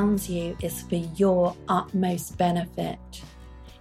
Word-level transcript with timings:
surrounds 0.00 0.30
you 0.30 0.56
is 0.62 0.82
for 0.82 0.94
your 0.94 1.54
utmost 1.68 2.38
benefit. 2.38 2.98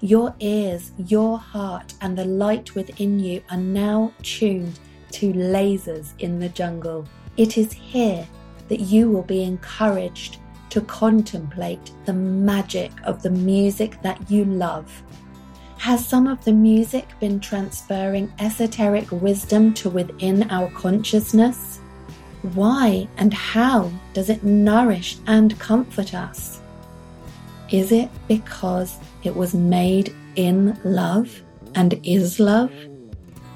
Your 0.01 0.35
ears, 0.39 0.91
your 0.97 1.37
heart, 1.37 1.93
and 2.01 2.17
the 2.17 2.25
light 2.25 2.75
within 2.75 3.19
you 3.19 3.41
are 3.49 3.57
now 3.57 4.11
tuned 4.21 4.79
to 5.11 5.31
lasers 5.31 6.11
in 6.19 6.39
the 6.39 6.49
jungle. 6.49 7.07
It 7.37 7.57
is 7.57 7.71
here 7.71 8.27
that 8.67 8.81
you 8.81 9.09
will 9.09 9.23
be 9.23 9.43
encouraged 9.43 10.39
to 10.71 10.81
contemplate 10.81 11.91
the 12.05 12.13
magic 12.13 12.91
of 13.03 13.23
the 13.23 13.31
music 13.31 14.01
that 14.01 14.29
you 14.29 14.43
love. 14.43 14.91
Has 15.77 16.05
some 16.05 16.27
of 16.27 16.43
the 16.43 16.53
music 16.53 17.07
been 17.21 17.39
transferring 17.39 18.31
esoteric 18.39 19.09
wisdom 19.11 19.73
to 19.75 19.89
within 19.89 20.49
our 20.51 20.69
consciousness? 20.71 21.78
Why 22.41 23.07
and 23.17 23.33
how 23.33 23.91
does 24.13 24.29
it 24.29 24.43
nourish 24.43 25.17
and 25.27 25.59
comfort 25.59 26.13
us? 26.13 26.61
Is 27.69 27.91
it 27.91 28.09
because 28.27 28.97
it 29.23 29.35
was 29.35 29.53
made 29.53 30.15
in 30.35 30.79
love 30.83 31.43
and 31.75 31.99
is 32.03 32.39
love? 32.39 32.71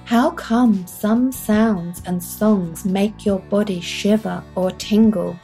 How 0.06 0.32
come 0.32 0.86
some 0.86 1.32
sounds 1.32 2.02
and 2.06 2.22
songs 2.22 2.84
make 2.84 3.26
your 3.26 3.40
body 3.40 3.80
shiver 3.80 4.44
or 4.56 4.70
tingle? 4.72 5.40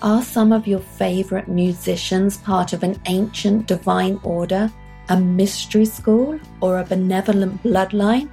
Are 0.00 0.22
some 0.22 0.52
of 0.52 0.68
your 0.68 0.78
favorite 0.78 1.48
musicians 1.48 2.36
part 2.36 2.72
of 2.72 2.84
an 2.84 3.00
ancient 3.06 3.66
divine 3.66 4.20
order, 4.22 4.70
a 5.08 5.18
mystery 5.18 5.86
school, 5.86 6.38
or 6.60 6.78
a 6.78 6.84
benevolent 6.84 7.62
bloodline? 7.64 8.30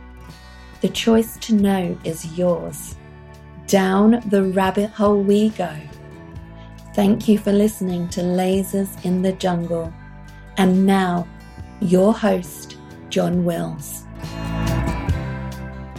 The 0.82 0.90
choice 0.90 1.38
to 1.38 1.56
know 1.56 1.98
is 2.04 2.38
yours. 2.38 2.96
Down 3.68 4.22
the 4.28 4.44
rabbit 4.44 4.90
hole 4.90 5.22
we 5.22 5.50
go. 5.50 5.74
Thank 6.94 7.30
you 7.30 7.38
for 7.38 7.54
listening 7.54 8.10
to 8.10 8.22
Lasers 8.22 9.04
in 9.06 9.22
the 9.22 9.32
Jungle. 9.32 9.92
And 10.58 10.86
now, 10.86 11.26
your 11.80 12.14
host, 12.14 12.78
John 13.10 13.46
Wills. 13.46 14.04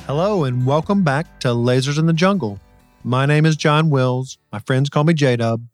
Hello, 0.07 0.45
and 0.45 0.67
welcome 0.67 1.03
back 1.03 1.41
to 1.41 1.49
Lasers 1.49 1.99
in 1.99 2.05
the 2.05 2.13
Jungle. 2.13 2.61
My 3.03 3.25
name 3.25 3.47
is 3.47 3.57
John 3.57 3.89
Wills. 3.89 4.37
My 4.53 4.59
friends 4.59 4.91
call 4.91 5.05
me 5.05 5.15
J 5.15 5.37
Dub. 5.37 5.67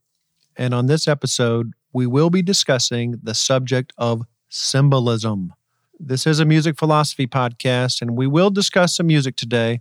And 0.57 0.73
on 0.73 0.87
this 0.87 1.09
episode, 1.09 1.73
we 1.93 2.07
will 2.07 2.31
be 2.31 2.41
discussing 2.41 3.17
the 3.21 3.35
subject 3.35 3.93
of 3.99 4.23
symbolism. 4.49 5.53
This 5.99 6.25
is 6.27 6.39
a 6.39 6.45
music 6.45 6.79
philosophy 6.79 7.27
podcast, 7.27 8.01
and 8.01 8.17
we 8.17 8.29
will 8.29 8.51
discuss 8.51 8.97
some 8.97 9.09
music 9.09 9.35
today, 9.35 9.81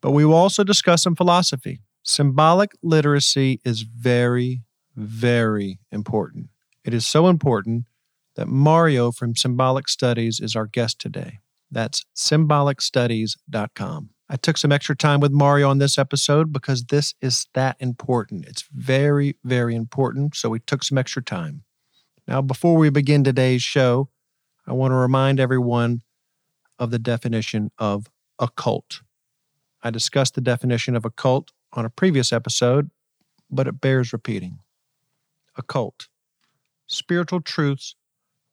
but 0.00 0.12
we 0.12 0.24
will 0.24 0.34
also 0.34 0.64
discuss 0.64 1.02
some 1.02 1.16
philosophy. 1.16 1.80
Symbolic 2.02 2.72
literacy 2.82 3.60
is 3.64 3.82
very, 3.82 4.62
very 4.96 5.78
important. 5.90 6.48
It 6.84 6.94
is 6.94 7.06
so 7.06 7.28
important 7.28 7.84
that 8.36 8.48
Mario 8.48 9.10
from 9.10 9.36
Symbolic 9.36 9.88
Studies 9.88 10.40
is 10.40 10.54
our 10.54 10.66
guest 10.66 10.98
today. 11.00 11.40
That's 11.70 12.06
symbolicstudies.com. 12.16 14.10
I 14.30 14.36
took 14.36 14.58
some 14.58 14.72
extra 14.72 14.94
time 14.96 15.20
with 15.20 15.32
Mario 15.32 15.70
on 15.70 15.78
this 15.78 15.98
episode 15.98 16.52
because 16.52 16.84
this 16.84 17.14
is 17.20 17.46
that 17.54 17.76
important. 17.80 18.46
It's 18.46 18.64
very, 18.72 19.36
very 19.42 19.74
important. 19.74 20.36
So 20.36 20.50
we 20.50 20.60
took 20.60 20.84
some 20.84 20.98
extra 20.98 21.22
time. 21.22 21.64
Now, 22.26 22.42
before 22.42 22.76
we 22.76 22.90
begin 22.90 23.24
today's 23.24 23.62
show, 23.62 24.10
I 24.66 24.72
want 24.72 24.92
to 24.92 24.96
remind 24.96 25.40
everyone 25.40 26.02
of 26.78 26.90
the 26.90 26.98
definition 26.98 27.70
of 27.78 28.08
occult. 28.38 29.00
cult. 29.00 29.07
I 29.82 29.90
discussed 29.90 30.34
the 30.34 30.40
definition 30.40 30.96
of 30.96 31.04
occult 31.04 31.52
on 31.72 31.84
a 31.84 31.90
previous 31.90 32.32
episode, 32.32 32.90
but 33.50 33.68
it 33.68 33.80
bears 33.80 34.12
repeating. 34.12 34.58
Occult, 35.56 36.08
spiritual 36.86 37.40
truths 37.40 37.94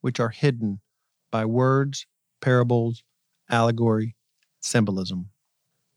which 0.00 0.20
are 0.20 0.28
hidden 0.28 0.80
by 1.30 1.44
words, 1.44 2.06
parables, 2.40 3.02
allegory, 3.50 4.14
symbolism. 4.60 5.30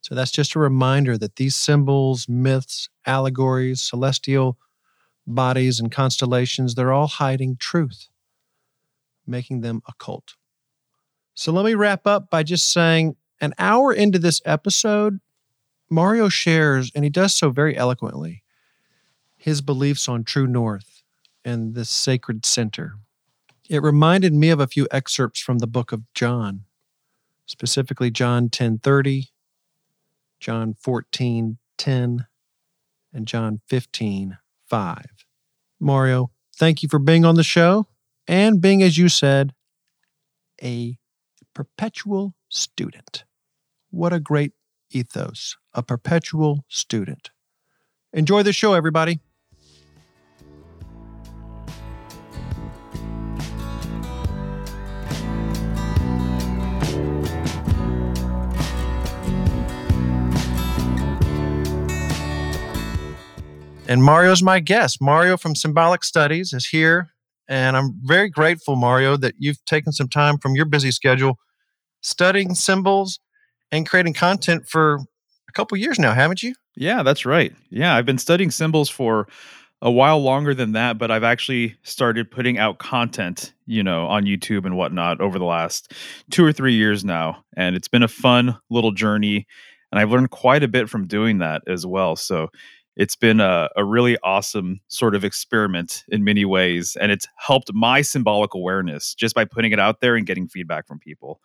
So 0.01 0.15
that's 0.15 0.31
just 0.31 0.55
a 0.55 0.59
reminder 0.59 1.17
that 1.17 1.35
these 1.35 1.55
symbols, 1.55 2.27
myths, 2.27 2.89
allegories, 3.05 3.81
celestial 3.81 4.57
bodies, 5.27 5.79
and 5.79 5.91
constellations, 5.91 6.73
they're 6.73 6.93
all 6.93 7.07
hiding 7.07 7.57
truth, 7.57 8.07
making 9.27 9.61
them 9.61 9.81
occult. 9.87 10.35
So 11.35 11.51
let 11.51 11.65
me 11.65 11.75
wrap 11.75 12.07
up 12.07 12.29
by 12.29 12.43
just 12.43 12.71
saying 12.71 13.15
an 13.41 13.53
hour 13.57 13.93
into 13.93 14.19
this 14.19 14.41
episode, 14.45 15.19
Mario 15.89 16.29
shares, 16.29 16.91
and 16.93 17.03
he 17.03 17.09
does 17.09 17.33
so 17.33 17.49
very 17.49 17.75
eloquently, 17.75 18.43
his 19.37 19.61
beliefs 19.61 20.07
on 20.07 20.23
True 20.23 20.47
North 20.47 21.03
and 21.43 21.73
the 21.73 21.85
sacred 21.85 22.45
center. 22.45 22.95
It 23.69 23.81
reminded 23.81 24.33
me 24.33 24.49
of 24.49 24.59
a 24.59 24.67
few 24.67 24.87
excerpts 24.91 25.39
from 25.39 25.59
the 25.59 25.67
book 25.67 25.91
of 25.91 26.11
John, 26.13 26.65
specifically 27.45 28.11
John 28.11 28.49
10:30, 28.49 29.31
John 30.39 30.73
14:10, 30.73 32.27
and 33.13 33.27
John 33.27 33.61
15:5. 33.67 35.05
Mario, 35.79 36.31
thank 36.55 36.83
you 36.83 36.89
for 36.89 36.99
being 36.99 37.25
on 37.25 37.35
the 37.35 37.43
show 37.43 37.87
and 38.27 38.61
being 38.61 38.83
as 38.83 38.97
you 38.97 39.09
said 39.09 39.53
a 40.61 40.97
perpetual 41.53 42.35
student. 42.49 43.23
What 43.91 44.13
a 44.13 44.19
great 44.19 44.53
ethos, 44.91 45.57
a 45.73 45.81
perpetual 45.81 46.63
student. 46.67 47.31
Enjoy 48.13 48.43
the 48.43 48.53
show 48.53 48.73
everybody. 48.73 49.19
And 63.87 64.03
Mario's 64.03 64.43
my 64.43 64.59
guest. 64.59 65.01
Mario 65.01 65.35
from 65.35 65.55
Symbolic 65.55 66.03
Studies 66.03 66.53
is 66.53 66.67
here. 66.67 67.09
And 67.47 67.75
I'm 67.75 67.99
very 68.03 68.29
grateful, 68.29 68.75
Mario, 68.75 69.17
that 69.17 69.33
you've 69.39 69.65
taken 69.65 69.91
some 69.91 70.07
time 70.07 70.37
from 70.37 70.53
your 70.53 70.65
busy 70.65 70.91
schedule 70.91 71.39
studying 72.01 72.53
symbols 72.53 73.19
and 73.71 73.87
creating 73.87 74.13
content 74.13 74.67
for 74.67 74.99
a 75.47 75.51
couple 75.53 75.77
years 75.77 75.99
now, 75.99 76.13
haven't 76.13 76.43
you? 76.43 76.53
Yeah, 76.75 77.03
that's 77.03 77.25
right. 77.25 77.53
Yeah, 77.69 77.95
I've 77.95 78.05
been 78.05 78.17
studying 78.17 78.51
symbols 78.51 78.89
for 78.89 79.27
a 79.81 79.91
while 79.91 80.21
longer 80.21 80.53
than 80.53 80.73
that, 80.73 80.97
but 80.97 81.09
I've 81.09 81.23
actually 81.23 81.75
started 81.83 82.29
putting 82.29 82.57
out 82.57 82.79
content, 82.79 83.53
you 83.65 83.81
know, 83.81 84.07
on 84.07 84.25
YouTube 84.25 84.65
and 84.65 84.75
whatnot 84.75 85.21
over 85.21 85.39
the 85.39 85.45
last 85.45 85.93
two 86.29 86.43
or 86.43 86.51
three 86.51 86.73
years 86.73 87.05
now. 87.05 87.43
And 87.55 87.75
it's 87.75 87.87
been 87.87 88.03
a 88.03 88.09
fun 88.09 88.57
little 88.69 88.91
journey. 88.91 89.47
And 89.91 89.99
I've 89.99 90.11
learned 90.11 90.31
quite 90.31 90.63
a 90.63 90.67
bit 90.67 90.89
from 90.89 91.07
doing 91.07 91.37
that 91.39 91.63
as 91.65 91.85
well. 91.85 92.15
So 92.15 92.49
it's 92.99 93.15
been 93.15 93.39
a, 93.39 93.69
a 93.77 93.85
really 93.85 94.17
awesome 94.23 94.81
sort 94.89 95.15
of 95.15 95.23
experiment 95.23 96.03
in 96.09 96.25
many 96.25 96.43
ways 96.43 96.97
and 96.99 97.11
it's 97.11 97.25
helped 97.37 97.73
my 97.73 98.01
symbolic 98.01 98.53
awareness 98.53 99.15
just 99.15 99.33
by 99.33 99.45
putting 99.45 99.71
it 99.71 99.79
out 99.79 100.01
there 100.01 100.17
and 100.17 100.27
getting 100.27 100.49
feedback 100.49 100.85
from 100.85 100.99
people 100.99 101.39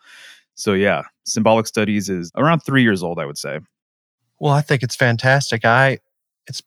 so 0.55 0.73
yeah 0.73 1.03
symbolic 1.25 1.67
studies 1.67 2.09
is 2.09 2.31
around 2.35 2.59
three 2.59 2.83
years 2.83 3.03
old 3.03 3.19
i 3.19 3.25
would 3.25 3.37
say 3.37 3.59
well 4.39 4.53
i 4.53 4.61
think 4.61 4.83
it's 4.83 4.95
fantastic 4.95 5.65
i 5.65 5.97
it's 6.47 6.61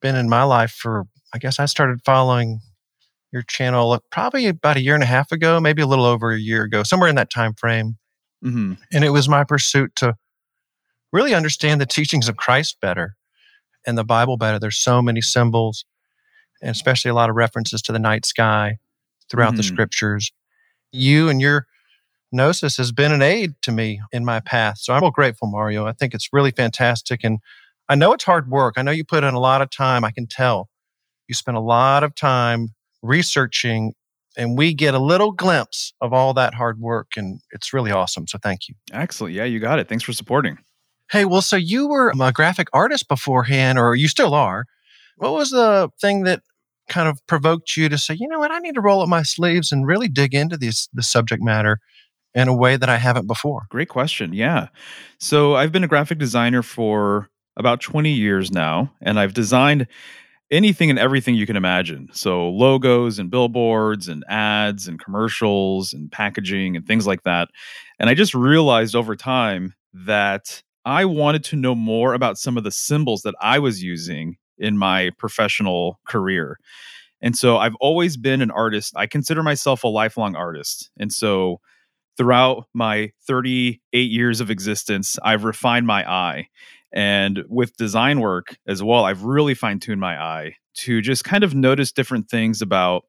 been 0.00 0.16
in 0.16 0.28
my 0.28 0.42
life 0.42 0.72
for 0.72 1.04
i 1.34 1.38
guess 1.38 1.58
i 1.58 1.66
started 1.66 2.00
following 2.04 2.60
your 3.32 3.42
channel 3.42 4.00
probably 4.10 4.46
about 4.46 4.76
a 4.76 4.80
year 4.80 4.94
and 4.94 5.02
a 5.02 5.06
half 5.06 5.32
ago 5.32 5.60
maybe 5.60 5.82
a 5.82 5.86
little 5.86 6.06
over 6.06 6.30
a 6.30 6.38
year 6.38 6.62
ago 6.62 6.82
somewhere 6.82 7.08
in 7.08 7.16
that 7.16 7.30
time 7.30 7.54
frame 7.54 7.96
mm-hmm. 8.44 8.74
and 8.92 9.04
it 9.04 9.10
was 9.10 9.28
my 9.28 9.44
pursuit 9.44 9.94
to 9.96 10.14
really 11.12 11.34
understand 11.34 11.80
the 11.80 11.86
teachings 11.86 12.28
of 12.28 12.36
christ 12.36 12.78
better 12.80 13.16
and 13.86 13.96
the 13.96 14.04
Bible 14.04 14.36
better. 14.36 14.58
There's 14.58 14.78
so 14.78 15.00
many 15.00 15.22
symbols, 15.22 15.84
and 16.60 16.70
especially 16.70 17.10
a 17.10 17.14
lot 17.14 17.30
of 17.30 17.36
references 17.36 17.80
to 17.82 17.92
the 17.92 17.98
night 17.98 18.26
sky 18.26 18.78
throughout 19.30 19.50
mm-hmm. 19.50 19.58
the 19.58 19.62
scriptures. 19.62 20.32
You 20.92 21.28
and 21.28 21.40
your 21.40 21.66
gnosis 22.32 22.76
has 22.76 22.92
been 22.92 23.12
an 23.12 23.22
aid 23.22 23.54
to 23.62 23.72
me 23.72 24.00
in 24.12 24.24
my 24.24 24.40
path. 24.40 24.78
So 24.78 24.92
I'm 24.92 25.02
well 25.02 25.10
grateful, 25.10 25.48
Mario. 25.48 25.86
I 25.86 25.92
think 25.92 26.14
it's 26.14 26.28
really 26.32 26.50
fantastic. 26.50 27.20
And 27.22 27.38
I 27.88 27.94
know 27.94 28.12
it's 28.12 28.24
hard 28.24 28.50
work. 28.50 28.74
I 28.76 28.82
know 28.82 28.90
you 28.90 29.04
put 29.04 29.24
in 29.24 29.34
a 29.34 29.40
lot 29.40 29.62
of 29.62 29.70
time. 29.70 30.04
I 30.04 30.10
can 30.10 30.26
tell 30.26 30.68
you 31.28 31.34
spend 31.34 31.56
a 31.56 31.60
lot 31.60 32.04
of 32.04 32.14
time 32.14 32.74
researching 33.02 33.94
and 34.36 34.56
we 34.58 34.74
get 34.74 34.94
a 34.94 34.98
little 34.98 35.32
glimpse 35.32 35.92
of 36.00 36.12
all 36.12 36.34
that 36.34 36.54
hard 36.54 36.78
work 36.78 37.12
and 37.16 37.40
it's 37.50 37.72
really 37.72 37.90
awesome 37.90 38.26
so 38.26 38.38
thank 38.38 38.68
you 38.68 38.74
excellent 38.92 39.34
yeah 39.34 39.44
you 39.44 39.58
got 39.58 39.78
it 39.78 39.88
thanks 39.88 40.04
for 40.04 40.12
supporting 40.12 40.58
Hey, 41.12 41.24
well, 41.24 41.42
so 41.42 41.54
you 41.54 41.86
were 41.86 42.12
a 42.20 42.32
graphic 42.32 42.66
artist 42.72 43.06
beforehand, 43.06 43.78
or 43.78 43.94
you 43.94 44.08
still 44.08 44.34
are. 44.34 44.66
What 45.16 45.32
was 45.32 45.50
the 45.50 45.88
thing 46.00 46.24
that 46.24 46.42
kind 46.88 47.08
of 47.08 47.24
provoked 47.28 47.76
you 47.76 47.88
to 47.88 47.96
say, 47.96 48.14
you 48.14 48.26
know 48.26 48.40
what, 48.40 48.50
I 48.50 48.58
need 48.58 48.74
to 48.74 48.80
roll 48.80 49.02
up 49.02 49.08
my 49.08 49.22
sleeves 49.22 49.70
and 49.70 49.86
really 49.86 50.08
dig 50.08 50.34
into 50.34 50.56
this 50.56 50.88
the 50.92 51.02
subject 51.02 51.42
matter 51.42 51.78
in 52.36 52.48
a 52.48 52.54
way 52.54 52.76
that 52.76 52.88
I 52.88 52.98
haven't 52.98 53.26
before? 53.26 53.66
Great 53.70 53.88
question. 53.88 54.32
Yeah. 54.32 54.68
So 55.18 55.56
I've 55.56 55.72
been 55.72 55.82
a 55.82 55.88
graphic 55.88 56.18
designer 56.18 56.62
for 56.62 57.28
about 57.56 57.80
20 57.80 58.10
years 58.10 58.52
now, 58.52 58.92
and 59.00 59.18
I've 59.18 59.32
designed 59.34 59.88
anything 60.50 60.90
and 60.90 60.98
everything 60.98 61.34
you 61.34 61.46
can 61.46 61.56
imagine. 61.56 62.08
So 62.12 62.50
logos 62.50 63.18
and 63.18 63.30
billboards 63.30 64.06
and 64.06 64.22
ads 64.28 64.86
and 64.86 65.02
commercials 65.02 65.92
and 65.92 66.12
packaging 66.12 66.76
and 66.76 66.86
things 66.86 67.06
like 67.06 67.22
that. 67.24 67.48
And 67.98 68.08
I 68.08 68.14
just 68.14 68.34
realized 68.34 68.94
over 68.94 69.16
time 69.16 69.74
that 69.92 70.62
I 70.84 71.04
wanted 71.06 71.42
to 71.44 71.56
know 71.56 71.74
more 71.74 72.14
about 72.14 72.38
some 72.38 72.56
of 72.56 72.62
the 72.62 72.70
symbols 72.70 73.22
that 73.22 73.34
I 73.40 73.58
was 73.58 73.82
using 73.82 74.36
in 74.58 74.76
my 74.78 75.10
professional 75.18 75.98
career. 76.06 76.58
And 77.22 77.34
so 77.34 77.56
I've 77.56 77.74
always 77.80 78.16
been 78.16 78.42
an 78.42 78.50
artist. 78.50 78.92
I 78.94 79.06
consider 79.06 79.42
myself 79.42 79.82
a 79.82 79.88
lifelong 79.88 80.36
artist. 80.36 80.90
And 80.98 81.12
so 81.12 81.60
throughout 82.16 82.66
my 82.74 83.12
38 83.26 84.10
years 84.10 84.40
of 84.40 84.50
existence, 84.50 85.18
I've 85.22 85.44
refined 85.44 85.86
my 85.86 86.08
eye. 86.10 86.48
And 86.92 87.44
with 87.48 87.76
design 87.76 88.20
work 88.20 88.56
as 88.66 88.82
well, 88.82 89.04
I've 89.04 89.24
really 89.24 89.54
fine 89.54 89.80
tuned 89.80 90.00
my 90.00 90.20
eye 90.20 90.54
to 90.78 91.00
just 91.00 91.24
kind 91.24 91.44
of 91.44 91.54
notice 91.54 91.92
different 91.92 92.28
things 92.30 92.62
about 92.62 93.04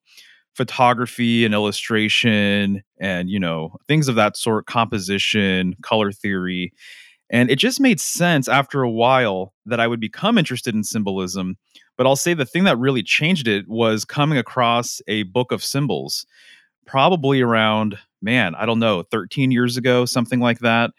photography 0.55 1.45
and 1.45 1.53
illustration 1.53 2.83
and, 2.99 3.29
you 3.29 3.39
know, 3.39 3.77
things 3.87 4.07
of 4.07 4.15
that 4.15 4.35
sort, 4.35 4.65
composition, 4.65 5.75
color 5.83 6.11
theory. 6.11 6.73
And 7.29 7.51
it 7.51 7.57
just 7.57 7.79
made 7.79 7.99
sense 7.99 8.47
after 8.47 8.81
a 8.81 8.89
while 8.89 9.53
that 9.65 9.79
I 9.79 9.87
would 9.87 9.99
become 9.99 10.37
interested 10.37 10.73
in 10.73 10.83
symbolism. 10.83 11.57
But 11.97 12.07
I'll 12.07 12.15
say 12.15 12.33
the 12.33 12.45
thing 12.45 12.63
that 12.63 12.77
really 12.77 13.03
changed 13.03 13.47
it 13.47 13.67
was 13.67 14.05
coming 14.05 14.37
across 14.37 15.01
a 15.07 15.23
book 15.23 15.51
of 15.51 15.63
symbols, 15.63 16.25
probably 16.85 17.41
around, 17.41 17.99
man, 18.21 18.55
I 18.55 18.65
don't 18.65 18.79
know, 18.79 19.03
13 19.03 19.51
years 19.51 19.77
ago, 19.77 20.05
something 20.05 20.39
like 20.39 20.59
that. 20.59 20.91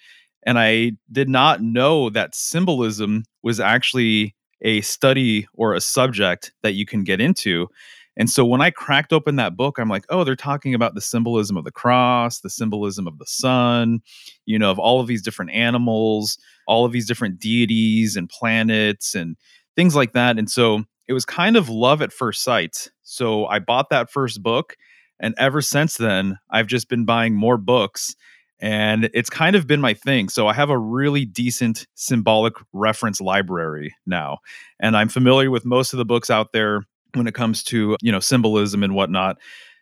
And 0.45 0.59
I 0.59 0.93
did 1.11 1.29
not 1.29 1.63
know 1.63 2.11
that 2.11 2.35
symbolism 2.35 3.25
was 3.43 3.61
actually 3.61 4.35
a 4.63 4.81
study 4.81 5.47
or 5.55 5.75
a 5.75 5.81
subject 5.81 6.53
that 6.63 6.75
you 6.75 6.87
can 6.87 7.05
get 7.05 7.21
into. 7.21 7.69
And 8.17 8.29
so 8.29 8.45
when 8.45 8.61
I 8.61 8.71
cracked 8.71 9.13
open 9.13 9.37
that 9.37 9.57
book, 9.57 9.79
I'm 9.79 9.89
like, 9.89 10.05
oh, 10.09 10.25
they're 10.25 10.35
talking 10.35 10.75
about 10.75 10.97
the 10.97 11.01
symbolism 11.01 11.57
of 11.57 11.65
the 11.65 11.71
cross, 11.71 12.41
the 12.41 12.51
symbolism 12.51 13.07
of 13.07 13.19
the 13.19 13.27
sun, 13.27 14.01
you 14.45 14.59
know, 14.59 14.73
of 14.73 14.79
all 14.81 15.01
of 15.01 15.07
these 15.07 15.23
different 15.23 15.53
animals, 15.53 16.37
all 16.67 16.85
of 16.85 16.91
these 16.91 17.07
different 17.07 17.39
deities 17.39 18.17
and 18.17 18.29
planets 18.29 19.15
and 19.15 19.37
things 19.77 19.95
like 19.95 20.15
that. 20.15 20.37
And 20.37 20.51
so 20.51 20.83
it 21.07 21.13
was 21.13 21.25
kind 21.25 21.57
of 21.57 21.69
love 21.69 22.03
at 22.03 22.13
first 22.13 22.43
sight. 22.43 22.91
So 23.03 23.47
I 23.47 23.61
bought 23.61 23.91
that 23.91 24.11
first 24.11 24.43
book. 24.43 24.77
And 25.21 25.35
ever 25.39 25.61
since 25.61 25.97
then, 25.97 26.39
I've 26.51 26.67
just 26.67 26.89
been 26.89 27.05
buying 27.05 27.35
more 27.35 27.57
books 27.57 28.15
and 28.61 29.09
it's 29.15 29.31
kind 29.31 29.55
of 29.57 29.67
been 29.67 29.81
my 29.81 29.95
thing. 29.95 30.29
So 30.29 30.49
I 30.49 30.53
have 30.53 30.71
a 30.71 30.79
really 30.79 31.25
decent 31.25 31.87
symbolic 31.95 32.55
reference 32.73 33.21
library 33.21 33.95
now, 34.07 34.39
and 34.81 34.97
I'm 34.97 35.09
familiar 35.09 35.51
with 35.51 35.65
most 35.65 35.93
of 35.93 35.99
the 35.99 36.05
books 36.05 36.31
out 36.31 36.53
there 36.53 36.83
when 37.15 37.27
it 37.27 37.35
comes 37.35 37.63
to 37.65 37.97
you 38.03 38.13
know 38.13 38.21
symbolism 38.21 38.83
and 38.83 38.95
whatnot. 38.95 39.39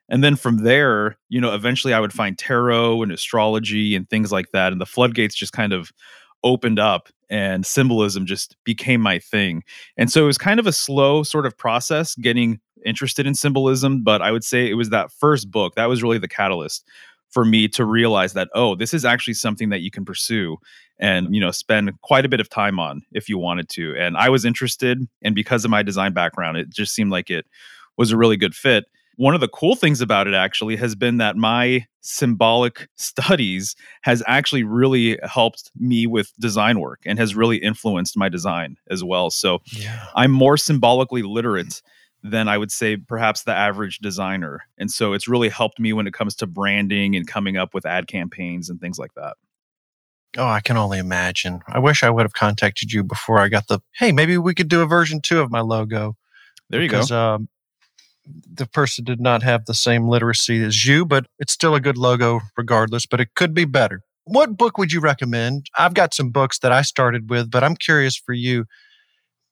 And 0.09 0.23
then 0.23 0.37
from 0.37 0.59
there, 0.59 1.17
you 1.29 1.41
know, 1.41 1.53
eventually 1.53 1.93
I 1.93 1.99
would 2.01 2.13
find 2.13 2.39
tarot 2.39 3.03
and 3.03 3.11
astrology 3.11 3.97
and 3.97 4.09
things 4.09 4.31
like 4.31 4.51
that, 4.53 4.73
and 4.73 4.81
the 4.81 4.87
floodgates 4.87 5.35
just 5.35 5.53
kind 5.53 5.73
of 5.73 5.91
opened 6.45 6.79
up 6.79 7.09
and 7.29 7.67
symbolism 7.67 8.25
just 8.27 8.57
became 8.63 9.01
my 9.01 9.19
thing. 9.19 9.63
And 9.97 10.13
so 10.13 10.23
it 10.23 10.27
was 10.27 10.39
kind 10.39 10.61
of 10.61 10.67
a 10.67 10.73
slow 10.73 11.23
sort 11.25 11.47
of 11.47 11.57
process 11.59 12.15
getting 12.15 12.61
interested 12.87 13.27
in 13.27 13.35
symbolism, 13.35 14.03
but 14.03 14.23
I 14.23 14.31
would 14.31 14.45
say 14.45 14.71
it 14.71 14.75
was 14.75 14.91
that 14.91 15.11
first 15.11 15.51
book 15.51 15.75
that 15.75 15.87
was 15.87 16.03
really 16.03 16.19
the 16.19 16.29
catalyst 16.29 16.87
for 17.31 17.45
me 17.45 17.69
to 17.69 17.85
realize 17.85 18.33
that 18.33 18.49
oh 18.55 18.75
this 18.75 18.95
is 18.95 19.05
actually 19.05 19.35
something 19.35 19.69
that 19.69 19.81
you 19.81 19.91
can 19.91 20.05
pursue 20.05 20.57
and 20.99 21.35
you 21.35 21.41
know 21.41 21.51
spend 21.51 21.91
quite 22.01 22.25
a 22.25 22.29
bit 22.29 22.41
of 22.41 22.49
time 22.49 22.79
on 22.79 23.03
if 23.13 23.29
you 23.29 23.37
wanted 23.37 23.69
to. 23.69 23.95
And 23.97 24.17
i 24.17 24.29
was 24.29 24.45
interested 24.45 25.07
and 25.23 25.35
because 25.35 25.65
of 25.65 25.71
my 25.71 25.83
design 25.83 26.13
background 26.13 26.57
it 26.57 26.71
just 26.71 26.95
seemed 26.95 27.11
like 27.11 27.31
it 27.31 27.47
was 27.97 28.13
a 28.13 28.17
really 28.17 28.37
good 28.37 28.55
fit. 28.55 28.85
One 29.17 29.35
of 29.35 29.41
the 29.41 29.49
cool 29.49 29.77
things 29.77 30.03
about 30.03 30.27
it 30.29 30.35
actually 30.35 30.77
has 30.77 30.95
been 30.95 31.17
that 31.19 31.37
my 31.37 31.87
symbolic 32.03 32.89
studies 32.97 33.75
has 34.03 34.23
actually 34.27 34.63
really 34.63 35.19
helped 35.23 35.71
me 35.77 36.07
with 36.07 36.33
design 36.39 36.81
work 36.81 37.01
and 37.07 37.19
has 37.19 37.35
really 37.35 37.57
influenced 37.57 38.17
my 38.17 38.29
design 38.29 38.77
as 38.91 39.03
well. 39.03 39.31
So 39.31 39.61
yeah. 39.73 40.07
i'm 40.15 40.31
more 40.31 40.57
symbolically 40.57 41.23
literate 41.23 41.83
than 42.31 42.49
I 42.49 42.59
would 42.59 42.71
say 42.71 42.97
perhaps 42.97 43.45
the 43.45 43.53
average 43.53 43.99
designer. 43.99 44.63
And 44.79 44.91
so 44.91 45.13
it's 45.13 45.29
really 45.29 45.49
helped 45.49 45.79
me 45.79 45.93
when 45.93 46.07
it 46.07 46.13
comes 46.13 46.35
to 46.37 46.47
branding 46.47 47.17
and 47.17 47.27
coming 47.27 47.57
up 47.57 47.75
with 47.75 47.87
ad 47.87 48.07
campaigns 48.07 48.69
and 48.69 48.81
things 48.81 48.99
like 48.99 49.15
that. 49.15 49.37
Oh, 50.37 50.47
I 50.47 50.61
can 50.61 50.77
only 50.77 50.99
imagine. 50.99 51.63
I 51.69 51.79
wish 51.79 52.03
I 52.03 52.11
would 52.11 52.25
have 52.25 52.35
contacted 52.35 52.93
you 52.93 53.03
before 53.03 53.39
I 53.39 53.49
got 53.49 53.69
the, 53.69 53.81
hey, 53.95 54.13
maybe 54.13 54.37
we 54.37 54.55
could 54.55 54.69
do 54.69 54.83
a 54.83 54.87
version 54.87 55.21
two 55.21 55.41
of 55.41 55.51
my 55.51 55.61
logo. 55.61 56.17
There 56.69 56.83
you 56.83 56.89
because, 56.89 57.11
go. 57.11 57.35
Um, 57.35 57.49
the 58.53 58.67
person 58.67 59.05
did 59.05 59.21
not 59.21 59.43
have 59.43 59.65
the 59.67 59.75
same 59.75 60.09
literacy 60.09 60.63
as 60.63 60.85
you, 60.85 61.07
but 61.07 61.27
it's 61.39 61.53
still 61.53 61.75
a 61.75 61.81
good 61.81 61.97
logo 61.97 62.41
regardless, 62.57 63.07
but 63.07 63.21
it 63.21 63.35
could 63.35 63.55
be 63.55 63.65
better. 63.65 64.03
What 64.25 64.57
book 64.57 64.77
would 64.77 64.93
you 64.93 65.01
recommend? 65.01 65.71
I've 65.79 65.95
got 65.95 66.13
some 66.13 66.31
books 66.31 66.59
that 66.59 66.73
I 66.73 66.83
started 66.83 67.31
with, 67.31 67.51
but 67.51 67.63
I'm 67.63 67.77
curious 67.77 68.17
for 68.17 68.33
you 68.33 68.67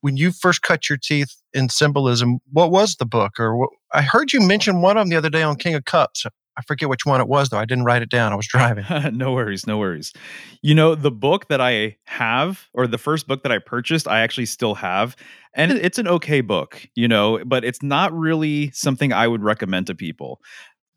when 0.04 0.18
you 0.18 0.32
first 0.32 0.60
cut 0.60 0.90
your 0.90 0.98
teeth 0.98 1.34
in 1.54 1.70
symbolism, 1.70 2.38
what 2.52 2.70
was 2.70 2.96
the 2.96 3.06
book? 3.06 3.40
Or 3.40 3.56
what, 3.56 3.70
I 3.90 4.02
heard 4.02 4.34
you 4.34 4.40
mention 4.42 4.82
one 4.82 4.98
of 4.98 5.00
them 5.00 5.08
the 5.08 5.16
other 5.16 5.30
day 5.30 5.42
on 5.42 5.56
King 5.56 5.74
of 5.74 5.86
Cups. 5.86 6.26
I 6.58 6.62
forget 6.62 6.90
which 6.90 7.06
one 7.06 7.22
it 7.22 7.26
was 7.26 7.48
though. 7.48 7.56
I 7.56 7.64
didn't 7.64 7.84
write 7.84 8.02
it 8.02 8.10
down. 8.10 8.30
I 8.30 8.36
was 8.36 8.46
driving. 8.46 8.84
no 9.16 9.32
worries, 9.32 9.66
no 9.66 9.78
worries. 9.78 10.12
You 10.60 10.74
know, 10.74 10.94
the 10.94 11.10
book 11.10 11.48
that 11.48 11.62
I 11.62 11.96
have, 12.04 12.66
or 12.74 12.86
the 12.86 12.98
first 12.98 13.26
book 13.26 13.44
that 13.44 13.50
I 13.50 13.56
purchased, 13.56 14.06
I 14.06 14.20
actually 14.20 14.44
still 14.44 14.74
have. 14.74 15.16
And 15.54 15.72
hmm. 15.72 15.78
it's 15.80 15.98
an 15.98 16.06
okay 16.06 16.42
book, 16.42 16.86
you 16.94 17.08
know, 17.08 17.42
but 17.46 17.64
it's 17.64 17.82
not 17.82 18.12
really 18.12 18.72
something 18.72 19.10
I 19.10 19.26
would 19.26 19.42
recommend 19.42 19.86
to 19.86 19.94
people. 19.94 20.38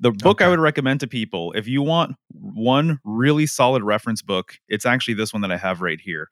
The 0.02 0.12
book 0.12 0.42
okay. 0.42 0.46
I 0.46 0.50
would 0.50 0.60
recommend 0.60 1.00
to 1.00 1.08
people, 1.08 1.54
if 1.54 1.66
you 1.66 1.82
want 1.82 2.18
one 2.34 3.00
really 3.06 3.46
solid 3.46 3.84
reference 3.84 4.22
book, 4.22 4.56
it's 4.68 4.86
actually 4.86 5.14
this 5.14 5.32
one 5.32 5.44
that 5.44 5.52
I 5.52 5.58
have 5.58 5.80
right 5.80 6.00
here. 6.02 6.28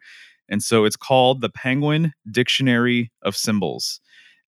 And 0.50 0.62
so 0.64 0.86
it's 0.86 0.96
called 0.96 1.42
the 1.42 1.50
Penguin 1.50 2.14
Dictionary 2.30 3.12
of 3.22 3.36
Symbols. 3.36 4.00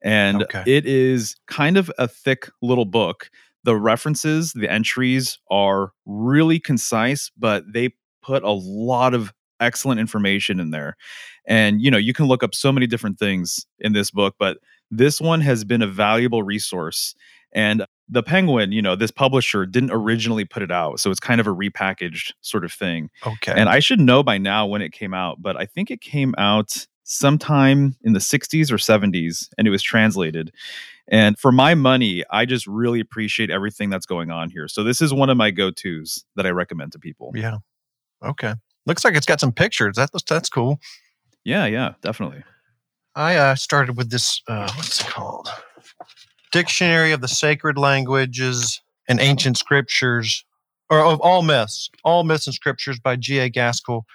And 0.03 0.43
okay. 0.43 0.63
it 0.65 0.85
is 0.85 1.35
kind 1.47 1.77
of 1.77 1.91
a 1.97 2.07
thick 2.07 2.49
little 2.61 2.85
book. 2.85 3.29
The 3.63 3.75
references, 3.75 4.53
the 4.53 4.71
entries 4.71 5.39
are 5.49 5.91
really 6.05 6.59
concise, 6.59 7.31
but 7.37 7.63
they 7.73 7.89
put 8.21 8.43
a 8.43 8.51
lot 8.51 9.13
of 9.13 9.33
excellent 9.59 9.99
information 9.99 10.59
in 10.59 10.71
there. 10.71 10.95
And 11.47 11.81
you 11.81 11.89
know, 11.89 11.97
you 11.97 12.13
can 12.13 12.25
look 12.25 12.43
up 12.43 12.53
so 12.53 12.71
many 12.71 12.87
different 12.87 13.17
things 13.17 13.65
in 13.79 13.93
this 13.93 14.11
book, 14.11 14.35
but 14.37 14.57
this 14.91 15.19
one 15.19 15.41
has 15.41 15.63
been 15.63 15.81
a 15.81 15.87
valuable 15.87 16.43
resource. 16.43 17.15
And 17.53 17.85
the 18.09 18.23
Penguin, 18.23 18.71
you 18.71 18.81
know, 18.81 18.95
this 18.95 19.11
publisher 19.11 19.65
didn't 19.65 19.91
originally 19.91 20.45
put 20.45 20.63
it 20.63 20.71
out. 20.71 20.99
So 20.99 21.11
it's 21.11 21.19
kind 21.19 21.41
of 21.41 21.47
a 21.47 21.53
repackaged 21.53 22.33
sort 22.41 22.63
of 22.63 22.71
thing. 22.71 23.09
Okay. 23.25 23.53
And 23.55 23.69
I 23.69 23.79
should 23.79 23.99
know 23.99 24.23
by 24.23 24.37
now 24.37 24.65
when 24.65 24.81
it 24.81 24.91
came 24.91 25.13
out, 25.13 25.41
but 25.41 25.57
I 25.57 25.65
think 25.65 25.91
it 25.91 26.01
came 26.01 26.33
out 26.37 26.87
sometime 27.03 27.95
in 28.03 28.13
the 28.13 28.19
60s 28.19 28.71
or 28.71 28.77
70s 28.77 29.49
and 29.57 29.67
it 29.67 29.71
was 29.71 29.81
translated. 29.81 30.53
And 31.09 31.37
for 31.37 31.51
my 31.51 31.73
money, 31.73 32.23
I 32.29 32.45
just 32.45 32.67
really 32.67 32.99
appreciate 32.99 33.49
everything 33.49 33.89
that's 33.89 34.05
going 34.05 34.29
on 34.29 34.49
here. 34.49 34.67
So 34.67 34.83
this 34.83 35.01
is 35.01 35.13
one 35.13 35.29
of 35.29 35.37
my 35.37 35.51
go-tos 35.51 36.25
that 36.35 36.45
I 36.45 36.49
recommend 36.49 36.91
to 36.93 36.99
people. 36.99 37.31
Yeah. 37.33 37.57
Okay. 38.23 38.53
Looks 38.85 39.03
like 39.03 39.15
it's 39.15 39.25
got 39.25 39.39
some 39.39 39.51
pictures. 39.51 39.95
That's 39.95 40.23
that's 40.23 40.49
cool. 40.49 40.79
Yeah, 41.43 41.65
yeah, 41.65 41.93
definitely. 42.01 42.43
I 43.15 43.35
uh, 43.35 43.55
started 43.55 43.97
with 43.97 44.11
this. 44.11 44.41
Uh, 44.47 44.71
what's 44.75 45.01
it 45.01 45.07
called? 45.07 45.49
Dictionary 46.51 47.11
of 47.11 47.21
the 47.21 47.27
Sacred 47.27 47.77
Languages 47.77 48.81
and 49.07 49.19
Ancient 49.19 49.57
Scriptures, 49.57 50.45
or 50.89 50.99
of 50.99 51.19
all 51.21 51.41
myths, 51.41 51.89
all 52.03 52.23
myths 52.23 52.47
and 52.47 52.53
scriptures 52.53 52.99
by 52.99 53.15
G.A. 53.15 53.49
Gaskell. 53.49 54.05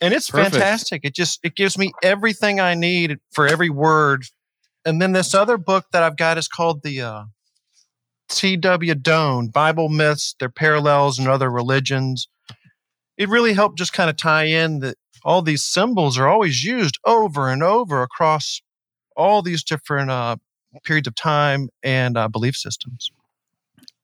And 0.00 0.14
it's 0.14 0.30
Perfect. 0.30 0.54
fantastic. 0.54 1.00
It 1.04 1.14
just 1.14 1.40
it 1.42 1.56
gives 1.56 1.76
me 1.76 1.92
everything 2.02 2.60
I 2.60 2.74
need 2.74 3.18
for 3.32 3.46
every 3.46 3.70
word. 3.70 4.24
And 4.84 5.02
then 5.02 5.12
this 5.12 5.34
other 5.34 5.58
book 5.58 5.86
that 5.92 6.02
I've 6.02 6.16
got 6.16 6.38
is 6.38 6.48
called 6.48 6.82
the 6.82 7.00
uh, 7.02 7.24
T.W. 8.28 8.94
Doane 8.94 9.52
Bible 9.52 9.88
Myths, 9.88 10.34
Their 10.38 10.48
Parallels, 10.48 11.18
and 11.18 11.28
Other 11.28 11.50
Religions. 11.50 12.28
It 13.16 13.28
really 13.28 13.54
helped 13.54 13.78
just 13.78 13.92
kind 13.92 14.08
of 14.08 14.16
tie 14.16 14.44
in 14.44 14.78
that 14.80 14.96
all 15.24 15.42
these 15.42 15.64
symbols 15.64 16.16
are 16.16 16.28
always 16.28 16.62
used 16.62 16.98
over 17.04 17.48
and 17.48 17.62
over 17.62 18.02
across 18.02 18.62
all 19.16 19.42
these 19.42 19.64
different 19.64 20.10
uh, 20.10 20.36
periods 20.84 21.08
of 21.08 21.14
time 21.14 21.68
and 21.82 22.16
uh, 22.16 22.28
belief 22.28 22.56
systems. 22.56 23.10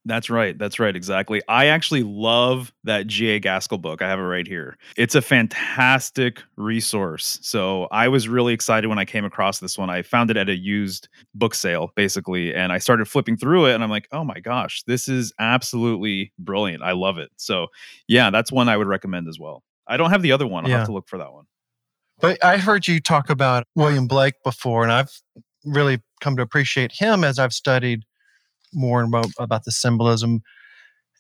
That's 0.07 0.29
right. 0.29 0.59
That's 0.59 0.79
right. 0.79 0.95
Exactly. 0.95 1.41
I 1.49 1.67
actually 1.67 2.03
love 2.03 2.75
that 2.85 3.07
G.A. 3.07 3.41
Gaskell 3.41 3.79
book. 3.79 4.03
I 4.03 4.09
have 4.09 4.19
it 4.19 4.23
right 4.23 4.47
here. 4.47 4.77
It's 4.99 5.15
a 5.15 5.23
fantastic 5.23 6.43
resource. 6.57 7.39
So 7.41 7.89
I 7.91 8.09
was 8.09 8.29
really 8.29 8.53
excited 8.53 8.89
when 8.89 8.99
I 8.99 9.07
came 9.07 9.25
across 9.25 9.61
this 9.61 9.79
one. 9.79 9.89
I 9.89 10.03
found 10.03 10.31
it 10.31 10.37
at 10.37 10.51
a 10.51 10.57
used 10.57 11.09
book 11.35 11.55
sale, 11.55 11.91
basically, 11.97 12.55
and 12.55 12.71
I 12.71 12.79
started 12.79 13.09
flipping 13.09 13.39
through 13.39 13.67
it 13.67 13.75
and 13.75 13.83
I'm 13.83 13.89
like, 13.89 14.07
oh 14.13 14.25
my 14.25 14.41
gosh, 14.41 14.83
this 14.83 15.09
is 15.09 15.33
absolutely 15.39 16.33
brilliant. 16.39 16.83
I 16.83 16.93
love 16.93 17.17
it. 17.17 17.31
So 17.37 17.69
yeah, 18.07 18.29
that's 18.29 18.53
one 18.53 18.69
I 18.69 18.77
would 18.77 18.89
recommend 18.89 19.27
as 19.27 19.39
well. 19.39 19.63
I 19.87 19.97
don't 19.97 20.11
have 20.11 20.23
the 20.23 20.33
other 20.33 20.47
one. 20.47 20.65
I'll 20.65 20.71
yeah. 20.71 20.79
have 20.79 20.87
to 20.87 20.93
look 20.93 21.09
for 21.09 21.19
that 21.19 21.33
one. 21.33 21.45
But 22.21 22.45
I 22.45 22.59
heard 22.59 22.87
you 22.87 23.01
talk 23.01 23.31
about 23.31 23.65
William 23.75 24.07
Blake 24.07 24.35
before, 24.45 24.83
and 24.83 24.93
I've 24.93 25.11
really 25.65 26.01
come 26.25 26.37
to 26.37 26.43
appreciate 26.43 26.93
him 26.93 27.23
as 27.23 27.39
I've 27.39 27.53
studied 27.53 28.05
more 28.73 29.03
and 29.03 29.11
more 29.11 29.25
about 29.39 29.65
the 29.65 29.71
symbolism. 29.71 30.41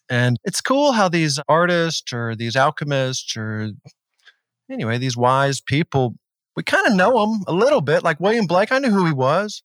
And 0.08 0.38
it's 0.44 0.62
cool 0.62 0.92
how 0.92 1.08
these 1.08 1.38
artists 1.46 2.12
or 2.12 2.34
these 2.34 2.56
alchemists 2.56 3.36
or 3.36 3.70
anyway, 4.70 4.98
these 4.98 5.16
wise 5.16 5.60
people, 5.60 6.14
we 6.56 6.62
kind 6.62 6.86
of 6.86 6.94
know 6.94 7.20
them 7.20 7.44
a 7.46 7.52
little 7.52 7.82
bit. 7.82 8.02
Like 8.02 8.18
William 8.18 8.46
Blake, 8.46 8.72
I 8.72 8.78
knew 8.78 8.90
who 8.90 9.06
he 9.06 9.12
was. 9.12 9.62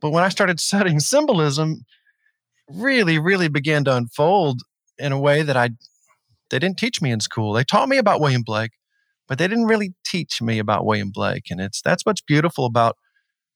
But 0.00 0.10
when 0.10 0.22
I 0.22 0.28
started 0.28 0.60
studying 0.60 1.00
symbolism, 1.00 1.84
really, 2.68 3.18
really 3.18 3.48
began 3.48 3.84
to 3.84 3.96
unfold 3.96 4.62
in 4.98 5.12
a 5.12 5.20
way 5.20 5.42
that 5.42 5.56
I 5.56 5.70
they 6.48 6.60
didn't 6.60 6.78
teach 6.78 7.02
me 7.02 7.10
in 7.10 7.18
school. 7.18 7.52
They 7.52 7.64
taught 7.64 7.88
me 7.88 7.98
about 7.98 8.20
William 8.20 8.42
Blake, 8.42 8.70
but 9.26 9.36
they 9.36 9.48
didn't 9.48 9.64
really 9.64 9.94
teach 10.04 10.40
me 10.40 10.60
about 10.60 10.86
William 10.86 11.10
Blake. 11.10 11.50
And 11.50 11.60
it's 11.60 11.82
that's 11.82 12.06
what's 12.06 12.20
beautiful 12.20 12.66
about 12.66 12.96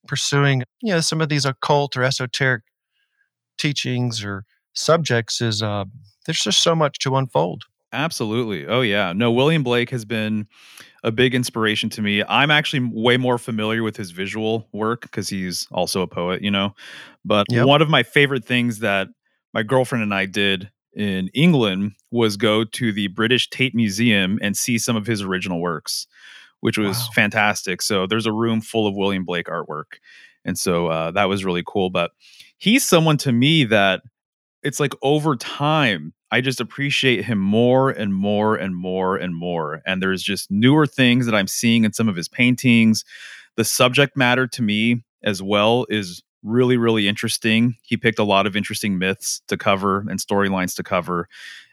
pursuing, 0.07 0.63
you 0.83 0.93
know, 0.93 1.01
some 1.01 1.21
of 1.21 1.29
these 1.29 1.45
occult 1.45 1.97
or 1.97 2.03
esoteric 2.03 2.63
teachings 3.59 4.25
or 4.25 4.45
subjects 4.73 5.41
is 5.41 5.63
uh, 5.63 5.85
there's 6.27 6.41
just 6.41 6.63
so 6.63 6.75
much 6.75 6.99
to 7.01 7.17
unfold. 7.17 7.65
Absolutely. 7.93 8.67
Oh 8.67 8.83
yeah. 8.83 9.13
No, 9.13 9.33
William 9.33 9.63
Blake 9.63 9.91
has 9.91 10.05
been 10.05 10.47
a 11.03 11.11
big 11.11 11.35
inspiration 11.35 11.89
to 11.91 12.03
me. 12.03 12.23
I'm 12.29 12.51
actually 12.51 12.89
way 12.93 13.17
more 13.17 13.39
familiar 13.39 13.83
with 13.83 13.97
his 13.97 14.11
visual 14.11 14.69
work 14.73 15.03
because 15.03 15.29
he's 15.29 15.67
also 15.73 16.03
a 16.03 16.07
poet, 16.07 16.43
you 16.43 16.51
know. 16.51 16.75
But 17.25 17.47
yep. 17.51 17.67
one 17.67 17.83
of 17.83 17.89
my 17.89 18.03
favorite 18.03 18.45
things 18.45 18.79
that 18.81 19.09
my 19.53 19.63
girlfriend 19.63 20.05
and 20.05 20.15
I 20.15 20.27
did 20.27 20.71
in 20.95 21.29
England 21.29 21.93
was 22.11 22.37
go 22.37 22.65
to 22.65 22.93
the 22.93 23.09
British 23.09 23.49
Tate 23.51 23.75
Museum 23.75 24.39
and 24.43 24.57
see 24.57 24.79
some 24.79 24.97
of 24.97 25.07
his 25.07 25.23
original 25.23 25.61
works, 25.61 26.07
which 26.61 26.79
was 26.79 26.99
wow. 26.99 27.09
fantastic. 27.15 27.83
So 27.83 28.07
there's 28.07 28.27
a 28.27 28.33
room 28.33 28.61
full 28.61 28.87
of 28.87 28.95
William 28.95 29.25
Blake 29.25 29.47
artwork. 29.47 29.99
And 30.45 30.59
so 30.59 30.87
uh, 30.87 31.11
that 31.13 31.29
was 31.29 31.45
really 31.45 31.63
cool. 31.67 31.91
But 31.91 32.13
he's 32.59 32.87
someone 32.87 33.17
to 33.19 33.33
me 33.33 33.65
that 33.65 34.03
it's 34.63 34.81
like 34.81 34.95
over 35.03 35.37
time, 35.37 36.13
I 36.31 36.41
just 36.41 36.61
appreciate 36.61 37.25
him 37.25 37.39
more 37.39 37.91
and 37.91 38.15
more 38.15 38.55
and 38.57 38.77
more 38.77 39.17
and 39.17 39.35
more. 39.35 39.83
And 39.87 40.03
there's 40.03 40.23
just 40.23 40.51
newer 40.51 40.87
things 40.87 41.27
that 41.27 41.35
I'm 41.35 41.49
seeing 41.49 41.85
in 41.85 41.93
some 41.93 42.09
of 42.09 42.17
his 42.17 42.29
paintings. 42.29 43.05
The 43.57 43.65
subject 43.65 44.17
matter 44.17 44.47
to 44.47 44.63
me 44.63 45.03
as 45.25 45.43
well 45.43 45.87
is 45.89 46.23
really, 46.43 46.77
really 46.77 47.09
interesting. 47.09 47.75
He 47.83 47.97
picked 47.97 48.19
a 48.19 48.25
lot 48.25 48.47
of 48.47 48.57
interesting 48.57 48.99
myths 48.99 49.43
to 49.49 49.57
cover 49.57 50.01
and 50.09 50.21
storylines 50.21 50.75
to 50.77 50.83
cover. 50.83 51.29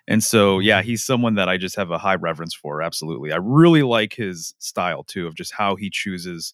And 0.08 0.24
so, 0.24 0.60
yeah, 0.60 0.82
he's 0.82 1.04
someone 1.04 1.36
that 1.36 1.50
I 1.50 1.58
just 1.58 1.76
have 1.76 1.92
a 1.92 1.98
high 1.98 2.16
reverence 2.16 2.54
for. 2.54 2.82
Absolutely. 2.82 3.32
I 3.32 3.38
really 3.38 3.84
like 3.84 4.14
his 4.14 4.54
style 4.60 5.04
too, 5.04 5.28
of 5.28 5.36
just 5.36 5.54
how 5.54 5.76
he 5.76 5.90
chooses 5.90 6.54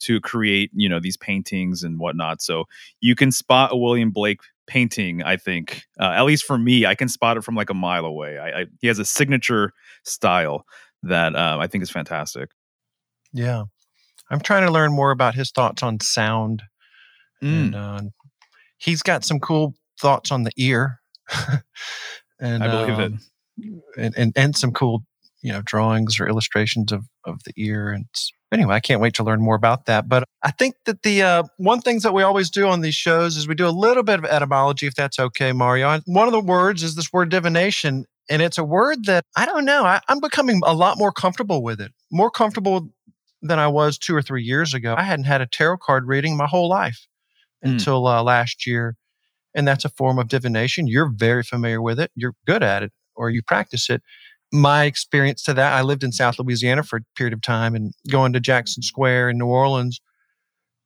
to 0.00 0.20
create, 0.20 0.70
you 0.74 0.88
know, 0.88 1.00
these 1.00 1.16
paintings 1.16 1.82
and 1.82 1.98
whatnot. 1.98 2.42
So 2.42 2.64
you 3.00 3.14
can 3.14 3.32
spot 3.32 3.72
a 3.72 3.76
William 3.76 4.10
Blake 4.10 4.40
painting, 4.66 5.22
I 5.22 5.36
think, 5.36 5.84
uh, 5.98 6.10
at 6.10 6.22
least 6.22 6.44
for 6.44 6.58
me, 6.58 6.86
I 6.86 6.94
can 6.94 7.08
spot 7.08 7.36
it 7.36 7.44
from 7.44 7.54
like 7.54 7.70
a 7.70 7.74
mile 7.74 8.04
away. 8.04 8.38
I, 8.38 8.60
I 8.60 8.66
he 8.80 8.88
has 8.88 8.98
a 8.98 9.04
signature 9.04 9.72
style 10.04 10.66
that 11.02 11.34
uh, 11.34 11.58
I 11.60 11.66
think 11.66 11.82
is 11.82 11.90
fantastic. 11.90 12.50
Yeah. 13.32 13.64
I'm 14.30 14.40
trying 14.40 14.66
to 14.66 14.72
learn 14.72 14.92
more 14.92 15.10
about 15.10 15.34
his 15.34 15.50
thoughts 15.50 15.82
on 15.82 16.00
sound 16.00 16.62
Mm. 17.42 17.64
And 17.64 17.74
uh, 17.74 18.00
he's 18.78 19.02
got 19.02 19.24
some 19.24 19.40
cool 19.40 19.74
thoughts 20.00 20.30
on 20.30 20.44
the 20.44 20.52
ear. 20.56 21.00
and 22.42 22.62
I 22.62 22.68
believe 22.68 22.98
um, 22.98 23.20
it. 23.56 23.72
And, 23.96 24.14
and, 24.16 24.32
and 24.34 24.56
some 24.56 24.72
cool, 24.72 25.04
you 25.42 25.52
know, 25.52 25.62
drawings 25.62 26.18
or 26.18 26.28
illustrations 26.28 26.90
of, 26.92 27.04
of 27.24 27.40
the 27.44 27.52
ear. 27.56 27.90
And 27.90 28.06
anyway, 28.52 28.74
I 28.74 28.80
can't 28.80 29.00
wait 29.00 29.14
to 29.14 29.24
learn 29.24 29.40
more 29.40 29.54
about 29.54 29.86
that. 29.86 30.08
But 30.08 30.24
I 30.42 30.50
think 30.50 30.74
that 30.86 31.02
the 31.02 31.22
uh, 31.22 31.42
one 31.58 31.80
things 31.80 32.02
that 32.02 32.12
we 32.12 32.22
always 32.22 32.50
do 32.50 32.66
on 32.66 32.80
these 32.80 32.94
shows 32.94 33.36
is 33.36 33.46
we 33.46 33.54
do 33.54 33.66
a 33.66 33.70
little 33.70 34.02
bit 34.02 34.18
of 34.18 34.24
etymology, 34.24 34.86
if 34.86 34.94
that's 34.94 35.18
okay, 35.18 35.52
Mario. 35.52 36.00
One 36.06 36.26
of 36.26 36.32
the 36.32 36.40
words 36.40 36.82
is 36.82 36.96
this 36.96 37.12
word 37.12 37.30
divination. 37.30 38.04
And 38.28 38.40
it's 38.40 38.58
a 38.58 38.64
word 38.64 39.04
that 39.06 39.24
I 39.36 39.46
don't 39.46 39.64
know. 39.64 39.84
I, 39.84 40.00
I'm 40.08 40.20
becoming 40.20 40.60
a 40.64 40.74
lot 40.74 40.98
more 40.98 41.12
comfortable 41.12 41.62
with 41.62 41.80
it, 41.80 41.92
more 42.10 42.30
comfortable 42.30 42.88
than 43.42 43.58
I 43.58 43.68
was 43.68 43.98
two 43.98 44.14
or 44.14 44.22
three 44.22 44.44
years 44.44 44.74
ago. 44.74 44.94
I 44.96 45.02
hadn't 45.02 45.24
had 45.24 45.40
a 45.40 45.46
tarot 45.46 45.78
card 45.78 46.06
reading 46.06 46.36
my 46.36 46.46
whole 46.46 46.68
life. 46.68 47.06
Mm. 47.64 47.72
until 47.72 48.06
uh, 48.06 48.22
last 48.22 48.66
year. 48.66 48.96
And 49.54 49.68
that's 49.68 49.84
a 49.84 49.90
form 49.90 50.18
of 50.18 50.28
divination. 50.28 50.86
You're 50.86 51.10
very 51.14 51.42
familiar 51.42 51.82
with 51.82 52.00
it. 52.00 52.10
You're 52.14 52.34
good 52.46 52.62
at 52.62 52.82
it 52.82 52.92
or 53.14 53.30
you 53.30 53.42
practice 53.42 53.90
it. 53.90 54.02
My 54.52 54.84
experience 54.84 55.42
to 55.44 55.54
that, 55.54 55.72
I 55.72 55.82
lived 55.82 56.04
in 56.04 56.12
South 56.12 56.38
Louisiana 56.38 56.82
for 56.82 56.98
a 56.98 57.02
period 57.16 57.32
of 57.32 57.42
time 57.42 57.74
and 57.74 57.92
going 58.10 58.32
to 58.32 58.40
Jackson 58.40 58.82
Square 58.82 59.30
in 59.30 59.38
New 59.38 59.46
Orleans, 59.46 60.00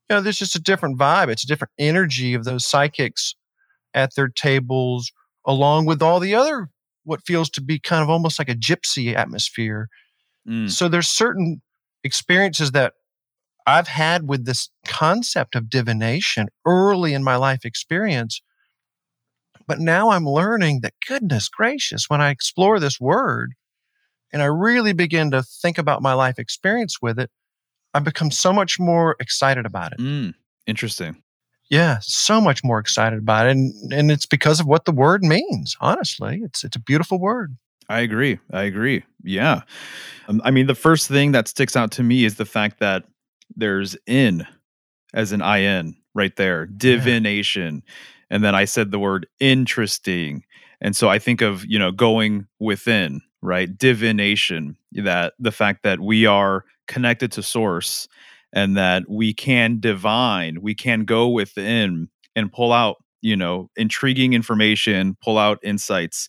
you 0.09 0.17
know, 0.17 0.23
there's 0.23 0.39
just 0.39 0.55
a 0.55 0.61
different 0.61 0.99
vibe. 0.99 1.29
It's 1.29 1.45
a 1.45 1.49
different 1.49 1.73
energy 1.79 2.35
of 2.35 2.45
those 2.45 2.65
psychics 2.65 3.35
at 3.93 4.15
their 4.15 4.29
tables, 4.29 5.11
along 5.45 5.87
with 5.87 6.01
all 6.01 6.21
the 6.21 6.35
other, 6.35 6.69
what 7.05 7.27
feels 7.27 7.51
to 7.51 7.61
be 7.61 7.79
kind 7.79 8.03
of 8.03 8.11
almost 8.11 8.39
like 8.39 8.49
a 8.49 8.55
gypsy 8.55 9.17
atmosphere. 9.17 9.89
Mm. 10.49 10.71
So 10.71 10.89
there's 10.89 11.09
certain 11.09 11.61
experiences 12.05 12.71
that 12.73 12.93
I've 13.67 13.89
had 13.89 14.29
with 14.29 14.47
this 14.47 14.71
concept 14.87 15.57
of 15.57 15.69
divination 15.69 16.49
early 16.65 17.15
in 17.15 17.25
my 17.25 17.35
life 17.35 17.65
experience. 17.65 18.41
But 19.67 19.81
now 19.81 20.11
I'm 20.11 20.27
learning 20.27 20.81
that, 20.83 20.95
goodness 21.07 21.49
gracious, 21.49 22.09
when 22.09 22.21
I 22.21 22.31
explore 22.31 22.79
this 22.79 23.01
word 23.01 23.55
and 24.33 24.43
I 24.43 24.47
really 24.47 24.93
begin 24.93 25.31
to 25.33 25.43
think 25.43 25.79
about 25.79 26.03
my 26.03 26.13
life 26.13 26.39
experience 26.39 26.99
with 27.01 27.19
it, 27.19 27.31
I 27.95 27.99
become 28.01 28.31
so 28.31 28.53
much 28.53 28.79
more 28.79 29.17
excited 29.21 29.67
about 29.67 29.93
it. 29.93 29.99
Mm, 29.99 30.35
interesting. 30.67 31.23
Yeah, 31.69 31.99
so 32.01 32.41
much 32.41 32.63
more 32.63 32.79
excited 32.79 33.19
about 33.19 33.47
it. 33.47 33.51
And, 33.53 33.93
and 33.93 34.11
it's 34.11 34.27
because 34.27 34.61
of 34.61 34.67
what 34.67 34.85
the 34.85 34.93
word 34.93 35.25
means, 35.25 35.77
honestly. 35.81 36.41
It's, 36.45 36.63
it's 36.63 36.77
a 36.77 36.81
beautiful 36.81 37.19
word. 37.19 37.57
I 37.89 38.01
agree. 38.01 38.39
I 38.53 38.63
agree. 38.63 39.05
Yeah. 39.23 39.63
Um, 40.29 40.41
I 40.45 40.51
mean, 40.51 40.67
the 40.67 40.75
first 40.75 41.09
thing 41.09 41.33
that 41.33 41.49
sticks 41.49 41.77
out 41.77 41.93
to 41.93 42.03
me 42.03 42.25
is 42.25 42.37
the 42.37 42.45
fact 42.45 42.79
that 42.81 43.05
there's 43.57 43.97
in 44.07 44.47
as 45.15 45.33
an 45.33 45.41
in 45.41 45.97
right 46.15 46.35
there 46.37 46.67
divination 46.67 47.83
yeah. 47.87 47.93
And 48.31 48.45
then 48.45 48.55
i 48.55 48.65
said 48.65 48.91
the 48.91 48.99
word 48.99 49.27
interesting. 49.41 50.45
And 50.81 50.95
so 50.95 51.09
i 51.09 51.19
think 51.19 51.41
of 51.41 51.65
you 51.67 51.79
know 51.79 51.91
going 51.91 52.47
within 52.61 53.21
right? 53.47 53.77
Divination 53.79 54.77
that 54.93 55.35
the 55.39 55.53
fact 55.53 55.83
that 55.85 56.01
we 56.01 56.27
are 56.27 56.65
connected 56.89 57.31
to 57.33 57.43
source 57.43 58.09
and 58.53 58.77
that 58.77 59.05
we 59.09 59.35
can 59.35 59.79
divine 59.81 60.61
we 60.63 60.75
can 60.75 61.05
go 61.05 61.29
within 61.29 62.09
and 62.35 62.53
pull 62.53 62.73
out 62.73 62.97
you 63.23 63.37
know 63.37 63.69
intriguing 63.77 64.33
information 64.33 65.17
pull 65.23 65.39
out 65.39 65.59
insights 65.63 66.29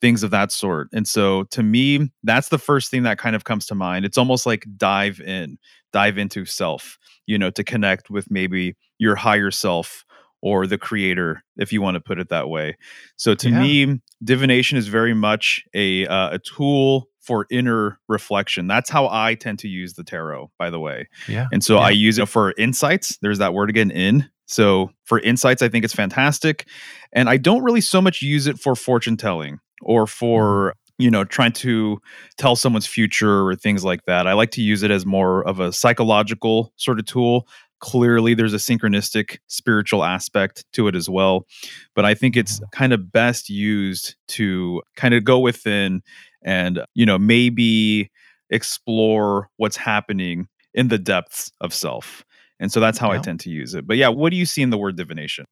things 0.00 0.22
of 0.22 0.30
that 0.30 0.50
sort. 0.50 0.88
And 0.94 1.06
so 1.06 1.44
to 1.44 1.62
me 1.62 2.10
that's 2.22 2.48
the 2.48 2.58
first 2.58 2.90
thing 2.90 3.02
that 3.02 3.18
kind 3.18 3.36
of 3.36 3.44
comes 3.44 3.66
to 3.66 3.74
mind. 3.74 4.04
It's 4.04 4.18
almost 4.18 4.46
like 4.46 4.66
dive 4.76 5.20
in 5.20 5.58
dive 5.92 6.18
into 6.18 6.44
self, 6.44 6.98
you 7.26 7.36
know, 7.36 7.50
to 7.50 7.64
connect 7.64 8.10
with 8.10 8.30
maybe 8.30 8.76
your 8.98 9.16
higher 9.16 9.50
self 9.50 10.04
or 10.42 10.66
the 10.66 10.78
creator, 10.78 11.42
if 11.56 11.72
you 11.72 11.82
want 11.82 11.96
to 11.96 12.00
put 12.00 12.18
it 12.18 12.28
that 12.30 12.48
way. 12.48 12.76
So 13.16 13.34
to 13.34 13.50
yeah. 13.50 13.60
me, 13.60 14.00
divination 14.22 14.78
is 14.78 14.88
very 14.88 15.14
much 15.14 15.64
a 15.74 16.06
uh, 16.06 16.30
a 16.34 16.38
tool 16.38 17.08
for 17.20 17.46
inner 17.50 17.98
reflection. 18.08 18.66
That's 18.66 18.90
how 18.90 19.08
I 19.08 19.34
tend 19.34 19.58
to 19.60 19.68
use 19.68 19.94
the 19.94 20.04
tarot, 20.04 20.50
by 20.58 20.70
the 20.70 20.80
way. 20.80 21.08
Yeah. 21.28 21.48
And 21.52 21.62
so 21.62 21.74
yeah. 21.74 21.82
I 21.82 21.90
use 21.90 22.18
it 22.18 22.28
for 22.28 22.54
insights. 22.56 23.18
There's 23.20 23.38
that 23.38 23.54
word 23.54 23.70
again, 23.70 23.90
in. 23.90 24.28
So 24.46 24.90
for 25.04 25.20
insights, 25.20 25.62
I 25.62 25.68
think 25.68 25.84
it's 25.84 25.94
fantastic. 25.94 26.66
And 27.12 27.28
I 27.28 27.36
don't 27.36 27.62
really 27.62 27.82
so 27.82 28.00
much 28.00 28.22
use 28.22 28.46
it 28.46 28.58
for 28.58 28.74
fortune 28.74 29.16
telling 29.16 29.60
or 29.82 30.06
for 30.06 30.74
you 30.98 31.10
know 31.10 31.24
trying 31.24 31.52
to 31.52 32.00
tell 32.36 32.54
someone's 32.54 32.86
future 32.86 33.46
or 33.46 33.56
things 33.56 33.84
like 33.84 34.04
that 34.04 34.26
i 34.26 34.34
like 34.34 34.50
to 34.50 34.60
use 34.60 34.82
it 34.82 34.90
as 34.90 35.06
more 35.06 35.42
of 35.48 35.58
a 35.58 35.72
psychological 35.72 36.72
sort 36.76 36.98
of 36.98 37.06
tool 37.06 37.48
clearly 37.80 38.34
there's 38.34 38.54
a 38.54 38.58
synchronistic 38.58 39.38
spiritual 39.46 40.04
aspect 40.04 40.64
to 40.72 40.88
it 40.88 40.94
as 40.94 41.08
well 41.08 41.46
but 41.94 42.04
i 42.04 42.14
think 42.14 42.36
it's 42.36 42.56
mm-hmm. 42.56 42.66
kind 42.72 42.92
of 42.92 43.12
best 43.12 43.48
used 43.48 44.16
to 44.28 44.82
kind 44.96 45.14
of 45.14 45.24
go 45.24 45.38
within 45.38 46.02
and 46.42 46.84
you 46.94 47.06
know 47.06 47.18
maybe 47.18 48.10
explore 48.50 49.48
what's 49.56 49.76
happening 49.76 50.46
in 50.74 50.88
the 50.88 50.98
depths 50.98 51.50
of 51.60 51.72
self 51.74 52.24
and 52.58 52.72
so 52.72 52.80
that's 52.80 52.98
how 52.98 53.12
yeah. 53.12 53.18
i 53.18 53.22
tend 53.22 53.40
to 53.40 53.50
use 53.50 53.74
it 53.74 53.86
but 53.86 53.96
yeah 53.96 54.08
what 54.08 54.30
do 54.30 54.36
you 54.36 54.46
see 54.46 54.62
in 54.62 54.70
the 54.70 54.78
word 54.78 54.96
divination 54.96 55.44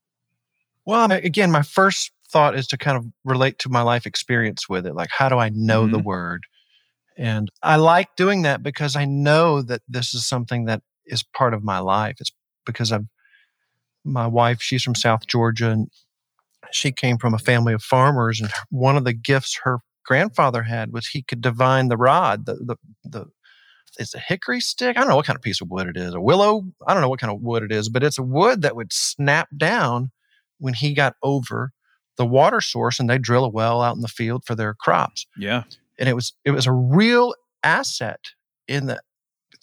well 0.85 1.11
again 1.11 1.51
my 1.51 1.63
first 1.63 2.13
thought 2.29 2.55
is 2.55 2.67
to 2.69 2.79
kind 2.79 2.97
of 2.97 3.07
relate 3.25 3.59
to 3.61 3.69
my 3.69 3.83
life 3.83 4.07
experience 4.07 4.69
with 4.69 4.87
it. 4.87 4.95
Like, 4.95 5.11
how 5.11 5.29
do 5.29 5.39
I 5.39 5.49
know 5.49 5.83
mm-hmm. 5.83 5.93
the 5.93 5.99
word? 5.99 6.45
And 7.17 7.49
I 7.63 7.77
like 7.77 8.15
doing 8.17 8.43
that 8.43 8.63
because 8.63 8.95
I 8.95 9.05
know 9.05 9.63
that 9.63 9.83
this 9.89 10.15
is 10.15 10.27
something 10.27 10.67
that 10.67 10.83
is 11.09 11.23
part 11.23 11.55
of 11.55 11.65
my 11.65 11.79
life. 11.79 12.17
It's 12.21 12.33
because 12.65 12.93
I've, 12.93 13.07
my 14.05 14.27
wife, 14.27 14.61
she's 14.61 14.83
from 14.83 14.95
South 14.95 15.27
Georgia 15.27 15.71
and 15.71 15.89
she 16.71 16.93
came 16.93 17.19
from 17.19 17.35
a 17.35 17.39
family 17.39 17.73
of 17.73 17.83
farmers. 17.83 18.41
And 18.41 18.51
one 18.71 18.97
of 18.97 19.05
the 19.05 19.13
gifts 19.13 19.61
her 19.65 19.79
grandfather 20.05 20.63
had 20.63 20.93
was 20.93 21.07
he 21.07 21.23
could 21.23 21.41
divine 21.41 21.89
the 21.89 21.97
rod, 21.97 22.47
the, 22.47 22.55
the, 22.55 22.77
the 23.05 23.27
it's 23.99 24.15
a 24.15 24.19
hickory 24.19 24.61
stick. 24.61 24.97
I 24.97 25.01
don't 25.01 25.09
know 25.09 25.17
what 25.17 25.27
kind 25.27 25.37
of 25.37 25.43
piece 25.43 25.61
of 25.61 25.71
wood 25.71 25.89
it 25.89 25.97
is. 25.97 26.15
A 26.15 26.21
willow. 26.21 26.63
I 26.87 26.93
don't 26.93 27.03
know 27.03 27.09
what 27.09 27.21
kind 27.21 27.33
of 27.33 27.41
wood 27.41 27.63
it 27.63 27.73
is, 27.73 27.89
but 27.89 28.03
it's 28.03 28.19
a 28.19 28.23
wood 28.23 28.63
that 28.63 28.77
would 28.77 28.93
snap 28.93 29.49
down 29.57 30.11
when 30.59 30.75
he 30.75 30.95
got 30.95 31.15
over 31.23 31.73
the 32.17 32.27
water 32.27 32.61
source 32.61 33.01
and 33.01 33.09
they 33.09 33.19
drill 33.19 33.45
a 33.45 33.49
well 33.49 33.81
out 33.81 33.97
in 33.97 34.03
the 34.03 34.09
field 34.09 34.45
for 34.45 34.55
their 34.55 34.75
crops. 34.75 35.27
Yeah. 35.37 35.65
And 35.99 36.09
it 36.09 36.15
was 36.15 36.35
it 36.45 36.51
was 36.51 36.67
a 36.67 36.73
real 36.73 37.35
asset 37.63 38.21
in 38.67 38.87
the 38.87 39.01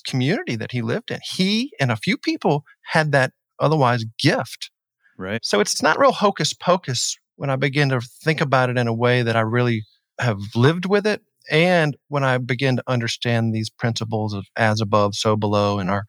community 0.06 0.56
that 0.56 0.72
he 0.72 0.82
lived 0.82 1.12
in. 1.12 1.20
He 1.24 1.72
and 1.80 1.92
a 1.92 1.98
few 1.98 2.18
people 2.18 2.64
had 2.84 3.12
that 3.12 3.32
otherwise 3.60 4.06
gift. 4.20 4.72
Right. 5.18 5.44
So 5.44 5.60
it's 5.60 5.82
not 5.82 6.00
real 6.00 6.12
hocus 6.12 6.54
pocus 6.54 7.18
when 7.36 7.50
I 7.50 7.56
begin 7.56 7.90
to 7.90 8.02
think 8.02 8.42
about 8.42 8.70
it 8.70 8.78
in 8.78 8.88
a 8.88 8.94
way 8.94 9.22
that 9.22 9.36
I 9.36 9.42
really 9.42 9.84
have 10.20 10.40
lived 10.56 10.86
with 10.86 11.06
it. 11.06 11.22
And 11.52 11.96
when 12.08 12.24
I 12.24 12.38
begin 12.38 12.78
to 12.78 12.84
understand 12.88 13.54
these 13.54 13.70
principles 13.70 14.34
of 14.34 14.46
as 14.56 14.82
above, 14.82 15.16
so 15.16 15.36
below, 15.36 15.80
and 15.80 15.90
our 15.90 16.06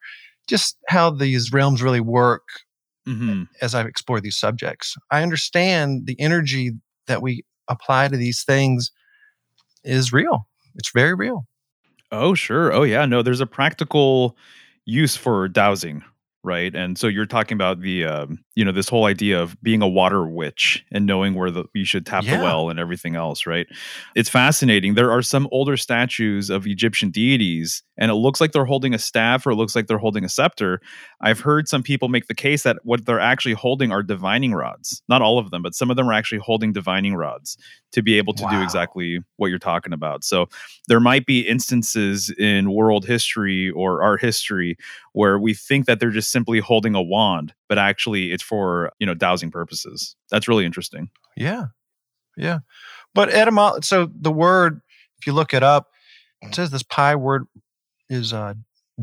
just 0.47 0.77
how 0.87 1.09
these 1.09 1.51
realms 1.51 1.81
really 1.81 1.99
work 1.99 2.43
hmm 3.05 3.43
as 3.61 3.73
I 3.73 3.83
explore 3.83 4.19
these 4.19 4.37
subjects, 4.37 4.95
I 5.11 5.23
understand 5.23 6.05
the 6.05 6.19
energy 6.19 6.71
that 7.07 7.21
we 7.21 7.43
apply 7.67 8.07
to 8.09 8.17
these 8.17 8.43
things 8.43 8.91
is 9.83 10.13
real. 10.13 10.47
It's 10.75 10.91
very 10.93 11.13
real. 11.13 11.45
Oh, 12.11 12.33
sure. 12.33 12.71
Oh, 12.73 12.83
yeah. 12.83 13.05
No, 13.05 13.21
there's 13.21 13.41
a 13.41 13.45
practical 13.47 14.37
use 14.85 15.15
for 15.15 15.47
dowsing, 15.47 16.03
right? 16.47 16.73
And 16.73 16.97
so 16.97 17.07
you're 17.07 17.25
talking 17.27 17.55
about 17.55 17.81
the, 17.81 18.05
um, 18.05 18.39
you 18.55 18.65
know, 18.65 18.71
this 18.71 18.89
whole 18.89 19.05
idea 19.05 19.39
of 19.39 19.55
being 19.61 19.81
a 19.83 19.87
water 19.87 20.25
witch 20.27 20.83
and 20.91 21.05
knowing 21.05 21.35
where 21.35 21.51
the 21.51 21.65
you 21.75 21.85
should 21.85 22.05
tap 22.05 22.23
Yeah. 22.23 22.37
the 22.37 22.43
well 22.43 22.69
and 22.71 22.79
everything 22.79 23.15
else, 23.15 23.45
right? 23.45 23.67
It's 24.15 24.29
fascinating. 24.29 24.95
There 24.95 25.11
are 25.11 25.21
some 25.21 25.47
older 25.51 25.77
statues 25.77 26.49
of 26.49 26.65
Egyptian 26.65 27.11
deities, 27.11 27.83
and 27.97 28.09
it 28.09 28.15
looks 28.15 28.41
like 28.41 28.53
they're 28.53 28.65
holding 28.65 28.93
a 28.95 28.99
staff 28.99 29.45
or 29.45 29.51
it 29.51 29.55
looks 29.55 29.75
like 29.75 29.87
they're 29.87 29.97
holding 29.99 30.23
a 30.23 30.29
scepter. 30.29 30.81
I've 31.21 31.39
heard 31.41 31.67
some 31.67 31.83
people 31.83 32.07
make 32.07 32.27
the 32.27 32.35
case 32.35 32.63
that 32.63 32.77
what 32.83 33.05
they're 33.05 33.19
actually 33.19 33.53
holding 33.53 33.91
are 33.91 34.01
divining 34.03 34.53
rods. 34.53 35.03
Not 35.09 35.21
all 35.21 35.37
of 35.37 35.51
them, 35.51 35.61
but 35.61 35.75
some 35.75 35.89
of 35.91 35.97
them 35.97 36.07
are 36.09 36.13
actually 36.13 36.39
holding 36.39 36.71
divining 36.73 37.15
rods 37.15 37.57
to 37.91 38.01
be 38.01 38.17
able 38.17 38.33
to 38.33 38.47
do 38.49 38.61
exactly 38.61 39.19
what 39.37 39.47
you're 39.47 39.59
talking 39.59 39.93
about. 39.93 40.23
So 40.23 40.47
there 40.87 40.99
might 40.99 41.25
be 41.25 41.41
instances 41.41 42.29
in 42.37 42.71
world 42.71 43.05
history 43.05 43.69
or 43.71 44.01
art 44.01 44.21
history 44.21 44.77
where 45.13 45.39
we 45.39 45.53
think 45.53 45.85
that 45.85 45.99
they're 45.99 46.11
just 46.11 46.31
simply 46.37 46.59
holding 46.59 46.93
a 46.93 47.01
wand, 47.01 47.51
but 47.67 47.79
actually 47.79 48.31
it's 48.31 48.43
for, 48.43 48.91
you 48.99 49.07
know, 49.07 49.15
dowsing 49.15 49.49
purposes. 49.49 50.15
That's 50.29 50.47
really 50.47 50.65
interesting. 50.65 51.09
Yeah. 51.35 51.65
Yeah. 52.35 52.59
But 53.15 53.29
etymology, 53.29 53.85
so 53.87 54.07
the 54.13 54.31
word, 54.31 54.81
if 55.19 55.25
you 55.25 55.33
look 55.33 55.51
it 55.51 55.63
up, 55.63 55.87
it 56.43 56.53
says 56.53 56.69
this 56.69 56.83
PIE 56.83 57.15
word 57.15 57.45
is 58.07 58.33
uh, 58.33 58.53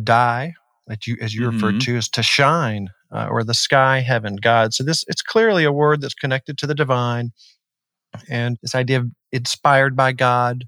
die, 0.04 0.54
that 0.86 1.08
you, 1.08 1.16
as 1.20 1.34
you 1.34 1.44
referred 1.46 1.74
Mhm. 1.74 1.84
to, 1.86 1.96
is 1.96 2.08
to 2.10 2.22
shine 2.22 2.90
uh, 3.10 3.26
or 3.28 3.42
the 3.42 3.52
sky, 3.52 3.98
heaven, 3.98 4.36
God. 4.36 4.72
So 4.72 4.84
this, 4.84 5.04
it's 5.08 5.22
clearly 5.22 5.64
a 5.64 5.72
word 5.72 6.00
that's 6.00 6.14
connected 6.14 6.56
to 6.58 6.68
the 6.68 6.74
divine 6.74 7.32
and 8.28 8.58
this 8.62 8.76
idea 8.76 8.98
of 9.00 9.10
inspired 9.32 9.96
by 9.96 10.12
God. 10.12 10.66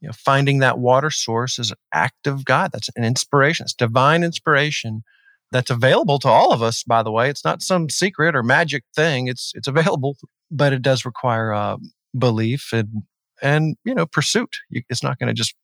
You 0.00 0.08
know, 0.08 0.12
finding 0.12 0.58
that 0.58 0.80
water 0.80 1.10
source 1.10 1.60
is 1.60 1.70
an 1.70 1.76
act 1.94 2.26
of 2.26 2.44
God. 2.44 2.72
That's 2.72 2.90
an 2.96 3.04
inspiration. 3.04 3.64
It's 3.64 3.74
divine 3.74 4.24
inspiration 4.24 5.04
that's 5.52 5.70
available 5.70 6.18
to 6.20 6.28
all 6.28 6.52
of 6.52 6.62
us. 6.62 6.82
By 6.82 7.02
the 7.02 7.10
way, 7.10 7.28
it's 7.28 7.44
not 7.44 7.62
some 7.62 7.88
secret 7.88 8.36
or 8.36 8.42
magic 8.42 8.84
thing. 8.94 9.28
It's 9.28 9.52
it's 9.54 9.68
available, 9.68 10.16
but 10.50 10.72
it 10.72 10.82
does 10.82 11.04
require 11.04 11.52
uh, 11.52 11.76
belief 12.16 12.70
and 12.72 13.02
and 13.42 13.76
you 13.84 13.94
know 13.94 14.06
pursuit. 14.06 14.50
You, 14.68 14.82
it's 14.88 15.02
not 15.02 15.18
going 15.18 15.28
to 15.28 15.34
just 15.34 15.54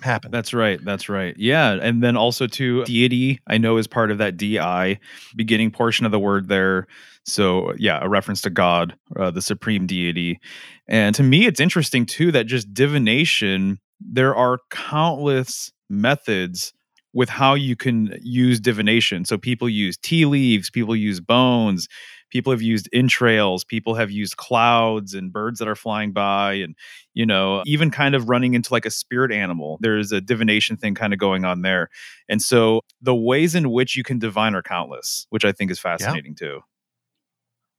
happen. 0.00 0.30
That's 0.30 0.52
right. 0.52 0.84
That's 0.84 1.08
right. 1.08 1.34
Yeah. 1.38 1.78
And 1.80 2.02
then 2.02 2.16
also 2.16 2.46
to 2.46 2.84
deity, 2.84 3.40
I 3.46 3.58
know 3.58 3.76
is 3.76 3.86
part 3.86 4.10
of 4.10 4.18
that 4.18 4.36
DI 4.36 4.98
beginning 5.36 5.70
portion 5.70 6.06
of 6.06 6.12
the 6.12 6.18
word 6.18 6.48
there. 6.48 6.86
So, 7.24 7.72
yeah, 7.78 8.00
a 8.02 8.08
reference 8.08 8.40
to 8.42 8.50
God, 8.50 8.96
uh, 9.16 9.30
the 9.30 9.42
supreme 9.42 9.86
deity. 9.86 10.40
And 10.88 11.14
to 11.14 11.22
me, 11.22 11.46
it's 11.46 11.60
interesting 11.60 12.04
too 12.04 12.32
that 12.32 12.46
just 12.46 12.74
divination, 12.74 13.78
there 14.00 14.34
are 14.34 14.58
countless 14.70 15.72
methods 15.88 16.72
with 17.12 17.28
how 17.28 17.54
you 17.54 17.76
can 17.76 18.18
use 18.22 18.60
divination. 18.60 19.24
So, 19.24 19.38
people 19.38 19.68
use 19.68 19.96
tea 19.96 20.24
leaves, 20.24 20.70
people 20.70 20.96
use 20.96 21.20
bones, 21.20 21.88
people 22.30 22.50
have 22.52 22.62
used 22.62 22.88
entrails, 22.92 23.62
people 23.64 23.94
have 23.94 24.10
used 24.10 24.36
clouds 24.38 25.14
and 25.14 25.32
birds 25.32 25.58
that 25.58 25.68
are 25.68 25.76
flying 25.76 26.12
by, 26.12 26.54
and 26.54 26.74
you 27.14 27.26
know, 27.26 27.62
even 27.66 27.90
kind 27.90 28.14
of 28.14 28.28
running 28.28 28.54
into 28.54 28.72
like 28.72 28.86
a 28.86 28.90
spirit 28.90 29.30
animal. 29.30 29.78
There's 29.80 30.12
a 30.12 30.20
divination 30.20 30.76
thing 30.76 30.94
kind 30.94 31.12
of 31.12 31.18
going 31.18 31.44
on 31.44 31.62
there. 31.62 31.90
And 32.28 32.40
so 32.40 32.80
the 33.00 33.14
ways 33.14 33.54
in 33.54 33.70
which 33.70 33.96
you 33.96 34.02
can 34.02 34.18
divine 34.18 34.54
are 34.54 34.62
countless, 34.62 35.26
which 35.30 35.44
I 35.44 35.52
think 35.52 35.70
is 35.70 35.78
fascinating 35.78 36.34
too. 36.34 36.60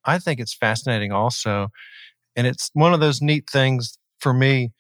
I 0.06 0.20
think 0.20 0.40
it's 0.40 0.54
fascinating 0.54 1.12
also. 1.12 1.70
And 2.36 2.48
it's 2.48 2.70
one 2.74 2.94
of 2.94 3.00
those 3.00 3.22
neat 3.22 3.50
things 3.50 3.98
for 4.20 4.34
me 4.34 4.72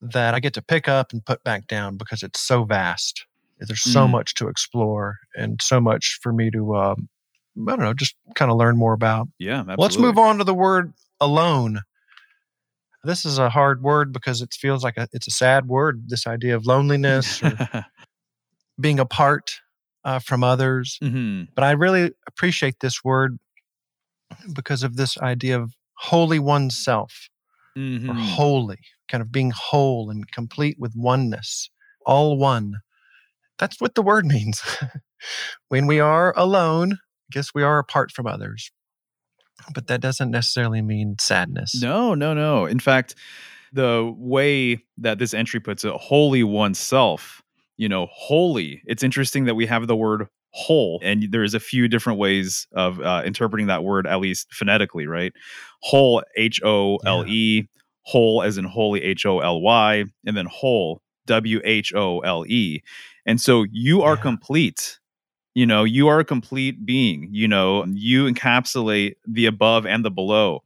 that 0.00 0.34
I 0.34 0.40
get 0.40 0.54
to 0.54 0.62
pick 0.62 0.86
up 0.88 1.12
and 1.12 1.24
put 1.24 1.42
back 1.44 1.66
down 1.66 1.96
because 1.96 2.22
it's 2.22 2.40
so 2.40 2.64
vast. 2.64 3.26
There's 3.60 3.82
so 3.82 4.06
Mm. 4.06 4.10
much 4.12 4.34
to 4.34 4.48
explore 4.48 5.16
and 5.36 5.60
so 5.60 5.80
much 5.80 6.18
for 6.22 6.32
me 6.32 6.50
to, 6.50 6.76
um, 6.76 7.08
I 7.66 7.70
don't 7.70 7.80
know, 7.80 7.94
just 7.94 8.14
kind 8.34 8.50
of 8.50 8.56
learn 8.56 8.76
more 8.76 8.92
about. 8.92 9.28
Yeah. 9.38 9.60
Absolutely. 9.60 9.82
Let's 9.84 9.98
move 9.98 10.18
on 10.18 10.38
to 10.38 10.44
the 10.44 10.54
word 10.54 10.92
alone. 11.20 11.80
This 13.04 13.24
is 13.24 13.38
a 13.38 13.48
hard 13.50 13.82
word 13.82 14.12
because 14.12 14.42
it 14.42 14.52
feels 14.54 14.82
like 14.84 14.96
a, 14.96 15.08
it's 15.12 15.26
a 15.28 15.32
sad 15.32 15.66
word. 15.68 16.04
This 16.08 16.26
idea 16.26 16.54
of 16.56 16.66
loneliness 16.66 17.42
or 17.42 17.56
being 18.80 18.98
apart 19.00 19.60
uh, 20.04 20.18
from 20.18 20.42
others. 20.44 20.98
hmm 21.00 21.44
But 21.54 21.64
I 21.64 21.72
really 21.72 22.12
appreciate 22.26 22.80
this 22.80 23.02
word 23.04 23.38
because 24.52 24.82
of 24.82 24.96
this 24.96 25.18
idea 25.18 25.60
of 25.60 25.74
holy 25.94 26.38
oneself 26.38 27.28
or 27.76 28.14
hmm 28.14 28.14
holy, 28.14 28.78
kind 29.08 29.22
of 29.22 29.30
being 29.32 29.52
whole 29.54 30.10
and 30.10 30.30
complete 30.30 30.76
with 30.78 30.92
oneness, 30.96 31.70
all 32.06 32.36
one. 32.38 32.76
That's 33.58 33.80
what 33.80 33.94
the 33.94 34.02
word 34.02 34.26
means. 34.36 34.62
when 35.68 35.86
we 35.86 36.00
are 36.00 36.32
alone, 36.36 36.92
I 36.94 37.30
guess 37.32 37.54
we 37.54 37.62
are 37.62 37.78
apart 37.78 38.12
from 38.12 38.26
others. 38.26 38.70
But 39.74 39.88
that 39.88 40.00
doesn't 40.00 40.30
necessarily 40.30 40.82
mean 40.82 41.16
sadness. 41.18 41.80
No, 41.80 42.14
no, 42.14 42.32
no. 42.32 42.66
In 42.66 42.78
fact, 42.78 43.16
the 43.72 44.12
way 44.16 44.84
that 44.98 45.18
this 45.18 45.34
entry 45.34 45.60
puts 45.60 45.84
it, 45.84 45.92
holy 45.92 46.44
oneself, 46.44 47.42
you 47.76 47.88
know, 47.88 48.06
holy. 48.10 48.82
It's 48.86 49.02
interesting 49.02 49.44
that 49.46 49.56
we 49.56 49.66
have 49.66 49.86
the 49.86 49.96
word 49.96 50.28
whole, 50.52 51.00
and 51.02 51.26
there's 51.30 51.54
a 51.54 51.60
few 51.60 51.88
different 51.88 52.18
ways 52.18 52.66
of 52.72 53.00
uh, 53.00 53.22
interpreting 53.24 53.66
that 53.66 53.84
word, 53.84 54.06
at 54.06 54.20
least 54.20 54.54
phonetically, 54.54 55.06
right? 55.06 55.32
Whole, 55.82 56.22
H 56.36 56.60
O 56.64 56.96
L 57.04 57.24
E, 57.26 57.68
whole 58.02 58.42
as 58.42 58.58
in 58.58 58.64
holy, 58.64 59.02
H 59.02 59.26
O 59.26 59.40
L 59.40 59.60
Y, 59.60 60.04
and 60.24 60.36
then 60.36 60.46
whole, 60.46 61.02
W 61.26 61.60
H 61.64 61.92
O 61.94 62.20
L 62.20 62.44
E. 62.46 62.80
And 63.28 63.40
so 63.40 63.66
you 63.72 64.02
are 64.02 64.16
Yeah. 64.16 64.22
complete 64.22 64.98
you 65.54 65.66
know 65.66 65.84
you 65.84 66.08
are 66.08 66.20
a 66.20 66.24
complete 66.24 66.86
being 66.86 67.28
you 67.32 67.48
know 67.48 67.84
you 67.92 68.26
encapsulate 68.32 69.14
the 69.28 69.46
above 69.46 69.86
and 69.86 70.04
the 70.04 70.10
below. 70.12 70.62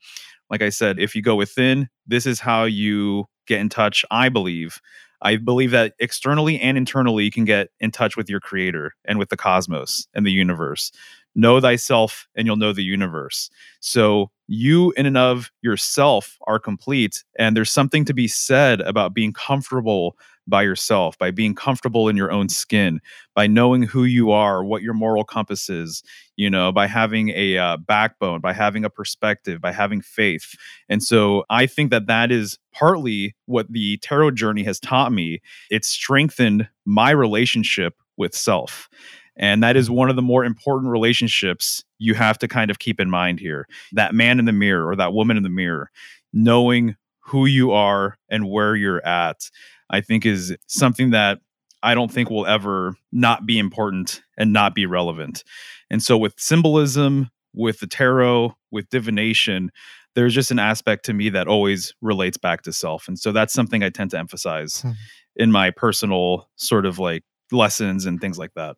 Like 0.51 0.63
i 0.63 0.71
said 0.71 0.99
if 1.01 1.15
you 1.17 1.23
go 1.23 1.37
within 1.37 1.89
this 2.07 2.27
is 2.27 2.41
how 2.41 2.65
you 2.65 3.27
get 3.49 3.61
in 3.61 3.69
touch 3.71 4.05
i 4.11 4.29
believe. 4.29 4.81
I 5.23 5.37
believe 5.37 5.71
that 5.73 5.95
externally 6.01 6.61
and 6.61 6.79
internally 6.79 7.25
you 7.25 7.31
can 7.33 7.45
get 7.47 7.71
in 7.81 7.91
touch 7.93 8.17
with 8.17 8.31
your 8.31 8.41
creator 8.41 8.95
and 9.07 9.19
with 9.19 9.31
the 9.31 9.37
cosmos 9.37 10.07
and 10.15 10.27
the 10.27 10.33
universe. 10.33 10.93
Know 11.35 11.61
thyself 11.61 12.29
and 12.37 12.47
you'll 12.47 12.57
know 12.57 12.73
the 12.73 12.85
universe. 12.85 13.51
So 13.81 14.31
you 14.49 14.93
in 14.97 15.07
and 15.07 15.17
of 15.19 15.51
yourself 15.63 16.39
are 16.47 16.59
complete 16.59 17.25
and 17.39 17.57
there's 17.57 17.71
something 17.71 18.05
to 18.07 18.15
be 18.15 18.29
said 18.29 18.81
about 18.83 19.15
being 19.15 19.33
comfortable 19.33 20.17
by 20.47 20.63
yourself 20.63 21.17
by 21.19 21.31
being 21.31 21.55
comfortable 21.55 22.09
in 22.09 22.17
your 22.17 22.33
own 22.33 22.49
skin 22.49 23.01
by 23.35 23.47
knowing 23.47 23.83
who 23.83 24.05
you 24.05 24.31
are, 24.31 24.65
what 24.65 24.83
your 24.83 24.95
moral 24.95 25.25
compass 25.25 25.71
is, 25.71 26.03
you 26.37 26.51
know, 26.51 26.73
by 26.73 26.87
having 26.87 27.31
a 27.31 27.57
uh, 27.57 27.77
backbone, 27.77 28.41
by 28.41 28.53
having 28.53 28.85
a 28.85 28.91
perspective, 28.91 29.61
by 29.61 29.73
having 29.73 30.01
faith. 30.01 30.55
And 30.89 31.03
so 31.03 31.45
I 31.49 31.67
think 31.67 31.91
that 31.91 32.07
that 32.07 32.31
is 32.31 32.59
partly 32.73 33.35
what 33.47 33.73
the 33.73 33.99
tarot 33.99 34.33
journey 34.33 34.65
has 34.65 34.81
taught 34.81 35.13
me. 35.13 35.41
It's 35.71 35.89
strengthened 35.89 36.69
my 36.85 37.11
relationship 37.11 37.95
with 38.17 38.35
self. 38.35 38.89
And 39.37 39.63
that 39.63 39.77
is 39.77 39.89
one 39.89 40.11
of 40.11 40.17
the 40.17 40.23
more 40.23 40.45
important 40.45 40.91
relationships 40.91 41.83
you 41.99 42.15
have 42.15 42.37
to 42.39 42.49
kind 42.49 42.71
of 42.71 42.79
keep 42.79 43.01
in 43.01 43.09
mind 43.09 43.41
here. 43.41 43.67
That 43.93 44.15
man 44.15 44.39
in 44.39 44.45
the 44.45 44.53
mirror 44.53 44.89
or 44.89 44.97
that 44.97 45.15
woman 45.15 45.39
in 45.39 45.43
the 45.43 45.49
mirror, 45.49 45.91
knowing 46.35 46.97
who 47.33 47.47
you 47.47 47.73
are 47.73 48.19
and 48.29 48.49
where 48.49 48.77
you're 48.77 49.05
at, 49.07 49.51
I 49.89 50.03
think 50.03 50.27
is 50.27 50.55
something 50.69 51.11
that 51.11 51.41
I 51.83 51.95
don't 51.95 52.13
think 52.13 52.29
will 52.29 52.47
ever 52.47 52.95
not 53.11 53.47
be 53.47 53.59
important 53.59 54.21
and 54.37 54.53
not 54.53 54.75
be 54.75 54.85
relevant. 54.85 55.43
And 55.91 56.03
so, 56.03 56.19
with 56.19 56.35
symbolism, 56.37 57.31
with 57.55 57.81
the 57.81 57.87
tarot, 57.87 58.55
with 58.71 58.89
divination, 58.91 59.71
there's 60.15 60.35
just 60.35 60.51
an 60.51 60.59
aspect 60.59 61.07
to 61.07 61.15
me 61.15 61.31
that 61.31 61.49
always 61.49 61.95
relates 62.03 62.37
back 62.37 62.63
to 62.63 62.73
self. 62.73 63.09
And 63.09 63.19
so, 63.19 63.33
that's 63.33 63.55
something 63.55 63.83
I 63.83 63.89
tend 63.89 64.11
to 64.11 64.19
emphasize. 64.19 64.83
Hmm. 64.83 64.91
in 65.35 65.51
my 65.51 65.71
personal 65.71 66.51
sort 66.57 66.85
of 66.85 66.99
like 66.99 67.25
lessons 67.51 68.05
and 68.05 68.21
things 68.21 68.39
like 68.39 68.53
that. 68.55 68.77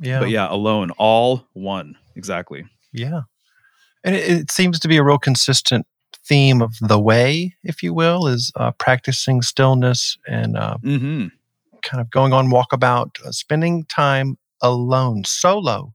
Yeah. 0.00 0.18
But 0.18 0.30
yeah, 0.30 0.48
alone, 0.50 0.90
all 0.98 1.46
one. 1.52 1.94
Exactly. 2.16 2.64
Yeah. 2.92 3.22
And 4.02 4.16
it, 4.16 4.28
it 4.28 4.50
seems 4.50 4.80
to 4.80 4.88
be 4.88 4.96
a 4.96 5.04
real 5.04 5.18
consistent 5.18 5.86
theme 6.28 6.60
of 6.62 6.74
the 6.80 6.98
way, 7.00 7.54
if 7.64 7.82
you 7.82 7.94
will, 7.94 8.26
is 8.26 8.52
uh, 8.56 8.72
practicing 8.72 9.42
stillness 9.42 10.18
and 10.28 10.56
uh, 10.56 10.76
Mm-hmm. 10.84 11.28
kind 11.82 12.00
of 12.00 12.10
going 12.10 12.32
on 12.32 12.48
walkabout, 12.50 13.24
uh, 13.24 13.32
spending 13.32 13.84
time 13.84 14.36
alone, 14.60 15.24
solo. 15.24 15.94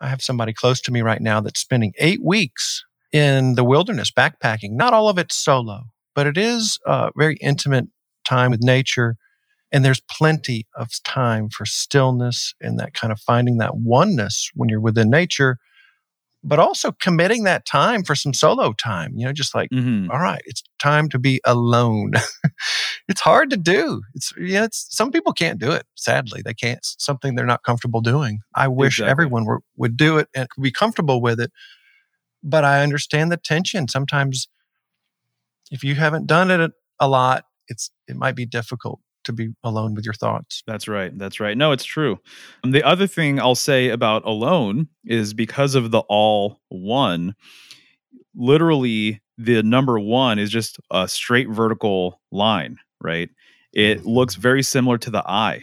I 0.00 0.08
have 0.08 0.22
somebody 0.22 0.52
close 0.52 0.80
to 0.82 0.92
me 0.92 1.02
right 1.02 1.20
now 1.20 1.40
that's 1.40 1.60
spending 1.60 1.92
eight 1.98 2.22
weeks 2.22 2.84
in 3.12 3.54
the 3.56 3.64
wilderness 3.64 4.10
backpacking. 4.10 4.72
Not 4.72 4.92
all 4.92 5.08
of 5.08 5.18
it 5.18 5.32
solo, 5.32 5.82
but 6.14 6.26
it 6.26 6.36
is 6.38 6.78
uh, 6.86 7.10
very 7.16 7.36
intimate 7.40 7.86
time 8.24 8.50
with 8.50 8.62
nature. 8.62 9.16
And 9.72 9.84
there's 9.84 10.00
plenty 10.00 10.66
of 10.76 10.90
time 11.02 11.50
for 11.50 11.66
stillness 11.66 12.54
and 12.60 12.78
that 12.78 12.94
kind 12.94 13.12
of 13.12 13.20
finding 13.20 13.58
that 13.58 13.76
oneness 13.76 14.50
when 14.54 14.68
you're 14.68 14.80
within 14.80 15.10
nature, 15.10 15.58
but 16.44 16.58
also 16.58 16.92
committing 16.92 17.44
that 17.44 17.66
time 17.66 18.04
for 18.04 18.14
some 18.14 18.32
solo 18.32 18.72
time, 18.72 19.12
you 19.16 19.26
know, 19.26 19.32
just 19.32 19.54
like 19.54 19.70
Mm-hmm. 19.70 20.10
all 20.10 20.20
right, 20.20 20.40
it's 20.46 20.62
time 20.78 21.08
to 21.10 21.18
be 21.18 21.40
alone. 21.44 22.12
it's 23.08 23.20
hard 23.20 23.50
to 23.50 23.56
do. 23.56 24.02
It's 24.14 24.32
yeah, 24.38 24.64
it's 24.64 24.86
some 24.90 25.10
people 25.10 25.32
can't 25.32 25.58
do 25.58 25.72
it. 25.72 25.84
Sadly, 25.96 26.42
they 26.42 26.54
can't. 26.54 26.78
It's 26.78 26.96
something 26.98 27.34
they're 27.34 27.44
not 27.46 27.64
comfortable 27.64 28.00
doing. 28.00 28.38
I 28.54 28.68
wish 28.68 28.98
Exactly. 28.98 29.10
everyone 29.10 29.44
were, 29.44 29.60
would 29.76 29.96
do 29.96 30.18
it 30.18 30.28
and 30.34 30.48
be 30.60 30.70
comfortable 30.70 31.20
with 31.20 31.40
it. 31.40 31.50
But 32.42 32.64
I 32.64 32.82
understand 32.82 33.32
the 33.32 33.36
tension. 33.36 33.88
Sometimes, 33.88 34.48
if 35.72 35.82
you 35.82 35.96
haven't 35.96 36.26
done 36.26 36.50
it 36.52 36.70
a 37.00 37.08
lot, 37.08 37.44
it's 37.66 37.90
it 38.06 38.16
might 38.16 38.36
be 38.36 38.46
difficult 38.46 39.00
to 39.28 39.32
be 39.32 39.50
alone 39.62 39.94
with 39.94 40.04
your 40.04 40.14
thoughts. 40.14 40.62
That's 40.66 40.88
right. 40.88 41.16
That's 41.16 41.38
right. 41.38 41.56
No, 41.56 41.72
it's 41.72 41.84
true. 41.84 42.18
Um, 42.64 42.72
the 42.72 42.82
other 42.82 43.06
thing 43.06 43.38
I'll 43.38 43.54
say 43.54 43.90
about 43.90 44.24
alone 44.24 44.88
is 45.04 45.32
because 45.32 45.74
of 45.74 45.90
the 45.90 46.00
all 46.08 46.60
one, 46.68 47.34
literally 48.34 49.20
the 49.36 49.62
number 49.62 50.00
one 50.00 50.38
is 50.38 50.50
just 50.50 50.78
a 50.90 51.06
straight 51.06 51.48
vertical 51.48 52.20
line, 52.32 52.78
right? 53.00 53.30
It 53.72 54.04
looks 54.04 54.34
very 54.34 54.62
similar 54.62 54.98
to 54.98 55.10
the 55.10 55.22
I. 55.28 55.62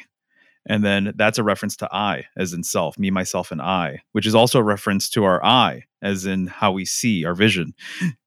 And 0.67 0.83
then 0.83 1.13
that's 1.15 1.37
a 1.37 1.43
reference 1.43 1.75
to 1.77 1.89
I, 1.91 2.25
as 2.37 2.53
in 2.53 2.63
self, 2.63 2.97
me, 2.97 3.11
myself, 3.11 3.51
and 3.51 3.61
I, 3.61 4.01
which 4.13 4.25
is 4.25 4.33
also 4.33 4.59
a 4.59 4.63
reference 4.63 5.09
to 5.11 5.23
our 5.23 5.43
eye, 5.45 5.83
as 6.05 6.25
in 6.25 6.47
how 6.47 6.71
we 6.71 6.85
see 6.85 7.25
our 7.25 7.33
vision. 7.33 7.73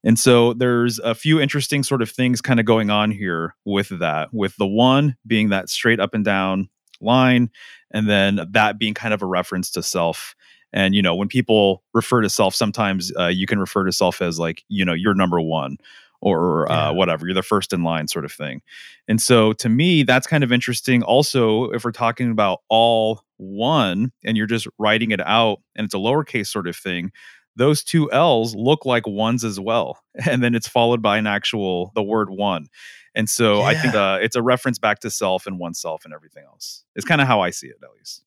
And 0.04 0.18
so 0.18 0.52
there's 0.52 0.98
a 0.98 1.14
few 1.14 1.40
interesting 1.40 1.82
sort 1.84 2.02
of 2.02 2.10
things 2.10 2.40
kind 2.40 2.60
of 2.60 2.66
going 2.66 2.90
on 2.90 3.10
here 3.10 3.54
with 3.64 3.88
that, 4.00 4.34
with 4.34 4.56
the 4.56 4.66
one 4.66 5.16
being 5.26 5.48
that 5.50 5.70
straight 5.70 6.00
up 6.00 6.12
and 6.14 6.24
down 6.24 6.68
line, 7.00 7.50
and 7.92 8.08
then 8.08 8.40
that 8.50 8.78
being 8.78 8.94
kind 8.94 9.14
of 9.14 9.22
a 9.22 9.26
reference 9.26 9.70
to 9.70 9.82
self. 9.82 10.34
And, 10.72 10.94
you 10.94 11.00
know, 11.00 11.14
when 11.14 11.28
people 11.28 11.82
refer 11.94 12.20
to 12.20 12.28
self, 12.28 12.54
sometimes 12.54 13.12
uh, 13.18 13.28
you 13.28 13.46
can 13.46 13.58
refer 13.58 13.84
to 13.84 13.92
self 13.92 14.20
as 14.20 14.38
like, 14.38 14.64
you 14.68 14.84
know, 14.84 14.92
you're 14.92 15.14
number 15.14 15.40
one 15.40 15.78
or 16.20 16.66
Yeah. 16.68 16.88
uh, 16.88 16.92
whatever, 16.92 17.26
you're 17.26 17.34
the 17.34 17.42
first 17.42 17.72
in 17.72 17.84
line 17.84 18.08
sort 18.08 18.24
of 18.24 18.32
thing. 18.32 18.60
And 19.06 19.22
so 19.22 19.52
to 19.54 19.68
me, 19.68 20.02
that's 20.02 20.26
kind 20.26 20.42
of 20.42 20.50
interesting. 20.50 21.02
Also, 21.04 21.70
if 21.70 21.84
we're 21.84 21.92
talking 21.92 22.30
about 22.30 22.58
all 22.68 23.22
one 23.36 24.10
and 24.24 24.36
you're 24.36 24.48
just 24.48 24.66
writing 24.78 25.12
it 25.12 25.20
out 25.20 25.60
and 25.76 25.84
it's 25.84 25.94
a 25.94 25.98
lowercase 25.98 26.48
sort 26.48 26.66
of 26.66 26.76
thing, 26.76 27.12
those 27.58 27.82
two 27.84 28.10
L's 28.10 28.54
look 28.54 28.86
like 28.86 29.06
ones 29.06 29.44
as 29.44 29.60
well. 29.60 30.00
And 30.28 30.42
then 30.42 30.54
it's 30.54 30.66
followed 30.66 31.00
by 31.00 31.16
an 31.18 31.26
actual, 31.28 31.92
the 31.94 32.02
word 32.02 32.28
one. 32.30 32.66
And 33.14 33.30
so 33.30 33.62
I 33.62 33.74
think 33.74 33.94
uh, 33.94 34.18
it's 34.20 34.34
a 34.36 34.42
reference 34.42 34.78
back 34.78 34.98
to 35.00 35.10
self 35.10 35.46
and 35.46 35.58
oneself 35.58 36.04
and 36.04 36.12
everything 36.12 36.44
else. 36.44 36.84
It's 36.96 37.04
kind 37.04 37.20
of 37.20 37.26
how 37.28 37.40
I 37.40 37.50
see 37.50 37.68
it, 37.68 37.76
at 37.82 37.88
least. 37.96 38.24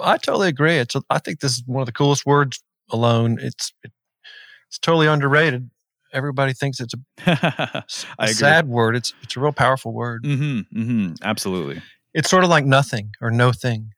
I 0.00 0.16
totally 0.16 0.48
agree. 0.48 0.76
It's 0.76 0.94
I 1.08 1.18
think 1.18 1.40
this 1.40 1.52
is 1.52 1.62
one 1.66 1.82
of 1.82 1.86
the 1.86 1.92
coolest 1.92 2.26
words. 2.26 2.62
Alone. 2.92 3.38
It's 3.40 3.72
it's 3.84 4.78
totally 4.80 5.06
underrated. 5.06 5.70
Everybody 6.12 6.52
thinks 6.52 6.80
it's 6.80 6.94
a, 6.94 6.98
I 7.26 7.84
a 8.18 8.22
agree. 8.24 8.34
sad 8.34 8.68
word. 8.68 8.96
It's 8.96 9.14
it's 9.22 9.36
a 9.36 9.40
real 9.40 9.52
powerful 9.52 9.92
word. 9.92 10.24
Mm-hmm, 10.24 10.80
mm-hmm, 10.80 11.14
absolutely. 11.22 11.80
It's 12.14 12.28
sort 12.28 12.42
of 12.44 12.50
like 12.50 12.64
nothing 12.64 13.12
or 13.20 13.30
no 13.30 13.52
thing. 13.52 13.92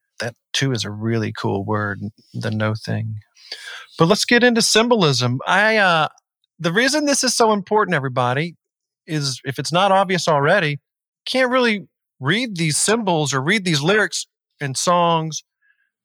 Too 0.53 0.73
is 0.73 0.85
a 0.85 0.91
really 0.91 1.33
cool 1.33 1.65
word, 1.65 2.01
the 2.35 2.51
no 2.51 2.75
thing. 2.75 3.17
But 3.99 4.07
let's 4.07 4.25
get 4.25 4.45
into 4.45 4.63
symbolism. 4.63 5.41
I 5.47 5.77
uh 5.77 6.09
the 6.59 6.73
reason 6.73 7.07
this 7.07 7.25
is 7.25 7.35
so 7.35 7.53
important, 7.53 7.95
everybody, 7.95 8.55
is 9.07 9.41
if 9.45 9.59
it's 9.59 9.73
not 9.73 9.91
obvious 9.91 10.29
already, 10.29 10.81
can't 11.27 11.51
really 11.51 11.89
read 12.21 12.57
these 12.57 12.79
symbols 12.79 13.35
or 13.35 13.43
read 13.43 13.65
these 13.65 13.83
lyrics 13.83 14.27
in 14.61 14.75
songs 14.75 15.43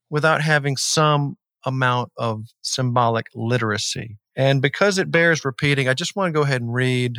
without 0.09 0.41
having 0.41 0.75
some 0.77 1.35
amount 1.65 2.11
of 2.17 2.45
symbolic 2.61 3.27
literacy. 3.35 4.17
And 4.35 4.61
because 4.61 4.97
it 4.97 5.11
bears 5.11 5.45
repeating, 5.45 5.87
I 5.87 5.93
just 5.93 6.15
want 6.15 6.29
to 6.29 6.37
go 6.37 6.43
ahead 6.43 6.61
and 6.61 6.73
read 6.73 7.17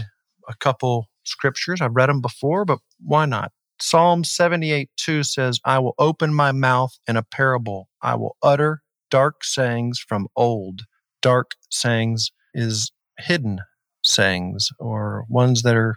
a 0.49 0.55
couple 0.55 1.09
scriptures. 1.25 1.81
I've 1.81 1.95
read 1.95 2.09
them 2.09 2.21
before, 2.21 2.65
but 2.65 2.79
why 3.01 3.27
not? 3.27 3.53
Psalm 3.81 4.25
78 4.25 4.91
2 4.97 5.23
says, 5.23 5.61
I 5.65 5.79
will 5.79 5.95
open 5.99 6.35
my 6.35 6.53
mouth 6.53 6.99
in 7.07 7.17
a 7.17 7.23
parable. 7.23 7.89
I 8.03 8.17
will 8.17 8.37
utter 8.43 8.83
dark 9.11 9.45
sayings 9.45 9.99
from 9.99 10.29
old. 10.37 10.83
Dark 11.23 11.53
sayings 11.71 12.31
is 12.55 12.91
hidden 13.19 13.61
sayings 14.03 14.71
or 14.79 15.25
ones 15.29 15.63
that 15.63 15.77
are 15.77 15.97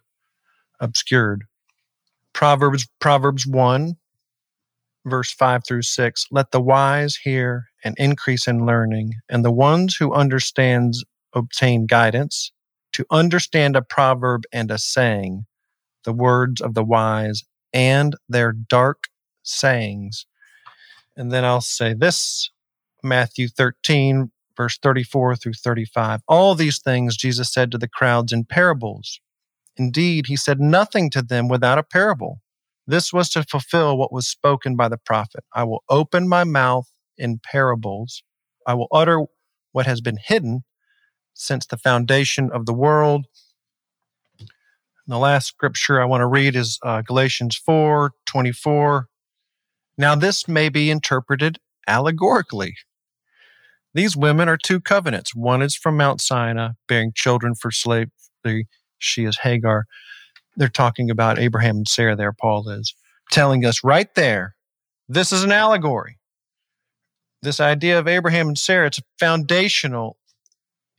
obscured. 0.80 1.46
Proverbs, 2.34 2.88
Proverbs 3.00 3.46
1, 3.46 3.96
verse 5.06 5.32
5 5.34 5.62
through 5.68 5.82
6 5.82 6.26
Let 6.32 6.52
the 6.52 6.62
wise 6.62 7.16
hear 7.16 7.66
and 7.84 7.96
increase 7.98 8.48
in 8.48 8.66
learning, 8.66 9.14
and 9.30 9.44
the 9.44 9.52
ones 9.52 9.96
who 9.96 10.14
understands 10.14 11.04
obtain 11.34 11.86
guidance. 11.88 12.52
To 12.94 13.06
understand 13.10 13.78
a 13.78 13.82
proverb 13.82 14.44
and 14.52 14.70
a 14.70 14.78
saying, 14.78 15.46
the 16.04 16.12
words 16.12 16.60
of 16.60 16.74
the 16.74 16.84
wise 16.84 17.44
and 17.74 18.16
their 18.28 18.52
dark 18.52 19.06
sayings. 19.44 20.26
And 21.16 21.32
then 21.32 21.46
I'll 21.46 21.62
say 21.62 21.94
this 21.94 22.50
Matthew 23.04 23.48
13, 23.48 24.32
verse 24.56 24.78
34 24.78 25.36
through 25.36 25.54
35. 25.54 26.22
All 26.28 26.56
these 26.56 26.80
things 26.80 27.18
Jesus 27.18 27.52
said 27.52 27.72
to 27.72 27.78
the 27.78 27.88
crowds 27.88 28.32
in 28.32 28.46
parables. 28.46 29.20
Indeed, 29.78 30.28
he 30.28 30.36
said 30.36 30.60
nothing 30.60 31.10
to 31.12 31.22
them 31.22 31.48
without 31.48 31.78
a 31.78 31.84
parable. 31.84 32.42
This 32.86 33.14
was 33.14 33.30
to 33.30 33.44
fulfill 33.44 33.98
what 33.98 34.12
was 34.12 34.28
spoken 34.28 34.76
by 34.76 34.90
the 34.90 34.98
prophet 34.98 35.44
I 35.54 35.64
will 35.64 35.84
open 35.90 36.28
my 36.28 36.44
mouth 36.44 36.90
in 37.18 37.40
parables, 37.40 38.24
I 38.68 38.74
will 38.74 38.88
utter 38.92 39.26
what 39.72 39.86
has 39.86 40.02
been 40.02 40.18
hidden 40.22 40.64
since 41.34 41.66
the 41.66 41.78
foundation 41.78 42.50
of 42.52 42.66
the 42.66 42.74
world. 42.74 43.28
The 45.12 45.20
last 45.20 45.48
scripture 45.48 46.02
I 46.02 46.06
want 46.06 46.22
to 46.22 46.26
read 46.26 46.56
is 46.56 46.80
uh, 46.86 47.02
Galatians 47.02 47.58
4 47.58 48.14
24. 48.28 49.08
Now, 49.98 50.16
this 50.16 50.48
may 50.48 50.70
be 50.70 50.90
interpreted 50.90 51.58
allegorically. 51.86 52.76
These 53.94 54.16
women 54.16 54.48
are 54.48 54.56
two 54.56 54.80
covenants. 54.80 55.36
One 55.36 55.62
is 55.62 55.76
from 55.76 55.98
Mount 55.98 56.22
Sinai, 56.22 56.70
bearing 56.88 57.12
children 57.14 57.56
for 57.56 57.72
slavery. 57.72 58.70
She 59.00 59.26
is 59.26 59.40
Hagar. 59.40 59.86
They're 60.56 60.70
talking 60.70 61.10
about 61.10 61.40
Abraham 61.40 61.76
and 61.76 61.88
Sarah 61.90 62.16
there, 62.16 62.32
Paul 62.32 62.70
is 62.70 62.96
telling 63.32 63.66
us 63.66 63.84
right 63.84 64.16
there 64.16 64.56
this 65.10 65.34
is 65.34 65.44
an 65.44 65.52
allegory. 65.52 66.20
This 67.42 67.60
idea 67.60 68.00
of 68.00 68.08
Abraham 68.08 68.48
and 68.48 68.58
Sarah, 68.58 68.88
it's 68.88 69.02
foundational 69.20 70.16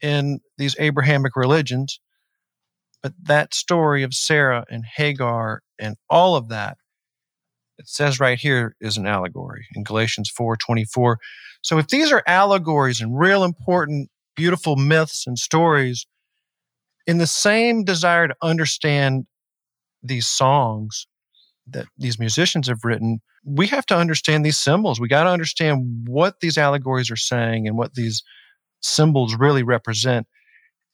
in 0.03 0.41
these 0.59 0.77
Abrahamic 0.79 1.35
religions. 1.35 1.99
But 3.03 3.15
that 3.23 3.55
story 3.55 4.03
of 4.03 4.15
Sarah 4.15 4.65
and 4.71 4.85
Hagar 4.97 5.63
and 5.79 5.97
all 6.09 6.37
of 6.37 6.49
that, 6.49 6.77
it 7.79 7.89
says 7.89 8.21
right 8.21 8.39
here 8.39 8.77
is 8.81 8.97
an 8.97 9.07
allegory 9.07 9.67
in 9.75 9.83
Galatians 9.83 10.31
4 10.31 10.57
24. 10.57 11.19
So 11.63 11.79
if 11.79 11.89
these 11.89 12.13
are 12.13 12.23
allegories 12.27 13.01
and 13.01 13.19
real 13.19 13.45
important, 13.45 14.11
beautiful 14.37 14.77
myths 14.77 15.27
and 15.27 15.39
stories, 15.39 16.07
in 17.07 17.19
the 17.19 17.27
same 17.27 17.85
desire 17.85 18.29
to 18.29 18.37
understand 18.43 19.27
these 20.03 20.27
songs 20.27 21.07
that 21.67 21.87
these 21.97 22.19
musicians 22.19 22.69
have 22.69 22.85
written, 22.85 23.21
we 23.45 23.67
have 23.69 23.87
to 23.87 23.97
understand 23.97 24.45
these 24.45 24.59
symbols. 24.59 25.01
We 25.01 25.09
got 25.09 25.25
to 25.25 25.31
understand 25.31 26.07
what 26.07 26.41
these 26.41 26.59
allegories 26.59 27.11
are 27.11 27.17
saying 27.17 27.67
and 27.67 27.77
what 27.77 27.95
these 27.95 28.23
symbols 28.81 29.35
really 29.35 29.63
represent. 29.63 30.27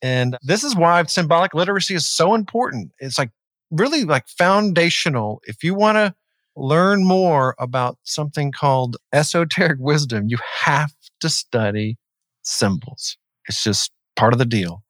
And 0.03 0.37
this 0.43 0.65
is 0.65 0.77
why 0.77 1.03
symbolic 1.05 1.55
literacy 1.55 1.95
is 1.95 2.07
so 2.07 2.35
important. 2.35 2.93
It's 2.99 3.19
like 3.19 3.31
really 3.71 4.05
like 4.05 4.29
foundational. 4.29 5.41
If 5.45 5.65
you 5.65 5.75
want 5.75 5.97
to 5.97 6.15
learn 6.57 7.05
more 7.05 7.55
about 7.59 7.99
something 8.03 8.53
called 8.53 8.97
esoteric 9.13 9.79
wisdom, 9.81 10.27
you 10.29 10.39
have 10.65 10.93
to 11.21 11.29
study 11.29 11.99
symbols. 12.43 13.17
It's 13.49 13.63
just 13.63 13.93
part 14.17 14.33
of 14.33 14.39
the 14.39 14.45
deal. 14.45 14.83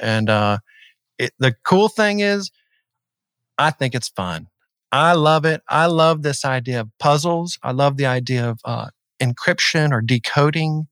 And 0.00 0.28
uh, 0.28 0.58
it, 1.18 1.32
the 1.38 1.54
cool 1.64 1.88
thing 1.88 2.20
is, 2.20 2.50
I 3.58 3.70
think 3.70 3.94
it's 3.94 4.08
fun. 4.08 4.48
I 4.90 5.12
love 5.14 5.44
it. 5.44 5.62
I 5.68 5.86
love 5.86 6.22
this 6.22 6.44
idea 6.44 6.80
of 6.80 6.90
puzzles. 6.98 7.58
I 7.62 7.72
love 7.72 7.96
the 7.96 8.06
idea 8.06 8.48
of 8.48 8.60
uh, 8.64 8.88
encryption 9.20 9.92
or 9.92 10.00
decoding. 10.00 10.86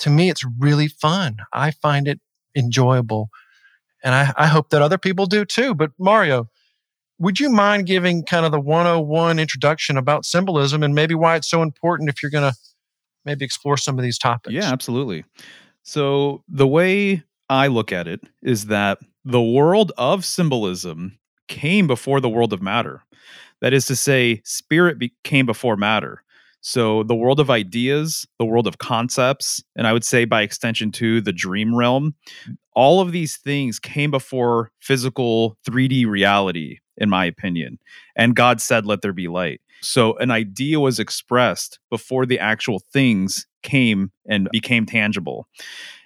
To 0.00 0.10
me, 0.10 0.30
it's 0.30 0.44
really 0.58 0.88
fun. 0.88 1.38
I 1.52 1.72
find 1.72 2.06
it 2.08 2.20
enjoyable. 2.54 3.30
And 4.02 4.14
I, 4.14 4.32
I 4.36 4.46
hope 4.46 4.70
that 4.70 4.82
other 4.82 4.98
people 4.98 5.26
do 5.26 5.44
too. 5.44 5.74
But 5.74 5.90
Mario, 5.98 6.48
would 7.18 7.38
you 7.38 7.50
mind 7.50 7.86
giving 7.86 8.24
kind 8.24 8.46
of 8.46 8.52
the 8.52 8.60
101 8.60 9.38
introduction 9.38 9.96
about 9.96 10.24
symbolism 10.24 10.82
and 10.82 10.94
maybe 10.94 11.14
why 11.14 11.36
it's 11.36 11.50
so 11.50 11.62
important 11.62 12.08
if 12.08 12.22
you're 12.22 12.30
going 12.30 12.50
to 12.50 12.56
maybe 13.24 13.44
explore 13.44 13.76
some 13.76 13.98
of 13.98 14.02
these 14.02 14.18
topics? 14.18 14.54
Yeah, 14.54 14.72
absolutely. 14.72 15.24
So, 15.82 16.42
the 16.48 16.66
way 16.66 17.22
I 17.48 17.66
look 17.66 17.92
at 17.92 18.06
it 18.06 18.20
is 18.42 18.66
that 18.66 18.98
the 19.24 19.42
world 19.42 19.92
of 19.98 20.24
symbolism 20.24 21.18
came 21.48 21.86
before 21.86 22.20
the 22.20 22.28
world 22.28 22.52
of 22.52 22.62
matter. 22.62 23.02
That 23.60 23.74
is 23.74 23.86
to 23.86 23.96
say, 23.96 24.40
spirit 24.44 24.98
be- 24.98 25.12
came 25.24 25.44
before 25.46 25.76
matter. 25.76 26.22
So 26.60 27.02
the 27.02 27.14
world 27.14 27.40
of 27.40 27.50
ideas, 27.50 28.26
the 28.38 28.44
world 28.44 28.66
of 28.66 28.78
concepts, 28.78 29.62
and 29.76 29.86
I 29.86 29.92
would 29.92 30.04
say 30.04 30.24
by 30.24 30.42
extension 30.42 30.92
to 30.92 31.20
the 31.20 31.32
dream 31.32 31.74
realm, 31.74 32.14
all 32.74 33.00
of 33.00 33.12
these 33.12 33.36
things 33.36 33.78
came 33.78 34.10
before 34.10 34.70
physical 34.78 35.56
3D 35.68 36.06
reality, 36.06 36.78
in 36.98 37.08
my 37.08 37.24
opinion. 37.24 37.78
And 38.16 38.36
God 38.36 38.60
said, 38.60 38.86
Let 38.86 39.02
there 39.02 39.12
be 39.12 39.28
light. 39.28 39.60
So 39.80 40.16
an 40.18 40.30
idea 40.30 40.78
was 40.78 40.98
expressed 40.98 41.78
before 41.88 42.26
the 42.26 42.38
actual 42.38 42.80
things 42.92 43.46
came 43.62 44.12
and 44.28 44.48
became 44.52 44.86
tangible. 44.86 45.48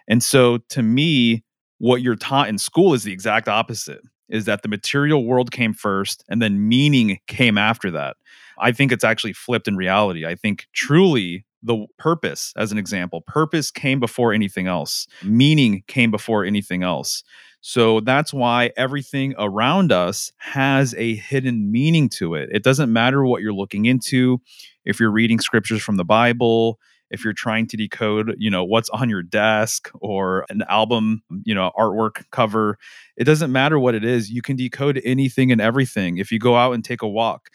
And 0.08 0.22
so 0.22 0.58
to 0.70 0.82
me, 0.82 1.42
what 1.78 2.02
you're 2.02 2.16
taught 2.16 2.48
in 2.48 2.58
school 2.58 2.94
is 2.94 3.02
the 3.02 3.12
exact 3.12 3.48
opposite 3.48 4.00
is 4.28 4.46
that 4.46 4.62
the 4.62 4.68
material 4.68 5.24
world 5.24 5.50
came 5.50 5.74
first 5.74 6.24
and 6.28 6.40
then 6.40 6.68
meaning 6.68 7.18
came 7.26 7.58
after 7.58 7.90
that. 7.90 8.16
I 8.58 8.72
think 8.72 8.92
it's 8.92 9.04
actually 9.04 9.32
flipped 9.32 9.68
in 9.68 9.76
reality. 9.76 10.26
I 10.26 10.34
think 10.34 10.66
truly 10.72 11.44
the 11.62 11.86
purpose, 11.98 12.52
as 12.56 12.72
an 12.72 12.78
example, 12.78 13.22
purpose 13.22 13.70
came 13.70 13.98
before 13.98 14.32
anything 14.32 14.66
else, 14.66 15.06
meaning 15.22 15.82
came 15.86 16.10
before 16.10 16.44
anything 16.44 16.82
else. 16.82 17.22
So 17.62 18.00
that's 18.00 18.34
why 18.34 18.72
everything 18.76 19.34
around 19.38 19.90
us 19.90 20.30
has 20.36 20.94
a 20.96 21.14
hidden 21.14 21.72
meaning 21.72 22.10
to 22.10 22.34
it. 22.34 22.50
It 22.52 22.62
doesn't 22.62 22.92
matter 22.92 23.24
what 23.24 23.40
you're 23.40 23.54
looking 23.54 23.86
into. 23.86 24.42
If 24.84 25.00
you're 25.00 25.10
reading 25.10 25.40
scriptures 25.40 25.82
from 25.82 25.96
the 25.96 26.04
Bible, 26.04 26.78
if 27.10 27.24
you're 27.24 27.32
trying 27.32 27.66
to 27.68 27.76
decode, 27.78 28.34
you 28.36 28.50
know, 28.50 28.64
what's 28.64 28.90
on 28.90 29.08
your 29.08 29.22
desk 29.22 29.90
or 29.94 30.44
an 30.50 30.62
album, 30.68 31.22
you 31.44 31.54
know, 31.54 31.70
artwork 31.78 32.24
cover, 32.30 32.76
it 33.16 33.24
doesn't 33.24 33.52
matter 33.52 33.78
what 33.78 33.94
it 33.94 34.04
is. 34.04 34.30
You 34.30 34.42
can 34.42 34.56
decode 34.56 35.00
anything 35.02 35.50
and 35.50 35.60
everything. 35.60 36.18
If 36.18 36.30
you 36.30 36.38
go 36.38 36.56
out 36.56 36.72
and 36.72 36.84
take 36.84 37.00
a 37.00 37.08
walk, 37.08 37.48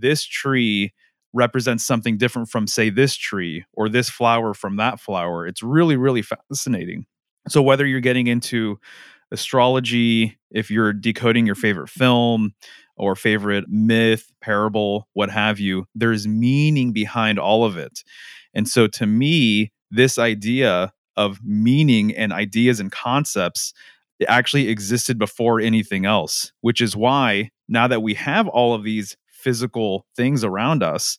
this 0.00 0.24
tree 0.24 0.92
represents 1.32 1.84
something 1.84 2.16
different 2.16 2.48
from 2.48 2.66
say 2.66 2.88
this 2.88 3.14
tree 3.14 3.64
or 3.74 3.88
this 3.88 4.08
flower 4.08 4.54
from 4.54 4.76
that 4.76 5.00
flower. 5.00 5.46
It's 5.46 5.62
really 5.62 5.96
really 5.96 6.22
fascinating. 6.22 7.06
So 7.48 7.62
whether 7.62 7.86
you're 7.86 8.00
getting 8.00 8.26
into 8.26 8.78
astrology, 9.30 10.38
if 10.50 10.70
you're 10.70 10.92
decoding 10.92 11.46
your 11.46 11.54
favorite 11.54 11.88
film 11.88 12.54
or 12.96 13.14
favorite 13.14 13.64
myth, 13.68 14.32
parable, 14.40 15.08
what 15.12 15.30
have 15.30 15.60
you, 15.60 15.86
there's 15.94 16.26
meaning 16.26 16.92
behind 16.92 17.38
all 17.38 17.64
of 17.64 17.76
it. 17.76 18.02
And 18.54 18.68
so 18.68 18.86
to 18.88 19.06
me, 19.06 19.72
this 19.90 20.18
idea 20.18 20.92
of 21.16 21.40
meaning 21.42 22.14
and 22.14 22.32
ideas 22.32 22.80
and 22.80 22.90
concepts 22.90 23.72
actually 24.28 24.68
existed 24.68 25.18
before 25.18 25.60
anything 25.60 26.06
else, 26.06 26.52
which 26.60 26.80
is 26.80 26.96
why 26.96 27.50
now 27.68 27.86
that 27.88 28.02
we 28.02 28.14
have 28.14 28.48
all 28.48 28.74
of 28.74 28.82
these 28.82 29.16
physical 29.46 30.04
things 30.16 30.42
around 30.42 30.82
us, 30.82 31.18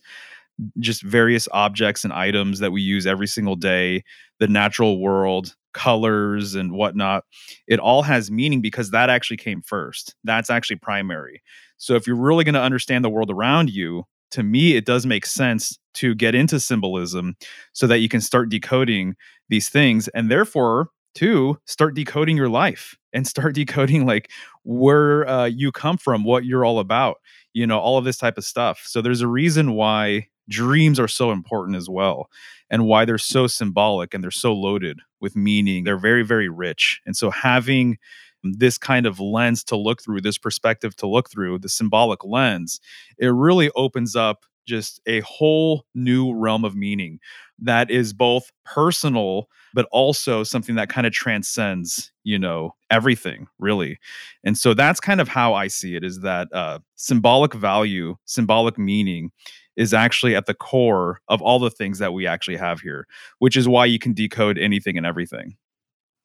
just 0.80 1.02
various 1.02 1.48
objects 1.54 2.04
and 2.04 2.12
items 2.12 2.60
that 2.60 2.74
we 2.74 2.82
use 2.82 3.08
every 3.08 3.26
single 3.26 3.56
day, 3.56 4.04
the 4.40 4.50
natural 4.50 5.00
world, 5.00 5.56
colors 5.74 6.54
and 6.54 6.74
whatnot, 6.74 7.24
it 7.68 7.80
all 7.80 8.02
has 8.02 8.30
meaning 8.30 8.60
because 8.60 8.92
that 8.92 9.10
actually 9.10 9.38
came 9.38 9.62
first. 9.62 10.13
That's 10.26 10.50
actually 10.50 10.76
primary. 10.76 11.42
So 11.78 11.96
if 11.96 12.06
you're 12.06 12.18
really 12.18 12.44
going 12.44 12.56
to 12.56 12.62
understand 12.62 13.06
the 13.06 13.10
world 13.10 13.32
around 13.32 13.70
you, 13.70 14.04
to 14.32 14.44
me, 14.44 14.76
it 14.76 14.86
does 14.86 15.06
make 15.06 15.26
sense 15.26 15.80
to 15.94 16.13
get 16.16 16.36
into 16.36 16.60
symbolism 16.60 17.38
so 17.72 17.88
that 17.88 18.00
you 18.00 18.10
can 18.10 18.20
start 18.20 18.50
decoding 18.50 19.16
these 19.48 19.70
things 19.70 20.10
and 20.10 20.30
therefore, 20.30 20.90
to 21.18 21.58
start 21.66 21.96
decoding 21.96 22.38
your 22.38 22.50
life 22.50 22.96
and 23.12 23.26
start 23.26 23.56
decoding 23.62 24.06
like 24.06 24.30
where 24.63 25.28
uh, 25.28 25.46
you 25.46 25.72
come 25.72 25.98
from, 25.98 26.24
what 26.24 26.46
you're 26.46 26.63
all 26.63 26.80
about, 26.80 27.18
you 27.58 27.65
know, 27.65 27.80
all 27.80 27.98
of 27.98 28.06
this 28.06 28.17
type 28.17 28.38
of 28.38 28.46
stuff. 28.46 28.84
So 28.86 29.02
there's 29.02 29.22
a 29.22 29.28
reason 29.28 29.74
why 29.74 30.28
dreams 30.48 31.00
are 31.00 31.08
so 31.08 31.32
important 31.32 31.76
as 31.76 31.89
well 31.89 32.30
and 32.70 32.86
why 32.86 33.04
they're 33.04 33.17
so 33.17 33.48
symbolic 33.48 34.13
and 34.13 34.24
they're 34.24 34.30
so 34.30 34.54
loaded 34.54 35.00
with 35.22 35.36
meaning. 35.36 35.84
They're 35.84 35.98
very, 35.98 36.22
very 36.22 36.50
rich. 36.50 37.02
And 37.08 37.17
so 37.17 37.32
having 37.32 37.98
this 38.43 38.78
kind 38.78 39.08
of 39.08 39.20
lens 39.20 39.63
to 39.65 39.76
look 39.76 40.04
through, 40.04 40.22
this 40.22 40.38
perspective 40.38 40.96
to 40.98 41.08
look 41.08 41.32
through, 41.32 41.58
the 41.58 41.67
symbolic 41.67 42.24
lens, 42.24 42.80
it 43.17 43.30
really 43.30 43.72
opens 43.76 44.15
up 44.15 44.46
just 44.67 45.01
a 45.08 45.21
whole 45.21 45.86
new 45.95 46.34
realm 46.34 46.63
of 46.65 46.75
meaning 46.75 47.19
that 47.60 47.89
is 47.89 48.13
both 48.13 48.51
personal 48.65 49.47
but 49.73 49.88
also 49.91 50.43
something 50.43 50.75
that 50.75 50.89
kind 50.89 51.08
of 51.08 51.13
transcends 51.13 52.12
you 52.23 52.38
know 52.38 52.75
everything 52.91 53.47
really 53.60 53.97
and 54.43 54.58
so 54.58 54.73
that's 54.73 54.99
kind 54.99 55.21
of 55.21 55.27
how 55.27 55.53
i 55.53 55.67
see 55.67 55.95
it 55.95 56.03
is 56.03 56.19
that 56.19 56.47
uh, 56.53 56.80
symbolic 56.95 57.53
value 57.53 58.15
symbolic 58.25 58.77
meaning 58.77 59.32
is 59.75 59.93
actually 59.93 60.36
at 60.36 60.47
the 60.47 60.53
core 60.53 61.19
of 61.27 61.41
all 61.41 61.60
the 61.60 61.69
things 61.69 61.99
that 61.99 62.13
we 62.13 62.27
actually 62.27 62.58
have 62.58 62.82
here 62.82 63.08
which 63.39 63.58
is 63.58 63.67
why 63.67 63.86
you 63.86 63.97
can 63.97 64.13
decode 64.13 64.58
anything 64.58 64.97
and 64.97 65.06
everything 65.06 65.56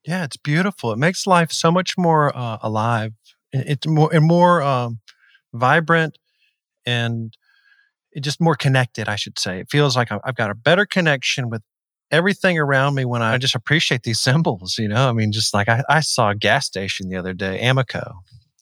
yeah, 0.05 0.25
it's 0.25 0.37
beautiful. 0.37 0.93
It 0.93 0.99
makes 0.99 1.27
life 1.27 1.53
so 1.53 1.71
much 1.71 1.97
more 1.97 2.37
uh, 2.37 2.59
alive. 2.63 3.13
It's 3.53 3.87
more 3.87 4.13
and 4.13 4.25
more 4.27 4.63
um, 4.63 5.01
vibrant, 5.53 6.19
and 6.87 7.37
just 8.21 8.41
more 8.41 8.55
connected. 8.55 9.09
I 9.09 9.17
should 9.17 9.39
say. 9.39 9.61
It 9.61 9.71
feels 9.71 9.97
like 9.97 10.11
I've 10.13 10.37
got 10.37 10.51
a 10.51 10.55
better 10.55 10.87
connection 10.87 11.49
with 11.51 11.63
everything 12.11 12.59
around 12.59 12.95
me 12.95 13.05
when 13.05 13.23
I 13.23 13.39
just 13.39 13.55
appreciate 13.55 14.03
these 14.03 14.21
symbols. 14.29 14.77
You 14.79 14.89
know, 14.89 15.09
I 15.09 15.13
mean, 15.13 15.33
just 15.33 15.55
like 15.55 15.69
I, 15.69 15.83
I 15.89 16.01
saw 16.01 16.31
a 16.31 16.35
gas 16.35 16.67
station 16.67 17.09
the 17.09 17.17
other 17.17 17.33
day, 17.33 17.61
Amoco. 17.63 18.13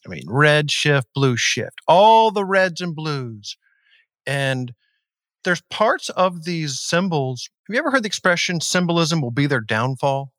I 0.05 0.09
mean, 0.09 0.23
red 0.27 0.71
shift, 0.71 1.07
blue 1.13 1.37
shift, 1.37 1.79
all 1.87 2.31
the 2.31 2.45
reds 2.45 2.81
and 2.81 2.95
blues, 2.95 3.55
and 4.25 4.73
there's 5.43 5.61
parts 5.69 6.09
of 6.09 6.43
these 6.43 6.79
symbols. 6.79 7.49
Have 7.67 7.75
you 7.75 7.79
ever 7.79 7.91
heard 7.91 8.03
the 8.03 8.07
expression 8.07 8.61
"symbolism 8.61 9.21
will 9.21 9.31
be 9.31 9.45
their 9.45 9.61
downfall"? 9.61 10.31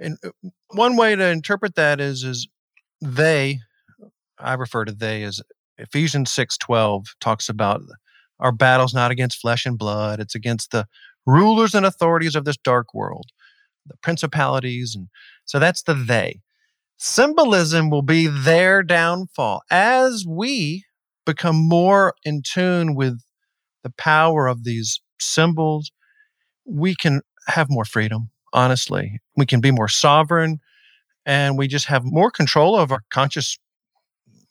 And 0.00 0.16
uh, 0.24 0.30
one 0.68 0.96
way 0.96 1.16
to 1.16 1.26
interpret 1.26 1.74
that 1.74 2.00
is 2.00 2.22
is 2.22 2.46
they 3.00 3.58
I 4.38 4.54
refer 4.54 4.84
to 4.84 4.92
they 4.92 5.22
as 5.22 5.40
Ephesians 5.78 6.30
6:12 6.30 7.06
talks 7.20 7.48
about 7.48 7.82
our 8.42 8.52
battle's 8.52 8.92
not 8.92 9.10
against 9.10 9.40
flesh 9.40 9.64
and 9.64 9.78
blood, 9.78 10.20
it's 10.20 10.34
against 10.34 10.70
the 10.70 10.86
rulers 11.24 11.74
and 11.74 11.86
authorities 11.86 12.34
of 12.34 12.44
this 12.44 12.58
dark 12.58 12.92
world, 12.92 13.26
the 13.86 13.96
principalities 14.02 14.94
and 14.94 15.08
so 15.44 15.58
that's 15.58 15.82
the 15.82 15.94
they. 15.94 16.40
Symbolism 16.98 17.90
will 17.90 18.02
be 18.02 18.26
their 18.26 18.82
downfall 18.82 19.62
as 19.70 20.24
we 20.28 20.84
become 21.24 21.56
more 21.56 22.14
in 22.24 22.42
tune 22.42 22.94
with 22.94 23.20
the 23.82 23.90
power 23.90 24.46
of 24.46 24.64
these 24.64 25.00
symbols, 25.20 25.90
we 26.64 26.94
can 26.94 27.22
have 27.48 27.68
more 27.70 27.84
freedom 27.84 28.30
honestly. 28.52 29.20
We 29.36 29.46
can 29.46 29.60
be 29.60 29.70
more 29.70 29.88
sovereign 29.88 30.60
and 31.24 31.56
we 31.56 31.68
just 31.68 31.86
have 31.86 32.04
more 32.04 32.30
control 32.30 32.76
of 32.76 32.92
our 32.92 33.02
conscious 33.10 33.58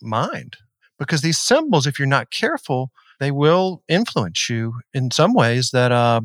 mind. 0.01 0.57
Because 0.97 1.21
these 1.21 1.39
symbols, 1.39 1.87
if 1.87 1.99
you're 1.99 2.07
not 2.07 2.31
careful, 2.31 2.91
they 3.21 3.31
will 3.31 3.83
influence 3.87 4.49
you 4.49 4.81
in 4.95 5.11
some 5.11 5.33
ways 5.35 5.69
that 5.71 5.91
uh, 5.91 6.21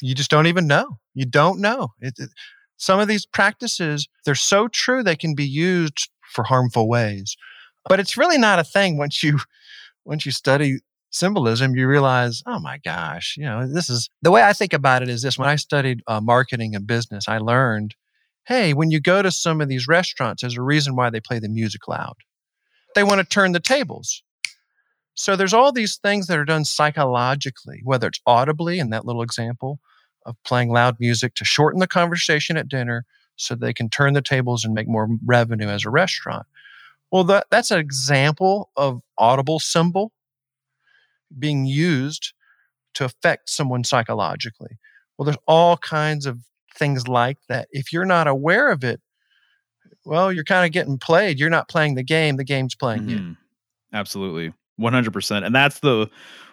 you 0.00 0.14
just 0.14 0.30
don't 0.30 0.46
even 0.46 0.66
know. 0.66 0.98
You 1.12 1.26
don't 1.26 1.60
know. 1.60 1.88
It, 2.00 2.14
it, 2.18 2.30
some 2.78 2.98
of 2.98 3.08
these 3.08 3.26
practices, 3.26 4.08
they're 4.24 4.34
so 4.34 4.68
true 4.68 5.02
they 5.02 5.16
can 5.16 5.34
be 5.34 5.44
used 5.44 6.08
for 6.32 6.44
harmful 6.44 6.88
ways. 6.88 7.36
But 7.86 8.00
it's 8.00 8.16
really 8.16 8.38
not 8.38 8.58
a 8.58 8.64
thing 8.64 8.96
once 8.96 9.22
you 9.22 9.38
once 10.06 10.24
you 10.24 10.32
study 10.32 10.78
symbolism, 11.10 11.76
you 11.76 11.86
realize, 11.86 12.42
oh 12.46 12.58
my 12.58 12.78
gosh, 12.78 13.34
you 13.36 13.44
know, 13.44 13.66
this 13.66 13.90
is 13.90 14.08
the 14.22 14.30
way 14.30 14.42
I 14.42 14.54
think 14.54 14.72
about 14.72 15.02
it 15.02 15.10
is 15.10 15.20
this. 15.20 15.38
When 15.38 15.48
I 15.48 15.56
studied 15.56 16.02
uh, 16.06 16.22
marketing 16.22 16.74
and 16.74 16.86
business, 16.86 17.28
I 17.28 17.36
learned, 17.36 17.94
hey, 18.46 18.72
when 18.72 18.90
you 18.90 18.98
go 18.98 19.20
to 19.20 19.30
some 19.30 19.60
of 19.60 19.68
these 19.68 19.86
restaurants, 19.86 20.40
there's 20.40 20.56
a 20.56 20.62
reason 20.62 20.96
why 20.96 21.10
they 21.10 21.20
play 21.20 21.38
the 21.38 21.50
music 21.50 21.86
loud. 21.86 22.14
They 22.94 23.04
want 23.04 23.20
to 23.20 23.26
turn 23.26 23.52
the 23.52 23.60
tables. 23.60 24.22
So 25.18 25.34
there's 25.34 25.52
all 25.52 25.72
these 25.72 25.96
things 25.96 26.28
that 26.28 26.38
are 26.38 26.44
done 26.44 26.64
psychologically, 26.64 27.80
whether 27.82 28.06
it's 28.06 28.20
audibly 28.24 28.78
in 28.78 28.90
that 28.90 29.04
little 29.04 29.20
example 29.20 29.80
of 30.24 30.36
playing 30.44 30.70
loud 30.70 30.94
music 31.00 31.34
to 31.34 31.44
shorten 31.44 31.80
the 31.80 31.88
conversation 31.88 32.56
at 32.56 32.68
dinner 32.68 33.04
so 33.34 33.56
they 33.56 33.72
can 33.72 33.90
turn 33.90 34.14
the 34.14 34.22
tables 34.22 34.64
and 34.64 34.74
make 34.74 34.86
more 34.86 35.08
revenue 35.26 35.66
as 35.66 35.84
a 35.84 35.90
restaurant. 35.90 36.46
Well, 37.10 37.24
that, 37.24 37.48
that's 37.50 37.72
an 37.72 37.80
example 37.80 38.70
of 38.76 39.00
audible 39.18 39.58
symbol 39.58 40.12
being 41.36 41.66
used 41.66 42.32
to 42.94 43.04
affect 43.04 43.50
someone 43.50 43.82
psychologically. 43.82 44.78
Well, 45.16 45.24
there's 45.24 45.38
all 45.48 45.78
kinds 45.78 46.26
of 46.26 46.38
things 46.76 47.08
like 47.08 47.38
that. 47.48 47.66
If 47.72 47.92
you're 47.92 48.04
not 48.04 48.28
aware 48.28 48.70
of 48.70 48.84
it, 48.84 49.00
well, 50.04 50.32
you're 50.32 50.44
kind 50.44 50.64
of 50.64 50.70
getting 50.70 50.96
played. 50.96 51.40
You're 51.40 51.50
not 51.50 51.68
playing 51.68 51.96
the 51.96 52.04
game, 52.04 52.36
the 52.36 52.44
game's 52.44 52.76
playing 52.76 53.02
mm-hmm. 53.02 53.30
you. 53.30 53.36
Absolutely. 53.92 54.52
100%. 54.78 55.44
And 55.44 55.54
that's 55.54 55.80
the 55.80 56.08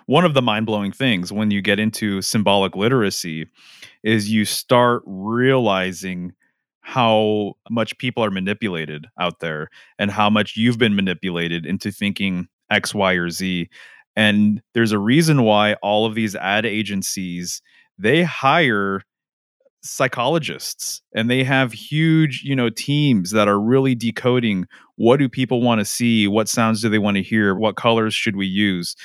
one 0.07 0.25
of 0.25 0.33
the 0.33 0.41
mind-blowing 0.41 0.91
things 0.91 1.31
when 1.31 1.49
you 1.49 1.61
get 1.61 1.79
into 1.79 2.21
symbolic 2.21 2.75
literacy 2.75 3.47
is 4.03 4.31
you 4.31 4.45
start 4.45 5.01
realizing 5.05 6.33
how 6.81 7.53
much 7.71 7.97
people 7.97 8.23
are 8.23 8.29
manipulated 8.29 9.07
out 9.19 9.39
there 9.39 9.69
and 9.97 10.11
how 10.11 10.29
much 10.29 10.55
you've 10.55 10.77
been 10.77 10.95
manipulated 10.95 11.65
into 11.65 11.91
thinking 11.91 12.47
X, 12.69 12.93
Y, 12.93 13.13
or 13.13 13.31
Z. 13.31 13.67
And 14.15 14.61
there's 14.75 14.91
a 14.91 14.99
reason 14.99 15.41
why 15.41 15.73
all 15.81 16.05
of 16.05 16.13
these 16.13 16.35
ad 16.35 16.65
agencies 16.65 17.61
they 17.97 18.21
hire 18.21 19.01
psychologists 19.85 21.01
and 21.13 21.29
they 21.29 21.43
have 21.43 21.71
huge 21.71 22.41
you 22.43 22.55
know 22.55 22.69
teams 22.69 23.31
that 23.31 23.47
are 23.47 23.59
really 23.59 23.93
decoding 23.93 24.65
what 24.95 25.17
do 25.17 25.29
people 25.29 25.61
want 25.61 25.79
to 25.79 25.85
see 25.85 26.27
what 26.27 26.49
sounds 26.49 26.81
do 26.81 26.89
they 26.89 26.97
want 26.97 27.15
to 27.15 27.23
hear 27.23 27.53
what 27.53 27.75
colors 27.75 28.13
should 28.13 28.35
we 28.35 28.47
use 28.47 28.95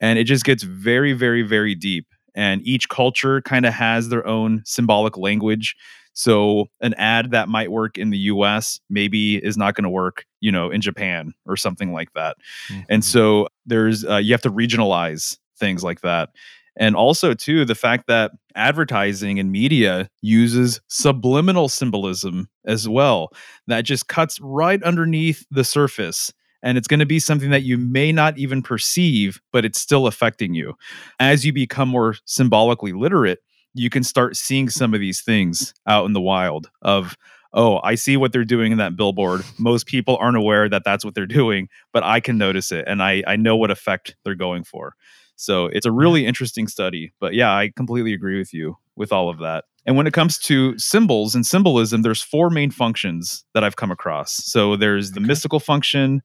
and 0.00 0.18
it 0.18 0.24
just 0.24 0.44
gets 0.44 0.62
very 0.62 1.12
very 1.12 1.42
very 1.42 1.74
deep 1.74 2.06
and 2.36 2.62
each 2.64 2.88
culture 2.88 3.42
kind 3.42 3.66
of 3.66 3.74
has 3.74 4.10
their 4.10 4.24
own 4.26 4.62
symbolic 4.64 5.16
language 5.16 5.74
so 6.12 6.66
an 6.80 6.94
ad 6.94 7.30
that 7.30 7.48
might 7.48 7.70
work 7.70 7.96
in 7.96 8.10
the 8.10 8.18
US 8.18 8.80
maybe 8.90 9.36
is 9.36 9.56
not 9.56 9.76
going 9.76 9.84
to 9.84 9.88
work, 9.88 10.26
you 10.40 10.50
know, 10.50 10.68
in 10.68 10.80
Japan 10.80 11.32
or 11.46 11.56
something 11.56 11.92
like 11.92 12.12
that. 12.14 12.36
Mm-hmm. 12.72 12.80
And 12.88 13.04
so 13.04 13.46
there's 13.66 14.04
uh, 14.04 14.16
you 14.16 14.32
have 14.32 14.42
to 14.42 14.50
regionalize 14.50 15.38
things 15.60 15.84
like 15.84 16.00
that 16.00 16.30
and 16.78 16.96
also 16.96 17.34
too 17.34 17.64
the 17.64 17.74
fact 17.74 18.06
that 18.06 18.30
advertising 18.54 19.38
and 19.38 19.52
media 19.52 20.08
uses 20.22 20.80
subliminal 20.88 21.68
symbolism 21.68 22.48
as 22.64 22.88
well. 22.88 23.30
That 23.66 23.82
just 23.82 24.08
cuts 24.08 24.40
right 24.40 24.82
underneath 24.82 25.44
the 25.50 25.64
surface 25.64 26.32
and 26.62 26.76
it's 26.76 26.88
going 26.88 27.00
to 27.00 27.06
be 27.06 27.20
something 27.20 27.50
that 27.50 27.62
you 27.62 27.78
may 27.78 28.10
not 28.10 28.38
even 28.38 28.62
perceive 28.62 29.40
but 29.52 29.64
it's 29.64 29.80
still 29.80 30.06
affecting 30.06 30.54
you. 30.54 30.74
As 31.20 31.44
you 31.44 31.52
become 31.52 31.88
more 31.88 32.14
symbolically 32.24 32.92
literate 32.92 33.40
you 33.74 33.90
can 33.90 34.02
start 34.02 34.36
seeing 34.36 34.68
some 34.68 34.94
of 34.94 35.00
these 35.00 35.20
things 35.20 35.74
out 35.86 36.06
in 36.06 36.12
the 36.12 36.20
wild 36.20 36.70
of 36.82 37.16
oh 37.52 37.80
i 37.84 37.94
see 37.94 38.16
what 38.16 38.32
they're 38.32 38.44
doing 38.44 38.72
in 38.72 38.78
that 38.78 38.96
billboard. 38.96 39.42
Most 39.58 39.86
people 39.86 40.16
aren't 40.16 40.36
aware 40.36 40.68
that 40.68 40.82
that's 40.84 41.04
what 41.04 41.14
they're 41.14 41.26
doing 41.26 41.68
but 41.92 42.02
i 42.02 42.20
can 42.20 42.38
notice 42.38 42.72
it 42.72 42.84
and 42.88 43.02
i 43.02 43.22
i 43.26 43.36
know 43.36 43.56
what 43.56 43.70
effect 43.70 44.16
they're 44.24 44.34
going 44.34 44.64
for 44.64 44.94
so 45.38 45.66
it's 45.66 45.86
a 45.86 45.92
really 45.92 46.26
interesting 46.26 46.66
study. 46.66 47.12
But 47.20 47.32
yeah, 47.32 47.54
I 47.54 47.70
completely 47.76 48.12
agree 48.12 48.38
with 48.38 48.52
you 48.52 48.76
with 48.96 49.12
all 49.12 49.30
of 49.30 49.38
that. 49.38 49.64
And 49.86 49.96
when 49.96 50.08
it 50.08 50.12
comes 50.12 50.36
to 50.40 50.76
symbols 50.76 51.34
and 51.34 51.46
symbolism, 51.46 52.02
there's 52.02 52.20
four 52.20 52.50
main 52.50 52.72
functions 52.72 53.44
that 53.54 53.62
I've 53.62 53.76
come 53.76 53.92
across. 53.92 54.32
So 54.32 54.74
there's 54.76 55.12
the 55.12 55.20
okay. 55.20 55.28
mystical 55.28 55.60
function, 55.60 56.22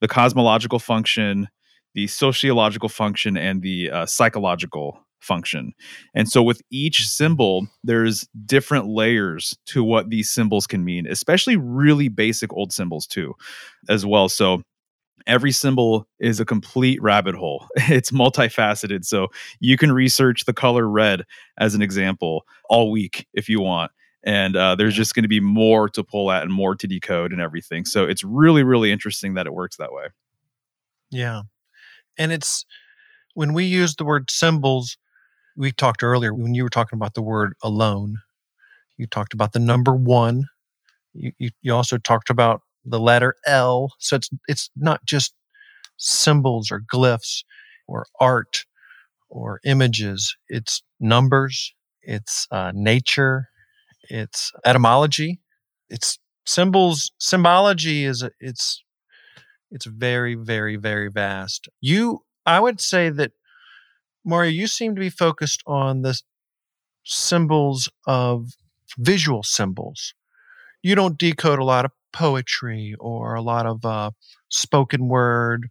the 0.00 0.08
cosmological 0.08 0.78
function, 0.78 1.48
the 1.92 2.06
sociological 2.06 2.88
function, 2.88 3.36
and 3.36 3.60
the 3.60 3.90
uh, 3.90 4.06
psychological 4.06 4.98
function. 5.20 5.74
And 6.14 6.28
so 6.28 6.42
with 6.42 6.62
each 6.70 7.06
symbol, 7.06 7.68
there's 7.84 8.26
different 8.46 8.88
layers 8.88 9.56
to 9.66 9.84
what 9.84 10.08
these 10.08 10.30
symbols 10.30 10.66
can 10.66 10.84
mean, 10.84 11.06
especially 11.06 11.56
really 11.56 12.08
basic 12.08 12.52
old 12.54 12.72
symbols 12.72 13.06
too, 13.06 13.34
as 13.90 14.06
well. 14.06 14.28
So 14.30 14.62
every 15.26 15.52
symbol 15.52 16.06
is 16.18 16.40
a 16.40 16.44
complete 16.44 17.00
rabbit 17.02 17.34
hole. 17.34 17.66
It's 17.88 18.10
multifaceted. 18.10 19.04
So 19.04 19.28
you 19.60 19.76
can 19.76 19.92
research 19.92 20.44
the 20.44 20.52
color 20.52 20.88
red 20.88 21.24
as 21.58 21.74
an 21.74 21.82
example 21.82 22.44
all 22.68 22.90
week 22.90 23.26
if 23.34 23.48
you 23.48 23.60
want. 23.60 23.92
And 24.24 24.56
uh, 24.56 24.74
there's 24.74 24.94
just 24.94 25.14
going 25.14 25.22
to 25.24 25.28
be 25.28 25.40
more 25.40 25.88
to 25.90 26.02
pull 26.02 26.30
at 26.30 26.42
and 26.42 26.52
more 26.52 26.74
to 26.74 26.86
decode 26.86 27.30
and 27.30 27.40
everything. 27.40 27.84
So 27.84 28.04
it's 28.04 28.24
really, 28.24 28.62
really 28.62 28.90
interesting 28.90 29.34
that 29.34 29.46
it 29.46 29.52
works 29.52 29.76
that 29.76 29.92
way. 29.92 30.06
Yeah. 31.10 31.42
And 32.16 32.32
it's 32.32 32.64
when 33.34 33.52
we 33.52 33.64
use 33.64 33.96
the 33.96 34.04
word 34.04 34.30
symbols, 34.30 34.96
we 35.56 35.72
talked 35.72 36.02
earlier 36.02 36.32
when 36.32 36.54
you 36.54 36.62
were 36.62 36.70
talking 36.70 36.96
about 36.96 37.14
the 37.14 37.22
word 37.22 37.54
alone, 37.62 38.18
you 38.96 39.06
talked 39.06 39.34
about 39.34 39.52
the 39.52 39.58
number 39.58 39.94
one. 39.94 40.46
You, 41.12 41.32
you, 41.38 41.50
you 41.62 41.74
also 41.74 41.98
talked 41.98 42.30
about 42.30 42.62
the 42.84 43.00
letter 43.00 43.36
L. 43.46 43.92
So 43.98 44.16
it's 44.16 44.30
it's 44.48 44.70
not 44.76 45.04
just 45.04 45.34
symbols 45.96 46.70
or 46.70 46.80
glyphs 46.80 47.44
or 47.86 48.06
art 48.20 48.64
or 49.28 49.60
images. 49.64 50.36
It's 50.48 50.82
numbers. 51.00 51.74
It's 52.02 52.46
uh, 52.50 52.72
nature. 52.74 53.48
It's 54.08 54.52
etymology. 54.64 55.40
It's 55.88 56.18
symbols. 56.46 57.12
Symbology 57.18 58.04
is 58.04 58.24
it's 58.40 58.82
it's 59.70 59.86
very 59.86 60.34
very 60.34 60.76
very 60.76 61.08
vast. 61.08 61.68
You, 61.80 62.24
I 62.46 62.60
would 62.60 62.80
say 62.80 63.10
that 63.10 63.32
Mario, 64.24 64.50
you 64.50 64.66
seem 64.66 64.94
to 64.94 65.00
be 65.00 65.10
focused 65.10 65.62
on 65.66 66.02
the 66.02 66.20
symbols 67.04 67.88
of 68.06 68.52
visual 68.98 69.42
symbols. 69.42 70.14
You 70.82 70.94
don't 70.94 71.18
decode 71.18 71.58
a 71.58 71.64
lot 71.64 71.84
of 71.84 71.90
poetry 72.14 72.94
or 72.98 73.34
a 73.34 73.42
lot 73.42 73.66
of 73.66 73.84
uh, 73.84 74.12
spoken 74.48 75.08
word. 75.08 75.68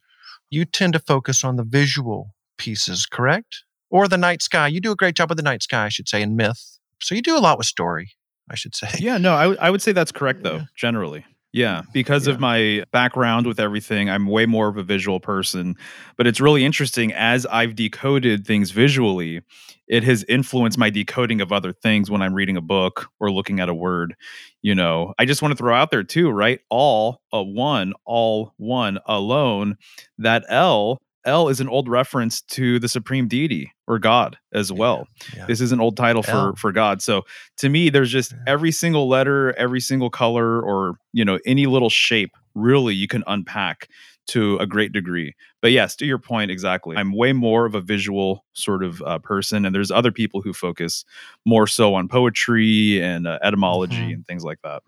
You 0.51 0.65
tend 0.65 0.93
to 0.93 0.99
focus 0.99 1.43
on 1.43 1.55
the 1.55 1.63
visual 1.63 2.35
pieces, 2.57 3.07
correct? 3.07 3.63
Or 3.89 4.07
the 4.07 4.17
night 4.17 4.43
sky. 4.43 4.67
You 4.67 4.79
do 4.79 4.91
a 4.91 4.95
great 4.95 5.15
job 5.15 5.29
with 5.29 5.37
the 5.37 5.43
night 5.43 5.63
sky, 5.63 5.85
I 5.85 5.89
should 5.89 6.07
say, 6.07 6.21
in 6.21 6.35
myth. 6.35 6.77
So 7.01 7.15
you 7.15 7.21
do 7.21 7.35
a 7.35 7.39
lot 7.39 7.57
with 7.57 7.65
story, 7.65 8.11
I 8.51 8.55
should 8.55 8.75
say. 8.75 8.89
Yeah, 8.99 9.17
no, 9.17 9.33
I, 9.33 9.43
w- 9.43 9.59
I 9.59 9.69
would 9.71 9.81
say 9.81 9.91
that's 9.93 10.11
correct, 10.11 10.43
though, 10.43 10.57
yeah. 10.57 10.65
generally. 10.75 11.25
Yeah, 11.53 11.83
because 11.93 12.25
yeah. 12.27 12.33
of 12.33 12.39
my 12.39 12.83
background 12.91 13.45
with 13.45 13.59
everything, 13.59 14.09
I'm 14.09 14.25
way 14.25 14.47
more 14.47 14.67
of 14.67 14.77
a 14.77 14.83
visual 14.83 15.19
person. 15.19 15.75
But 16.17 16.25
it's 16.25 16.41
really 16.41 16.65
interesting 16.65 17.13
as 17.13 17.45
I've 17.45 17.75
decoded 17.75 18.45
things 18.47 18.71
visually, 18.71 19.41
it 19.87 20.03
has 20.03 20.23
influenced 20.27 20.79
my 20.79 20.89
decoding 20.89 21.41
of 21.41 21.51
other 21.51 21.71
things 21.71 22.09
when 22.09 22.23
I'm 22.23 22.33
reading 22.33 22.57
a 22.57 22.61
book 22.61 23.07
or 23.19 23.31
looking 23.31 23.59
at 23.59 23.69
a 23.69 23.73
word. 23.73 24.15
You 24.63 24.73
know, 24.73 25.13
I 25.19 25.25
just 25.25 25.43
want 25.43 25.51
to 25.51 25.55
throw 25.57 25.75
out 25.75 25.91
there 25.91 26.03
too, 26.03 26.31
right? 26.31 26.59
All 26.69 27.21
a 27.31 27.43
one, 27.43 27.93
all 28.05 28.53
one 28.57 28.97
alone. 29.05 29.77
That 30.17 30.45
L 30.49 30.99
El 31.25 31.49
is 31.49 31.59
an 31.59 31.69
old 31.69 31.87
reference 31.87 32.41
to 32.41 32.79
the 32.79 32.89
supreme 32.89 33.27
deity 33.27 33.71
or 33.87 33.99
God 33.99 34.37
as 34.53 34.71
well. 34.71 35.07
Yeah, 35.33 35.39
yeah. 35.39 35.45
This 35.45 35.61
is 35.61 35.71
an 35.71 35.79
old 35.79 35.97
title 35.97 36.23
El. 36.27 36.53
for 36.53 36.57
for 36.57 36.71
God. 36.71 37.01
So 37.01 37.23
to 37.57 37.69
me, 37.69 37.89
there's 37.89 38.11
just 38.11 38.33
every 38.47 38.71
single 38.71 39.07
letter, 39.07 39.53
every 39.57 39.79
single 39.79 40.09
color, 40.09 40.61
or 40.61 40.95
you 41.11 41.25
know, 41.25 41.39
any 41.45 41.65
little 41.65 41.89
shape 41.89 42.31
really 42.55 42.93
you 42.93 43.07
can 43.07 43.23
unpack 43.27 43.87
to 44.25 44.57
a 44.57 44.65
great 44.65 44.91
degree. 44.91 45.35
But 45.61 45.71
yes, 45.71 45.95
to 45.97 46.05
your 46.05 46.17
point, 46.17 46.51
exactly. 46.51 46.95
I'm 46.95 47.13
way 47.13 47.33
more 47.33 47.65
of 47.65 47.75
a 47.75 47.81
visual 47.81 48.45
sort 48.53 48.83
of 48.83 49.01
uh, 49.01 49.19
person, 49.19 49.65
and 49.65 49.75
there's 49.75 49.91
other 49.91 50.11
people 50.11 50.41
who 50.41 50.53
focus 50.53 51.03
more 51.45 51.67
so 51.67 51.95
on 51.95 52.07
poetry 52.07 53.01
and 53.01 53.27
uh, 53.27 53.39
etymology 53.41 53.97
mm-hmm. 53.97 54.13
and 54.13 54.27
things 54.27 54.43
like 54.43 54.61
that. 54.63 54.83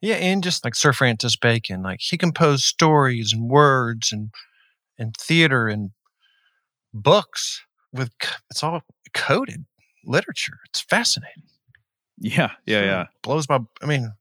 Yeah, 0.00 0.16
and 0.16 0.42
just 0.42 0.64
like 0.64 0.74
Sir 0.74 0.92
Francis 0.92 1.34
Bacon, 1.36 1.82
like 1.82 2.00
he 2.02 2.18
composed 2.18 2.64
stories 2.64 3.32
and 3.32 3.48
words 3.48 4.12
and 4.12 4.30
and 4.98 5.16
theater 5.16 5.68
and 5.68 5.90
books 6.92 7.62
with 7.92 8.10
it's 8.50 8.62
all 8.62 8.82
coded 9.12 9.64
literature. 10.04 10.58
It's 10.68 10.80
fascinating. 10.80 11.44
Yeah, 12.18 12.50
yeah, 12.66 12.80
so 12.80 12.84
yeah. 12.84 13.04
Blows 13.22 13.48
my. 13.48 13.60
I 13.82 13.86
mean, 13.86 14.12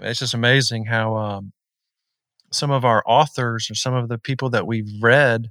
it's 0.00 0.20
just 0.20 0.34
amazing 0.34 0.86
how 0.86 1.16
um, 1.16 1.52
some 2.50 2.70
of 2.70 2.84
our 2.84 3.02
authors 3.06 3.70
or 3.70 3.74
some 3.74 3.94
of 3.94 4.08
the 4.08 4.18
people 4.18 4.50
that 4.50 4.66
we've 4.66 4.90
read, 5.02 5.50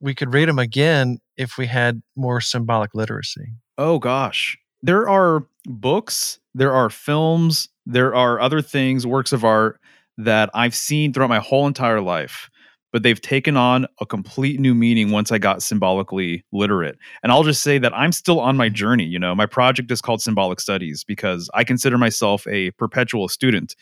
we 0.00 0.14
could 0.14 0.32
read 0.32 0.48
them 0.48 0.58
again 0.58 1.18
if 1.36 1.56
we 1.56 1.66
had 1.66 2.02
more 2.16 2.40
symbolic 2.40 2.94
literacy. 2.94 3.52
Oh 3.78 3.98
gosh, 3.98 4.58
there 4.82 5.08
are 5.08 5.46
books, 5.66 6.40
there 6.54 6.72
are 6.72 6.90
films, 6.90 7.68
there 7.86 8.14
are 8.14 8.40
other 8.40 8.62
things, 8.62 9.06
works 9.06 9.32
of 9.32 9.44
art 9.44 9.80
that 10.18 10.50
I've 10.52 10.74
seen 10.74 11.12
throughout 11.12 11.30
my 11.30 11.38
whole 11.38 11.66
entire 11.66 12.00
life 12.00 12.50
but 12.92 13.02
they've 13.02 13.20
taken 13.20 13.56
on 13.56 13.86
a 14.00 14.06
complete 14.06 14.60
new 14.60 14.74
meaning 14.74 15.10
once 15.10 15.30
I 15.30 15.38
got 15.38 15.62
symbolically 15.62 16.44
literate. 16.52 16.98
And 17.22 17.32
I'll 17.32 17.44
just 17.44 17.62
say 17.62 17.78
that 17.78 17.96
I'm 17.96 18.12
still 18.12 18.40
on 18.40 18.56
my 18.56 18.68
journey. 18.68 19.04
You 19.04 19.18
know, 19.18 19.34
my 19.34 19.46
project 19.46 19.90
is 19.90 20.00
called 20.00 20.22
Symbolic 20.22 20.60
Studies 20.60 21.04
because 21.04 21.48
I 21.54 21.64
consider 21.64 21.98
myself 21.98 22.46
a 22.46 22.70
perpetual 22.72 23.28
student. 23.28 23.76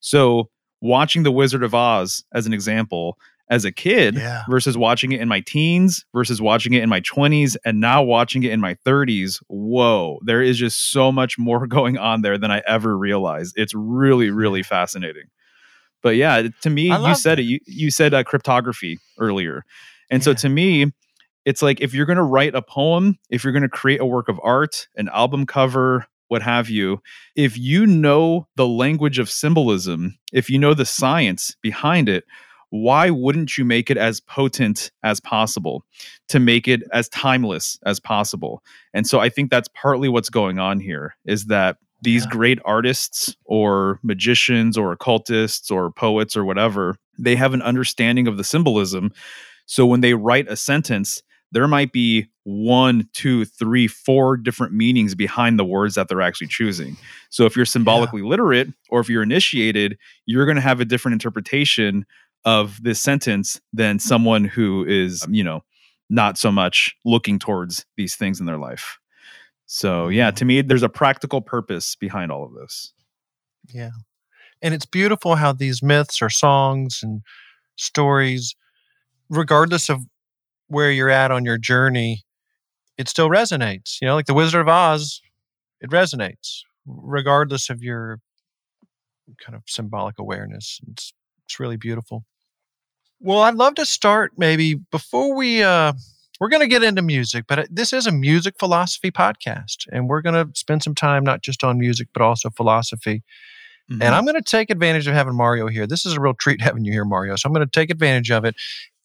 So, 0.00 0.50
watching 0.80 1.24
The 1.24 1.32
Wizard 1.32 1.64
of 1.64 1.74
Oz 1.74 2.24
as 2.32 2.46
an 2.46 2.52
example, 2.52 3.18
as 3.50 3.64
a 3.64 3.72
kid 3.72 4.14
yeah. 4.14 4.42
versus 4.48 4.76
watching 4.76 5.12
it 5.12 5.20
in 5.20 5.28
my 5.28 5.40
teens 5.40 6.04
versus 6.14 6.40
watching 6.40 6.74
it 6.74 6.82
in 6.82 6.88
my 6.88 7.00
20s 7.00 7.56
and 7.64 7.80
now 7.80 8.02
watching 8.02 8.42
it 8.42 8.52
in 8.52 8.60
my 8.60 8.74
30s 8.86 9.42
whoa 9.48 10.18
there 10.24 10.42
is 10.42 10.58
just 10.58 10.90
so 10.90 11.10
much 11.10 11.38
more 11.38 11.66
going 11.66 11.96
on 11.96 12.22
there 12.22 12.38
than 12.38 12.50
i 12.50 12.62
ever 12.66 12.96
realized 12.96 13.54
it's 13.56 13.74
really 13.74 14.30
really 14.30 14.62
fascinating 14.62 15.24
But 16.02 16.16
yeah, 16.16 16.48
to 16.62 16.70
me, 16.70 16.88
you 16.88 17.14
said 17.14 17.38
that. 17.38 17.42
it. 17.42 17.46
You 17.46 17.60
you 17.66 17.90
said 17.90 18.14
uh, 18.14 18.24
cryptography 18.24 18.98
earlier, 19.18 19.64
and 20.10 20.22
so 20.22 20.32
to 20.34 20.48
me, 20.48 20.92
it's 21.44 21.62
like 21.62 21.80
if 21.80 21.94
you're 21.94 22.06
going 22.06 22.18
to 22.18 22.22
write 22.22 22.54
a 22.54 22.62
poem, 22.62 23.18
if 23.30 23.42
you're 23.42 23.52
going 23.52 23.62
to 23.62 23.68
create 23.68 24.00
a 24.00 24.06
work 24.06 24.28
of 24.28 24.40
art, 24.42 24.86
an 24.96 25.08
album 25.08 25.46
cover, 25.46 26.06
what 26.28 26.42
have 26.42 26.68
you, 26.68 27.02
if 27.34 27.58
you 27.58 27.86
know 27.86 28.46
the 28.56 28.68
language 28.68 29.18
of 29.18 29.30
symbolism, 29.30 30.18
if 30.32 30.48
you 30.50 30.58
know 30.58 30.74
the 30.74 30.84
science 30.84 31.56
behind 31.62 32.08
it, 32.08 32.24
why 32.70 33.08
wouldn't 33.08 33.56
you 33.56 33.64
make 33.64 33.90
it 33.90 33.96
as 33.96 34.20
potent 34.20 34.90
as 35.02 35.20
possible 35.20 35.84
to 36.28 36.38
make 36.38 36.68
it 36.68 36.82
as 36.92 37.08
timeless 37.08 37.78
as 37.86 37.98
possible? 37.98 38.62
And 38.92 39.06
so 39.06 39.20
I 39.20 39.30
think 39.30 39.50
that's 39.50 39.68
partly 39.68 40.08
what's 40.08 40.28
going 40.28 40.58
on 40.58 40.80
here 40.80 41.16
is 41.24 41.46
that 41.46 41.78
these 42.02 42.24
Yeah. 42.24 42.30
great 42.30 42.58
artists 42.64 43.34
or 43.44 43.98
magicians 44.02 44.78
or 44.78 44.92
occultists 44.92 45.70
or 45.70 45.90
poets 45.90 46.36
or 46.36 46.44
whatever, 46.44 46.96
they 47.18 47.36
have 47.36 47.54
an 47.54 47.62
understanding 47.62 48.28
of 48.28 48.36
the 48.36 48.44
symbolism. 48.44 49.12
So 49.66 49.84
when 49.86 50.00
they 50.00 50.14
write 50.14 50.48
a 50.48 50.56
sentence, 50.56 51.22
there 51.50 51.66
might 51.66 51.92
be 51.92 52.26
one, 52.44 53.08
two, 53.14 53.44
three, 53.44 53.86
four 53.86 54.36
different 54.36 54.72
meanings 54.72 55.14
behind 55.14 55.58
the 55.58 55.64
words 55.64 55.94
that 55.94 56.08
they're 56.08 56.20
actually 56.20 56.46
choosing. 56.46 56.96
So 57.30 57.46
if 57.46 57.56
you're 57.56 57.64
symbolically 57.64 58.22
literate 58.22 58.68
or 58.90 59.00
if 59.00 59.08
you're 59.08 59.22
initiated, 59.22 59.98
you're 60.26 60.44
going 60.46 60.56
to 60.56 60.62
have 60.62 60.80
a 60.80 60.84
different 60.84 61.14
interpretation 61.14 62.06
of 62.44 62.82
this 62.82 63.02
sentence 63.02 63.60
than 63.72 63.98
someone 63.98 64.44
who 64.44 64.84
is, 64.86 65.26
you 65.28 65.42
know, 65.42 65.62
not 66.10 66.38
so 66.38 66.50
much 66.52 66.94
looking 67.04 67.38
towards 67.38 67.84
these 67.96 68.14
things 68.14 68.40
in 68.40 68.46
their 68.46 68.58
life. 68.58 68.98
So, 69.70 70.08
yeah, 70.08 70.30
to 70.30 70.46
me, 70.46 70.62
there's 70.62 70.82
a 70.82 70.88
practical 70.88 71.42
purpose 71.42 71.94
behind 71.94 72.32
all 72.32 72.42
of 72.42 72.54
this. 72.54 72.94
Yeah. 73.68 73.90
And 74.62 74.72
it's 74.72 74.86
beautiful 74.86 75.34
how 75.34 75.52
these 75.52 75.82
myths 75.82 76.22
or 76.22 76.30
songs 76.30 77.00
and 77.02 77.20
stories, 77.76 78.56
regardless 79.28 79.90
of 79.90 80.00
where 80.68 80.90
you're 80.90 81.10
at 81.10 81.30
on 81.30 81.44
your 81.44 81.58
journey, 81.58 82.24
it 82.96 83.10
still 83.10 83.28
resonates. 83.28 83.98
You 84.00 84.08
know, 84.08 84.14
like 84.14 84.24
the 84.24 84.32
Wizard 84.32 84.62
of 84.62 84.68
Oz, 84.68 85.20
it 85.82 85.90
resonates 85.90 86.62
regardless 86.86 87.68
of 87.68 87.82
your 87.82 88.20
kind 89.44 89.54
of 89.54 89.62
symbolic 89.66 90.18
awareness. 90.18 90.80
It's 90.90 91.12
it's 91.44 91.60
really 91.60 91.76
beautiful. 91.76 92.24
Well, 93.20 93.40
I'd 93.40 93.54
love 93.54 93.74
to 93.74 93.84
start 93.84 94.32
maybe 94.38 94.76
before 94.76 95.34
we 95.34 95.62
uh 95.62 95.92
we're 96.40 96.48
going 96.48 96.60
to 96.60 96.68
get 96.68 96.82
into 96.82 97.02
music, 97.02 97.44
but 97.48 97.58
uh, 97.58 97.64
this 97.70 97.92
is 97.92 98.06
a 98.06 98.12
music 98.12 98.54
philosophy 98.58 99.10
podcast 99.10 99.86
and 99.92 100.08
we're 100.08 100.22
going 100.22 100.34
to 100.34 100.58
spend 100.58 100.82
some 100.82 100.94
time 100.94 101.24
not 101.24 101.42
just 101.42 101.64
on 101.64 101.78
music 101.78 102.08
but 102.12 102.22
also 102.22 102.50
philosophy. 102.50 103.22
Mm-hmm. 103.90 104.02
And 104.02 104.14
I'm 104.14 104.24
going 104.24 104.36
to 104.36 104.42
take 104.42 104.70
advantage 104.70 105.06
of 105.06 105.14
having 105.14 105.34
Mario 105.34 105.66
here. 105.68 105.86
This 105.86 106.04
is 106.04 106.12
a 106.14 106.20
real 106.20 106.34
treat 106.34 106.60
having 106.62 106.84
you 106.84 106.92
here, 106.92 107.04
Mario. 107.04 107.36
So 107.36 107.46
I'm 107.46 107.52
going 107.52 107.66
to 107.66 107.70
take 107.70 107.90
advantage 107.90 108.30
of 108.30 108.44
it. 108.44 108.54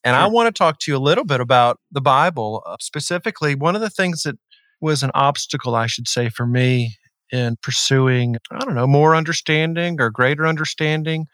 And 0.03 0.17
I 0.17 0.27
want 0.27 0.53
to 0.53 0.57
talk 0.57 0.79
to 0.79 0.91
you 0.91 0.97
a 0.97 0.99
little 0.99 1.23
bit 1.23 1.39
about 1.39 1.79
the 1.89 2.01
Bible. 2.01 2.61
Uh, 2.65 2.75
specifically, 2.81 3.55
one 3.55 3.73
of 3.73 3.79
the 3.79 3.89
things 3.89 4.23
that 4.23 4.37
was 4.81 5.01
an 5.01 5.11
obstacle, 5.13 5.75
I 5.75 5.87
should 5.87 6.09
say, 6.09 6.27
for 6.27 6.45
me 6.45 6.97
in 7.31 7.55
pursuing, 7.61 8.35
I 8.51 8.59
don't 8.59 8.75
know, 8.75 8.85
more 8.85 9.15
understanding 9.15 10.01
or 10.01 10.09
greater 10.09 10.45
understanding 10.45 11.27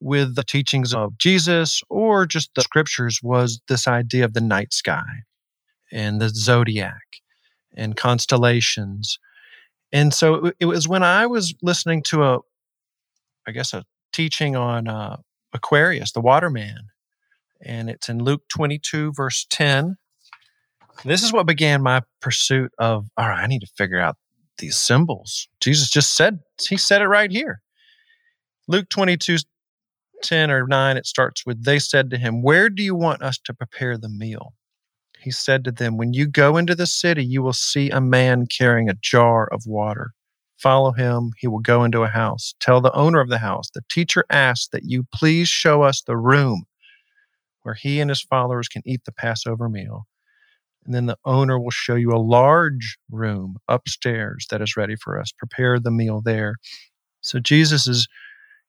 with 0.00 0.34
the 0.34 0.44
teachings 0.44 0.92
of 0.94 1.16
Jesus 1.18 1.82
or 1.88 2.26
just 2.26 2.50
the 2.54 2.62
scriptures 2.62 3.20
was 3.22 3.60
this 3.68 3.88
idea 3.88 4.24
of 4.24 4.34
the 4.34 4.40
night 4.40 4.72
sky 4.72 5.04
and 5.92 6.20
the 6.20 6.28
zodiac 6.28 7.02
and 7.74 7.96
constellations. 7.96 9.18
And 9.92 10.12
so 10.12 10.52
it- 10.58 10.66
was 10.66 10.88
when 10.88 11.02
I 11.02 11.26
was 11.26 11.54
listening 11.62 12.02
to 12.04 12.24
a, 12.24 12.38
I 13.46 13.52
guess, 13.52 13.72
a 13.72 13.84
teaching 14.12 14.56
on 14.56 14.88
uh, 14.88 15.18
Aquarius, 15.52 16.12
the 16.12 16.20
waterman. 16.20 16.88
And 17.62 17.88
it's 17.88 18.08
in 18.08 18.22
Luke 18.22 18.42
22, 18.48 19.12
verse 19.12 19.46
10. 19.50 19.96
This 21.04 21.22
is 21.22 21.32
what 21.32 21.46
began 21.46 21.82
my 21.82 22.02
pursuit 22.20 22.72
of, 22.78 23.06
all 23.16 23.28
right, 23.28 23.42
I 23.42 23.46
need 23.46 23.60
to 23.60 23.66
figure 23.76 24.00
out 24.00 24.16
these 24.58 24.76
symbols. 24.76 25.48
Jesus 25.60 25.90
just 25.90 26.14
said, 26.14 26.40
he 26.68 26.76
said 26.76 27.02
it 27.02 27.08
right 27.08 27.30
here. 27.30 27.60
Luke 28.68 28.88
22, 28.88 29.36
10 30.22 30.50
or 30.50 30.66
9, 30.66 30.96
it 30.96 31.06
starts 31.06 31.44
with, 31.46 31.64
They 31.64 31.78
said 31.78 32.10
to 32.10 32.18
him, 32.18 32.42
Where 32.42 32.68
do 32.68 32.82
you 32.82 32.94
want 32.94 33.22
us 33.22 33.38
to 33.44 33.54
prepare 33.54 33.98
the 33.98 34.08
meal? 34.08 34.54
He 35.20 35.30
said 35.30 35.64
to 35.64 35.72
them, 35.72 35.96
When 35.96 36.12
you 36.12 36.26
go 36.26 36.56
into 36.56 36.74
the 36.74 36.86
city, 36.86 37.24
you 37.24 37.42
will 37.42 37.52
see 37.52 37.90
a 37.90 38.00
man 38.00 38.46
carrying 38.46 38.88
a 38.88 38.94
jar 39.00 39.48
of 39.52 39.62
water. 39.66 40.12
Follow 40.58 40.92
him. 40.92 41.32
He 41.38 41.46
will 41.46 41.60
go 41.60 41.84
into 41.84 42.02
a 42.02 42.08
house. 42.08 42.54
Tell 42.60 42.80
the 42.80 42.94
owner 42.94 43.20
of 43.20 43.28
the 43.28 43.38
house, 43.38 43.70
The 43.70 43.82
teacher 43.90 44.24
asks 44.30 44.68
that 44.68 44.84
you 44.84 45.04
please 45.12 45.48
show 45.48 45.82
us 45.82 46.02
the 46.02 46.16
room 46.16 46.64
where 47.62 47.74
he 47.74 48.00
and 48.00 48.08
his 48.08 48.22
followers 48.22 48.68
can 48.68 48.82
eat 48.86 49.04
the 49.04 49.12
Passover 49.12 49.68
meal. 49.68 50.06
And 50.84 50.94
then 50.94 51.06
the 51.06 51.18
owner 51.24 51.58
will 51.58 51.72
show 51.72 51.96
you 51.96 52.12
a 52.12 52.22
large 52.22 52.96
room 53.10 53.56
upstairs 53.66 54.46
that 54.50 54.62
is 54.62 54.76
ready 54.76 54.94
for 54.94 55.18
us. 55.18 55.32
Prepare 55.36 55.80
the 55.80 55.90
meal 55.90 56.22
there. 56.24 56.54
So 57.22 57.40
Jesus 57.40 57.88
is 57.88 58.06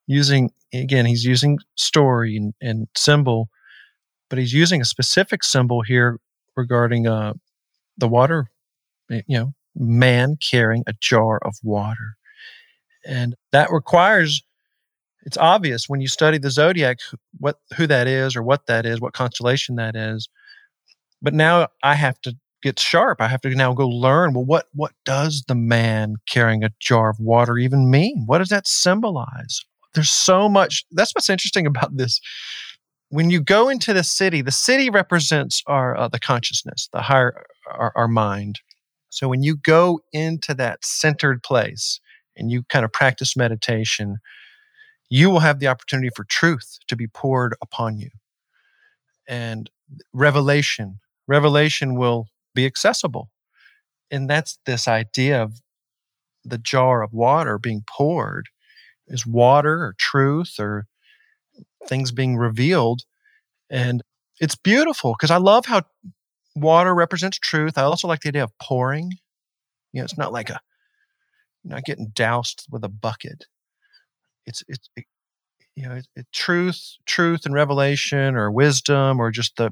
using, 0.07 0.51
again, 0.73 1.05
he's 1.05 1.25
using 1.25 1.59
story 1.75 2.35
and, 2.37 2.53
and 2.61 2.87
symbol, 2.95 3.49
but 4.29 4.39
he's 4.39 4.53
using 4.53 4.81
a 4.81 4.85
specific 4.85 5.43
symbol 5.43 5.81
here 5.81 6.19
regarding 6.55 7.07
uh, 7.07 7.33
the 7.97 8.07
water, 8.07 8.47
you 9.09 9.23
know, 9.37 9.53
man 9.75 10.37
carrying 10.37 10.83
a 10.87 10.93
jar 10.99 11.39
of 11.43 11.55
water. 11.63 12.17
And 13.05 13.35
that 13.51 13.71
requires, 13.71 14.41
it's 15.23 15.37
obvious 15.37 15.87
when 15.87 16.01
you 16.01 16.07
study 16.07 16.37
the 16.37 16.49
zodiac 16.49 16.99
what 17.39 17.59
who 17.75 17.87
that 17.87 18.07
is 18.07 18.35
or 18.35 18.43
what 18.43 18.65
that 18.67 18.85
is, 18.85 18.99
what 18.99 19.13
constellation 19.13 19.75
that 19.75 19.95
is. 19.95 20.27
But 21.21 21.33
now 21.33 21.67
I 21.83 21.95
have 21.95 22.19
to 22.21 22.35
get 22.61 22.79
sharp. 22.79 23.21
I 23.21 23.27
have 23.27 23.41
to 23.41 23.49
now 23.49 23.73
go 23.73 23.87
learn. 23.87 24.33
Well, 24.33 24.45
what 24.45 24.65
what 24.73 24.93
does 25.05 25.43
the 25.47 25.55
man 25.55 26.15
carrying 26.27 26.63
a 26.63 26.71
jar 26.79 27.09
of 27.09 27.19
water 27.19 27.57
even 27.57 27.89
mean? 27.89 28.23
What 28.25 28.39
does 28.39 28.49
that 28.49 28.67
symbolize? 28.67 29.61
There's 29.97 30.11
so 30.11 30.47
much. 30.47 30.85
That's 30.91 31.15
what's 31.15 31.27
interesting 31.29 31.65
about 31.65 31.97
this. 31.97 32.21
When 33.09 33.31
you 33.31 33.41
go 33.41 33.67
into 33.67 33.93
the 33.93 34.03
city, 34.03 34.43
the 34.43 34.51
city 34.51 34.91
represents 34.91 35.63
our 35.65 35.97
uh, 35.97 36.07
the 36.07 36.19
consciousness, 36.19 36.87
the 36.93 37.01
higher 37.01 37.47
our, 37.67 37.91
our 37.95 38.07
mind. 38.07 38.59
So 39.09 39.27
when 39.27 39.41
you 39.41 39.57
go 39.57 39.99
into 40.13 40.53
that 40.53 40.85
centered 40.85 41.41
place 41.41 41.99
and 42.35 42.51
you 42.51 42.61
kind 42.69 42.85
of 42.85 42.93
practice 42.93 43.35
meditation, 43.35 44.17
you 45.09 45.31
will 45.31 45.39
have 45.39 45.57
the 45.57 45.67
opportunity 45.67 46.09
for 46.15 46.25
truth 46.25 46.77
to 46.89 46.95
be 46.95 47.07
poured 47.07 47.55
upon 47.59 47.97
you. 47.97 48.11
And 49.27 49.67
revelation, 50.13 50.99
revelation 51.27 51.95
will 51.95 52.27
be 52.53 52.67
accessible. 52.67 53.31
And 54.11 54.29
that's 54.29 54.59
this 54.67 54.87
idea 54.87 55.41
of 55.41 55.59
the 56.45 56.59
jar 56.59 57.01
of 57.01 57.13
water 57.13 57.57
being 57.57 57.83
poured 57.87 58.45
is 59.07 59.25
water 59.25 59.83
or 59.83 59.95
truth 59.97 60.59
or 60.59 60.87
things 61.87 62.11
being 62.11 62.37
revealed. 62.37 63.03
And 63.69 64.03
it's 64.39 64.55
beautiful 64.55 65.13
because 65.13 65.31
I 65.31 65.37
love 65.37 65.65
how 65.65 65.83
water 66.55 66.93
represents 66.93 67.37
truth. 67.37 67.77
I 67.77 67.83
also 67.83 68.07
like 68.07 68.21
the 68.21 68.29
idea 68.29 68.43
of 68.43 68.57
pouring. 68.59 69.11
You 69.93 70.01
know, 70.01 70.05
it's 70.05 70.17
not 70.17 70.33
like 70.33 70.49
a 70.49 70.59
you're 71.63 71.75
not 71.75 71.85
getting 71.85 72.11
doused 72.13 72.67
with 72.69 72.83
a 72.83 72.89
bucket. 72.89 73.45
It's 74.45 74.63
it's 74.67 74.89
it, 74.95 75.05
you 75.75 75.87
know 75.87 75.95
it, 75.95 76.07
it, 76.15 76.27
truth, 76.33 76.95
truth 77.05 77.45
and 77.45 77.53
revelation 77.53 78.35
or 78.35 78.51
wisdom 78.51 79.19
or 79.19 79.31
just 79.31 79.57
the 79.57 79.71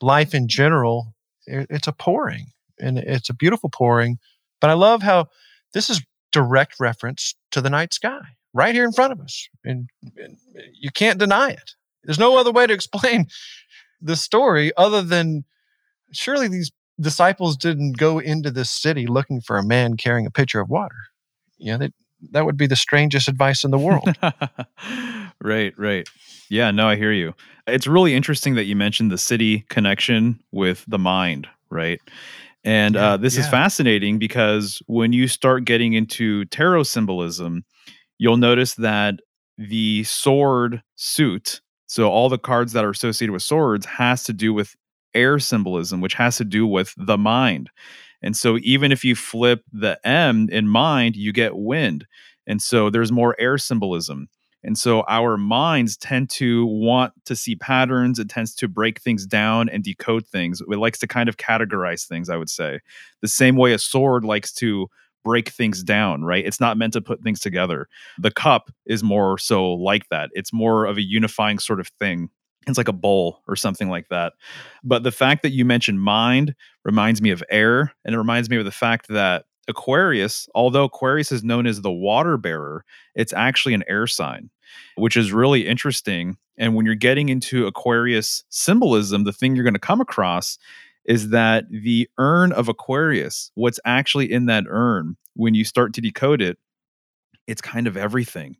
life 0.00 0.34
in 0.34 0.48
general. 0.48 1.14
It, 1.46 1.66
it's 1.70 1.88
a 1.88 1.92
pouring 1.92 2.46
and 2.78 2.98
it's 2.98 3.30
a 3.30 3.34
beautiful 3.34 3.70
pouring. 3.70 4.18
But 4.60 4.70
I 4.70 4.74
love 4.74 5.02
how 5.02 5.26
this 5.72 5.90
is 5.90 6.02
direct 6.32 6.76
reference 6.80 7.34
to 7.52 7.60
the 7.60 7.70
night 7.70 7.94
sky 7.94 8.36
right 8.54 8.74
here 8.74 8.84
in 8.84 8.92
front 8.92 9.12
of 9.12 9.20
us, 9.20 9.48
and, 9.64 9.88
and 10.16 10.38
you 10.72 10.90
can't 10.90 11.18
deny 11.18 11.50
it. 11.50 11.72
There's 12.04 12.18
no 12.18 12.38
other 12.38 12.52
way 12.52 12.66
to 12.66 12.72
explain 12.72 13.26
the 14.00 14.16
story 14.16 14.72
other 14.76 15.02
than 15.02 15.44
surely 16.12 16.48
these 16.48 16.70
disciples 17.00 17.56
didn't 17.56 17.98
go 17.98 18.18
into 18.18 18.50
this 18.50 18.70
city 18.70 19.06
looking 19.06 19.40
for 19.40 19.58
a 19.58 19.64
man 19.64 19.96
carrying 19.96 20.26
a 20.26 20.30
pitcher 20.30 20.60
of 20.60 20.70
water. 20.70 20.94
You 21.58 21.72
know, 21.72 21.78
that 21.78 21.92
that 22.30 22.46
would 22.46 22.56
be 22.56 22.66
the 22.66 22.76
strangest 22.76 23.28
advice 23.28 23.64
in 23.64 23.70
the 23.70 23.78
world. 23.78 24.08
right, 25.42 25.74
right. 25.76 26.08
Yeah, 26.48 26.70
no, 26.70 26.88
I 26.88 26.96
hear 26.96 27.12
you. 27.12 27.34
It's 27.66 27.86
really 27.86 28.14
interesting 28.14 28.54
that 28.54 28.64
you 28.64 28.76
mentioned 28.76 29.10
the 29.10 29.18
city 29.18 29.64
connection 29.68 30.40
with 30.52 30.84
the 30.86 30.98
mind, 30.98 31.48
right? 31.70 32.00
And 32.62 32.94
Yeah, 32.94 33.12
uh, 33.12 33.16
this 33.18 33.36
is 33.36 33.46
fascinating 33.48 34.18
because 34.18 34.80
when 34.86 35.12
you 35.12 35.28
start 35.28 35.64
getting 35.64 35.92
into 35.92 36.46
tarot 36.46 36.84
symbolism, 36.84 37.64
you'll 38.18 38.36
notice 38.36 38.74
that 38.74 39.20
the 39.58 40.04
sword 40.04 40.82
suit, 40.96 41.60
so 41.86 42.08
all 42.08 42.28
the 42.28 42.38
cards 42.38 42.72
that 42.72 42.84
are 42.84 42.90
associated 42.90 43.32
with 43.32 43.42
swords, 43.42 43.86
has 43.86 44.24
to 44.24 44.32
do 44.32 44.52
with 44.52 44.74
air 45.14 45.38
symbolism, 45.38 46.00
which 46.00 46.14
has 46.14 46.36
to 46.38 46.44
do 46.44 46.66
with 46.66 46.92
the 46.96 47.18
mind. 47.18 47.70
And 48.22 48.36
so 48.36 48.58
even 48.62 48.90
if 48.90 49.04
you 49.04 49.14
flip 49.14 49.62
the 49.72 49.98
M 50.06 50.48
in 50.50 50.66
mind, 50.66 51.14
you 51.14 51.32
get 51.32 51.56
wind. 51.56 52.06
And 52.46 52.60
so 52.60 52.90
there's 52.90 53.12
more 53.12 53.36
air 53.38 53.58
symbolism. 53.58 54.28
And 54.64 54.78
so 54.78 55.04
our 55.08 55.36
minds 55.36 55.96
tend 55.96 56.30
to 56.30 56.64
want 56.64 57.12
to 57.26 57.36
see 57.36 57.54
patterns. 57.54 58.18
It 58.18 58.30
tends 58.30 58.54
to 58.56 58.66
break 58.66 58.98
things 58.98 59.26
down 59.26 59.68
and 59.68 59.84
decode 59.84 60.26
things. 60.26 60.62
It 60.62 60.78
likes 60.78 60.98
to 61.00 61.06
kind 61.06 61.28
of 61.28 61.36
categorize 61.36 62.06
things, 62.06 62.30
I 62.30 62.36
would 62.38 62.48
say. 62.48 62.80
The 63.20 63.28
same 63.28 63.56
way 63.56 63.74
a 63.74 63.78
sword 63.78 64.24
likes 64.24 64.52
to 64.54 64.88
break 65.24 65.48
things 65.48 65.82
down, 65.82 66.22
right? 66.22 66.46
It's 66.46 66.60
not 66.60 66.76
meant 66.76 66.92
to 66.92 67.00
put 67.00 67.22
things 67.22 67.40
together. 67.40 67.88
The 68.18 68.30
cup 68.30 68.70
is 68.86 69.02
more 69.02 69.38
so 69.38 69.72
like 69.72 70.08
that. 70.10 70.30
It's 70.34 70.52
more 70.52 70.84
of 70.84 70.96
a 70.96 71.02
unifying 71.02 71.58
sort 71.58 71.80
of 71.80 71.88
thing. 71.98 72.28
It's 72.66 72.78
like 72.78 72.88
a 72.88 72.92
bowl 72.92 73.40
or 73.48 73.56
something 73.56 73.88
like 73.88 74.08
that. 74.08 74.34
But 74.82 75.02
the 75.02 75.12
fact 75.12 75.42
that 75.42 75.52
you 75.52 75.64
mentioned 75.64 76.00
mind 76.00 76.54
reminds 76.84 77.20
me 77.20 77.30
of 77.30 77.42
air, 77.50 77.92
and 78.04 78.14
it 78.14 78.18
reminds 78.18 78.48
me 78.48 78.56
of 78.56 78.64
the 78.64 78.70
fact 78.70 79.08
that 79.08 79.44
Aquarius, 79.68 80.48
although 80.54 80.84
Aquarius 80.84 81.32
is 81.32 81.42
known 81.42 81.66
as 81.66 81.80
the 81.80 81.92
water 81.92 82.36
bearer, 82.36 82.84
it's 83.14 83.32
actually 83.32 83.74
an 83.74 83.84
air 83.88 84.06
sign, 84.06 84.50
which 84.96 85.16
is 85.16 85.32
really 85.32 85.66
interesting. 85.66 86.36
And 86.56 86.74
when 86.74 86.86
you're 86.86 86.94
getting 86.94 87.28
into 87.28 87.66
Aquarius 87.66 88.44
symbolism, 88.48 89.24
the 89.24 89.32
thing 89.32 89.54
you're 89.54 89.64
going 89.64 89.74
to 89.74 89.80
come 89.80 90.00
across 90.00 90.58
is 91.04 91.30
that 91.30 91.64
the 91.70 92.08
urn 92.18 92.52
of 92.52 92.68
Aquarius, 92.68 93.50
what's 93.54 93.80
actually 93.84 94.30
in 94.30 94.46
that 94.46 94.64
urn, 94.68 95.16
when 95.34 95.54
you 95.54 95.64
start 95.64 95.92
to 95.94 96.00
decode 96.00 96.40
it, 96.40 96.58
it's 97.46 97.60
kind 97.60 97.86
of 97.86 97.96
everything. 97.96 98.56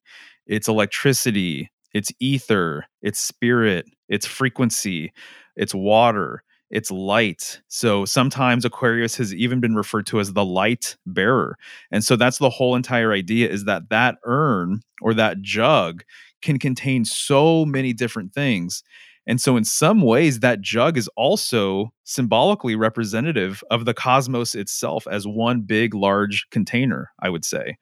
It's 0.46 0.68
electricity, 0.68 1.70
it's 1.92 2.12
ether, 2.20 2.84
it's 3.00 3.20
spirit, 3.20 3.86
it's 4.08 4.26
frequency, 4.26 5.12
it's 5.56 5.74
water, 5.74 6.42
it's 6.70 6.90
light. 6.90 7.60
So 7.68 8.04
sometimes 8.04 8.64
Aquarius 8.64 9.16
has 9.16 9.32
even 9.32 9.60
been 9.60 9.76
referred 9.76 10.06
to 10.06 10.20
as 10.20 10.32
the 10.32 10.44
light 10.44 10.96
bearer. 11.06 11.56
And 11.90 12.02
so 12.02 12.16
that's 12.16 12.38
the 12.38 12.50
whole 12.50 12.74
entire 12.74 13.12
idea 13.12 13.48
is 13.48 13.64
that 13.64 13.90
that 13.90 14.16
urn 14.24 14.80
or 15.00 15.14
that 15.14 15.40
jug 15.40 16.02
can 16.42 16.58
contain 16.58 17.04
so 17.04 17.64
many 17.64 17.92
different 17.92 18.34
things. 18.34 18.82
And 19.26 19.40
so, 19.40 19.56
in 19.56 19.64
some 19.64 20.02
ways, 20.02 20.40
that 20.40 20.60
jug 20.60 20.98
is 20.98 21.08
also 21.16 21.92
symbolically 22.04 22.76
representative 22.76 23.64
of 23.70 23.84
the 23.84 23.94
cosmos 23.94 24.54
itself 24.54 25.06
as 25.10 25.26
one 25.26 25.62
big, 25.62 25.94
large 25.94 26.46
container, 26.50 27.10
I 27.20 27.30
would 27.30 27.44
say. 27.44 27.78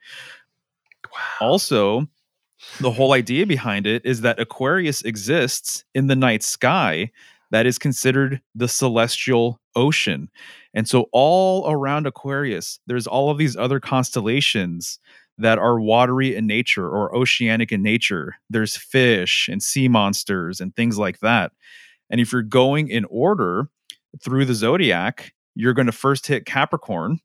Wow. 1.13 1.49
Also, 1.49 2.07
the 2.81 2.93
whole 2.93 3.13
idea 3.13 3.47
behind 3.47 3.87
it 3.87 4.05
is 4.05 4.21
that 4.21 4.39
Aquarius 4.39 5.03
exists 5.03 5.85
in 5.95 6.07
the 6.07 6.17
night 6.17 6.43
sky 6.43 7.11
that 7.51 7.67
is 7.67 7.79
considered 7.79 8.41
the 8.55 8.69
celestial 8.69 9.61
ocean. 9.75 10.31
And 10.75 10.89
so, 10.89 11.09
all 11.13 11.71
around 11.71 12.07
Aquarius, 12.07 12.79
there's 12.87 13.07
all 13.07 13.31
of 13.31 13.39
these 13.39 13.57
other 13.57 13.81
constellations 13.81 14.99
that 15.39 15.59
are 15.59 15.81
watery 15.81 16.35
in 16.35 16.47
nature 16.47 16.89
or 16.89 17.15
oceanic 17.15 17.73
in 17.73 17.83
nature. 17.83 18.37
There's 18.51 18.77
fish 18.77 19.49
and 19.51 19.63
sea 19.63 19.89
monsters 19.89 20.61
and 20.61 20.75
things 20.75 20.99
like 20.99 21.21
that. 21.21 21.53
And 22.11 22.21
if 22.21 22.33
you're 22.33 22.43
going 22.43 22.89
in 22.89 23.05
order 23.07 23.69
through 24.23 24.45
the 24.45 24.55
zodiac, 24.55 25.33
you're 25.55 25.73
going 25.73 25.87
to 25.87 25.93
first 25.93 26.27
hit 26.27 26.47
Capricorn. 26.47 27.19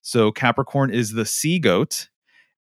So, 0.00 0.30
Capricorn 0.30 0.90
is 0.90 1.12
the 1.12 1.26
sea 1.26 1.58
goat. 1.58 2.08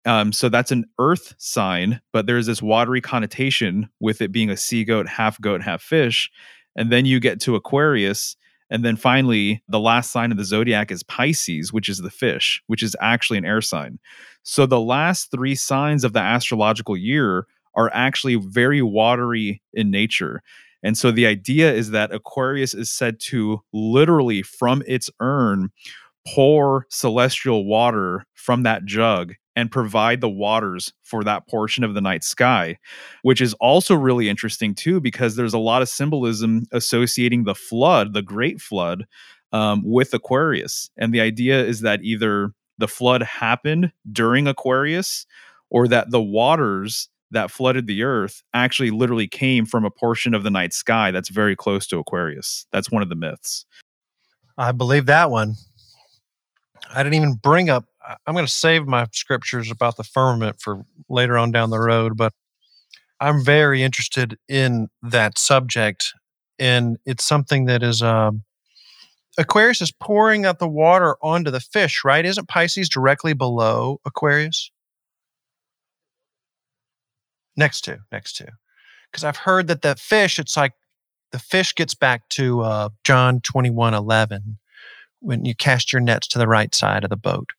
Um, 0.07 0.33
so 0.33 0.49
that's 0.49 0.71
an 0.71 0.85
earth 1.01 1.35
sign, 1.37 2.01
but 2.13 2.27
there's 2.27 2.47
this 2.47 2.63
watery 2.63 3.01
connotation 3.01 3.91
with 3.99 4.23
it 4.23 4.31
being 4.31 4.51
a 4.51 4.57
sea 4.57 4.85
goat, 4.85 5.09
half 5.09 5.41
goat, 5.41 5.63
half 5.63 5.83
fish. 5.83 6.31
And 6.77 6.93
then 6.93 7.07
you 7.07 7.19
get 7.19 7.41
to 7.41 7.57
Aquarius. 7.57 8.37
And 8.71 8.85
then 8.85 8.97
finally, 8.97 9.63
the 9.69 9.81
last 9.81 10.11
sign 10.11 10.33
of 10.33 10.39
the 10.39 10.45
zodiac 10.45 10.91
is 10.91 11.03
Pisces, 11.03 11.73
which 11.73 11.89
is 11.89 11.99
the 11.99 12.11
fish, 12.11 12.63
which 12.67 12.83
is 12.83 12.97
actually 13.01 13.39
an 13.39 13.45
air 13.45 13.61
sign. 13.61 13.99
So 14.43 14.67
the 14.67 14.81
last 14.81 15.31
three 15.31 15.55
signs 15.55 16.05
of 16.05 16.13
the 16.13 16.21
astrological 16.21 16.97
year 16.97 17.47
are 17.75 17.91
actually 17.93 18.37
very 18.37 18.83
watery 18.83 19.63
in 19.73 19.91
nature. 19.91 20.43
And 20.83 20.97
so 20.97 21.11
the 21.11 21.27
idea 21.27 21.73
is 21.73 21.91
that 21.91 22.13
Aquarius 22.13 22.75
is 22.75 22.93
said 22.93 23.21
to 23.21 23.61
literally 23.73 24.43
from 24.43 24.83
its 24.87 25.11
urn 25.21 25.71
pour 26.27 26.87
celestial 26.91 27.65
water 27.65 28.27
from 28.35 28.63
that 28.65 28.85
jug 28.85 29.35
and 29.57 29.71
provide 29.71 30.21
the 30.21 30.29
waters 30.29 30.93
for 31.03 31.25
that 31.25 31.49
portion 31.49 31.83
of 31.83 31.95
the 31.95 32.01
night 32.01 32.23
sky, 32.23 32.79
which 33.23 33.41
is 33.41 33.55
also 33.55 33.95
really 33.95 34.29
interesting 34.29 34.75
too, 34.75 35.01
because 35.01 35.35
there's 35.35 35.55
a 35.55 35.59
lot 35.59 35.83
of 35.83 35.89
symbolism 35.89 36.65
associating 36.73 37.45
the 37.45 37.55
flood, 37.55 38.13
the 38.13 38.23
great 38.23 38.61
flood, 38.61 39.07
um, 39.53 39.83
with 39.85 40.13
Aquarius. 40.13 40.91
And 40.99 41.13
the 41.13 41.21
idea 41.21 41.65
is 41.65 41.81
that 41.81 42.03
either 42.03 42.53
the 42.79 42.89
flood 42.89 43.23
happened 43.23 43.91
during 44.13 44.47
Aquarius 44.47 45.27
or 45.71 45.89
that 45.89 46.11
the 46.11 46.23
waters 46.23 47.09
that 47.31 47.51
flooded 47.51 47.87
the 47.87 48.03
earth 48.03 48.43
actually 48.55 48.91
literally 48.91 49.27
came 49.27 49.67
from 49.67 49.85
a 49.85 49.91
portion 49.91 50.35
of 50.35 50.43
the 50.43 50.51
night 50.51 50.73
sky 50.73 51.11
that's 51.11 51.29
very 51.29 51.57
close 51.57 51.87
to 51.87 51.99
Aquarius. 51.99 52.67
That's 52.71 52.91
one 52.91 53.03
of 53.03 53.09
the 53.09 53.17
myths. 53.17 53.65
I 54.59 54.73
believe 54.73 55.07
that 55.07 55.31
one. 55.31 55.55
I 56.95 57.03
didn't 57.03 57.15
even 57.15 57.35
bring 57.35 57.69
up 57.69 57.85
I'm 58.27 58.35
going 58.35 58.47
to 58.47 58.53
save 58.53 58.87
my 58.87 59.07
scriptures 59.13 59.71
about 59.71 59.97
the 59.97 60.05
firmament 60.05 60.61
for 60.61 60.85
later 61.09 61.37
on 61.37 61.51
down 61.51 61.71
the 61.71 61.81
road, 61.81 62.17
but 62.17 62.33
I'm 63.21 63.45
very 63.45 63.83
interested 63.83 64.39
in 64.49 64.89
that 65.03 65.39
subject. 65.39 66.13
And 66.59 66.99
it's 67.05 67.25
something 67.25 67.67
that 67.67 67.83
is, 67.83 68.03
um, 68.03 68.45
Aquarius 69.39 69.83
is 69.83 69.93
pouring 69.93 70.47
out 70.47 70.59
the 70.59 70.69
water 70.69 71.17
onto 71.23 71.51
the 71.51 71.61
fish, 71.61 72.03
right? 72.05 72.25
Isn't 72.25 72.49
Pisces 72.49 72.89
directly 72.89 73.33
below 73.33 74.01
Aquarius? 74.05 74.71
Next 77.57 77.83
to, 77.83 77.99
next 78.13 78.37
to. 78.37 78.49
Because 79.11 79.25
I've 79.25 79.37
heard 79.37 79.67
that 79.69 79.83
the 79.83 79.97
fish, 79.97 80.39
it's 80.39 80.57
like 80.57 80.73
the 81.33 81.39
fish 81.39 81.75
gets 81.75 81.95
back 81.95 82.29
to 82.31 82.61
uh, 82.63 82.89
John 83.05 83.41
21 83.41 83.95
11 83.95 84.59
when 85.21 85.45
you 85.45 85.55
cast 85.55 85.93
your 85.93 86.01
nets 86.01 86.29
to 86.29 86.39
the 86.39 86.49
right 86.49 86.75
side 86.75 87.03
of 87.05 87.11
the 87.11 87.17
boat 87.17 87.51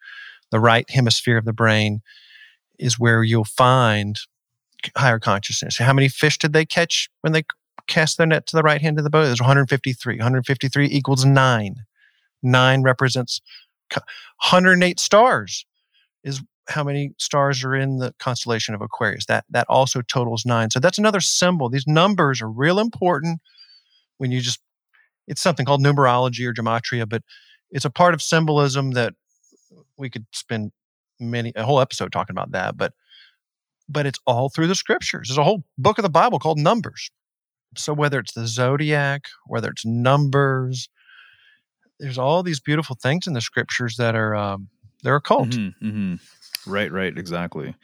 the 0.52 0.60
right 0.60 0.90
hemisphere 0.90 1.38
of 1.38 1.46
the 1.46 1.54
brain 1.54 2.02
is 2.80 3.00
where 3.00 3.24
you'll 3.24 3.44
find 3.44 4.20
higher 4.96 5.20
consciousness. 5.20 5.78
How 5.78 5.94
many 5.94 6.08
fish 6.08 6.38
did 6.38 6.54
they 6.54 6.66
catch 6.66 7.10
when 7.22 7.34
they 7.34 7.44
cast 7.88 8.18
their 8.18 8.28
net 8.28 8.48
to 8.48 8.56
the 8.56 8.64
right 8.64 8.82
hand 8.82 8.98
of 8.98 9.04
the 9.04 9.10
boat? 9.10 9.26
There's 9.26 9.42
153. 9.42 10.16
153 10.16 10.88
equals 10.88 11.26
nine. 11.26 11.76
Nine 12.44 12.84
represents 12.84 13.42
108 13.94 15.00
stars 15.00 15.66
is 16.24 16.42
how 16.70 16.84
many 16.84 17.12
stars 17.18 17.64
are 17.64 17.76
in 17.76 17.98
the 18.00 18.14
constellation 18.20 18.76
of 18.76 18.82
Aquarius. 18.82 19.26
That 19.26 19.46
that 19.50 19.66
also 19.70 20.02
totals 20.02 20.46
nine. 20.46 20.70
So 20.70 20.80
that's 20.80 20.98
another 20.98 21.22
symbol. 21.22 21.70
These 21.70 21.88
numbers 21.88 22.42
are 22.42 22.50
real 22.50 22.80
important 22.80 23.40
when 24.18 24.32
you 24.32 24.42
just 24.42 24.60
it's 25.28 25.42
something 25.42 25.66
called 25.66 25.84
numerology 25.84 26.46
or 26.46 26.54
gematria, 26.54 27.08
but 27.08 27.24
it's 27.72 27.86
a 27.86 27.90
part 27.90 28.14
of 28.14 28.22
symbolism 28.22 28.92
that 28.92 29.14
we 29.98 30.10
could 30.10 30.26
spend 30.32 30.72
many 31.20 31.52
a 31.56 31.64
whole 31.64 31.80
episode 31.80 32.12
talking 32.12 32.34
about 32.34 32.52
that, 32.52 32.78
but 32.78 32.94
but 33.90 34.06
it's 34.06 34.20
all 34.28 34.50
through 34.50 34.68
the 34.68 34.76
scriptures. 34.76 35.30
There's 35.30 35.38
a 35.38 35.44
whole 35.44 35.64
book 35.78 35.98
of 35.98 36.04
the 36.04 36.10
Bible 36.10 36.40
called 36.40 36.60
Numbers. 36.60 37.10
So 37.76 37.94
whether 37.94 38.20
it's 38.20 38.34
the 38.34 38.48
zodiac, 38.48 39.28
whether 39.46 39.70
it's 39.70 39.86
numbers, 39.86 40.90
there's 42.00 42.18
all 42.18 42.44
these 42.44 42.60
beautiful 42.60 42.96
things 43.02 43.28
in 43.28 43.34
the 43.34 43.42
scriptures 43.42 43.98
that 43.98 44.16
are 44.16 44.36
um, 44.36 44.70
they're 45.04 45.16
occult. 45.16 45.50
Mm-hmm, 45.50 45.88
mm-hmm. 45.88 46.72
Right, 46.72 46.92
right, 46.92 47.18
exactly. 47.18 47.76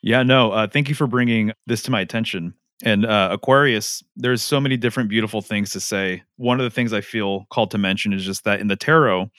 Yeah, 0.00 0.22
no. 0.22 0.52
Uh, 0.52 0.66
thank 0.66 0.88
you 0.88 0.94
for 0.94 1.06
bringing 1.06 1.52
this 1.66 1.82
to 1.82 1.90
my 1.90 2.00
attention. 2.00 2.54
And 2.84 3.04
uh, 3.04 3.30
Aquarius, 3.32 4.04
there's 4.16 4.40
so 4.40 4.60
many 4.60 4.76
different 4.76 5.08
beautiful 5.08 5.42
things 5.42 5.70
to 5.70 5.80
say. 5.80 6.22
One 6.36 6.60
of 6.60 6.64
the 6.64 6.70
things 6.70 6.92
I 6.92 7.00
feel 7.00 7.46
called 7.50 7.72
to 7.72 7.78
mention 7.78 8.12
is 8.12 8.24
just 8.24 8.44
that 8.44 8.60
in 8.60 8.68
the 8.68 8.76
tarot, 8.76 9.30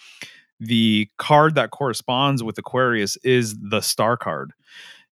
the 0.59 1.09
card 1.17 1.55
that 1.55 1.71
corresponds 1.71 2.43
with 2.43 2.57
Aquarius 2.57 3.17
is 3.17 3.57
the 3.59 3.81
star 3.81 4.17
card. 4.17 4.51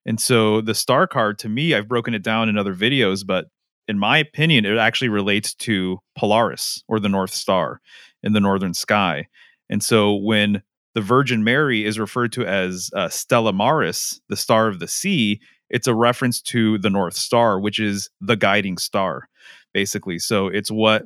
And 0.05 0.19
so 0.19 0.61
the 0.61 0.75
star 0.75 1.07
card 1.07 1.39
to 1.39 1.49
me, 1.49 1.73
I've 1.73 1.87
broken 1.87 2.13
it 2.13 2.23
down 2.23 2.49
in 2.49 2.57
other 2.57 2.73
videos, 2.73 3.25
but 3.25 3.47
in 3.87 3.99
my 3.99 4.17
opinion, 4.17 4.65
it 4.65 4.77
actually 4.77 5.09
relates 5.09 5.53
to 5.55 5.99
Polaris 6.17 6.83
or 6.87 6.99
the 6.99 7.09
North 7.09 7.33
Star 7.33 7.81
in 8.23 8.33
the 8.33 8.39
northern 8.39 8.73
sky. 8.73 9.27
And 9.69 9.83
so 9.83 10.15
when 10.15 10.61
the 10.93 11.01
Virgin 11.01 11.43
Mary 11.43 11.85
is 11.85 11.99
referred 11.99 12.31
to 12.33 12.45
as 12.45 12.89
uh, 12.95 13.09
Stella 13.09 13.53
Maris, 13.53 14.19
the 14.29 14.35
star 14.35 14.67
of 14.67 14.79
the 14.79 14.87
sea, 14.87 15.39
it's 15.69 15.87
a 15.87 15.93
reference 15.93 16.41
to 16.41 16.77
the 16.77 16.89
North 16.89 17.13
Star, 17.13 17.59
which 17.59 17.79
is 17.79 18.09
the 18.21 18.35
guiding 18.35 18.77
star, 18.77 19.27
basically. 19.73 20.19
So 20.19 20.47
it's 20.47 20.71
what 20.71 21.03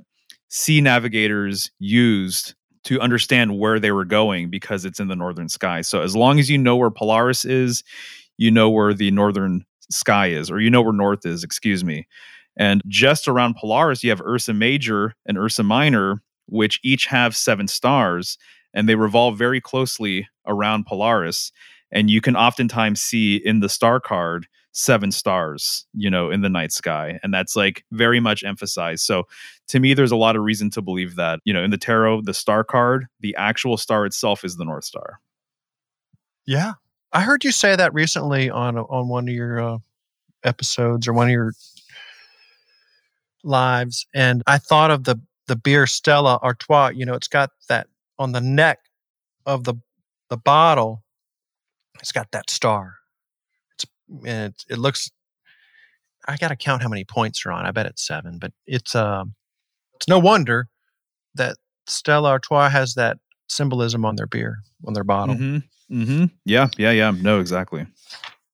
sea 0.49 0.81
navigators 0.81 1.71
used 1.79 2.55
to 2.85 2.99
understand 2.99 3.57
where 3.59 3.79
they 3.79 3.91
were 3.91 4.05
going 4.05 4.49
because 4.49 4.85
it's 4.85 4.99
in 4.99 5.07
the 5.07 5.15
northern 5.15 5.49
sky. 5.49 5.81
So 5.81 6.01
as 6.01 6.15
long 6.15 6.39
as 6.39 6.49
you 6.49 6.57
know 6.57 6.75
where 6.75 6.91
Polaris 6.91 7.45
is, 7.45 7.83
you 8.37 8.49
know 8.51 8.69
where 8.69 8.93
the 8.93 9.11
northern 9.11 9.65
sky 9.89 10.27
is, 10.27 10.49
or 10.49 10.59
you 10.59 10.69
know 10.69 10.81
where 10.81 10.93
north 10.93 11.25
is, 11.25 11.43
excuse 11.43 11.83
me. 11.83 12.07
And 12.57 12.81
just 12.87 13.27
around 13.27 13.55
Polaris, 13.55 14.03
you 14.03 14.09
have 14.09 14.21
Ursa 14.21 14.53
Major 14.53 15.13
and 15.25 15.37
Ursa 15.37 15.63
Minor, 15.63 16.21
which 16.47 16.79
each 16.83 17.05
have 17.05 17.35
seven 17.35 17.67
stars, 17.67 18.37
and 18.73 18.89
they 18.89 18.95
revolve 18.95 19.37
very 19.37 19.61
closely 19.61 20.27
around 20.47 20.85
Polaris. 20.85 21.51
And 21.91 22.09
you 22.09 22.21
can 22.21 22.35
oftentimes 22.35 23.01
see 23.01 23.35
in 23.35 23.59
the 23.59 23.69
star 23.69 23.99
card 23.99 24.47
seven 24.73 25.11
stars, 25.11 25.85
you 25.93 26.09
know, 26.09 26.31
in 26.31 26.41
the 26.41 26.49
night 26.49 26.71
sky. 26.71 27.19
And 27.23 27.33
that's 27.33 27.55
like 27.55 27.83
very 27.91 28.19
much 28.19 28.43
emphasized. 28.43 29.03
So 29.03 29.27
to 29.67 29.79
me, 29.79 29.93
there's 29.93 30.11
a 30.11 30.17
lot 30.17 30.35
of 30.35 30.43
reason 30.43 30.69
to 30.71 30.81
believe 30.81 31.15
that, 31.15 31.39
you 31.43 31.53
know, 31.53 31.63
in 31.63 31.71
the 31.71 31.77
tarot, 31.77 32.21
the 32.21 32.33
star 32.33 32.63
card, 32.63 33.07
the 33.19 33.35
actual 33.35 33.77
star 33.77 34.05
itself 34.05 34.43
is 34.45 34.57
the 34.57 34.65
North 34.65 34.85
Star. 34.85 35.19
Yeah. 36.45 36.73
I 37.13 37.21
heard 37.21 37.43
you 37.43 37.51
say 37.51 37.75
that 37.75 37.93
recently 37.93 38.49
on 38.49 38.77
on 38.77 39.09
one 39.09 39.27
of 39.27 39.33
your 39.33 39.59
uh, 39.59 39.77
episodes 40.43 41.07
or 41.07 41.13
one 41.13 41.27
of 41.27 41.33
your 41.33 41.53
lives 43.43 44.05
and 44.13 44.43
I 44.47 44.57
thought 44.57 44.91
of 44.91 45.03
the 45.03 45.19
the 45.47 45.55
beer 45.55 45.87
Stella 45.87 46.39
Artois, 46.41 46.91
you 46.95 47.05
know, 47.05 47.15
it's 47.15 47.27
got 47.27 47.51
that 47.67 47.87
on 48.17 48.31
the 48.31 48.41
neck 48.41 48.79
of 49.45 49.65
the 49.65 49.75
the 50.29 50.37
bottle 50.37 51.03
it's 51.99 52.11
got 52.11 52.31
that 52.31 52.49
star. 52.49 52.95
And 54.25 54.53
it, 54.53 54.73
it 54.73 54.77
looks. 54.77 55.09
I 56.27 56.37
got 56.37 56.49
to 56.49 56.55
count 56.55 56.83
how 56.83 56.89
many 56.89 57.03
points 57.03 57.45
are 57.45 57.51
on. 57.51 57.65
I 57.65 57.71
bet 57.71 57.85
it's 57.85 58.05
seven, 58.05 58.37
but 58.37 58.51
it's 58.67 58.95
um, 58.95 59.33
it's 59.95 60.07
no 60.07 60.19
wonder 60.19 60.67
that 61.35 61.57
Stella 61.87 62.29
Artois 62.29 62.69
has 62.69 62.93
that 62.95 63.17
symbolism 63.49 64.05
on 64.05 64.15
their 64.15 64.27
beer 64.27 64.59
on 64.85 64.93
their 64.93 65.03
bottle. 65.03 65.35
Mm-hmm. 65.35 66.01
Mm-hmm. 66.01 66.25
Yeah, 66.45 66.67
yeah, 66.77 66.91
yeah. 66.91 67.11
No, 67.11 67.39
exactly. 67.39 67.85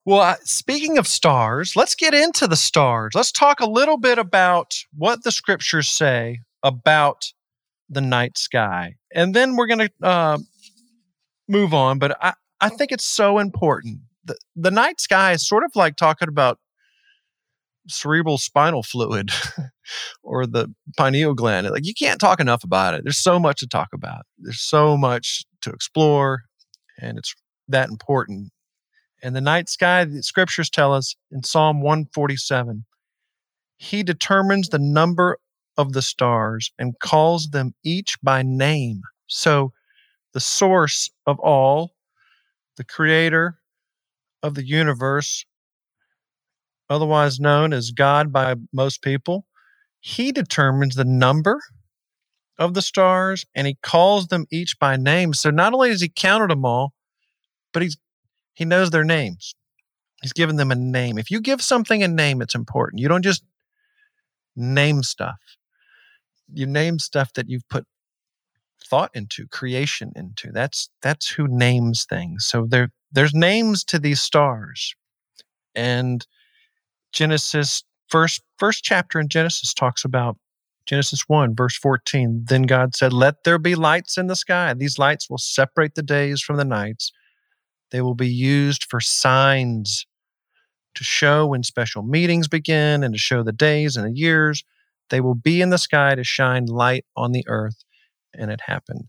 Well, 0.05 0.21
uh, 0.21 0.35
speaking 0.43 0.97
of 0.97 1.05
stars, 1.05 1.75
let's 1.75 1.93
get 1.93 2.13
into 2.13 2.47
the 2.47 2.55
stars. 2.55 3.11
Let's 3.13 3.31
talk 3.31 3.59
a 3.59 3.69
little 3.69 3.97
bit 3.97 4.17
about 4.17 4.73
what 4.95 5.23
the 5.23 5.31
scriptures 5.31 5.89
say 5.89 6.39
about 6.63 7.25
the 7.89 8.01
night 8.01 8.37
sky, 8.37 8.95
and 9.13 9.33
then 9.33 9.55
we're 9.55 9.67
going 9.67 9.89
to 9.89 10.07
uh, 10.07 10.37
move 11.47 11.73
on. 11.73 11.99
But 11.99 12.17
I, 12.23 12.33
I 12.59 12.69
think 12.69 12.91
it's 12.91 13.05
so 13.05 13.37
important. 13.37 13.99
The, 14.27 14.37
the 14.55 14.71
night 14.71 14.99
sky 14.99 15.31
is 15.33 15.47
sort 15.47 15.63
of 15.63 15.71
like 15.75 15.95
talking 15.95 16.27
about 16.27 16.59
cerebral 17.87 18.37
spinal 18.37 18.83
fluid 18.83 19.31
or 20.23 20.45
the 20.45 20.73
pineal 20.97 21.33
gland. 21.33 21.69
Like 21.69 21.85
you 21.85 21.93
can't 21.93 22.19
talk 22.19 22.39
enough 22.39 22.63
about 22.63 22.93
it. 22.93 23.03
There's 23.03 23.17
so 23.17 23.39
much 23.39 23.59
to 23.59 23.67
talk 23.67 23.89
about. 23.93 24.25
There's 24.37 24.61
so 24.61 24.97
much 24.97 25.45
to 25.61 25.71
explore, 25.71 26.43
and 26.99 27.17
it's 27.17 27.33
that 27.67 27.89
important. 27.89 28.51
And 29.23 29.35
the 29.35 29.41
night 29.41 29.69
sky, 29.69 30.05
the 30.05 30.21
scriptures 30.21 30.69
tell 30.69 30.93
us 30.93 31.15
in 31.31 31.43
Psalm 31.43 31.81
147, 31.81 32.85
He 33.77 34.03
determines 34.03 34.69
the 34.69 34.79
number 34.79 35.39
of 35.77 35.93
the 35.93 36.01
stars 36.01 36.71
and 36.77 36.99
calls 36.99 37.49
them 37.49 37.73
each 37.83 38.17
by 38.21 38.41
name. 38.43 39.01
So 39.27 39.73
the 40.33 40.39
source 40.39 41.09
of 41.25 41.39
all 41.39 41.93
the 42.75 42.83
creator 42.83 43.59
of 44.43 44.55
the 44.55 44.65
universe, 44.65 45.45
otherwise 46.89 47.39
known 47.39 47.73
as 47.73 47.91
God 47.91 48.31
by 48.31 48.55
most 48.71 49.01
people, 49.01 49.45
he 49.99 50.31
determines 50.31 50.95
the 50.95 51.05
number 51.05 51.59
of 52.57 52.73
the 52.73 52.81
stars 52.81 53.45
and 53.55 53.67
he 53.67 53.77
calls 53.81 54.27
them 54.27 54.45
each 54.51 54.79
by 54.79 54.95
name. 54.97 55.33
So 55.33 55.49
not 55.49 55.73
only 55.73 55.89
has 55.89 56.01
he 56.01 56.09
counted 56.09 56.49
them 56.49 56.65
all, 56.65 56.93
but 57.73 57.81
he's 57.83 57.97
he 58.53 58.65
knows 58.65 58.89
their 58.89 59.03
names. 59.03 59.53
He's 60.23 60.33
given 60.33 60.55
them 60.55 60.71
a 60.71 60.75
name. 60.75 61.19
If 61.19 61.29
you 61.29 61.39
give 61.39 61.61
something 61.61 62.01
a 62.01 62.07
name, 62.07 62.41
it's 62.41 62.55
important. 62.55 62.99
You 63.01 63.07
don't 63.07 63.23
just 63.23 63.43
name 64.55 65.03
stuff. 65.03 65.37
You 66.51 66.65
name 66.65 66.97
stuff 66.97 67.33
that 67.33 67.49
you've 67.49 67.67
put 67.69 67.85
thought 68.83 69.11
into, 69.13 69.47
creation 69.47 70.11
into. 70.15 70.51
That's 70.51 70.89
that's 71.01 71.29
who 71.29 71.47
names 71.47 72.05
things. 72.09 72.47
So 72.47 72.65
there 72.67 72.89
there's 73.11 73.33
names 73.33 73.83
to 73.85 73.99
these 73.99 74.21
stars. 74.21 74.95
And 75.75 76.25
Genesis 77.13 77.83
first 78.09 78.41
first 78.57 78.83
chapter 78.83 79.19
in 79.19 79.29
Genesis 79.29 79.73
talks 79.73 80.05
about 80.05 80.37
Genesis 80.85 81.23
1 81.27 81.55
verse 81.55 81.77
14. 81.77 82.45
Then 82.47 82.63
God 82.63 82.95
said, 82.95 83.13
"Let 83.13 83.43
there 83.43 83.59
be 83.59 83.75
lights 83.75 84.17
in 84.17 84.27
the 84.27 84.35
sky. 84.35 84.73
These 84.73 84.97
lights 84.99 85.29
will 85.29 85.37
separate 85.37 85.95
the 85.95 86.03
days 86.03 86.41
from 86.41 86.57
the 86.57 86.65
nights. 86.65 87.11
They 87.91 88.01
will 88.01 88.15
be 88.15 88.29
used 88.29 88.85
for 88.89 88.99
signs 88.99 90.05
to 90.95 91.03
show 91.03 91.47
when 91.47 91.63
special 91.63 92.03
meetings 92.03 92.47
begin 92.47 93.03
and 93.03 93.13
to 93.13 93.19
show 93.19 93.43
the 93.43 93.51
days 93.51 93.95
and 93.95 94.07
the 94.07 94.17
years. 94.19 94.63
They 95.09 95.21
will 95.21 95.35
be 95.35 95.61
in 95.61 95.69
the 95.69 95.77
sky 95.77 96.15
to 96.15 96.23
shine 96.23 96.65
light 96.65 97.05
on 97.15 97.31
the 97.31 97.45
earth." 97.47 97.83
and 98.37 98.51
it 98.51 98.61
happened. 98.65 99.07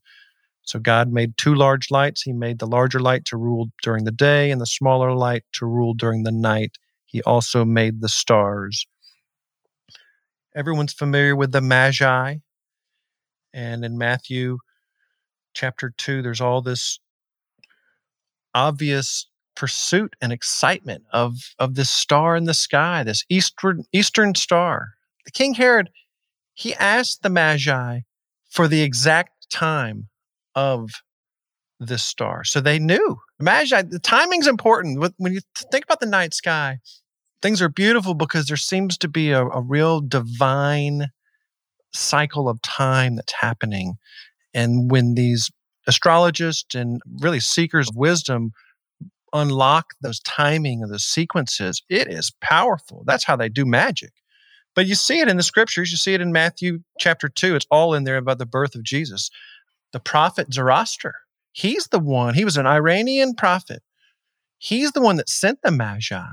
So 0.68 0.78
God 0.78 1.10
made 1.10 1.38
two 1.38 1.54
large 1.54 1.90
lights. 1.90 2.20
He 2.20 2.34
made 2.34 2.58
the 2.58 2.66
larger 2.66 3.00
light 3.00 3.24
to 3.26 3.38
rule 3.38 3.70
during 3.82 4.04
the 4.04 4.12
day 4.12 4.50
and 4.50 4.60
the 4.60 4.66
smaller 4.66 5.14
light 5.14 5.44
to 5.54 5.64
rule 5.64 5.94
during 5.94 6.24
the 6.24 6.30
night. 6.30 6.76
He 7.06 7.22
also 7.22 7.64
made 7.64 8.02
the 8.02 8.08
stars. 8.10 8.86
Everyone's 10.54 10.92
familiar 10.92 11.34
with 11.34 11.52
the 11.52 11.62
Magi. 11.62 12.36
And 13.54 13.82
in 13.82 13.96
Matthew 13.96 14.58
chapter 15.54 15.94
2, 15.96 16.20
there's 16.20 16.42
all 16.42 16.60
this 16.60 17.00
obvious 18.54 19.26
pursuit 19.56 20.16
and 20.20 20.34
excitement 20.34 21.04
of, 21.14 21.38
of 21.58 21.76
this 21.76 21.88
star 21.88 22.36
in 22.36 22.44
the 22.44 22.52
sky, 22.52 23.02
this 23.04 23.24
eastern, 23.30 23.84
eastern 23.94 24.34
star. 24.34 24.90
The 25.24 25.30
King 25.30 25.54
Herod, 25.54 25.88
he 26.52 26.74
asked 26.74 27.22
the 27.22 27.30
Magi 27.30 28.00
for 28.50 28.68
the 28.68 28.82
exact 28.82 29.48
time 29.50 30.08
of 30.58 30.90
this 31.80 32.02
star. 32.02 32.44
So 32.44 32.60
they 32.60 32.78
knew. 32.78 33.18
Imagine 33.40 33.90
the 33.90 34.00
timing's 34.00 34.48
important. 34.48 35.12
When 35.16 35.32
you 35.32 35.40
think 35.70 35.84
about 35.84 36.00
the 36.00 36.06
night 36.06 36.34
sky, 36.34 36.78
things 37.40 37.62
are 37.62 37.68
beautiful 37.68 38.14
because 38.14 38.46
there 38.46 38.56
seems 38.56 38.98
to 38.98 39.08
be 39.08 39.30
a, 39.30 39.44
a 39.46 39.62
real 39.62 40.00
divine 40.00 41.08
cycle 41.92 42.48
of 42.48 42.60
time 42.62 43.16
that's 43.16 43.34
happening. 43.40 43.94
And 44.52 44.90
when 44.90 45.14
these 45.14 45.50
astrologists 45.86 46.74
and 46.74 47.00
really 47.20 47.40
seekers 47.40 47.88
of 47.88 47.96
wisdom 47.96 48.50
unlock 49.32 49.86
those 50.00 50.20
timing 50.20 50.82
of 50.82 50.90
the 50.90 50.98
sequences, 50.98 51.82
it 51.88 52.08
is 52.08 52.32
powerful. 52.40 53.04
That's 53.06 53.24
how 53.24 53.36
they 53.36 53.48
do 53.48 53.64
magic. 53.64 54.12
But 54.74 54.86
you 54.86 54.94
see 54.94 55.20
it 55.20 55.28
in 55.28 55.36
the 55.36 55.42
scriptures. 55.42 55.90
You 55.90 55.96
see 55.96 56.14
it 56.14 56.20
in 56.20 56.32
Matthew 56.32 56.80
chapter 56.98 57.28
2. 57.28 57.54
It's 57.56 57.66
all 57.70 57.94
in 57.94 58.04
there 58.04 58.16
about 58.16 58.38
the 58.38 58.46
birth 58.46 58.74
of 58.74 58.82
Jesus. 58.82 59.30
The 59.92 60.00
prophet 60.00 60.52
Zoroaster, 60.52 61.14
he's 61.52 61.88
the 61.88 61.98
one, 61.98 62.34
he 62.34 62.44
was 62.44 62.56
an 62.56 62.66
Iranian 62.66 63.34
prophet. 63.34 63.82
He's 64.58 64.92
the 64.92 65.00
one 65.00 65.16
that 65.16 65.28
sent 65.28 65.60
the 65.62 65.70
Magi. 65.70 66.26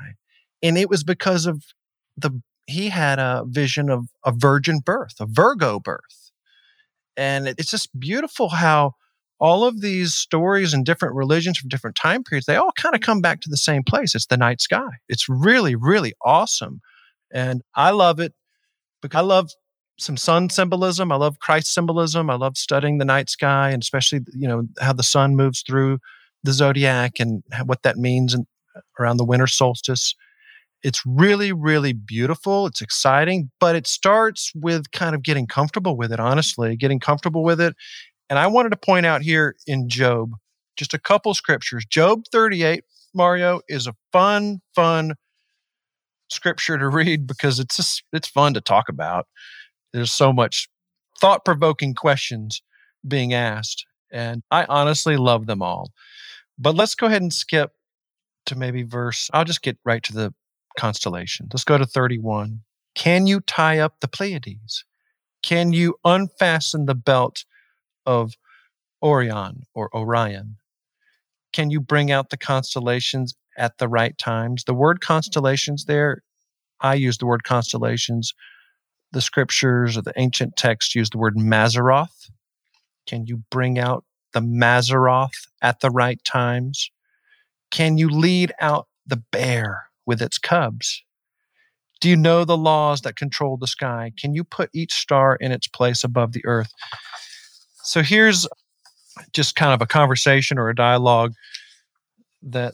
And 0.63 0.77
it 0.77 0.89
was 0.89 1.03
because 1.03 1.45
of 1.45 1.63
the, 2.17 2.41
he 2.65 2.89
had 2.89 3.19
a 3.19 3.43
vision 3.45 3.89
of 3.89 4.07
a 4.25 4.31
virgin 4.31 4.79
birth, 4.79 5.15
a 5.19 5.27
Virgo 5.27 5.79
birth. 5.79 6.31
And 7.15 7.47
it's 7.47 7.69
just 7.69 7.97
beautiful 7.97 8.49
how 8.49 8.93
all 9.39 9.63
of 9.63 9.81
these 9.81 10.13
stories 10.15 10.73
and 10.73 10.85
different 10.85 11.13
religions 11.13 11.57
from 11.57 11.69
different 11.69 11.95
time 11.95 12.23
periods, 12.23 12.45
they 12.45 12.55
all 12.55 12.71
kind 12.75 12.95
of 12.95 13.01
come 13.01 13.21
back 13.21 13.41
to 13.41 13.49
the 13.49 13.57
same 13.57 13.83
place. 13.83 14.15
It's 14.15 14.25
the 14.25 14.37
night 14.37 14.59
sky. 14.59 14.89
It's 15.07 15.29
really, 15.29 15.75
really 15.75 16.13
awesome 16.23 16.81
and 17.35 17.61
I 17.75 17.91
love 17.91 18.19
it 18.19 18.33
because 19.01 19.17
I 19.17 19.21
love 19.21 19.49
some 19.97 20.17
sun 20.17 20.49
symbolism. 20.49 21.11
I 21.11 21.15
love 21.15 21.39
Christ 21.39 21.73
symbolism. 21.73 22.29
I 22.29 22.35
love 22.35 22.57
studying 22.57 22.97
the 22.97 23.05
night 23.05 23.29
sky 23.29 23.69
and 23.69 23.81
especially, 23.81 24.21
you 24.33 24.47
know, 24.47 24.67
how 24.79 24.93
the 24.93 25.03
sun 25.03 25.35
moves 25.35 25.61
through 25.61 25.99
the 26.43 26.53
zodiac 26.53 27.19
and 27.19 27.43
what 27.65 27.83
that 27.83 27.97
means 27.97 28.33
and 28.33 28.45
uh, 28.75 28.81
around 28.99 29.17
the 29.17 29.25
winter 29.25 29.47
solstice. 29.47 30.15
It's 30.83 31.01
really, 31.05 31.51
really 31.51 31.93
beautiful. 31.93 32.67
It's 32.67 32.81
exciting, 32.81 33.49
but 33.59 33.75
it 33.75 33.87
starts 33.87 34.51
with 34.53 34.91
kind 34.91 35.15
of 35.15 35.23
getting 35.23 35.47
comfortable 35.47 35.97
with 35.97 36.11
it, 36.11 36.19
honestly, 36.19 36.75
getting 36.75 36.99
comfortable 36.99 37.43
with 37.43 37.59
it. 37.59 37.75
And 38.29 38.37
I 38.37 38.47
wanted 38.47 38.69
to 38.69 38.77
point 38.77 39.05
out 39.05 39.21
here 39.21 39.55
in 39.65 39.89
Job 39.89 40.31
just 40.75 40.93
a 40.93 40.99
couple 40.99 41.33
scriptures. 41.33 41.85
Job 41.85 42.23
38, 42.31 42.83
Mario, 43.13 43.61
is 43.67 43.87
a 43.87 43.93
fun, 44.11 44.59
fun 44.75 45.15
scripture 46.29 46.77
to 46.77 46.89
read 46.89 47.27
because 47.27 47.59
it's 47.59 47.77
just 47.77 48.03
it's 48.13 48.27
fun 48.27 48.53
to 48.53 48.61
talk 48.61 48.89
about. 48.89 49.25
There's 49.95 50.11
so 50.11 50.33
much 50.33 50.69
thought-provoking 51.19 51.95
questions 51.95 52.61
being 53.07 53.33
asked, 53.33 53.85
and 54.11 54.43
I 54.51 54.65
honestly 54.65 55.17
love 55.17 55.45
them 55.45 55.61
all. 55.61 55.91
But 56.57 56.75
let's 56.75 56.95
go 56.95 57.07
ahead 57.07 57.21
and 57.21 57.33
skip 57.33 57.71
to 58.45 58.55
maybe 58.55 58.83
verse. 58.83 59.29
I'll 59.33 59.45
just 59.45 59.61
get 59.61 59.77
right 59.85 60.03
to 60.03 60.13
the 60.13 60.33
constellation. 60.77 61.47
Let's 61.51 61.63
go 61.63 61.77
to 61.77 61.85
31. 61.85 62.61
Can 62.95 63.27
you 63.27 63.39
tie 63.39 63.79
up 63.79 63.99
the 64.01 64.07
Pleiades? 64.07 64.85
Can 65.41 65.73
you 65.73 65.95
unfasten 66.03 66.85
the 66.85 66.95
belt 66.95 67.45
of 68.05 68.33
Orion 69.01 69.63
or 69.73 69.89
Orion? 69.95 70.57
Can 71.53 71.69
you 71.69 71.79
bring 71.79 72.11
out 72.11 72.29
the 72.29 72.37
constellations 72.37 73.35
at 73.57 73.77
the 73.77 73.87
right 73.87 74.17
times. 74.17 74.63
The 74.63 74.73
word 74.73 75.01
constellations 75.01 75.85
there, 75.85 76.23
I 76.81 76.95
use 76.95 77.17
the 77.17 77.25
word 77.25 77.43
constellations. 77.43 78.33
The 79.15 79.21
scriptures 79.21 79.95
or 79.95 80.01
the 80.01 80.11
ancient 80.17 80.57
texts 80.57 80.93
use 80.93 81.09
the 81.09 81.17
word 81.17 81.37
Mazzaroth. 81.37 82.29
Can 83.07 83.25
you 83.25 83.43
bring 83.49 83.79
out 83.79 84.03
the 84.33 84.41
Mazzaroth 84.41 85.47
at 85.61 85.79
the 85.79 85.89
right 85.89 86.21
times? 86.25 86.91
Can 87.71 87.97
you 87.97 88.09
lead 88.09 88.51
out 88.59 88.89
the 89.07 89.15
bear 89.15 89.85
with 90.05 90.21
its 90.21 90.37
cubs? 90.37 91.01
Do 92.01 92.09
you 92.09 92.17
know 92.17 92.43
the 92.43 92.57
laws 92.57 92.99
that 93.03 93.15
control 93.15 93.55
the 93.55 93.67
sky? 93.67 94.11
Can 94.19 94.33
you 94.33 94.43
put 94.43 94.69
each 94.73 94.91
star 94.91 95.37
in 95.37 95.53
its 95.53 95.69
place 95.69 96.03
above 96.03 96.33
the 96.33 96.45
earth? 96.45 96.73
So 97.83 98.03
here's 98.03 98.45
just 99.31 99.55
kind 99.55 99.73
of 99.73 99.81
a 99.81 99.87
conversation 99.87 100.59
or 100.59 100.67
a 100.67 100.75
dialogue 100.75 101.31
that 102.43 102.73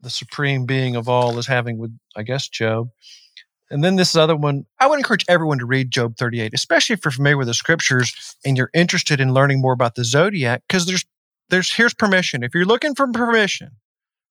the 0.00 0.08
supreme 0.08 0.64
being 0.64 0.96
of 0.96 1.10
all 1.10 1.38
is 1.38 1.46
having 1.46 1.76
with, 1.76 1.94
I 2.16 2.22
guess, 2.22 2.48
Job. 2.48 2.88
And 3.72 3.82
then 3.82 3.96
this 3.96 4.14
other 4.14 4.36
one, 4.36 4.66
I 4.80 4.86
would 4.86 4.98
encourage 4.98 5.24
everyone 5.30 5.58
to 5.58 5.64
read 5.64 5.90
Job 5.90 6.18
38, 6.18 6.52
especially 6.52 6.92
if 6.92 7.04
you're 7.06 7.10
familiar 7.10 7.38
with 7.38 7.46
the 7.46 7.54
scriptures 7.54 8.36
and 8.44 8.54
you're 8.54 8.68
interested 8.74 9.18
in 9.18 9.32
learning 9.32 9.62
more 9.62 9.72
about 9.72 9.94
the 9.94 10.04
zodiac, 10.04 10.62
because 10.68 10.84
there's 10.84 11.06
there's 11.48 11.72
here's 11.72 11.94
permission. 11.94 12.42
If 12.42 12.54
you're 12.54 12.66
looking 12.66 12.94
for 12.94 13.10
permission 13.10 13.70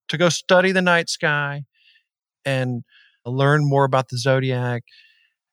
to 0.10 0.18
go 0.18 0.30
study 0.30 0.72
the 0.72 0.82
night 0.84 1.10
sky 1.10 1.64
and 2.46 2.84
learn 3.26 3.68
more 3.68 3.84
about 3.84 4.10
the 4.10 4.18
zodiac, 4.20 4.84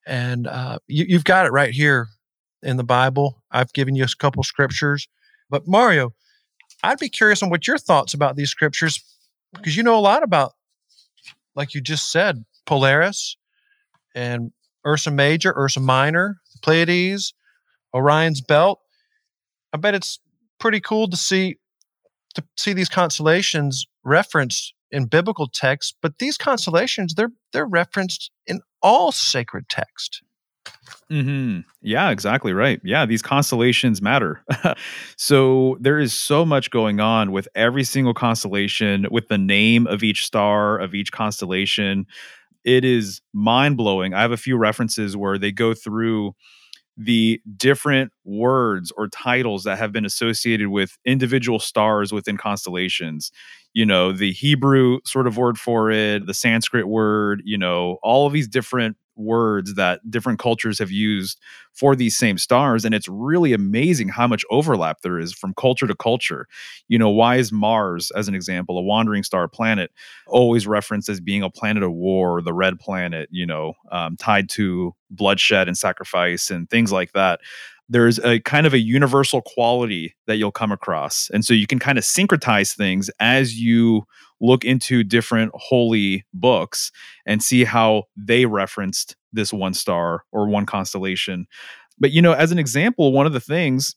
and 0.07 0.47
uh, 0.47 0.81
you, 0.87 1.07
you've 1.09 1.25
got 1.25 1.47
it 1.47 1.53
right 1.53 1.73
here 1.73 2.09
in 2.63 2.77
the 2.77 2.85
Bible. 2.85 3.43
I've 3.51 3.73
given 3.73 3.97
you 3.97 4.05
a 4.05 4.09
couple 4.19 4.43
scriptures, 4.43 5.09
but 5.49 5.67
Mario, 5.67 6.13
I'd 6.83 6.99
be 6.99 7.09
curious 7.09 7.43
on 7.43 7.49
what 7.49 7.67
your 7.67 7.79
thoughts 7.79 8.13
about 8.13 8.37
these 8.37 8.51
scriptures 8.51 9.03
because 9.55 9.79
you 9.79 9.83
know 9.83 9.99
a 9.99 10.01
lot 10.01 10.23
about, 10.23 10.53
like 11.55 11.75
you 11.75 11.81
just 11.81 12.13
said, 12.13 12.45
Polaris 12.67 13.39
and 14.19 14.51
Ursa 14.85 15.11
Major, 15.13 15.55
Ursa 15.57 15.81
Minor, 15.81 16.41
the 16.53 16.59
Pleiades, 16.61 17.33
Orion's 17.95 18.41
Belt. 18.41 18.81
I 19.73 19.77
bet 19.77 19.95
it's 19.95 20.19
pretty 20.59 20.81
cool 20.81 21.09
to 21.09 21.17
see 21.17 21.57
to 22.35 22.45
see 22.57 22.73
these 22.73 22.89
constellations 22.89 23.87
referenced 24.05 24.75
in 24.91 25.07
biblical 25.07 25.47
texts, 25.47 25.95
but 26.03 26.19
these 26.19 26.37
constellations 26.37 27.15
they're 27.15 27.33
they're 27.53 27.67
referenced 27.67 28.31
in 28.47 28.61
all 28.83 29.13
sacred 29.13 29.69
text. 29.69 30.23
Mm-hmm. 31.11 31.61
Yeah, 31.81 32.11
exactly 32.11 32.53
right. 32.53 32.81
Yeah, 32.85 33.07
these 33.07 33.23
constellations 33.23 34.03
matter. 34.03 34.43
so 35.17 35.79
there 35.81 35.99
is 35.99 36.13
so 36.13 36.45
much 36.45 36.71
going 36.71 37.01
on 37.01 37.33
with 37.33 37.49
every 37.55 37.85
single 37.85 38.15
constellation, 38.15 39.07
with 39.11 39.29
the 39.29 39.39
name 39.39 39.87
of 39.87 40.03
each 40.03 40.27
star, 40.27 40.79
of 40.79 40.95
each 40.95 41.13
constellation. 41.13 42.07
It 42.65 42.85
is 42.85 43.21
mind 43.33 43.77
blowing. 43.77 44.15
I 44.15 44.21
have 44.21 44.33
a 44.33 44.37
few 44.37 44.57
references 44.57 45.17
where 45.17 45.39
they 45.39 45.53
go 45.53 45.75
through 45.75 46.35
the 46.97 47.41
different 47.57 48.13
words 48.25 48.93
or 48.97 49.07
titles 49.09 49.63
that 49.63 49.79
have 49.79 49.93
been 49.93 50.05
associated 50.05 50.69
with 50.69 50.99
individual 51.05 51.61
stars 51.61 52.13
within 52.13 52.37
constellations. 52.37 53.31
You 53.73 53.87
know, 53.87 54.11
the 54.11 54.33
Hebrew 54.33 54.99
sort 55.05 55.29
of 55.29 55.37
word 55.37 55.59
for 55.59 55.93
it, 55.93 56.27
the 56.27 56.35
Sanskrit 56.35 56.89
word, 56.89 57.41
you 57.45 57.57
know, 57.57 57.99
all 58.03 58.27
of 58.27 58.33
these 58.33 58.49
different 58.49 58.97
words 59.19 59.75
that 59.75 60.01
different 60.11 60.39
cultures 60.39 60.79
have 60.79 60.91
used 60.91 61.39
for 61.73 61.95
these 61.95 62.17
same 62.17 62.39
stars 62.39 62.85
and 62.85 62.95
it's 62.95 63.09
really 63.09 63.53
amazing 63.53 64.09
how 64.09 64.27
much 64.27 64.45
overlap 64.51 65.01
there 65.03 65.19
is 65.19 65.33
from 65.33 65.53
culture 65.55 65.87
to 65.87 65.95
culture 65.95 66.47
you 66.89 66.99
know 66.99 67.11
why 67.11 67.37
is 67.37 67.53
mars 67.53 68.11
as 68.17 68.29
an 68.29 68.35
example 68.35 68.79
a 68.79 68.83
wandering 68.83 69.23
star 69.23 69.49
planet 69.49 69.91
always 70.27 70.67
referenced 70.67 71.09
as 71.09 71.21
being 71.21 71.43
a 71.43 71.51
planet 71.51 71.83
of 71.83 71.93
war 71.93 72.41
the 72.43 72.55
red 72.55 72.79
planet 72.79 73.29
you 73.31 73.47
know 73.47 73.75
um, 73.93 74.17
tied 74.17 74.49
to 74.49 74.95
bloodshed 75.11 75.69
and 75.69 75.77
sacrifice 75.77 76.51
and 76.51 76.71
things 76.71 76.93
like 76.93 77.13
that 77.13 77.41
there's 77.89 78.19
a 78.21 78.41
kind 78.41 78.67
of 78.67 78.75
a 78.75 78.79
universal 78.79 79.41
quality 79.41 80.15
that 80.27 80.37
you'll 80.37 80.53
come 80.53 80.73
across. 80.73 81.31
And 81.33 81.45
so 81.45 81.55
you 81.55 81.67
can 81.67 81.79
kind 81.79 81.97
of 81.97 82.05
syncretize 82.05 82.77
things 82.77 83.11
as 83.19 83.59
you 83.59 84.03
look 84.41 84.65
into 84.65 85.05
different 85.05 85.53
holy 85.55 86.25
books 86.33 86.91
and 87.27 87.43
see 87.43 87.65
how 87.65 88.05
they 88.17 88.47
referenced 88.47 89.17
this 89.33 89.53
one 89.53 89.75
star 89.75 90.25
or 90.33 90.49
one 90.49 90.67
constellation. 90.67 91.47
But, 91.99 92.13
you 92.13 92.23
know, 92.23 92.33
as 92.33 92.53
an 92.53 92.59
example, 92.59 93.13
one 93.13 93.27
of 93.27 93.33
the 93.33 93.41
things 93.41 93.97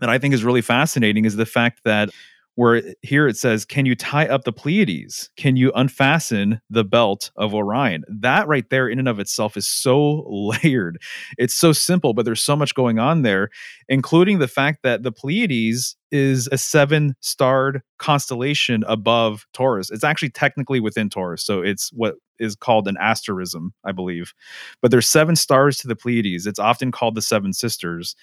that 0.00 0.10
I 0.10 0.18
think 0.18 0.34
is 0.34 0.44
really 0.44 0.62
fascinating 0.62 1.24
is 1.24 1.36
the 1.36 1.46
fact 1.46 1.80
that 1.84 2.10
where 2.56 2.82
here 3.02 3.26
it 3.26 3.36
says, 3.36 3.64
Can 3.64 3.86
you 3.86 3.94
tie 3.94 4.26
up 4.26 4.44
the 4.44 4.52
Pleiades? 4.52 5.30
Can 5.36 5.56
you 5.56 5.72
unfasten 5.74 6.60
the 6.68 6.84
belt 6.84 7.30
of 7.36 7.54
Orion? 7.54 8.04
That 8.08 8.48
right 8.48 8.68
there, 8.68 8.88
in 8.88 8.98
and 8.98 9.08
of 9.08 9.18
itself, 9.18 9.56
is 9.56 9.66
so 9.66 10.26
layered. 10.28 10.98
It's 11.38 11.54
so 11.54 11.72
simple, 11.72 12.12
but 12.12 12.24
there's 12.24 12.42
so 12.42 12.56
much 12.56 12.74
going 12.74 12.98
on 12.98 13.22
there, 13.22 13.48
including 13.88 14.38
the 14.38 14.48
fact 14.48 14.82
that 14.82 15.02
the 15.02 15.12
Pleiades 15.12 15.96
is 16.10 16.48
a 16.52 16.58
seven 16.58 17.14
starred 17.20 17.82
constellation 17.98 18.84
above 18.86 19.46
Taurus. 19.52 19.90
It's 19.90 20.04
actually 20.04 20.30
technically 20.30 20.80
within 20.80 21.08
Taurus. 21.08 21.42
So 21.42 21.62
it's 21.62 21.90
what 21.92 22.16
is 22.38 22.56
called 22.56 22.88
an 22.88 22.96
asterism, 22.98 23.72
I 23.84 23.92
believe. 23.92 24.32
But 24.80 24.90
there's 24.90 25.08
seven 25.08 25.36
stars 25.36 25.76
to 25.78 25.88
the 25.88 25.96
Pleiades. 25.96 26.46
It's 26.46 26.58
often 26.58 26.90
called 26.90 27.14
the 27.14 27.22
Seven 27.22 27.52
Sisters. 27.52 28.16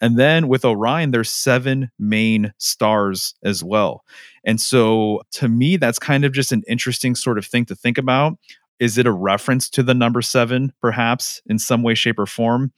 And 0.00 0.18
then 0.18 0.48
with 0.48 0.64
Orion, 0.64 1.12
there's 1.12 1.30
seven 1.30 1.90
main 1.98 2.52
stars 2.58 3.34
as 3.44 3.62
well. 3.62 4.04
And 4.44 4.60
so 4.60 5.22
to 5.32 5.48
me, 5.48 5.76
that's 5.76 5.98
kind 5.98 6.24
of 6.24 6.32
just 6.32 6.52
an 6.52 6.64
interesting 6.66 7.14
sort 7.14 7.38
of 7.38 7.46
thing 7.46 7.64
to 7.66 7.76
think 7.76 7.98
about. 7.98 8.34
Is 8.80 8.98
it 8.98 9.06
a 9.06 9.12
reference 9.12 9.70
to 9.70 9.82
the 9.84 9.94
number 9.94 10.20
seven, 10.20 10.72
perhaps 10.80 11.40
in 11.46 11.60
some 11.60 11.84
way, 11.84 11.94
shape, 11.94 12.18
or 12.18 12.26
form? 12.26 12.72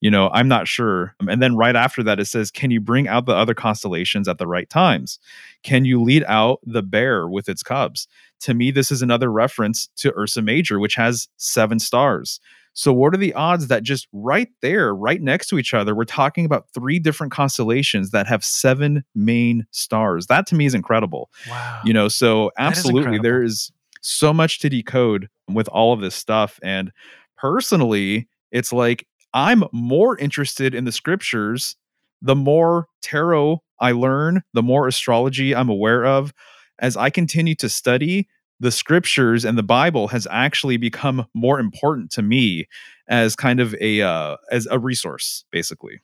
You 0.00 0.10
know, 0.10 0.30
I'm 0.32 0.48
not 0.48 0.68
sure. 0.68 1.14
Um, 1.20 1.28
and 1.28 1.42
then 1.42 1.56
right 1.56 1.74
after 1.74 2.02
that, 2.04 2.20
it 2.20 2.26
says, 2.26 2.50
Can 2.50 2.70
you 2.70 2.80
bring 2.80 3.08
out 3.08 3.26
the 3.26 3.34
other 3.34 3.54
constellations 3.54 4.28
at 4.28 4.38
the 4.38 4.46
right 4.46 4.68
times? 4.68 5.18
Can 5.62 5.84
you 5.84 6.02
lead 6.02 6.24
out 6.28 6.60
the 6.64 6.82
bear 6.82 7.28
with 7.28 7.48
its 7.48 7.62
cubs? 7.62 8.06
To 8.40 8.54
me, 8.54 8.70
this 8.70 8.92
is 8.92 9.02
another 9.02 9.30
reference 9.30 9.88
to 9.96 10.16
Ursa 10.16 10.42
Major, 10.42 10.78
which 10.78 10.94
has 10.94 11.28
seven 11.36 11.78
stars. 11.80 12.38
So, 12.74 12.92
what 12.92 13.12
are 13.12 13.18
the 13.18 13.34
odds 13.34 13.66
that 13.66 13.82
just 13.82 14.06
right 14.12 14.48
there, 14.62 14.94
right 14.94 15.20
next 15.20 15.48
to 15.48 15.58
each 15.58 15.74
other, 15.74 15.96
we're 15.96 16.04
talking 16.04 16.44
about 16.44 16.68
three 16.72 17.00
different 17.00 17.32
constellations 17.32 18.12
that 18.12 18.28
have 18.28 18.44
seven 18.44 19.04
main 19.16 19.66
stars? 19.72 20.28
That 20.28 20.46
to 20.48 20.54
me 20.54 20.64
is 20.64 20.74
incredible. 20.74 21.28
Wow. 21.48 21.80
You 21.84 21.92
know, 21.92 22.06
so 22.06 22.52
absolutely, 22.56 23.16
is 23.16 23.22
there 23.22 23.42
is 23.42 23.72
so 24.00 24.32
much 24.32 24.60
to 24.60 24.68
decode 24.68 25.28
with 25.48 25.68
all 25.68 25.92
of 25.92 26.00
this 26.00 26.14
stuff. 26.14 26.58
And 26.62 26.92
personally, 27.36 28.28
it's 28.50 28.72
like 28.72 29.06
I'm 29.34 29.64
more 29.72 30.16
interested 30.18 30.74
in 30.74 30.84
the 30.84 30.92
scriptures 30.92 31.76
the 32.22 32.36
more 32.36 32.88
tarot 33.02 33.62
I 33.80 33.92
learn, 33.92 34.42
the 34.54 34.62
more 34.62 34.88
astrology 34.88 35.54
I'm 35.54 35.68
aware 35.68 36.04
of. 36.04 36.32
As 36.78 36.96
I 36.96 37.10
continue 37.10 37.54
to 37.56 37.68
study, 37.68 38.28
the 38.60 38.72
scriptures 38.72 39.44
and 39.44 39.56
the 39.56 39.62
Bible 39.62 40.08
has 40.08 40.26
actually 40.30 40.76
become 40.76 41.26
more 41.34 41.60
important 41.60 42.10
to 42.12 42.22
me 42.22 42.66
as 43.08 43.36
kind 43.36 43.60
of 43.60 43.74
a 43.80 44.02
uh, 44.02 44.36
as 44.50 44.66
a 44.70 44.78
resource, 44.78 45.44
basically. 45.50 46.00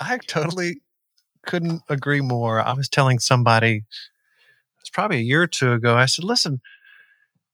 I 0.00 0.18
totally 0.18 0.82
couldn't 1.46 1.82
agree 1.88 2.20
more. 2.20 2.60
I 2.60 2.72
was 2.72 2.88
telling 2.88 3.18
somebody 3.18 3.82
it's 4.80 4.90
probably 4.90 5.18
a 5.18 5.22
year 5.22 5.42
or 5.42 5.46
two 5.46 5.72
ago. 5.72 5.96
I 5.96 6.06
said, 6.06 6.24
"Listen, 6.24 6.60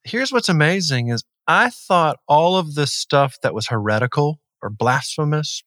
here's 0.05 0.32
what's 0.32 0.49
amazing 0.49 1.09
is 1.09 1.24
I 1.47 1.70
thought 1.70 2.18
all 2.28 2.57
of 2.57 2.74
the 2.74 2.86
stuff 2.86 3.38
that 3.43 3.55
was 3.55 3.68
heretical 3.68 4.39
or 4.62 4.70
blasphemous 4.70 5.62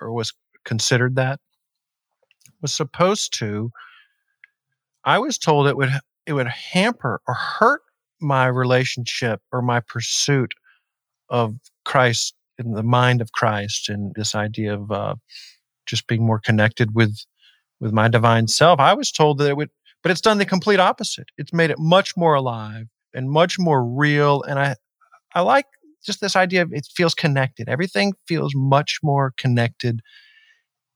or 0.00 0.12
was 0.12 0.32
considered 0.64 1.16
that 1.16 1.40
was 2.60 2.74
supposed 2.74 3.36
to 3.38 3.70
I 5.04 5.18
was 5.18 5.36
told 5.36 5.66
it 5.66 5.76
would 5.76 5.90
it 6.26 6.32
would 6.32 6.46
hamper 6.46 7.20
or 7.26 7.34
hurt 7.34 7.82
my 8.20 8.46
relationship 8.46 9.40
or 9.52 9.60
my 9.60 9.80
pursuit 9.80 10.54
of 11.28 11.56
Christ 11.84 12.34
in 12.58 12.72
the 12.72 12.82
mind 12.82 13.20
of 13.20 13.32
Christ 13.32 13.88
and 13.88 14.14
this 14.14 14.34
idea 14.34 14.74
of 14.74 14.92
uh, 14.92 15.14
just 15.86 16.06
being 16.06 16.24
more 16.24 16.38
connected 16.38 16.94
with 16.94 17.16
with 17.80 17.92
my 17.92 18.06
divine 18.06 18.46
self. 18.46 18.78
I 18.78 18.94
was 18.94 19.10
told 19.10 19.38
that 19.38 19.48
it 19.48 19.56
would, 19.56 19.70
but 20.02 20.12
it's 20.12 20.20
done 20.20 20.38
the 20.38 20.46
complete 20.46 20.78
opposite. 20.78 21.26
It's 21.36 21.52
made 21.52 21.70
it 21.70 21.78
much 21.80 22.16
more 22.16 22.34
alive 22.34 22.86
and 23.12 23.28
much 23.28 23.58
more 23.58 23.84
real. 23.84 24.42
And 24.42 24.58
I 24.58 24.76
I 25.34 25.40
like 25.40 25.66
just 26.04 26.20
this 26.20 26.36
idea 26.36 26.62
of 26.62 26.72
it 26.72 26.86
feels 26.94 27.14
connected. 27.14 27.68
Everything 27.68 28.12
feels 28.26 28.52
much 28.54 28.98
more 29.02 29.32
connected 29.38 30.00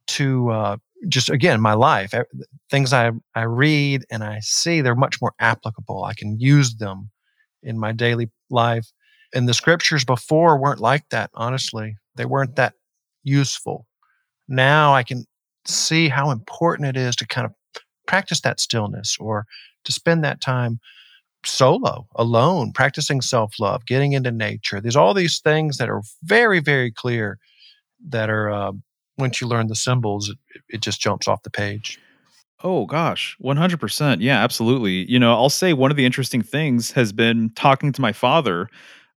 to 0.09 0.51
uh, 0.51 0.77
just 1.09 1.29
again 1.31 1.61
my 1.61 1.75
life. 1.75 2.13
Things 2.71 2.93
i 2.93 3.11
i 3.35 3.43
read 3.43 4.05
and 4.11 4.25
i 4.25 4.39
see 4.41 4.81
they're 4.81 4.95
much 4.95 5.21
more 5.21 5.33
applicable. 5.41 6.05
I 6.05 6.15
can 6.15 6.39
use 6.39 6.77
them 6.77 7.11
in 7.63 7.79
my 7.79 7.93
daily 7.93 8.31
life. 8.51 8.87
And 9.35 9.49
the 9.49 9.55
scriptures 9.55 10.05
before 10.05 10.59
weren't 10.59 10.81
like 10.81 11.05
that 11.11 11.31
honestly. 11.35 11.97
They 12.17 12.25
weren't 12.25 12.57
that 12.57 12.75
useful. 13.25 13.87
Now 14.49 14.95
i 14.95 15.03
can 15.03 15.25
see 15.67 16.09
how 16.09 16.31
important 16.31 16.89
it 16.89 16.97
is 16.97 17.17
to 17.17 17.27
kind 17.27 17.47
of 17.47 17.53
practice 18.07 18.41
that 18.43 18.61
stillness 18.61 19.17
or 19.21 19.47
to 19.85 19.93
spend 19.93 20.25
that 20.25 20.41
time 20.41 20.79
solo 21.47 22.07
alone 22.17 22.73
practicing 22.73 23.21
self-love 23.21 23.87
getting 23.87 24.13
into 24.13 24.31
nature 24.31 24.81
there's 24.81 24.97
all 24.97 25.15
these 25.15 25.39
things 25.41 25.79
that 25.79 25.89
are 25.89 26.03
very 26.25 26.61
very 26.61 26.91
clear 26.91 27.39
that 28.09 28.31
are 28.31 28.51
uh, 28.51 28.73
once 29.19 29.41
you 29.41 29.47
learn 29.47 29.69
the 29.69 29.77
symbols, 29.77 30.29
it, 30.29 30.39
it 30.69 30.81
just 30.81 31.01
jumps 31.01 31.29
off 31.29 31.43
the 31.43 31.51
page. 31.51 31.99
Oh 32.65 32.87
gosh, 32.87 33.37
100%. 33.43 34.19
Yeah, 34.21 34.43
absolutely. 34.43 35.11
You 35.11 35.19
know, 35.19 35.35
I'll 35.35 35.51
say 35.51 35.73
one 35.73 35.91
of 35.91 35.97
the 35.97 36.07
interesting 36.07 36.43
things 36.43 36.91
has 36.93 37.13
been 37.13 37.51
talking 37.55 37.93
to 37.93 38.01
my 38.01 38.13
father 38.13 38.69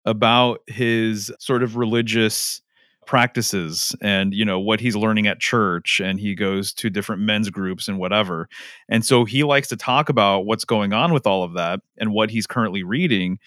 about 0.05 0.61
his 0.67 1.31
sort 1.39 1.63
of 1.63 1.77
religious 1.77 2.61
practices 3.09 3.95
and 4.03 4.35
you 4.35 4.45
know 4.45 4.59
what 4.59 4.79
he's 4.79 4.95
learning 4.95 5.25
at 5.25 5.39
church 5.39 5.99
and 5.99 6.19
he 6.19 6.35
goes 6.35 6.71
to 6.71 6.91
different 6.91 7.19
men's 7.19 7.49
groups 7.49 7.87
and 7.87 7.97
whatever 7.97 8.47
and 8.87 9.03
so 9.03 9.25
he 9.25 9.43
likes 9.43 9.67
to 9.67 9.75
talk 9.75 10.09
about 10.09 10.45
what's 10.45 10.63
going 10.63 10.93
on 10.93 11.11
with 11.11 11.25
all 11.25 11.41
of 11.41 11.53
that 11.53 11.79
and 11.97 12.13
what 12.13 12.29
he's 12.29 12.45
currently 12.45 12.83
reading 12.83 13.39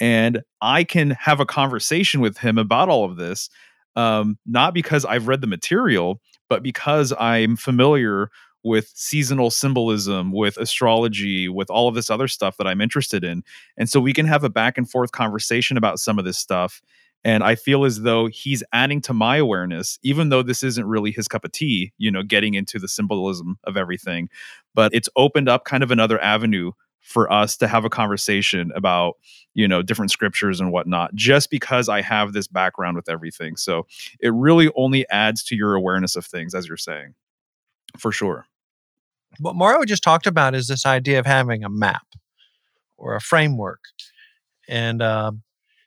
and 0.00 0.40
i 0.62 0.82
can 0.82 1.10
have 1.10 1.38
a 1.38 1.44
conversation 1.44 2.22
with 2.22 2.38
him 2.38 2.56
about 2.56 2.88
all 2.88 3.04
of 3.04 3.18
this 3.18 3.50
um, 3.94 4.38
not 4.46 4.72
because 4.72 5.04
i've 5.04 5.28
read 5.28 5.42
the 5.42 5.46
material 5.46 6.18
but 6.48 6.62
because 6.62 7.12
i'm 7.20 7.56
familiar 7.56 8.30
with 8.62 8.90
seasonal 8.94 9.50
symbolism, 9.50 10.32
with 10.32 10.58
astrology, 10.58 11.48
with 11.48 11.70
all 11.70 11.88
of 11.88 11.94
this 11.94 12.10
other 12.10 12.28
stuff 12.28 12.58
that 12.58 12.66
I'm 12.66 12.82
interested 12.82 13.24
in. 13.24 13.42
And 13.78 13.88
so 13.88 14.00
we 14.00 14.12
can 14.12 14.26
have 14.26 14.44
a 14.44 14.50
back 14.50 14.76
and 14.76 14.88
forth 14.88 15.12
conversation 15.12 15.78
about 15.78 15.98
some 15.98 16.18
of 16.18 16.26
this 16.26 16.36
stuff. 16.36 16.82
And 17.24 17.44
I 17.44 17.54
feel 17.54 17.84
as 17.84 18.02
though 18.02 18.26
he's 18.26 18.62
adding 18.72 19.00
to 19.02 19.12
my 19.12 19.36
awareness, 19.36 19.98
even 20.02 20.30
though 20.30 20.42
this 20.42 20.62
isn't 20.62 20.86
really 20.86 21.10
his 21.10 21.28
cup 21.28 21.44
of 21.44 21.52
tea, 21.52 21.92
you 21.98 22.10
know, 22.10 22.22
getting 22.22 22.54
into 22.54 22.78
the 22.78 22.88
symbolism 22.88 23.58
of 23.64 23.76
everything. 23.76 24.28
But 24.74 24.94
it's 24.94 25.08
opened 25.16 25.48
up 25.48 25.64
kind 25.64 25.82
of 25.82 25.90
another 25.90 26.20
avenue 26.22 26.72
for 27.00 27.30
us 27.32 27.56
to 27.56 27.66
have 27.66 27.84
a 27.84 27.90
conversation 27.90 28.70
about 28.74 29.14
you 29.54 29.66
know 29.66 29.82
different 29.82 30.10
scriptures 30.10 30.60
and 30.60 30.70
whatnot 30.70 31.14
just 31.14 31.48
because 31.48 31.88
i 31.88 32.02
have 32.02 32.34
this 32.34 32.46
background 32.46 32.94
with 32.94 33.08
everything 33.08 33.56
so 33.56 33.86
it 34.20 34.28
really 34.34 34.70
only 34.76 35.08
adds 35.08 35.42
to 35.42 35.56
your 35.56 35.74
awareness 35.74 36.14
of 36.14 36.26
things 36.26 36.54
as 36.54 36.68
you're 36.68 36.76
saying 36.76 37.14
for 37.98 38.12
sure 38.12 38.46
what 39.38 39.54
Mario 39.54 39.84
just 39.84 40.02
talked 40.02 40.26
about 40.26 40.54
is 40.54 40.66
this 40.66 40.84
idea 40.84 41.18
of 41.18 41.26
having 41.26 41.62
a 41.62 41.68
map 41.68 42.06
or 42.96 43.14
a 43.14 43.20
framework. 43.20 43.80
And 44.68 45.00
uh, 45.00 45.32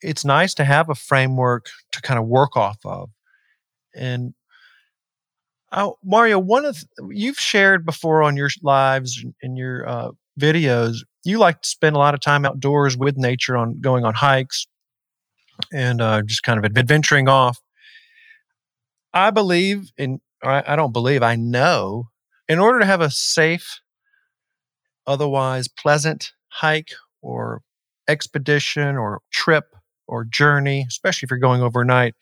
it's 0.03 0.25
nice 0.25 0.53
to 0.55 0.65
have 0.65 0.89
a 0.89 0.95
framework 0.95 1.67
to 1.93 2.01
kind 2.01 2.19
of 2.19 2.25
work 2.25 2.55
off 2.55 2.77
of. 2.85 3.09
And 3.95 4.33
oh, 5.71 5.97
Mario, 6.03 6.39
one 6.39 6.65
of 6.65 6.83
you've 7.09 7.39
shared 7.39 7.85
before 7.85 8.21
on 8.23 8.37
your 8.37 8.49
lives 8.61 9.23
and 9.41 9.57
your 9.57 9.87
uh, 9.87 10.11
videos, 10.39 10.97
you 11.23 11.37
like 11.39 11.61
to 11.61 11.69
spend 11.69 11.95
a 11.95 11.99
lot 11.99 12.13
of 12.13 12.19
time 12.19 12.45
outdoors 12.45 12.97
with 12.97 13.17
nature, 13.17 13.55
on 13.55 13.79
going 13.79 14.03
on 14.03 14.13
hikes 14.13 14.67
and 15.71 16.01
uh, 16.01 16.21
just 16.23 16.43
kind 16.43 16.63
of 16.63 16.65
adventuring 16.65 17.27
off. 17.27 17.59
I 19.13 19.29
believe 19.31 19.91
in, 19.97 20.19
I 20.43 20.75
don't 20.75 20.91
believe, 20.91 21.23
I 21.23 21.35
know 21.35 22.09
in 22.49 22.59
order 22.59 22.79
to 22.79 22.85
have 22.85 23.01
a 23.01 23.09
safe, 23.09 23.79
otherwise 25.05 25.67
pleasant 25.67 26.31
hike 26.49 26.91
or 27.21 27.61
expedition 28.07 28.97
or 28.97 29.21
trip 29.31 29.75
or 30.07 30.25
journey, 30.25 30.85
especially 30.87 31.25
if 31.25 31.31
you're 31.31 31.39
going 31.39 31.61
overnight, 31.61 32.15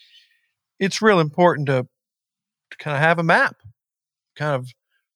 it's 0.79 1.01
real 1.01 1.19
important 1.19 1.67
to, 1.67 1.87
to 2.71 2.77
kind 2.77 2.95
of 2.95 3.01
have 3.01 3.19
a 3.19 3.23
map, 3.23 3.57
kind 4.35 4.55
of 4.55 4.67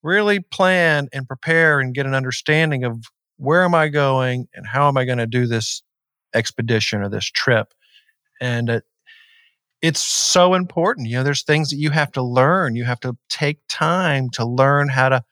really 0.03 0.39
plan 0.39 1.07
and 1.13 1.27
prepare 1.27 1.79
and 1.79 1.95
get 1.95 2.05
an 2.05 2.13
understanding 2.13 2.83
of 2.83 3.05
where 3.37 3.63
am 3.63 3.75
I 3.75 3.89
going 3.89 4.47
and 4.53 4.65
how 4.67 4.87
am 4.87 4.97
I 4.97 5.05
going 5.05 5.17
to 5.17 5.27
do 5.27 5.47
this 5.47 5.81
expedition 6.33 7.01
or 7.01 7.09
this 7.09 7.25
trip. 7.25 7.73
And 8.39 8.69
uh, 8.69 8.81
it's 9.81 10.01
so 10.01 10.53
important. 10.53 11.07
You 11.07 11.17
know, 11.17 11.23
there's 11.23 11.43
things 11.43 11.69
that 11.69 11.77
you 11.77 11.89
have 11.91 12.11
to 12.13 12.21
learn. 12.21 12.75
You 12.75 12.83
have 12.83 12.99
to 13.01 13.17
take 13.29 13.59
time 13.69 14.29
to 14.31 14.45
learn 14.45 14.89
how 14.89 15.09
to 15.09 15.23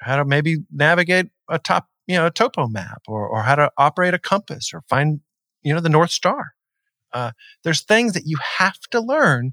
how 0.00 0.16
to 0.16 0.24
maybe 0.24 0.58
navigate 0.70 1.26
a 1.48 1.58
top, 1.58 1.88
you 2.06 2.16
know, 2.16 2.26
a 2.26 2.30
topo 2.30 2.68
map 2.68 3.02
or 3.08 3.26
or 3.26 3.42
how 3.42 3.54
to 3.54 3.70
operate 3.78 4.14
a 4.14 4.18
compass 4.18 4.72
or 4.74 4.82
find, 4.88 5.20
you 5.64 5.74
know, 5.74 5.80
the 5.80 5.88
North 5.88 6.10
Star. 6.10 6.54
Uh, 7.12 7.32
there's 7.62 7.82
things 7.82 8.12
that 8.12 8.26
you 8.26 8.36
have 8.58 8.78
to 8.90 9.00
learn 9.00 9.52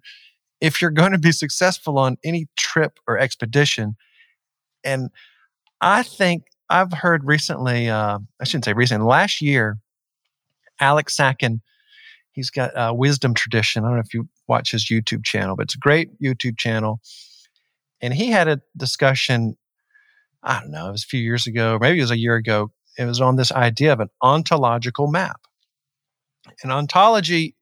if 0.60 0.82
you're 0.82 0.92
going 0.92 1.12
to 1.12 1.18
be 1.20 1.32
successful 1.32 1.98
on 1.98 2.18
any 2.24 2.48
trip 2.58 3.00
or 3.08 3.18
expedition. 3.18 3.96
And 4.84 5.10
I 5.80 6.04
think 6.04 6.44
I've 6.70 6.94
heard 6.94 7.26
recently, 7.26 7.90
uh, 7.90 8.20
I 8.40 8.44
shouldn't 8.44 8.66
say 8.66 8.74
recently, 8.74 9.06
last 9.06 9.42
year, 9.42 9.78
Alex 10.80 11.16
Sakin 11.16 11.62
He's 12.32 12.50
got 12.50 12.72
a 12.76 12.94
wisdom 12.94 13.34
tradition. 13.34 13.84
I 13.84 13.88
don't 13.88 13.98
know 13.98 14.04
if 14.06 14.14
you 14.14 14.28
watch 14.48 14.72
his 14.72 14.86
YouTube 14.86 15.24
channel, 15.24 15.56
but 15.56 15.64
it's 15.64 15.76
a 15.76 15.80
great 15.80 16.10
YouTube 16.22 16.58
channel. 16.58 17.02
And 18.02 18.14
he 18.14 18.32
had 18.32 18.48
a 18.48 18.62
discussion, 18.78 19.58
I 20.42 20.62
don't 20.62 20.72
know, 20.72 20.88
it 20.88 20.92
was 20.92 21.04
a 21.04 21.08
few 21.08 21.20
years 21.20 21.46
ago, 21.46 21.78
maybe 21.80 22.00
it 22.00 22.04
was 22.04 22.12
a 22.12 22.18
year 22.18 22.36
ago. 22.36 22.72
It 22.98 23.06
was 23.06 23.22
on 23.22 23.36
this 23.36 23.52
idea 23.52 23.94
of 23.94 24.00
an 24.00 24.10
ontological 24.22 25.08
map. 25.08 25.42
And 26.64 26.72
ontology 26.72 27.56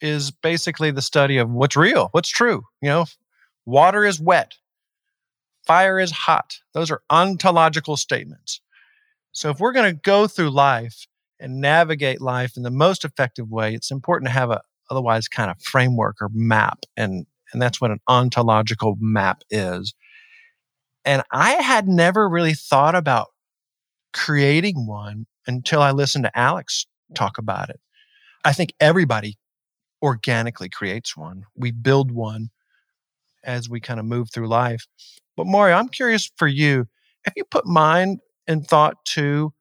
is 0.00 0.30
basically 0.30 0.90
the 0.90 1.02
study 1.02 1.38
of 1.38 1.50
what's 1.50 1.76
real, 1.76 2.08
what's 2.12 2.28
true. 2.28 2.62
You 2.80 2.88
know, 2.88 3.04
water 3.66 4.04
is 4.04 4.20
wet, 4.20 4.54
fire 5.66 5.98
is 5.98 6.10
hot. 6.10 6.58
Those 6.74 6.90
are 6.90 7.02
ontological 7.10 7.96
statements. 7.96 8.60
So 9.32 9.50
if 9.50 9.60
we're 9.60 9.72
going 9.72 9.94
to 9.94 10.00
go 10.00 10.26
through 10.26 10.50
life 10.50 11.06
and 11.38 11.60
navigate 11.60 12.20
life 12.20 12.56
in 12.56 12.62
the 12.62 12.70
most 12.70 13.04
effective 13.04 13.48
way, 13.50 13.74
it's 13.74 13.90
important 13.90 14.28
to 14.28 14.32
have 14.32 14.50
a 14.50 14.60
otherwise 14.90 15.28
kind 15.28 15.50
of 15.50 15.62
framework 15.62 16.16
or 16.20 16.28
map. 16.32 16.80
And, 16.96 17.26
and 17.52 17.62
that's 17.62 17.80
what 17.80 17.92
an 17.92 18.00
ontological 18.08 18.96
map 18.98 19.42
is. 19.50 19.94
And 21.04 21.22
I 21.30 21.52
had 21.52 21.88
never 21.88 22.28
really 22.28 22.54
thought 22.54 22.94
about 22.94 23.28
creating 24.12 24.86
one 24.86 25.26
until 25.46 25.80
I 25.80 25.92
listened 25.92 26.24
to 26.24 26.38
Alex 26.38 26.86
talk 27.14 27.38
about 27.38 27.70
it. 27.70 27.80
I 28.44 28.52
think 28.52 28.72
everybody 28.80 29.38
organically 30.02 30.68
creates 30.68 31.16
one. 31.16 31.44
We 31.54 31.70
build 31.70 32.10
one 32.10 32.50
as 33.44 33.68
we 33.68 33.80
kind 33.80 34.00
of 34.00 34.06
move 34.06 34.30
through 34.32 34.48
life. 34.48 34.86
But 35.36 35.46
Mario, 35.46 35.76
I'm 35.76 35.88
curious 35.88 36.30
for 36.36 36.48
you, 36.48 36.86
have 37.24 37.34
you 37.36 37.44
put 37.44 37.66
mind 37.66 38.20
and 38.46 38.66
thought 38.66 39.04
to 39.06 39.52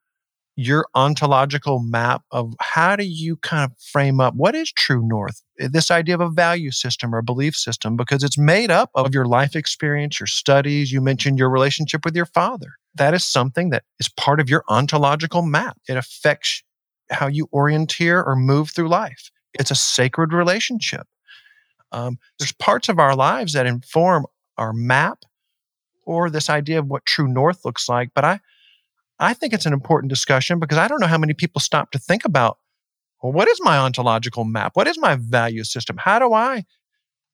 your 0.56 0.86
ontological 0.94 1.80
map 1.80 2.22
of 2.32 2.54
how 2.60 2.94
do 2.94 3.06
you 3.06 3.38
kind 3.38 3.64
of 3.64 3.78
frame 3.82 4.20
up 4.20 4.36
what 4.36 4.56
is 4.56 4.70
true 4.74 5.02
north 5.08 5.42
eh, 5.62 5.70
this 5.72 5.90
idea 5.90 6.14
of 6.14 6.20
a 6.20 6.30
value 6.30 6.70
system 6.70 7.16
or 7.16 7.20
a 7.20 7.24
belief 7.24 7.56
system 7.56 7.96
because 7.96 8.24
it's 8.24 8.38
made 8.38 8.70
up 8.70 8.90
of 8.94 9.14
your 9.14 9.26
life 9.26 9.56
experience 9.56 10.20
your 10.20 10.28
studies 10.28 10.92
you 10.92 11.00
mentioned 11.00 11.40
your 11.40 11.50
relationship 11.50 12.04
with 12.04 12.14
your 12.14 12.26
father 12.26 12.74
that 12.94 13.14
is 13.14 13.24
something 13.24 13.70
that 13.70 13.84
is 14.02 14.10
part 14.10 14.42
of 14.42 14.50
your 14.50 14.66
ontological 14.68 15.44
map 15.44 15.78
it 15.88 15.96
affects 15.96 16.62
how 17.10 17.28
you 17.28 17.48
orienteer 17.48 18.26
or 18.26 18.36
move 18.36 18.72
through 18.72 18.90
life 18.90 19.32
it's 19.54 19.72
a 19.72 19.76
sacred 19.76 20.34
relationship 20.34 21.08
um, 21.92 22.20
there's 22.38 22.52
parts 22.54 22.90
of 22.90 23.00
our 23.00 23.16
lives 23.16 23.54
that 23.54 23.66
inform 23.66 24.26
our 24.58 24.74
map 24.74 25.20
or 26.06 26.30
this 26.30 26.50
idea 26.50 26.80
of 26.80 26.88
what 26.88 27.06
true 27.06 27.28
north 27.28 27.66
looks 27.66 27.90
like 27.90 28.10
but 28.14 28.24
i 28.24 28.40
I 29.20 29.34
think 29.34 29.54
it's 29.54 29.66
an 29.66 29.74
important 29.74 30.10
discussion 30.10 30.60
because 30.60 30.78
I 30.78 30.88
don't 30.88 31.02
know 31.02 31.08
how 31.08 31.18
many 31.18 31.34
people 31.34 31.60
stop 31.60 31.92
to 31.92 32.00
think 32.00 32.24
about, 32.24 32.58
well, 33.22 33.34
what 33.34 33.50
is 33.50 33.60
my 33.62 33.78
ontological 33.78 34.46
map? 34.46 34.72
What 34.76 34.88
is 34.88 34.98
my 34.98 35.16
value 35.16 35.66
system? 35.66 35.98
How 35.98 36.20
do 36.20 36.34
I 36.34 36.64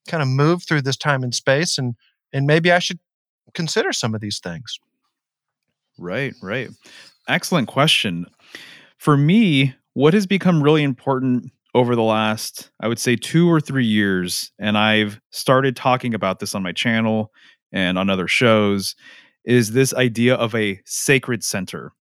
kind 0.08 0.24
of 0.24 0.30
move 0.30 0.64
through 0.64 0.82
this 0.82 0.98
time 0.98 1.24
and 1.24 1.34
space? 1.34 1.78
And, 1.78 1.96
and 2.34 2.48
maybe 2.48 2.72
I 2.72 2.80
should 2.80 3.00
consider 3.54 3.94
some 3.94 4.16
of 4.16 4.22
these 4.22 4.40
things. 4.40 4.80
Right, 5.98 6.34
right. 6.42 6.70
Excellent 7.28 7.68
question. 7.68 8.26
For 8.98 9.18
me, 9.18 9.76
what 9.93 10.14
has 10.14 10.26
become 10.26 10.62
really 10.62 10.84
important 10.84 11.52
over 11.74 11.96
the 11.96 12.04
last, 12.04 12.72
I 12.80 12.88
would 12.88 13.00
say, 13.00 13.16
two 13.16 13.52
or 13.52 13.60
three 13.60 13.86
years, 13.86 14.52
and 14.60 14.78
I've 14.78 15.20
started 15.32 15.76
talking 15.76 16.14
about 16.14 16.39
this 16.39 16.56
on 16.56 16.64
my 16.64 16.72
channel 16.72 17.32
and 17.72 17.98
on 17.98 18.10
other 18.10 18.28
shows, 18.28 18.96
is 19.43 19.72
this 19.72 19.93
idea 19.93 20.36
of 20.36 20.56
a 20.56 20.80
sacred 20.86 21.43
center 21.43 21.91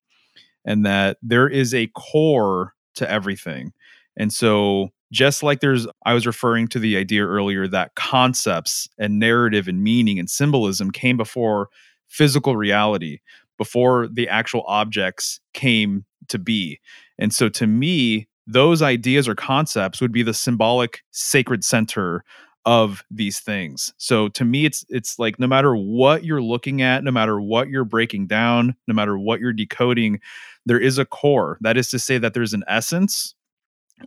and 0.65 0.87
that 0.87 1.19
there 1.23 1.49
is 1.49 1.75
a 1.75 1.89
core 1.89 2.75
to 2.95 3.11
everything. 3.11 3.73
And 4.17 4.33
so, 4.33 4.91
just 5.13 5.43
like 5.43 5.61
there's, 5.61 5.87
I 6.07 6.15
was 6.15 6.27
referring 6.27 6.69
to 6.69 6.79
the 6.79 6.97
idea 6.97 7.25
earlier 7.25 7.69
that 7.69 7.95
concepts 7.95 8.89
and 8.99 9.19
narrative 9.19 9.69
and 9.69 9.83
meaning 9.83 10.19
and 10.19 10.29
symbolism 10.29 10.91
came 10.91 11.17
before 11.17 11.69
physical 12.09 12.57
reality, 12.57 13.19
before 13.59 14.09
the 14.09 14.29
actual 14.29 14.65
objects 14.67 15.41
came 15.53 16.05
to 16.29 16.39
be. 16.39 16.81
And 17.19 17.33
so, 17.33 17.49
to 17.51 17.67
me, 17.67 18.29
those 18.47 18.83
ideas 18.83 19.29
or 19.29 19.35
concepts 19.35 20.01
would 20.01 20.13
be 20.13 20.23
the 20.23 20.35
symbolic 20.35 21.03
sacred 21.13 21.65
center 21.65 22.25
of 22.67 23.05
these 23.11 23.41
things. 23.41 23.93
So 23.99 24.29
to 24.29 24.45
me 24.45 24.65
it's 24.65 24.85
it's 24.89 25.19
like 25.19 25.39
no 25.39 25.47
matter 25.47 25.77
what 25.77 26.25
you're 26.25 26.43
looking 26.43 26.81
at, 26.81 27.05
no 27.05 27.11
matter 27.11 27.41
what 27.41 27.69
you're 27.69 27.85
breaking 27.85 28.27
down, 28.27 28.75
no 28.87 28.95
matter 28.95 29.19
what 29.19 29.41
you're 29.41 29.53
decoding, 29.53 30.21
there 30.65 30.79
is 30.79 30.99
a 30.99 31.05
core. 31.05 31.59
That 31.61 31.77
is 31.77 31.91
to 31.91 31.99
say 31.99 32.19
that 32.19 32.33
there's 32.33 32.55
an 32.55 32.65
essence 32.67 33.35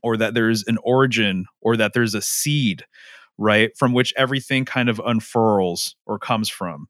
or 0.01 0.17
that 0.17 0.33
there's 0.33 0.63
an 0.67 0.77
origin 0.83 1.45
or 1.61 1.77
that 1.77 1.93
there's 1.93 2.15
a 2.15 2.21
seed, 2.21 2.83
right? 3.37 3.71
From 3.77 3.93
which 3.93 4.13
everything 4.17 4.65
kind 4.65 4.89
of 4.89 5.01
unfurls 5.05 5.95
or 6.05 6.17
comes 6.17 6.49
from. 6.49 6.87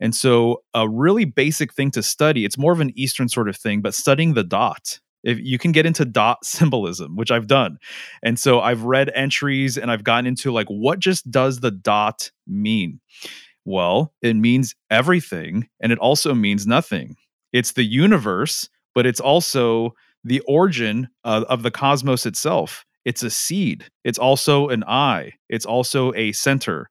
And 0.00 0.14
so, 0.14 0.62
a 0.74 0.88
really 0.88 1.24
basic 1.24 1.72
thing 1.72 1.90
to 1.92 2.02
study, 2.02 2.44
it's 2.44 2.58
more 2.58 2.72
of 2.72 2.80
an 2.80 2.92
Eastern 2.94 3.28
sort 3.28 3.48
of 3.48 3.56
thing, 3.56 3.80
but 3.80 3.94
studying 3.94 4.34
the 4.34 4.44
dot. 4.44 5.00
If 5.24 5.38
you 5.40 5.58
can 5.58 5.72
get 5.72 5.86
into 5.86 6.04
dot 6.04 6.38
symbolism, 6.44 7.16
which 7.16 7.30
I've 7.30 7.48
done. 7.48 7.78
And 8.22 8.38
so 8.38 8.60
I've 8.60 8.82
read 8.82 9.10
entries 9.14 9.76
and 9.76 9.90
I've 9.90 10.04
gotten 10.04 10.26
into 10.26 10.52
like, 10.52 10.68
what 10.68 11.00
just 11.00 11.30
does 11.30 11.60
the 11.60 11.70
dot 11.70 12.30
mean? 12.46 13.00
Well, 13.64 14.14
it 14.22 14.34
means 14.34 14.74
everything 14.90 15.68
and 15.80 15.92
it 15.92 15.98
also 15.98 16.34
means 16.34 16.66
nothing. 16.66 17.16
It's 17.52 17.72
the 17.72 17.84
universe, 17.84 18.68
but 18.94 19.06
it's 19.06 19.20
also 19.20 19.94
the 20.24 20.40
origin 20.40 21.08
of, 21.24 21.44
of 21.44 21.62
the 21.62 21.70
cosmos 21.70 22.24
itself. 22.24 22.84
It's 23.04 23.22
a 23.22 23.30
seed. 23.30 23.84
It's 24.04 24.18
also 24.18 24.68
an 24.68 24.84
eye. 24.84 25.32
It's 25.48 25.66
also 25.66 26.12
a 26.14 26.32
center. 26.32 26.90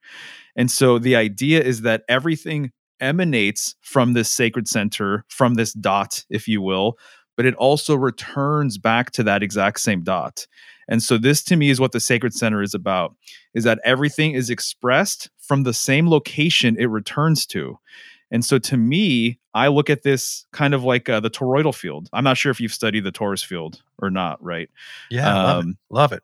And 0.56 0.70
so 0.70 0.98
the 0.98 1.16
idea 1.16 1.62
is 1.62 1.82
that 1.82 2.04
everything 2.10 2.72
emanates 3.00 3.76
from 3.82 4.14
this 4.14 4.32
sacred 4.32 4.68
center, 4.68 5.26
from 5.30 5.56
this 5.56 5.74
dot, 5.74 6.26
if 6.30 6.48
you 6.48 6.62
will, 6.62 6.98
but 7.36 7.46
it 7.46 7.56
also 7.56 7.96
returns 7.96 8.78
back 8.78 9.12
to 9.12 9.24
that 9.24 9.44
exact 9.44 9.80
same 9.80 10.04
dot. 10.04 10.48
And 10.90 11.04
so 11.04 11.18
this 11.18 11.44
to 11.46 11.56
me 11.56 11.70
is 11.70 11.80
what 11.80 11.92
the 11.92 12.00
sacred 12.00 12.34
center 12.34 12.62
is 12.62 12.74
about 12.74 13.16
is 13.54 13.64
that 13.66 13.80
everything 13.84 14.32
is 14.32 14.50
expressed 14.50 15.30
from 15.38 15.64
the 15.64 15.74
same 15.74 16.10
location 16.10 16.78
it 16.80 16.86
returns 16.86 17.46
to. 17.48 17.78
And 18.32 18.44
so 18.44 18.60
to 18.60 18.78
me, 18.78 19.40
I 19.54 19.68
look 19.68 19.90
at 19.90 20.04
this 20.04 20.46
kind 20.52 20.74
of 20.74 20.84
like 20.84 21.08
uh, 21.08 21.20
the 21.20 21.30
toroidal 21.30 21.74
field. 21.74 22.10
I'm 22.12 22.24
not 22.24 22.38
sure 22.38 22.52
if 22.52 22.60
you've 22.60 22.74
studied 22.74 23.04
the 23.04 23.12
torus 23.12 23.44
field 23.44 23.82
or 24.00 24.10
not, 24.10 24.44
right? 24.44 24.70
Yeah, 25.10 25.30
um, 25.30 25.38
love, 25.38 25.66
it. 25.66 25.76
Love 25.90 26.12
it. 26.14 26.24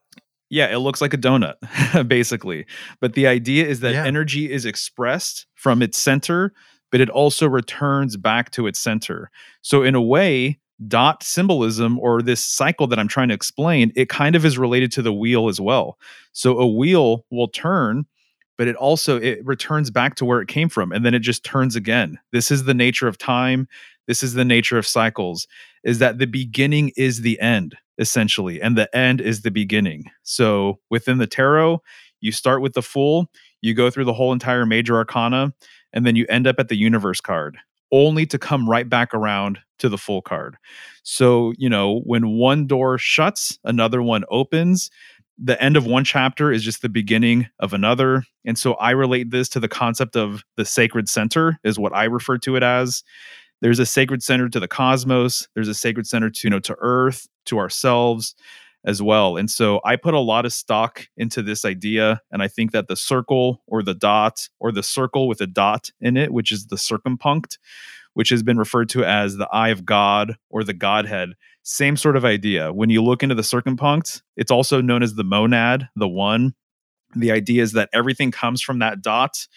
Yeah, 0.54 0.72
it 0.72 0.78
looks 0.78 1.02
like 1.02 1.16
a 1.16 1.18
donut, 1.18 1.56
basically. 2.08 2.68
But 3.00 3.14
the 3.14 3.26
idea 3.26 3.66
is 3.66 3.80
that 3.80 3.94
yeah. 3.94 4.06
energy 4.06 4.52
is 4.52 4.68
expressed 4.68 5.48
from 5.56 5.82
its 5.82 5.98
center, 5.98 6.54
but 6.92 7.02
it 7.02 7.10
also 7.10 7.48
returns 7.48 8.18
back 8.18 8.52
to 8.52 8.68
its 8.68 8.78
center. 8.78 9.32
So, 9.64 9.82
in 9.82 9.96
a 9.96 10.02
way, 10.02 10.60
dot 10.88 11.24
symbolism 11.24 11.98
or 11.98 12.22
this 12.22 12.46
cycle 12.46 12.86
that 12.86 13.00
I'm 13.00 13.08
trying 13.08 13.30
to 13.30 13.34
explain, 13.34 13.92
it 13.96 14.10
kind 14.10 14.36
of 14.36 14.46
is 14.46 14.60
related 14.60 14.92
to 14.92 15.02
the 15.02 15.12
wheel 15.12 15.50
as 15.50 15.60
well. 15.60 15.98
So, 16.34 16.60
a 16.60 16.68
wheel 16.68 17.26
will 17.32 17.48
turn 17.48 18.06
but 18.56 18.68
it 18.68 18.76
also 18.76 19.20
it 19.20 19.44
returns 19.44 19.90
back 19.90 20.14
to 20.14 20.26
where 20.26 20.40
it 20.40 20.48
came 20.48 20.70
from 20.70 20.92
and 20.92 21.04
then 21.04 21.16
it 21.16 21.20
just 21.20 21.44
turns 21.44 21.76
again 21.76 22.20
this 22.32 22.52
is 22.52 22.66
the 22.66 22.74
nature 22.74 23.08
of 23.08 23.18
time 23.18 23.68
this 24.08 24.24
is 24.24 24.34
the 24.34 24.46
nature 24.46 24.78
of 24.78 24.88
cycles 24.88 25.48
is 25.84 26.00
that 26.00 26.18
the 26.18 26.28
beginning 26.28 26.92
is 26.96 27.22
the 27.22 27.40
end 27.40 27.76
essentially 28.00 28.62
and 28.62 28.78
the 28.78 28.94
end 28.96 29.22
is 29.22 29.42
the 29.42 29.52
beginning 29.52 30.06
so 30.24 30.80
within 30.90 31.18
the 31.18 31.28
tarot 31.28 31.82
you 32.22 32.32
start 32.32 32.62
with 32.62 32.74
the 32.74 32.82
fool 32.82 33.30
you 33.62 33.74
go 33.74 33.90
through 33.90 34.06
the 34.06 34.14
whole 34.14 34.34
entire 34.34 34.66
major 34.66 34.96
arcana 34.96 35.54
and 35.94 36.06
then 36.06 36.16
you 36.16 36.26
end 36.30 36.48
up 36.48 36.56
at 36.60 36.70
the 36.70 36.78
universe 36.78 37.22
card 37.22 37.58
only 37.92 38.26
to 38.26 38.40
come 38.40 38.68
right 38.68 38.90
back 38.90 39.14
around 39.14 39.60
to 39.78 39.90
the 39.90 39.98
fool 39.98 40.22
card 40.22 40.58
so 41.04 41.54
you 41.58 41.70
know 41.70 42.00
when 42.06 42.30
one 42.30 42.66
door 42.66 42.98
shuts 42.98 43.60
another 43.64 44.02
one 44.02 44.24
opens 44.30 44.90
the 45.38 45.62
end 45.62 45.78
of 45.78 45.86
one 45.86 46.04
chapter 46.04 46.52
is 46.52 46.64
just 46.64 46.82
the 46.82 46.90
beginning 46.90 47.48
of 47.60 47.74
another. 47.74 48.24
And 48.46 48.58
so 48.58 48.74
I 48.76 48.92
relate 48.92 49.32
this 49.32 49.50
to 49.50 49.60
the 49.60 49.68
concept 49.68 50.16
of 50.16 50.44
the 50.58 50.66
sacred 50.66 51.10
center, 51.10 51.60
is 51.64 51.80
what 51.80 51.96
I 51.96 52.06
refer 52.06 52.38
to 52.40 52.56
it 52.56 52.64
as. 52.64 53.04
There's 53.64 53.80
a 53.80 53.86
sacred 53.86 54.22
center 54.22 54.50
to 54.50 54.60
the 54.60 54.68
cosmos, 54.68 55.48
there's 55.56 55.70
a 55.70 55.74
sacred 55.74 56.06
center 56.06 56.30
to, 56.30 56.40
you 56.44 56.50
know, 56.50 56.60
to 56.60 56.76
earth, 56.80 57.30
to 57.46 57.60
ourselves 57.60 58.36
as 58.86 59.02
well. 59.02 59.38
And 59.38 59.50
so 59.50 59.80
I 59.86 59.96
put 59.96 60.14
a 60.14 60.20
lot 60.20 60.46
of 60.46 60.52
stock 60.52 61.08
into 61.16 61.42
this 61.42 61.64
idea. 61.64 62.20
And 62.30 62.44
I 62.44 62.50
think 62.50 62.74
that 62.74 62.90
the 62.90 62.98
circle 62.98 63.64
or 63.66 63.82
the 63.82 63.94
dot 63.94 64.50
or 64.60 64.74
the 64.74 64.84
circle 64.84 65.30
with 65.30 65.40
a 65.40 65.48
dot 65.48 65.92
in 66.02 66.18
it, 66.18 66.34
which 66.34 66.52
is 66.52 66.68
the 66.68 66.76
circumpunct, 66.76 67.58
which 68.16 68.28
has 68.28 68.44
been 68.44 68.58
referred 68.58 68.90
to 68.90 69.06
as 69.06 69.38
the 69.38 69.48
eye 69.54 69.70
of 69.70 69.86
God 69.86 70.36
or 70.50 70.66
the 70.66 70.74
Godhead, 70.74 71.30
same 71.62 71.96
sort 71.96 72.18
of 72.18 72.26
idea. 72.26 72.74
When 72.74 72.90
you 72.90 73.02
look 73.02 73.24
into 73.24 73.36
the 73.36 73.44
circumpunct, 73.44 74.24
it's 74.36 74.52
also 74.52 74.82
known 74.82 75.02
as 75.04 75.16
the 75.16 75.24
monad, 75.24 75.88
the 75.96 76.10
one. 76.10 76.54
The 77.16 77.32
idea 77.32 77.64
is 77.64 77.72
that 77.72 77.90
everything 77.94 78.32
comes 78.32 78.62
from 78.62 78.80
that 78.80 79.02
dot. 79.02 79.48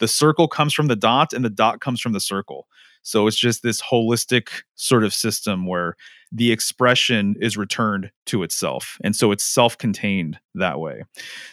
The 0.00 0.08
circle 0.08 0.48
comes 0.48 0.74
from 0.74 0.88
the 0.88 0.96
dot, 0.96 1.32
and 1.32 1.42
the 1.42 1.48
dot 1.48 1.80
comes 1.80 2.02
from 2.02 2.12
the 2.12 2.20
circle. 2.20 2.66
So 3.04 3.28
it's 3.28 3.36
just 3.36 3.62
this 3.62 3.80
holistic 3.80 4.48
sort 4.74 5.04
of 5.04 5.14
system 5.14 5.66
where 5.66 5.94
the 6.32 6.50
expression 6.50 7.36
is 7.40 7.56
returned 7.56 8.10
to 8.26 8.42
itself. 8.42 8.98
And 9.04 9.14
so 9.14 9.30
it's 9.30 9.44
self-contained 9.44 10.40
that 10.56 10.80
way. 10.80 11.04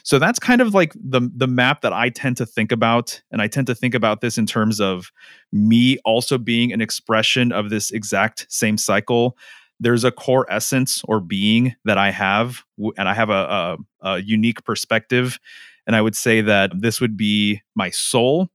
So 0.04 0.18
that's 0.18 0.40
kind 0.40 0.60
of 0.60 0.74
like 0.74 0.94
the 0.94 1.30
the 1.36 1.48
map 1.48 1.82
that 1.82 1.94
I 1.94 2.10
tend 2.10 2.38
to 2.38 2.48
think 2.48 2.72
about 2.72 3.22
and 3.32 3.42
I 3.42 3.48
tend 3.48 3.68
to 3.68 3.76
think 3.76 3.94
about 3.94 4.22
this 4.22 4.40
in 4.40 4.48
terms 4.48 4.82
of 4.82 5.12
me 5.52 6.00
also 6.04 6.40
being 6.40 6.74
an 6.74 6.82
expression 6.82 7.52
of 7.52 7.70
this 7.70 7.92
exact 7.92 8.48
same 8.50 8.78
cycle 8.78 9.38
there's 9.82 10.04
a 10.04 10.12
core 10.12 10.46
essence 10.50 11.02
or 11.06 11.20
being 11.20 11.76
that 11.86 11.98
I 11.98 12.12
have, 12.12 12.64
and 12.98 13.10
I 13.10 13.16
have 13.16 13.32
a, 13.32 13.78
a, 14.04 14.12
a 14.12 14.22
unique 14.22 14.64
perspective. 14.64 15.40
And 15.88 15.96
I 15.96 16.02
would 16.02 16.16
say 16.16 16.42
that 16.42 16.72
this 16.80 17.02
would 17.02 17.18
be 17.18 17.62
my 17.74 17.90
soul. 17.90 18.50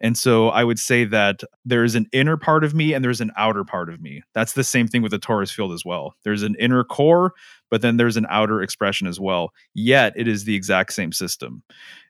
And 0.00 0.18
so 0.18 0.48
I 0.48 0.64
would 0.64 0.78
say 0.78 1.04
that 1.04 1.40
there 1.64 1.84
is 1.84 1.94
an 1.94 2.06
inner 2.12 2.36
part 2.36 2.64
of 2.64 2.74
me 2.74 2.92
and 2.92 3.04
there's 3.04 3.20
an 3.20 3.30
outer 3.36 3.64
part 3.64 3.88
of 3.88 4.00
me. 4.00 4.22
That's 4.34 4.52
the 4.52 4.64
same 4.64 4.88
thing 4.88 5.02
with 5.02 5.12
the 5.12 5.18
torus 5.18 5.52
field 5.52 5.72
as 5.72 5.84
well. 5.84 6.14
There's 6.24 6.42
an 6.42 6.56
inner 6.58 6.84
core, 6.84 7.32
but 7.70 7.80
then 7.80 7.96
there's 7.96 8.16
an 8.16 8.26
outer 8.28 8.60
expression 8.60 9.06
as 9.06 9.18
well. 9.20 9.50
Yet 9.72 10.12
it 10.16 10.28
is 10.28 10.44
the 10.44 10.54
exact 10.54 10.92
same 10.92 11.12
system. 11.12 11.62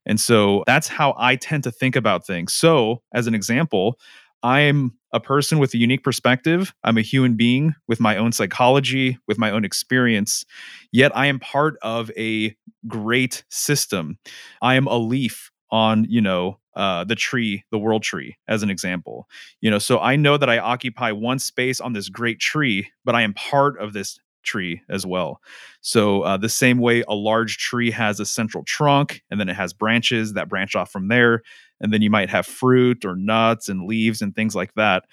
And 0.06 0.18
so 0.18 0.64
that's 0.66 0.88
how 0.88 1.14
I 1.18 1.36
tend 1.36 1.62
to 1.64 1.70
think 1.70 1.94
about 1.96 2.26
things. 2.26 2.52
So, 2.52 3.02
as 3.14 3.26
an 3.26 3.34
example, 3.34 3.98
I'm 4.42 4.92
a 5.12 5.20
person 5.20 5.58
with 5.58 5.72
a 5.72 5.78
unique 5.78 6.04
perspective. 6.04 6.74
I'm 6.84 6.98
a 6.98 7.02
human 7.02 7.34
being 7.34 7.74
with 7.88 8.00
my 8.00 8.16
own 8.16 8.32
psychology, 8.32 9.18
with 9.26 9.38
my 9.38 9.50
own 9.50 9.64
experience. 9.64 10.44
Yet 10.92 11.16
I 11.16 11.26
am 11.26 11.38
part 11.38 11.76
of 11.80 12.10
a 12.16 12.54
great 12.86 13.44
system. 13.48 14.18
I 14.60 14.74
am 14.74 14.86
a 14.86 14.98
leaf 14.98 15.50
on, 15.70 16.04
you 16.10 16.20
know, 16.20 16.58
uh, 16.76 17.04
the 17.04 17.14
tree, 17.14 17.64
the 17.70 17.78
world 17.78 18.02
tree, 18.02 18.36
as 18.48 18.62
an 18.62 18.70
example. 18.70 19.28
You 19.60 19.70
know, 19.70 19.78
so 19.78 19.98
I 19.98 20.16
know 20.16 20.36
that 20.36 20.50
I 20.50 20.58
occupy 20.58 21.12
one 21.12 21.38
space 21.38 21.80
on 21.80 21.92
this 21.92 22.08
great 22.08 22.40
tree, 22.40 22.88
but 23.04 23.14
I 23.14 23.22
am 23.22 23.34
part 23.34 23.78
of 23.80 23.92
this 23.92 24.18
tree 24.42 24.82
as 24.90 25.06
well. 25.06 25.40
So, 25.80 26.22
uh, 26.22 26.36
the 26.36 26.48
same 26.48 26.78
way 26.78 27.02
a 27.08 27.14
large 27.14 27.56
tree 27.58 27.90
has 27.90 28.20
a 28.20 28.26
central 28.26 28.62
trunk 28.64 29.22
and 29.30 29.40
then 29.40 29.48
it 29.48 29.56
has 29.56 29.72
branches 29.72 30.34
that 30.34 30.48
branch 30.48 30.76
off 30.76 30.90
from 30.90 31.08
there, 31.08 31.42
and 31.80 31.92
then 31.92 32.02
you 32.02 32.10
might 32.10 32.30
have 32.30 32.46
fruit 32.46 33.04
or 33.04 33.16
nuts 33.16 33.68
and 33.68 33.86
leaves 33.86 34.20
and 34.22 34.34
things 34.34 34.54
like 34.54 34.74
that 34.74 35.04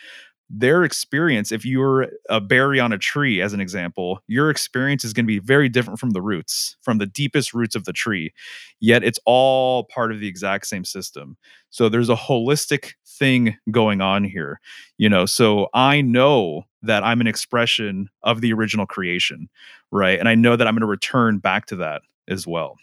their 0.54 0.84
experience 0.84 1.52
if 1.52 1.66
you're 1.66 2.08
a 2.30 2.42
berry 2.42 2.80
on 2.80 2.92
a 2.92 2.98
tree 2.98 3.42
as 3.42 3.54
an 3.54 3.62
example 3.62 4.20
your 4.28 4.50
experience 4.50 5.06
is 5.06 5.14
going 5.14 5.26
to 5.26 5.28
be 5.28 5.40
very 5.40 5.70
different 5.70 6.00
from 6.00 6.10
the 6.12 6.22
roots 6.22 6.76
from 6.82 6.98
the 6.98 7.06
deepest 7.06 7.54
roots 7.54 7.76
of 7.76 7.86
the 7.86 7.94
tree 7.94 8.34
yet 8.80 9.04
it's 9.04 9.20
all 9.26 9.86
part 9.86 10.12
of 10.12 10.20
the 10.20 10.28
exact 10.28 10.68
same 10.68 10.84
system. 10.84 11.38
So 11.70 11.88
there's 11.88 12.10
a 12.10 12.16
holistic 12.16 12.94
thing 13.06 13.58
going 13.70 14.02
on 14.02 14.24
here 14.24 14.60
you 14.98 15.08
know? 15.08 15.26
So 15.26 15.70
i 15.74 16.02
know 16.02 16.64
that 16.82 17.04
i'm 17.04 17.22
an 17.22 17.28
expression 17.28 18.10
of 18.24 18.42
the 18.42 18.52
original 18.52 18.86
creation 18.86 19.50
right? 19.92 20.20
And 20.20 20.28
i 20.28 20.36
know 20.36 20.56
that 20.56 20.68
i'm 20.68 20.74
going 20.74 20.82
to 20.82 20.88
return 20.88 21.38
back 21.38 21.68
to 21.68 21.78
that 21.78 22.02
as 22.28 22.46
well. 22.46 22.78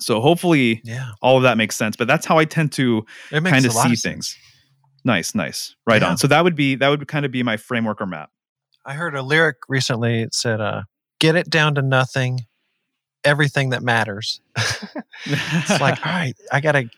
So 0.00 0.20
hopefully 0.20 0.80
yeah. 0.84 1.10
all 1.22 1.36
of 1.36 1.42
that 1.44 1.56
makes 1.56 1.76
sense 1.76 1.96
but 1.96 2.08
that's 2.08 2.26
how 2.26 2.38
i 2.38 2.44
tend 2.44 2.72
to 2.72 3.04
kind 3.30 3.64
of 3.64 3.72
see 3.72 3.94
things 3.94 4.36
Nice, 5.08 5.34
nice. 5.34 5.74
Right 5.86 6.02
yeah. 6.02 6.10
on. 6.10 6.18
So 6.18 6.26
that 6.26 6.44
would 6.44 6.54
be 6.54 6.74
that 6.74 6.88
would 6.90 7.08
kind 7.08 7.24
of 7.24 7.32
be 7.32 7.42
my 7.42 7.56
framework 7.56 8.02
or 8.02 8.06
map. 8.06 8.30
I 8.84 8.92
heard 8.92 9.14
a 9.14 9.22
lyric 9.22 9.56
recently. 9.66 10.20
It 10.20 10.34
said, 10.34 10.60
uh, 10.60 10.82
"Get 11.18 11.34
it 11.34 11.48
down 11.48 11.74
to 11.76 11.82
nothing, 11.82 12.40
everything 13.24 13.70
that 13.70 13.82
matters." 13.82 14.42
it's 15.24 15.80
like, 15.80 15.98
all 16.06 16.12
right, 16.12 16.34
I 16.52 16.60
gotta 16.60 16.90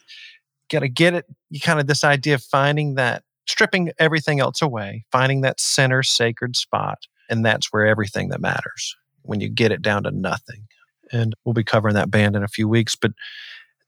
gotta 0.68 0.88
get 0.88 1.14
it. 1.14 1.24
You 1.50 1.61
kind 1.61 1.78
of 1.78 1.86
this 1.86 2.02
idea 2.02 2.34
of 2.34 2.42
finding 2.42 2.96
that, 2.96 3.22
stripping 3.46 3.92
everything 4.00 4.40
else 4.40 4.61
away, 4.61 5.04
finding 5.12 5.42
that 5.42 5.61
center 5.61 6.02
sacred 6.02 6.56
spot, 6.56 6.98
and 7.28 7.46
that's 7.46 7.72
where 7.72 7.86
everything 7.86 8.30
that 8.30 8.40
matters. 8.40 8.96
When 9.22 9.40
you 9.40 9.48
get 9.48 9.70
it 9.70 9.82
down 9.82 10.02
to 10.02 10.11
nothing, 10.11 10.66
and 11.12 11.36
we'll 11.44 11.52
be 11.52 11.62
covering 11.62 11.94
that 11.94 12.11
band 12.11 12.34
in 12.34 12.42
a 12.42 12.48
few 12.48 12.66
weeks, 12.66 12.96
but 12.96 13.12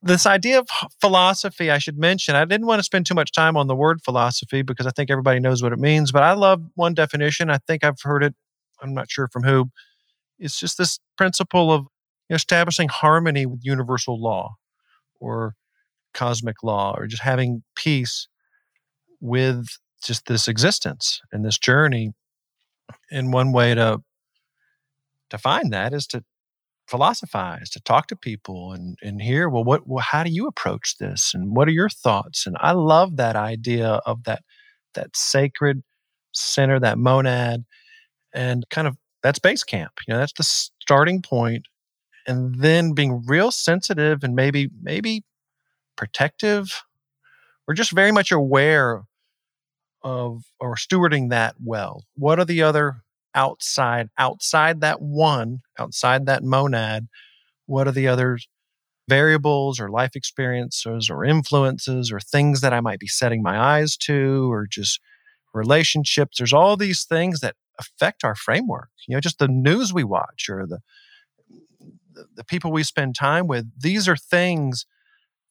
this 0.03 0.27
idea 0.27 0.59
of 0.59 0.69
philosophy, 1.01 1.71
I 1.71 1.79
should 1.79 1.97
mention, 1.97 2.35
I 2.35 2.45
didn't 2.45 2.67
want 2.67 2.81
to 2.81 2.85
spend 2.85 3.07
too 3.07 3.15
much 3.15 3.33
time 3.33 3.57
on 3.57 3.69
the 3.69 3.77
word 3.77 4.03
philosophy 4.03 4.63
because 4.63 4.87
I 4.87 4.91
think 4.91 5.11
everybody 5.11 5.39
knows 5.39 5.63
what 5.63 5.73
it 5.73 5.79
means, 5.79 6.11
but 6.11 6.23
I 6.23 6.33
love 6.33 6.63
one 6.75 6.95
definition. 6.95 7.51
I 7.51 7.59
think 7.59 7.85
I've 7.85 8.01
heard 8.03 8.25
it, 8.25 8.35
I'm 8.83 8.95
not 8.95 9.11
sure 9.11 9.29
from 9.29 9.45
who. 9.45 9.71
It's 10.39 10.59
just 10.59 10.77
this 10.77 10.99
principle 11.17 11.73
of 11.73 11.87
establishing 12.31 12.89
harmony 12.89 13.47
with 13.47 13.61
universal 13.63 14.21
law 14.21 14.57
or 15.21 15.55
cosmic 16.15 16.63
law 16.63 16.95
or 16.97 17.07
just 17.07 17.23
having 17.23 17.63
peace 17.77 18.27
with 19.21 19.67
just 20.03 20.27
this 20.27 20.49
existence 20.49 21.21
and 21.31 21.45
this 21.45 21.59
journey. 21.59 22.13
And 23.11 23.33
one 23.33 23.53
way 23.53 23.75
to 23.75 24.03
to 25.31 25.39
find 25.39 25.73
that 25.73 25.95
is 25.95 26.07
to 26.09 26.23
philosophize, 26.93 27.71
to 27.71 27.81
talk 27.81 28.07
to 28.09 28.15
people 28.15 28.73
and, 28.73 28.99
and 29.01 29.23
hear, 29.23 29.49
well, 29.49 29.65
what, 29.65 29.89
well, 29.89 30.05
how 30.07 30.23
do 30.23 30.31
you 30.31 30.47
approach 30.47 30.99
this? 30.99 31.33
And 31.33 31.57
what 31.57 31.67
are 31.67 31.73
your 31.73 31.89
thoughts? 31.89 32.47
And 32.47 32.55
I 32.61 32.73
love 32.73 33.17
that 33.17 33.35
idea 33.35 34.01
of 34.05 34.25
that, 34.25 34.43
that 34.93 35.17
sacred 35.17 35.83
center, 36.35 36.79
that 36.79 36.99
monad, 36.99 37.65
and 38.35 38.65
kind 38.69 38.87
of 38.87 38.99
that's 39.23 39.39
base 39.39 39.65
camp. 39.65 39.93
You 40.07 40.13
know, 40.13 40.21
that's 40.21 40.35
the 40.35 40.43
starting 40.83 41.23
point, 41.23 41.65
and 42.27 42.55
then 42.61 42.93
being 42.93 43.23
real 43.27 43.51
sensitive 43.51 44.23
and 44.23 44.35
maybe 44.35 44.69
maybe 44.83 45.23
protective, 45.97 46.83
or 47.67 47.75
just 47.75 47.93
very 47.93 48.13
much 48.13 48.31
aware 48.33 49.03
of 50.03 50.43
or 50.61 50.77
stewarding 50.77 51.31
that 51.31 51.55
well. 51.59 52.05
What 52.17 52.39
are 52.39 52.45
the 52.45 52.63
other 52.63 52.97
outside 53.35 54.09
outside 54.19 54.81
that 54.81 55.01
one 55.01 55.61
outside 55.79 56.27
that 56.27 56.43
monad? 56.45 57.09
What 57.67 57.89
are 57.89 57.93
the 57.93 58.09
other 58.09 58.39
variables 59.09 59.81
or 59.81 59.91
life 59.91 60.15
experiences 60.15 61.11
or 61.11 61.25
influences 61.25 62.13
or 62.13 62.21
things 62.21 62.61
that 62.61 62.73
I 62.73 62.81
might 62.81 63.01
be 63.01 63.09
setting 63.09 63.43
my 63.43 63.59
eyes 63.59 63.97
to 63.99 64.51
or 64.51 64.67
just 64.67 65.01
relationships. 65.53 66.39
There's 66.39 66.53
all 66.53 66.77
these 66.77 67.05
things 67.05 67.41
that 67.41 67.57
affect 67.79 68.25
our 68.25 68.35
framework. 68.35 68.89
You 69.07 69.17
know, 69.17 69.21
just 69.21 69.39
the 69.39 69.49
news 69.49 69.93
we 69.93 70.05
watch 70.05 70.47
or 70.49 70.67
the 70.67 70.79
the 72.35 72.45
people 72.45 72.71
we 72.71 72.83
spend 72.83 73.15
time 73.15 73.47
with. 73.47 73.67
These 73.79 74.07
are 74.07 74.17
things 74.17 74.87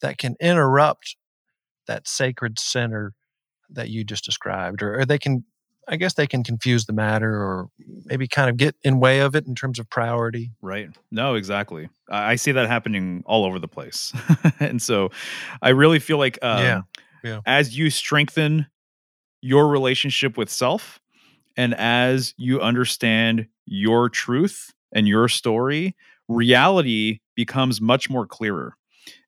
that 0.02 0.18
can 0.18 0.36
interrupt 0.40 1.16
that 1.88 2.08
sacred 2.08 2.60
center 2.60 3.14
that 3.70 3.90
you 3.90 4.04
just 4.04 4.24
described, 4.24 4.82
or, 4.82 5.00
or 5.00 5.06
they 5.06 5.18
can. 5.18 5.46
I 5.88 5.96
guess 5.96 6.14
they 6.14 6.28
can 6.28 6.44
confuse 6.44 6.86
the 6.86 6.94
matter 6.94 7.34
or 7.34 7.70
maybe 8.06 8.28
kind 8.28 8.50
of 8.50 8.58
get 8.58 8.76
in 8.84 9.00
way 9.00 9.20
of 9.20 9.36
it 9.36 9.46
in 9.48 9.56
terms 9.56 9.80
of 9.80 9.90
priority. 9.90 10.52
Right. 10.62 10.90
No, 11.12 11.36
exactly. 11.36 11.90
I 12.10 12.36
see 12.36 12.52
that 12.52 12.68
happening 12.68 13.24
all 13.26 13.46
over 13.46 13.60
the 13.60 13.68
place. 13.68 14.14
and 14.60 14.82
so 14.82 15.10
I 15.62 15.70
really 15.70 16.00
feel 16.00 16.18
like 16.18 16.38
um, 16.42 16.64
yeah. 16.64 16.82
Yeah. 17.24 17.40
as 17.46 17.78
you 17.78 17.90
strengthen 17.90 18.68
your 19.42 19.68
relationship 19.68 20.38
with 20.38 20.50
self 20.50 21.00
and 21.58 21.74
as 21.76 22.34
you 22.38 22.62
understand 22.62 23.48
your 23.66 24.10
truth 24.10 24.74
and 24.92 25.08
your 25.08 25.28
story, 25.28 25.96
reality 26.28 27.20
becomes 27.36 27.82
much 27.82 28.10
more 28.10 28.26
clearer. 28.26 28.76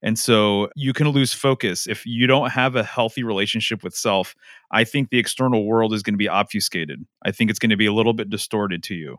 And 0.02 0.20
so 0.20 0.70
you 0.76 0.94
can 0.94 1.08
lose 1.10 1.34
focus 1.34 1.88
if 1.88 2.06
you 2.06 2.28
don't 2.28 2.52
have 2.52 2.76
a 2.76 2.84
healthy 2.84 3.24
relationship 3.24 3.84
with 3.84 3.96
self. 3.96 4.36
I 4.72 4.84
think 4.84 5.10
the 5.10 5.20
external 5.20 5.66
world 5.66 5.94
is 5.94 6.04
going 6.04 6.14
to 6.14 6.18
be 6.18 6.30
obfuscated. 6.30 7.06
I 7.24 7.32
think 7.32 7.50
it's 7.50 7.60
going 7.60 7.70
to 7.70 7.78
be 7.78 7.86
a 7.86 7.94
little 7.94 8.14
bit 8.14 8.30
distorted 8.30 8.84
to 8.84 8.96
you, 8.96 9.18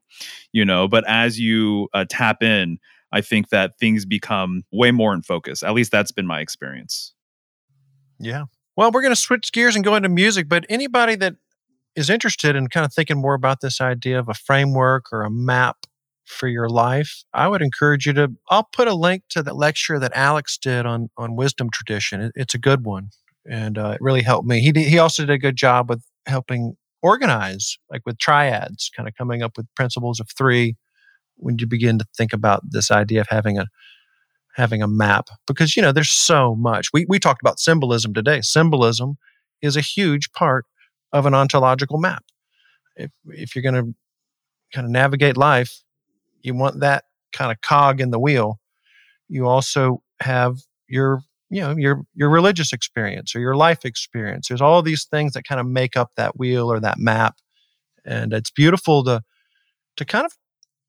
you 0.53 0.65
know. 0.65 0.89
But 0.89 1.05
as 1.09 1.39
you 1.39 1.89
uh, 1.95 2.05
tap 2.09 2.43
in, 2.43 2.79
I 3.13 3.21
think 3.21 3.51
that 3.51 3.79
things 3.79 4.05
become 4.05 4.65
way 4.73 4.91
more 4.91 5.15
in 5.15 5.23
focus. 5.23 5.63
At 5.63 5.73
least 5.75 5.93
that's 5.93 6.13
been 6.13 6.27
my 6.27 6.41
experience. 6.41 7.15
Yeah. 8.19 8.45
Well, 8.77 8.91
we're 8.91 9.03
going 9.03 9.15
to 9.15 9.21
switch 9.21 9.53
gears 9.53 9.77
and 9.77 9.85
go 9.85 9.95
into 9.95 10.09
music, 10.09 10.49
but 10.49 10.65
anybody 10.69 11.15
that 11.17 11.37
is 11.95 12.11
interested 12.11 12.57
in 12.57 12.67
kind 12.69 12.85
of 12.85 12.93
thinking 12.93 13.21
more 13.21 13.35
about 13.35 13.61
this 13.61 13.81
idea 13.81 14.19
of 14.19 14.29
a 14.29 14.35
framework 14.35 15.13
or 15.13 15.23
a 15.23 15.31
map 15.31 15.84
for 16.25 16.49
your 16.49 16.69
life, 16.69 17.25
I 17.33 17.49
would 17.49 17.63
encourage 17.63 18.07
you 18.07 18.13
to. 18.15 18.33
I'll 18.51 18.69
put 18.73 18.89
a 18.89 18.95
link 18.95 19.25
to 19.31 19.43
the 19.43 19.55
lecture 19.55 19.99
that 19.99 20.13
Alex 20.15 20.59
did 20.59 20.87
on 20.87 21.11
on 21.17 21.37
wisdom 21.37 21.71
tradition. 21.71 22.21
It, 22.21 22.33
it's 22.35 22.55
a 22.55 22.59
good 22.59 22.85
one, 22.85 23.11
and 23.49 23.79
uh, 23.79 23.91
it 23.91 24.01
really 24.01 24.23
helped 24.23 24.49
me. 24.49 24.61
He 24.61 24.73
did, 24.73 24.87
he 24.87 24.99
also 24.99 25.23
did 25.25 25.33
a 25.33 25.39
good 25.39 25.57
job 25.57 25.89
with 25.89 26.03
helping 26.27 26.77
organize, 27.03 27.79
like 27.91 28.03
with 28.07 28.19
triads, 28.19 28.91
kind 28.97 29.09
of 29.09 29.15
coming 29.15 29.43
up 29.43 29.57
with 29.57 29.67
principles 29.75 30.21
of 30.21 30.29
three. 30.37 30.77
When 31.37 31.59
you 31.59 31.67
begin 31.67 31.99
to 31.99 32.07
think 32.17 32.33
about 32.33 32.63
this 32.71 32.91
idea 32.91 33.21
of 33.21 33.27
having 33.29 33.59
a 33.59 33.67
having 34.55 34.83
a 34.83 34.89
map 34.89 35.29
because 35.47 35.77
you 35.77 35.83
know 35.83 35.91
there's 35.91 36.11
so 36.11 36.55
much 36.55 36.89
we, 36.93 37.05
we 37.09 37.19
talked 37.19 37.43
about 37.43 37.59
symbolism 37.59 38.15
today 38.15 38.41
symbolism 38.41 39.17
is 39.61 39.77
a 39.77 39.81
huge 39.81 40.31
part 40.31 40.65
of 41.13 41.27
an 41.27 41.35
ontological 41.35 41.99
map 41.99 42.25
if, 42.97 43.11
if 43.31 43.55
you're 43.55 43.65
going 43.65 43.75
to 43.75 43.95
kind 44.73 44.85
of 44.85 44.91
navigate 44.91 45.37
life 45.37 45.84
you 46.45 46.55
want 46.55 46.81
that 46.81 47.05
kind 47.33 47.51
of 47.51 47.61
cog 47.61 48.01
in 48.01 48.11
the 48.11 48.19
wheel 48.19 48.59
you 49.29 49.47
also 49.47 50.03
have 50.21 50.59
your 50.89 51.21
you 51.51 51.61
know 51.61 51.77
your 51.77 52.03
your 52.15 52.31
religious 52.31 52.73
experience 52.73 53.35
or 53.35 53.41
your 53.41 53.57
life 53.57 53.85
experience 53.85 54.49
there's 54.49 54.61
all 54.61 54.83
these 54.83 55.05
things 55.05 55.33
that 55.33 55.45
kind 55.45 55.61
of 55.61 55.67
make 55.67 55.97
up 55.97 56.11
that 56.17 56.39
wheel 56.39 56.71
or 56.71 56.81
that 56.81 56.99
map 56.99 57.37
and 58.05 58.33
it's 58.33 58.51
beautiful 58.51 59.03
to 59.03 59.23
to 59.97 60.05
kind 60.05 60.27
of 60.27 60.33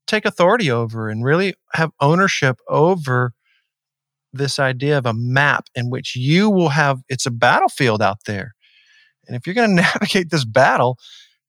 take 0.07 0.25
authority 0.25 0.69
over 0.69 1.09
and 1.09 1.23
really 1.23 1.53
have 1.73 1.91
ownership 1.99 2.57
over 2.69 3.33
this 4.33 4.59
idea 4.59 4.97
of 4.97 5.05
a 5.05 5.13
map 5.13 5.67
in 5.75 5.89
which 5.89 6.15
you 6.15 6.49
will 6.49 6.69
have 6.69 7.01
it's 7.09 7.25
a 7.25 7.31
battlefield 7.31 8.01
out 8.01 8.19
there. 8.25 8.53
And 9.27 9.35
if 9.35 9.45
you're 9.45 9.55
going 9.55 9.69
to 9.75 9.81
navigate 9.81 10.29
this 10.29 10.45
battle, 10.45 10.97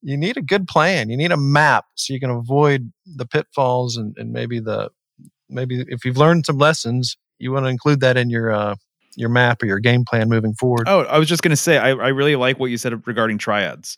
you 0.03 0.16
need 0.16 0.36
a 0.36 0.42
good 0.42 0.66
plan. 0.66 1.11
You 1.11 1.16
need 1.16 1.32
a 1.32 1.36
map 1.36 1.86
so 1.94 2.12
you 2.12 2.20
can 2.20 2.30
avoid 2.30 2.92
the 3.07 3.26
pitfalls 3.26 3.97
and, 3.97 4.16
and 4.18 4.32
maybe 4.32 4.61
the 4.61 4.90
maybe 5.49 5.84
if 5.88 6.05
you've 6.05 6.16
learned 6.16 6.47
some 6.47 6.59
lessons, 6.59 7.16
you 7.38 7.53
want 7.53 7.66
to 7.66 7.70
include 7.70 8.01
that 8.01 8.16
in 8.16 8.30
your 8.30 8.51
uh, 8.51 8.76
your 9.17 9.31
map 9.31 9.62
or 9.62 9.67
your 9.67 9.79
game 9.79 10.05
plan 10.05 10.29
moving 10.29 10.55
forward. 10.55 10.89
Oh, 10.89 11.01
I 11.01 11.19
was 11.19 11.29
just 11.29 11.43
going 11.43 11.51
to 11.51 11.57
say, 11.57 11.79
I, 11.79 11.91
I 11.91 12.09
really 12.09 12.37
like 12.37 12.61
what 12.61 12.71
you 12.71 12.77
said 12.77 13.07
regarding 13.07 13.39
triads. 13.39 13.97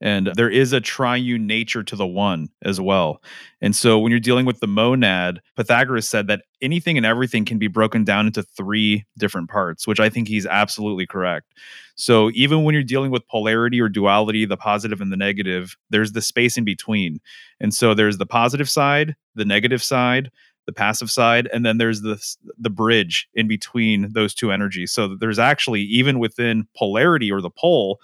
And 0.00 0.30
there 0.36 0.50
is 0.50 0.72
a 0.72 0.80
triune 0.80 1.46
nature 1.46 1.82
to 1.82 1.96
the 1.96 2.06
one 2.06 2.50
as 2.62 2.80
well. 2.80 3.20
And 3.60 3.74
so 3.74 3.98
when 3.98 4.10
you're 4.10 4.20
dealing 4.20 4.46
with 4.46 4.60
the 4.60 4.68
monad, 4.68 5.40
Pythagoras 5.56 6.08
said 6.08 6.28
that 6.28 6.42
anything 6.62 6.96
and 6.96 7.04
everything 7.04 7.44
can 7.44 7.58
be 7.58 7.66
broken 7.66 8.04
down 8.04 8.26
into 8.26 8.42
three 8.42 9.04
different 9.18 9.50
parts, 9.50 9.88
which 9.88 9.98
I 9.98 10.08
think 10.08 10.28
he's 10.28 10.46
absolutely 10.46 11.06
correct. 11.06 11.52
So 11.96 12.30
even 12.34 12.62
when 12.62 12.74
you're 12.74 12.84
dealing 12.84 13.10
with 13.10 13.26
polarity 13.26 13.80
or 13.80 13.88
duality, 13.88 14.44
the 14.44 14.56
positive 14.56 15.00
and 15.00 15.10
the 15.10 15.16
negative, 15.16 15.76
there's 15.90 16.12
the 16.12 16.22
space 16.22 16.56
in 16.56 16.64
between. 16.64 17.18
And 17.58 17.74
so 17.74 17.92
there's 17.92 18.18
the 18.18 18.26
positive 18.26 18.70
side, 18.70 19.16
the 19.34 19.44
negative 19.44 19.82
side, 19.82 20.30
the 20.68 20.72
passive 20.74 21.10
side 21.10 21.48
and 21.50 21.64
then 21.64 21.78
there's 21.78 22.02
the 22.02 22.22
the 22.58 22.68
bridge 22.68 23.26
in 23.32 23.48
between 23.48 24.12
those 24.12 24.34
two 24.34 24.52
energies. 24.52 24.92
So 24.92 25.16
there's 25.16 25.38
actually 25.38 25.80
even 25.80 26.18
within 26.18 26.68
polarity 26.76 27.32
or 27.32 27.40
the 27.40 27.50
pole 27.50 27.98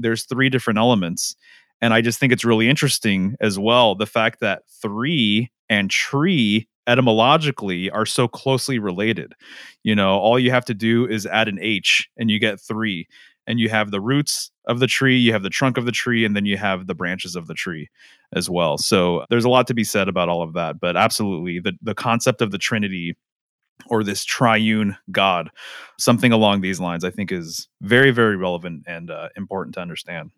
there's 0.00 0.24
three 0.24 0.50
different 0.50 0.80
elements. 0.80 1.36
And 1.80 1.94
i 1.94 2.00
just 2.00 2.18
think 2.18 2.32
it's 2.32 2.44
really 2.44 2.68
interesting 2.68 3.36
as 3.40 3.56
well 3.56 3.94
the 3.94 4.04
fact 4.04 4.40
that 4.40 4.62
three 4.82 5.52
and 5.70 5.88
tree 5.88 6.66
etymologically 6.88 7.88
are 7.90 8.06
so 8.06 8.26
closely 8.26 8.80
related. 8.80 9.34
You 9.84 9.94
know 9.94 10.18
all 10.18 10.40
you 10.40 10.50
have 10.50 10.64
to 10.64 10.74
do 10.74 11.06
is 11.06 11.24
add 11.24 11.46
an 11.46 11.60
h 11.60 12.08
and 12.16 12.32
you 12.32 12.40
get 12.40 12.60
three. 12.60 13.06
And 13.46 13.58
you 13.58 13.70
have 13.70 13.90
the 13.92 14.00
roots 14.00 14.50
of 14.66 14.78
the 14.78 14.86
tree, 14.86 15.16
you 15.16 15.32
have 15.32 15.42
the 15.42 15.48
trunk 15.48 15.78
of 15.78 15.86
the 15.86 15.92
tree, 15.92 16.26
and 16.26 16.36
then 16.36 16.44
you 16.44 16.58
have 16.58 16.86
the 16.86 16.94
branches 16.94 17.34
of 17.34 17.46
the 17.46 17.54
tree 17.54 17.88
as 18.34 18.50
well. 18.50 18.78
So 18.78 19.24
there's 19.30 19.44
a 19.44 19.48
lot 19.48 19.66
to 19.68 19.74
be 19.74 19.84
said 19.84 20.08
about 20.08 20.28
all 20.28 20.42
of 20.42 20.52
that. 20.54 20.80
But 20.80 20.96
absolutely, 20.96 21.60
the, 21.60 21.72
the 21.82 21.94
concept 21.94 22.42
of 22.42 22.50
the 22.50 22.58
Trinity 22.58 23.16
or 23.86 24.04
this 24.04 24.24
triune 24.24 24.96
God, 25.10 25.50
something 25.98 26.32
along 26.32 26.60
these 26.60 26.80
lines, 26.80 27.04
I 27.04 27.10
think 27.10 27.32
is 27.32 27.68
very, 27.80 28.10
very 28.10 28.36
relevant 28.36 28.84
and 28.86 29.10
uh, 29.10 29.28
important 29.36 29.74
to 29.74 29.80
understand. 29.80 30.30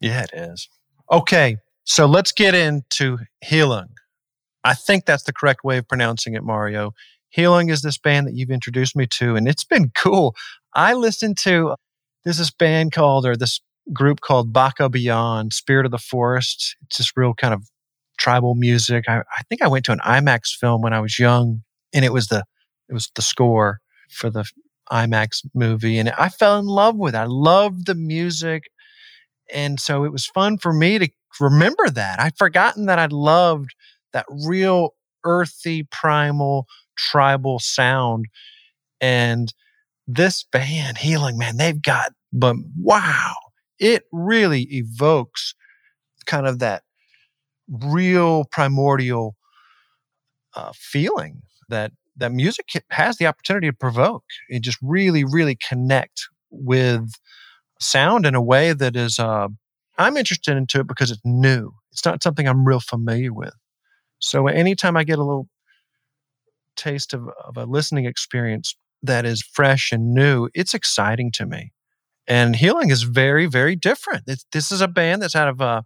Yeah, 0.00 0.22
it 0.22 0.30
is. 0.34 0.68
Okay, 1.10 1.56
so 1.84 2.06
let's 2.06 2.32
get 2.32 2.54
into 2.54 3.18
Heilung. 3.44 3.88
I 4.64 4.74
think 4.74 5.04
that's 5.04 5.24
the 5.24 5.32
correct 5.32 5.64
way 5.64 5.78
of 5.78 5.88
pronouncing 5.88 6.34
it, 6.34 6.44
Mario. 6.44 6.92
Heilung 7.36 7.70
is 7.70 7.82
this 7.82 7.98
band 7.98 8.26
that 8.26 8.34
you've 8.34 8.50
introduced 8.50 8.94
me 8.94 9.06
to, 9.18 9.36
and 9.36 9.48
it's 9.48 9.64
been 9.64 9.90
cool. 9.94 10.36
I 10.74 10.94
listened 10.94 11.38
to 11.38 11.74
there's 12.24 12.38
this 12.38 12.50
band 12.50 12.92
called 12.92 13.26
or 13.26 13.36
this 13.36 13.60
group 13.92 14.20
called 14.20 14.52
Baka 14.52 14.88
Beyond, 14.88 15.52
Spirit 15.52 15.86
of 15.86 15.92
the 15.92 15.98
Forest. 15.98 16.76
It's 16.82 16.98
just 16.98 17.16
real 17.16 17.34
kind 17.34 17.54
of 17.54 17.68
tribal 18.18 18.54
music. 18.54 19.04
I, 19.08 19.18
I 19.18 19.42
think 19.48 19.62
I 19.62 19.68
went 19.68 19.84
to 19.86 19.92
an 19.92 20.00
IMAX 20.00 20.56
film 20.58 20.82
when 20.82 20.92
I 20.92 21.00
was 21.00 21.18
young, 21.18 21.62
and 21.92 22.04
it 22.04 22.12
was 22.12 22.28
the 22.28 22.44
it 22.88 22.92
was 22.94 23.10
the 23.14 23.22
score 23.22 23.80
for 24.10 24.30
the 24.30 24.44
IMAX 24.90 25.44
movie, 25.54 25.98
and 25.98 26.10
I 26.10 26.28
fell 26.28 26.58
in 26.58 26.66
love 26.66 26.96
with 26.96 27.14
it. 27.14 27.18
I 27.18 27.24
loved 27.24 27.86
the 27.86 27.94
music, 27.94 28.64
and 29.52 29.80
so 29.80 30.04
it 30.04 30.12
was 30.12 30.26
fun 30.26 30.58
for 30.58 30.72
me 30.72 30.98
to 30.98 31.08
remember 31.40 31.88
that. 31.90 32.20
I'd 32.20 32.36
forgotten 32.36 32.86
that 32.86 32.98
I 32.98 33.06
loved 33.06 33.74
that 34.12 34.26
real 34.28 34.90
earthy, 35.24 35.84
primal, 35.84 36.66
tribal 36.96 37.58
sound, 37.58 38.26
and 39.00 39.52
this 40.06 40.44
band 40.44 40.98
Heilung 40.98 41.38
man 41.38 41.56
they've 41.56 41.80
got 41.80 42.12
but 42.32 42.56
wow 42.76 43.34
it 43.82 44.04
really 44.12 44.62
evokes 44.70 45.54
kind 46.24 46.46
of 46.46 46.60
that 46.60 46.84
real 47.68 48.44
primordial 48.44 49.36
uh, 50.54 50.72
feeling 50.74 51.42
that 51.68 51.92
that 52.16 52.32
music 52.32 52.66
has 52.90 53.16
the 53.16 53.26
opportunity 53.26 53.66
to 53.66 53.72
provoke 53.76 54.24
and 54.50 54.62
just 54.62 54.78
really 54.82 55.24
really 55.24 55.56
connect 55.56 56.28
with 56.50 57.10
sound 57.80 58.26
in 58.26 58.34
a 58.34 58.42
way 58.42 58.72
that 58.72 58.94
is 58.94 59.18
uh, 59.18 59.48
i'm 59.98 60.16
interested 60.16 60.56
into 60.56 60.80
it 60.80 60.86
because 60.86 61.10
it's 61.10 61.20
new 61.24 61.72
it's 61.90 62.04
not 62.04 62.22
something 62.22 62.46
i'm 62.46 62.66
real 62.66 62.80
familiar 62.80 63.32
with 63.32 63.54
so 64.18 64.46
anytime 64.46 64.96
i 64.96 65.04
get 65.04 65.18
a 65.18 65.24
little 65.24 65.48
taste 66.76 67.14
of, 67.14 67.28
of 67.44 67.56
a 67.56 67.64
listening 67.64 68.04
experience 68.06 68.76
that 69.02 69.24
is 69.24 69.42
fresh 69.42 69.92
and 69.92 70.14
new, 70.14 70.48
it's 70.54 70.74
exciting 70.74 71.30
to 71.32 71.46
me. 71.46 71.72
And 72.32 72.54
Heilung 72.54 72.90
is 72.90 73.02
very, 73.02 73.44
very 73.44 73.76
different. 73.76 74.22
It's, 74.26 74.46
this 74.52 74.72
is 74.72 74.80
a 74.80 74.88
band 74.88 75.20
that's 75.20 75.36
out 75.36 75.48
of 75.48 75.60
uh, 75.60 75.82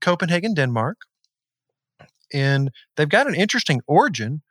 Copenhagen, 0.00 0.54
Denmark. 0.54 0.96
And 2.32 2.70
they've 2.94 3.08
got 3.08 3.26
an 3.26 3.34
interesting 3.34 3.80
origin. 3.88 4.42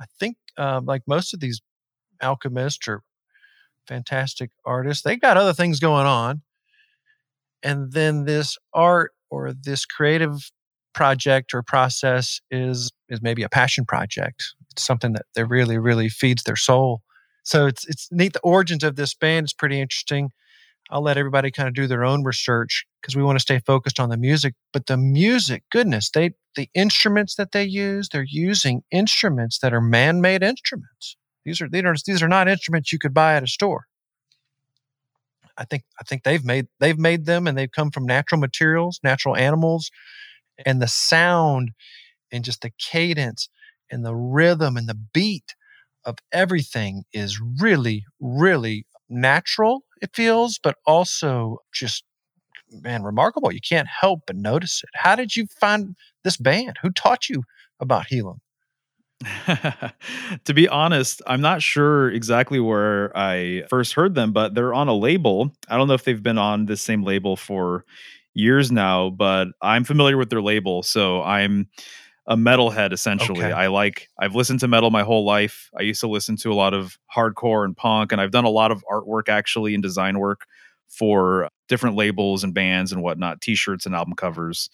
I 0.00 0.04
think, 0.20 0.36
uh, 0.56 0.82
like 0.84 1.02
most 1.04 1.34
of 1.34 1.40
these 1.40 1.60
alchemists 2.22 2.86
or 2.86 3.02
fantastic 3.88 4.52
artists, 4.64 5.02
they've 5.02 5.20
got 5.20 5.36
other 5.36 5.52
things 5.52 5.80
going 5.80 6.06
on. 6.06 6.42
And 7.64 7.90
then 7.90 8.24
this 8.24 8.56
art 8.72 9.14
or 9.28 9.52
this 9.52 9.84
creative 9.84 10.52
project 10.94 11.54
or 11.54 11.64
process 11.64 12.40
is 12.52 12.92
is 13.08 13.20
maybe 13.20 13.42
a 13.42 13.48
passion 13.48 13.84
project. 13.84 14.44
It's 14.70 14.84
something 14.84 15.12
that 15.14 15.26
that 15.34 15.46
really, 15.46 15.76
really 15.76 16.08
feeds 16.08 16.44
their 16.44 16.54
soul. 16.54 17.02
So 17.46 17.66
it's 17.66 17.86
it's 17.86 18.08
neat. 18.10 18.32
The 18.32 18.40
origins 18.40 18.82
of 18.82 18.96
this 18.96 19.14
band 19.14 19.46
is 19.46 19.52
pretty 19.52 19.80
interesting. 19.80 20.32
I'll 20.90 21.02
let 21.02 21.16
everybody 21.16 21.50
kind 21.50 21.68
of 21.68 21.74
do 21.74 21.86
their 21.86 22.04
own 22.04 22.24
research 22.24 22.84
because 23.00 23.16
we 23.16 23.22
want 23.22 23.36
to 23.36 23.42
stay 23.42 23.60
focused 23.60 24.00
on 24.00 24.08
the 24.08 24.16
music. 24.16 24.54
But 24.72 24.86
the 24.86 24.96
music, 24.96 25.62
goodness, 25.70 26.10
they 26.10 26.32
the 26.56 26.68
instruments 26.74 27.36
that 27.36 27.52
they 27.52 27.64
use, 27.64 28.08
they're 28.08 28.26
using 28.28 28.82
instruments 28.90 29.58
that 29.60 29.72
are 29.72 29.80
man-made 29.80 30.42
instruments. 30.42 31.16
These 31.44 31.60
are 31.60 31.68
these 31.68 31.84
are 31.84 31.94
these 32.04 32.22
are 32.22 32.28
not 32.28 32.48
instruments 32.48 32.92
you 32.92 32.98
could 32.98 33.14
buy 33.14 33.34
at 33.34 33.44
a 33.44 33.48
store. 33.48 33.86
I 35.56 35.64
think 35.64 35.84
I 36.00 36.04
think 36.04 36.24
they've 36.24 36.44
made 36.44 36.66
they've 36.80 36.98
made 36.98 37.26
them 37.26 37.46
and 37.46 37.56
they've 37.56 37.70
come 37.70 37.92
from 37.92 38.06
natural 38.06 38.40
materials, 38.40 38.98
natural 39.04 39.36
animals, 39.36 39.90
and 40.64 40.82
the 40.82 40.88
sound 40.88 41.70
and 42.32 42.44
just 42.44 42.62
the 42.62 42.72
cadence 42.78 43.48
and 43.90 44.04
the 44.04 44.16
rhythm 44.16 44.76
and 44.76 44.88
the 44.88 44.98
beat 45.14 45.54
of 46.06 46.16
everything 46.32 47.04
is 47.12 47.40
really 47.60 48.04
really 48.20 48.86
natural 49.08 49.82
it 50.00 50.10
feels 50.14 50.58
but 50.62 50.76
also 50.86 51.58
just 51.72 52.04
man 52.70 53.02
remarkable 53.02 53.52
you 53.52 53.60
can't 53.60 53.88
help 53.88 54.20
but 54.26 54.36
notice 54.36 54.82
it 54.82 54.90
how 54.94 55.14
did 55.14 55.36
you 55.36 55.46
find 55.60 55.94
this 56.24 56.36
band 56.36 56.76
who 56.82 56.90
taught 56.90 57.28
you 57.28 57.42
about 57.80 58.06
Heilung 58.10 58.38
to 60.44 60.54
be 60.54 60.68
honest, 60.68 61.22
I'm 61.26 61.40
not 61.40 61.62
sure 61.62 62.10
exactly 62.10 62.60
where 62.60 63.16
I 63.16 63.64
first 63.70 63.94
heard 63.94 64.14
them, 64.14 64.32
but 64.32 64.54
they're 64.54 64.74
on 64.74 64.88
a 64.88 64.94
label. 64.94 65.50
I 65.68 65.76
don't 65.76 65.88
know 65.88 65.94
if 65.94 66.04
they've 66.04 66.22
been 66.22 66.38
on 66.38 66.66
the 66.66 66.76
same 66.76 67.02
label 67.02 67.36
for 67.36 67.84
years 68.34 68.70
now, 68.70 69.10
but 69.10 69.48
I'm 69.62 69.84
familiar 69.84 70.18
with 70.18 70.28
their 70.28 70.42
label. 70.42 70.82
So 70.82 71.22
I'm 71.22 71.68
a 72.28 72.36
metalhead 72.36 72.92
essentially. 72.92 73.44
Okay. 73.44 73.52
I 73.52 73.68
like 73.68 74.08
I've 74.18 74.34
listened 74.34 74.60
to 74.60 74.68
metal 74.68 74.90
my 74.90 75.02
whole 75.02 75.24
life. 75.24 75.70
I 75.78 75.82
used 75.82 76.00
to 76.00 76.08
listen 76.08 76.36
to 76.38 76.52
a 76.52 76.54
lot 76.54 76.74
of 76.74 76.98
hardcore 77.14 77.64
and 77.64 77.76
punk 77.76 78.12
and 78.12 78.20
I've 78.20 78.32
done 78.32 78.44
a 78.44 78.50
lot 78.50 78.72
of 78.72 78.84
artwork 78.90 79.28
actually 79.28 79.74
and 79.74 79.82
design 79.82 80.18
work 80.18 80.46
for 80.88 81.48
different 81.68 81.96
labels 81.96 82.44
and 82.44 82.54
bands 82.54 82.92
and 82.92 83.02
whatnot, 83.02 83.40
t-shirts 83.40 83.86
and 83.86 83.94
album 83.94 84.14
covers. 84.14 84.70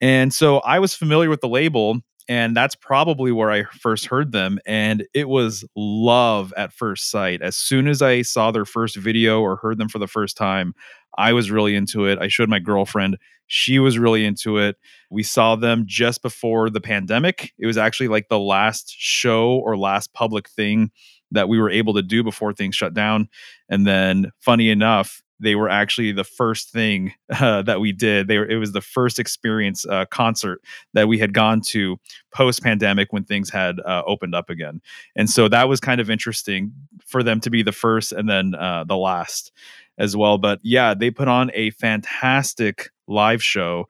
And 0.00 0.32
so 0.32 0.58
I 0.60 0.78
was 0.78 0.94
familiar 0.94 1.30
with 1.30 1.40
the 1.40 1.48
label 1.48 2.00
and 2.28 2.56
that's 2.56 2.74
probably 2.74 3.32
where 3.32 3.50
I 3.50 3.64
first 3.64 4.06
heard 4.06 4.32
them. 4.32 4.58
And 4.64 5.06
it 5.12 5.28
was 5.28 5.64
love 5.74 6.52
at 6.56 6.72
first 6.72 7.10
sight. 7.10 7.42
As 7.42 7.56
soon 7.56 7.88
as 7.88 8.00
I 8.00 8.22
saw 8.22 8.50
their 8.50 8.64
first 8.64 8.96
video 8.96 9.40
or 9.40 9.56
heard 9.56 9.78
them 9.78 9.88
for 9.88 9.98
the 9.98 10.06
first 10.06 10.36
time, 10.36 10.74
I 11.18 11.32
was 11.32 11.50
really 11.50 11.74
into 11.74 12.06
it. 12.06 12.18
I 12.20 12.28
showed 12.28 12.48
my 12.48 12.58
girlfriend, 12.58 13.18
she 13.54 13.78
was 13.78 13.98
really 13.98 14.24
into 14.24 14.56
it. 14.56 14.76
We 15.10 15.22
saw 15.22 15.56
them 15.56 15.84
just 15.86 16.22
before 16.22 16.70
the 16.70 16.80
pandemic. 16.80 17.52
It 17.58 17.66
was 17.66 17.76
actually 17.76 18.08
like 18.08 18.30
the 18.30 18.38
last 18.38 18.94
show 18.96 19.58
or 19.58 19.76
last 19.76 20.14
public 20.14 20.48
thing 20.48 20.90
that 21.32 21.50
we 21.50 21.60
were 21.60 21.68
able 21.68 21.92
to 21.92 22.02
do 22.02 22.22
before 22.22 22.54
things 22.54 22.74
shut 22.74 22.94
down. 22.94 23.28
And 23.68 23.86
then, 23.86 24.30
funny 24.40 24.70
enough, 24.70 25.20
they 25.38 25.54
were 25.54 25.68
actually 25.68 26.12
the 26.12 26.24
first 26.24 26.70
thing 26.70 27.12
uh, 27.30 27.60
that 27.62 27.78
we 27.78 27.92
did. 27.92 28.26
They 28.26 28.38
were, 28.38 28.48
it 28.48 28.56
was 28.56 28.72
the 28.72 28.80
first 28.80 29.18
experience 29.18 29.84
uh, 29.84 30.06
concert 30.06 30.62
that 30.94 31.06
we 31.06 31.18
had 31.18 31.34
gone 31.34 31.60
to 31.72 31.98
post 32.34 32.62
pandemic 32.62 33.12
when 33.12 33.24
things 33.24 33.50
had 33.50 33.80
uh, 33.80 34.02
opened 34.06 34.34
up 34.34 34.48
again. 34.48 34.80
And 35.14 35.28
so 35.28 35.46
that 35.48 35.68
was 35.68 35.78
kind 35.78 36.00
of 36.00 36.08
interesting 36.08 36.72
for 37.04 37.22
them 37.22 37.38
to 37.40 37.50
be 37.50 37.62
the 37.62 37.72
first 37.72 38.12
and 38.12 38.30
then 38.30 38.54
uh, 38.54 38.84
the 38.84 38.96
last 38.96 39.52
as 39.98 40.16
well. 40.16 40.38
But 40.38 40.60
yeah, 40.62 40.94
they 40.94 41.10
put 41.10 41.28
on 41.28 41.50
a 41.54 41.70
fantastic 41.70 42.90
live 43.06 43.42
show. 43.42 43.86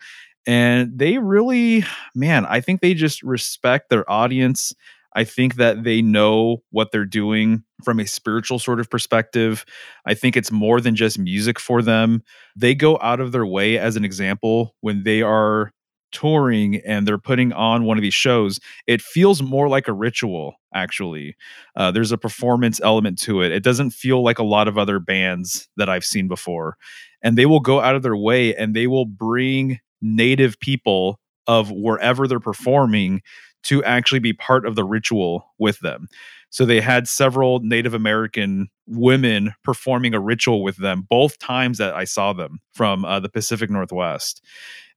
And 0.47 0.99
they 0.99 1.19
really, 1.19 1.85
man, 2.15 2.47
I 2.47 2.61
think 2.61 2.81
they 2.81 2.95
just 2.95 3.23
respect 3.23 3.91
their 3.91 4.11
audience. 4.11 4.75
I 5.15 5.25
think 5.25 5.57
that 5.57 5.85
they 5.85 6.03
know 6.03 6.63
what 6.71 6.91
they're 6.91 7.05
doing 7.05 7.63
from 7.85 8.01
a 8.01 8.07
spiritual 8.07 8.59
sort 8.59 8.81
of 8.81 8.91
perspective. 8.91 9.65
I 10.07 10.15
think 10.15 10.37
it's 10.37 10.51
more 10.51 10.81
than 10.81 10.97
just 10.97 11.19
music 11.19 11.61
for 11.61 11.83
them. 11.83 12.23
They 12.57 12.75
go 12.75 12.99
out 13.03 13.21
of 13.21 13.31
their 13.31 13.47
way, 13.47 13.79
as 13.79 13.97
an 13.97 14.05
example, 14.05 14.75
when 14.81 15.03
they 15.05 15.23
are 15.23 15.73
touring 16.13 16.77
and 16.87 17.07
they're 17.07 17.19
putting 17.19 17.53
on 17.53 17.85
one 17.85 17.99
of 17.99 18.03
these 18.03 18.15
shows, 18.15 18.61
it 18.87 19.03
feels 19.03 19.43
more 19.43 19.69
like 19.69 19.89
a 19.89 19.93
ritual, 19.93 20.55
actually. 20.75 21.37
Uh, 21.77 21.91
there's 21.91 22.13
a 22.13 22.19
performance 22.19 22.81
element 22.83 23.19
to 23.21 23.43
it. 23.43 23.53
It 23.53 23.63
doesn't 23.63 23.91
feel 23.91 24.23
like 24.23 24.39
a 24.39 24.45
lot 24.45 24.69
of 24.69 24.79
other 24.79 24.99
bands 24.99 25.69
that 25.77 25.89
I've 25.89 26.05
seen 26.05 26.29
before. 26.29 26.77
And 27.23 27.37
they 27.37 27.47
will 27.47 27.61
go 27.61 27.81
out 27.81 27.95
of 27.95 28.03
their 28.03 28.17
way 28.17 28.55
and 28.55 28.75
they 28.75 28.87
will 28.87 29.07
bring 29.07 29.81
native 30.01 30.59
people 30.61 31.21
of 31.47 31.71
wherever 31.71 32.27
they're 32.29 32.41
performing 32.41 33.23
to 33.65 33.83
actually 33.85 34.19
be 34.19 34.33
part 34.33 34.67
of 34.67 34.75
the 34.75 34.85
ritual 34.85 35.53
with 35.59 35.79
them. 35.81 36.09
So 36.53 36.67
they 36.67 36.83
had 36.83 37.09
several 37.09 37.61
Native 37.61 37.95
American 37.95 38.69
women 38.87 39.55
performing 39.65 40.13
a 40.13 40.21
ritual 40.21 40.63
with 40.63 40.77
them 40.77 41.07
both 41.09 41.39
times 41.39 41.79
that 41.79 41.95
I 41.95 42.05
saw 42.05 42.35
them 42.35 42.61
from 42.75 43.07
uh, 43.07 43.21
the 43.21 43.31
Pacific 43.31 43.71
Northwest. 43.71 44.45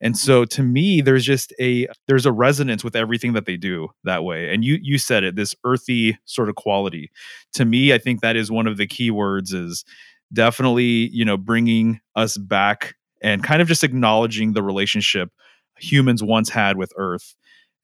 And 0.01 0.17
so 0.17 0.43
to 0.43 0.61
me 0.61 0.99
there's 0.99 1.23
just 1.23 1.53
a 1.59 1.87
there's 2.09 2.25
a 2.25 2.31
resonance 2.33 2.83
with 2.83 2.93
everything 2.93 3.31
that 3.33 3.45
they 3.45 3.55
do 3.55 3.87
that 4.03 4.25
way. 4.25 4.53
And 4.53 4.65
you 4.65 4.77
you 4.81 4.97
said 4.97 5.23
it 5.23 5.37
this 5.37 5.55
earthy 5.63 6.17
sort 6.25 6.49
of 6.49 6.55
quality. 6.55 7.09
To 7.53 7.63
me 7.63 7.93
I 7.93 7.99
think 7.99 8.19
that 8.19 8.35
is 8.35 8.51
one 8.51 8.67
of 8.67 8.75
the 8.75 8.85
key 8.85 9.09
words 9.09 9.53
is 9.53 9.85
definitely, 10.33 11.09
you 11.13 11.23
know, 11.23 11.37
bringing 11.37 12.01
us 12.17 12.35
back 12.37 12.95
and 13.21 13.45
kind 13.45 13.61
of 13.61 13.69
just 13.69 13.83
acknowledging 13.83 14.51
the 14.51 14.63
relationship 14.63 15.31
humans 15.77 16.21
once 16.21 16.49
had 16.49 16.75
with 16.75 16.91
earth 16.97 17.33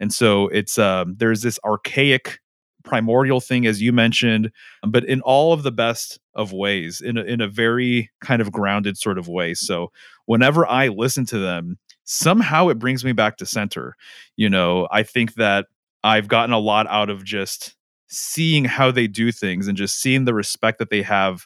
and 0.01 0.11
so 0.11 0.47
it's 0.47 0.79
um, 0.79 1.15
there's 1.19 1.43
this 1.43 1.59
archaic 1.63 2.40
primordial 2.83 3.39
thing 3.39 3.65
as 3.65 3.81
you 3.81 3.91
mentioned 3.91 4.51
but 4.87 5.03
in 5.05 5.21
all 5.21 5.53
of 5.53 5.63
the 5.63 5.71
best 5.71 6.19
of 6.33 6.53
ways 6.53 7.01
in 7.01 7.17
a, 7.17 7.23
in 7.23 7.41
a 7.41 7.47
very 7.47 8.09
kind 8.21 8.41
of 8.41 8.51
grounded 8.51 8.97
sort 8.97 9.17
of 9.17 9.27
way. 9.27 9.53
So 9.53 9.91
whenever 10.25 10.65
i 10.67 10.87
listen 10.87 11.25
to 11.27 11.39
them 11.39 11.77
somehow 12.03 12.67
it 12.69 12.79
brings 12.79 13.05
me 13.05 13.11
back 13.11 13.37
to 13.37 13.45
center. 13.45 13.95
You 14.35 14.49
know 14.49 14.87
i 14.91 15.03
think 15.03 15.35
that 15.35 15.67
i've 16.03 16.27
gotten 16.27 16.53
a 16.53 16.59
lot 16.59 16.87
out 16.87 17.09
of 17.09 17.23
just 17.23 17.75
seeing 18.11 18.65
how 18.65 18.91
they 18.91 19.07
do 19.07 19.31
things 19.31 19.67
and 19.67 19.77
just 19.77 20.01
seeing 20.01 20.25
the 20.25 20.33
respect 20.33 20.79
that 20.79 20.89
they 20.89 21.01
have 21.01 21.45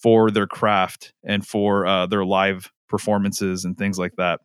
for 0.00 0.30
their 0.30 0.46
craft 0.46 1.12
and 1.24 1.46
for 1.46 1.86
uh, 1.86 2.06
their 2.06 2.24
live 2.24 2.70
performances 2.88 3.64
and 3.64 3.76
things 3.76 3.98
like 3.98 4.16
that. 4.16 4.40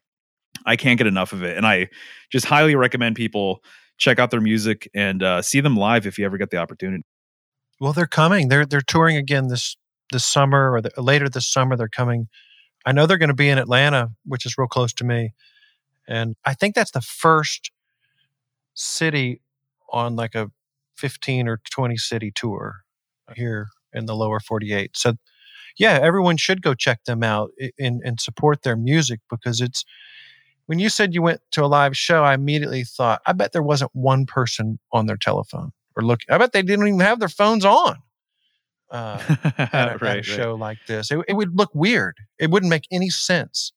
I 0.65 0.75
can't 0.75 0.97
get 0.97 1.07
enough 1.07 1.33
of 1.33 1.43
it, 1.43 1.57
and 1.57 1.65
I 1.65 1.87
just 2.29 2.45
highly 2.45 2.75
recommend 2.75 3.15
people 3.15 3.63
check 4.01 4.17
out 4.19 4.31
their 4.31 4.41
music 4.41 4.89
and 4.93 5.21
uh, 5.21 5.41
see 5.41 5.61
them 5.61 5.77
live 5.77 6.07
if 6.07 6.17
you 6.17 6.25
ever 6.25 6.37
get 6.37 6.49
the 6.49 6.57
opportunity. 6.57 7.05
Well, 7.79 7.93
they're 7.93 8.07
coming. 8.07 8.49
They're 8.49 8.65
they're 8.65 8.81
touring 8.81 9.15
again 9.15 9.47
this 9.47 9.77
this 10.11 10.25
summer 10.25 10.71
or 10.71 10.81
the, 10.81 10.91
later 11.01 11.29
this 11.29 11.47
summer. 11.47 11.77
They're 11.77 11.87
coming. 11.87 12.27
I 12.85 12.91
know 12.91 13.05
they're 13.05 13.19
going 13.19 13.29
to 13.29 13.35
be 13.35 13.49
in 13.49 13.59
Atlanta, 13.59 14.09
which 14.25 14.45
is 14.45 14.57
real 14.57 14.67
close 14.67 14.91
to 14.93 15.03
me, 15.05 15.33
and 16.07 16.35
I 16.43 16.53
think 16.53 16.75
that's 16.75 16.91
the 16.91 17.01
first 17.01 17.71
city 18.73 19.41
on 19.91 20.15
like 20.15 20.35
a 20.35 20.49
15 20.97 21.47
or 21.47 21.61
20 21.69 21.97
city 21.97 22.31
tour 22.33 22.81
here 23.35 23.67
in 23.93 24.05
the 24.05 24.15
lower 24.15 24.39
48. 24.39 24.95
So 24.95 25.13
yeah, 25.77 25.99
everyone 26.01 26.37
should 26.37 26.61
go 26.61 26.73
check 26.73 27.03
them 27.05 27.23
out 27.23 27.51
and, 27.79 28.01
and 28.03 28.19
support 28.19 28.63
their 28.63 28.75
music 28.75 29.19
because 29.29 29.61
it's 29.61 29.83
when 30.65 30.79
you 30.79 30.89
said 30.89 31.13
you 31.13 31.21
went 31.21 31.41
to 31.51 31.63
a 31.63 31.67
live 31.67 31.97
show, 31.97 32.23
I 32.23 32.33
immediately 32.33 32.83
thought, 32.83 33.21
I 33.25 33.33
bet 33.33 33.51
there 33.51 33.63
wasn't 33.63 33.91
one 33.93 34.25
person 34.25 34.79
on 34.91 35.05
their 35.05 35.17
telephone 35.17 35.71
or 35.95 36.03
look. 36.03 36.21
I 36.29 36.37
bet 36.37 36.53
they 36.53 36.61
didn't 36.61 36.87
even 36.87 36.99
have 36.99 37.19
their 37.19 37.29
phones 37.29 37.65
on 37.65 37.97
uh, 38.89 39.19
at, 39.57 39.95
a, 39.95 39.97
right, 39.97 40.03
at 40.03 40.19
a 40.19 40.23
show 40.23 40.51
right. 40.51 40.59
like 40.59 40.77
this. 40.87 41.11
It, 41.11 41.19
it 41.27 41.33
would 41.33 41.57
look 41.57 41.73
weird. 41.73 42.17
It 42.39 42.51
wouldn't 42.51 42.69
make 42.69 42.87
any 42.91 43.09
sense. 43.09 43.71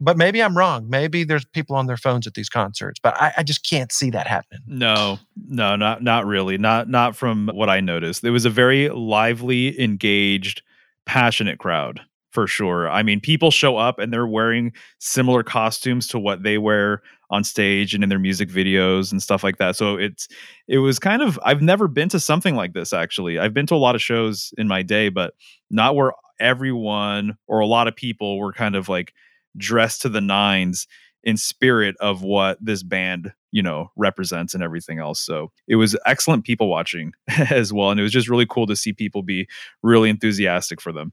But 0.00 0.16
maybe 0.16 0.42
I'm 0.42 0.56
wrong. 0.56 0.90
Maybe 0.90 1.22
there's 1.22 1.44
people 1.44 1.76
on 1.76 1.86
their 1.86 1.96
phones 1.96 2.26
at 2.26 2.34
these 2.34 2.48
concerts, 2.48 2.98
but 3.00 3.14
I, 3.22 3.34
I 3.36 3.42
just 3.44 3.68
can't 3.68 3.92
see 3.92 4.10
that 4.10 4.26
happening. 4.26 4.60
No, 4.66 5.20
no, 5.46 5.76
not 5.76 6.02
not 6.02 6.26
really. 6.26 6.58
Not 6.58 6.88
not 6.88 7.14
from 7.14 7.48
what 7.54 7.68
I 7.68 7.78
noticed. 7.78 8.24
It 8.24 8.30
was 8.30 8.44
a 8.44 8.50
very 8.50 8.88
lively, 8.88 9.80
engaged, 9.80 10.62
passionate 11.06 11.60
crowd 11.60 12.00
for 12.32 12.46
sure. 12.46 12.88
I 12.88 13.02
mean, 13.02 13.20
people 13.20 13.50
show 13.50 13.76
up 13.76 13.98
and 13.98 14.12
they're 14.12 14.26
wearing 14.26 14.72
similar 14.98 15.42
costumes 15.42 16.08
to 16.08 16.18
what 16.18 16.42
they 16.42 16.58
wear 16.58 17.02
on 17.30 17.44
stage 17.44 17.94
and 17.94 18.02
in 18.02 18.08
their 18.10 18.18
music 18.18 18.48
videos 18.48 19.12
and 19.12 19.22
stuff 19.22 19.44
like 19.44 19.58
that. 19.58 19.76
So 19.76 19.96
it's 19.96 20.28
it 20.66 20.78
was 20.78 20.98
kind 20.98 21.22
of 21.22 21.38
I've 21.44 21.62
never 21.62 21.88
been 21.88 22.08
to 22.10 22.20
something 22.20 22.56
like 22.56 22.72
this 22.72 22.92
actually. 22.92 23.38
I've 23.38 23.54
been 23.54 23.66
to 23.66 23.74
a 23.74 23.76
lot 23.76 23.94
of 23.94 24.02
shows 24.02 24.52
in 24.58 24.66
my 24.66 24.82
day, 24.82 25.10
but 25.10 25.34
not 25.70 25.94
where 25.94 26.12
everyone 26.40 27.36
or 27.46 27.60
a 27.60 27.66
lot 27.66 27.86
of 27.86 27.94
people 27.94 28.38
were 28.38 28.52
kind 28.52 28.74
of 28.74 28.88
like 28.88 29.12
dressed 29.56 30.02
to 30.02 30.08
the 30.08 30.20
nines 30.20 30.86
in 31.24 31.36
spirit 31.36 31.94
of 32.00 32.22
what 32.22 32.58
this 32.60 32.82
band 32.82 33.32
you 33.52 33.62
know 33.62 33.90
represents 33.96 34.54
and 34.54 34.62
everything 34.62 34.98
else 34.98 35.20
so 35.20 35.52
it 35.68 35.76
was 35.76 35.96
excellent 36.04 36.44
people 36.44 36.68
watching 36.68 37.12
as 37.50 37.72
well 37.72 37.90
and 37.90 38.00
it 38.00 38.02
was 38.02 38.10
just 38.10 38.28
really 38.28 38.46
cool 38.46 38.66
to 38.66 38.74
see 38.74 38.92
people 38.92 39.22
be 39.22 39.46
really 39.82 40.10
enthusiastic 40.10 40.80
for 40.80 40.90
them 40.90 41.12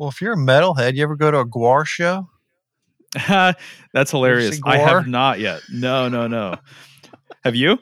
well 0.00 0.08
if 0.08 0.20
you're 0.22 0.32
a 0.32 0.36
metalhead 0.36 0.96
you 0.96 1.02
ever 1.02 1.14
go 1.14 1.30
to 1.30 1.38
a 1.38 1.46
GWAR 1.46 1.86
show? 1.86 2.28
That's 3.92 4.10
hilarious. 4.10 4.60
i 4.64 4.78
have 4.78 5.06
not 5.06 5.40
yet. 5.40 5.60
No 5.70 6.08
no 6.08 6.26
no. 6.26 6.56
Have 7.44 7.54
you? 7.54 7.78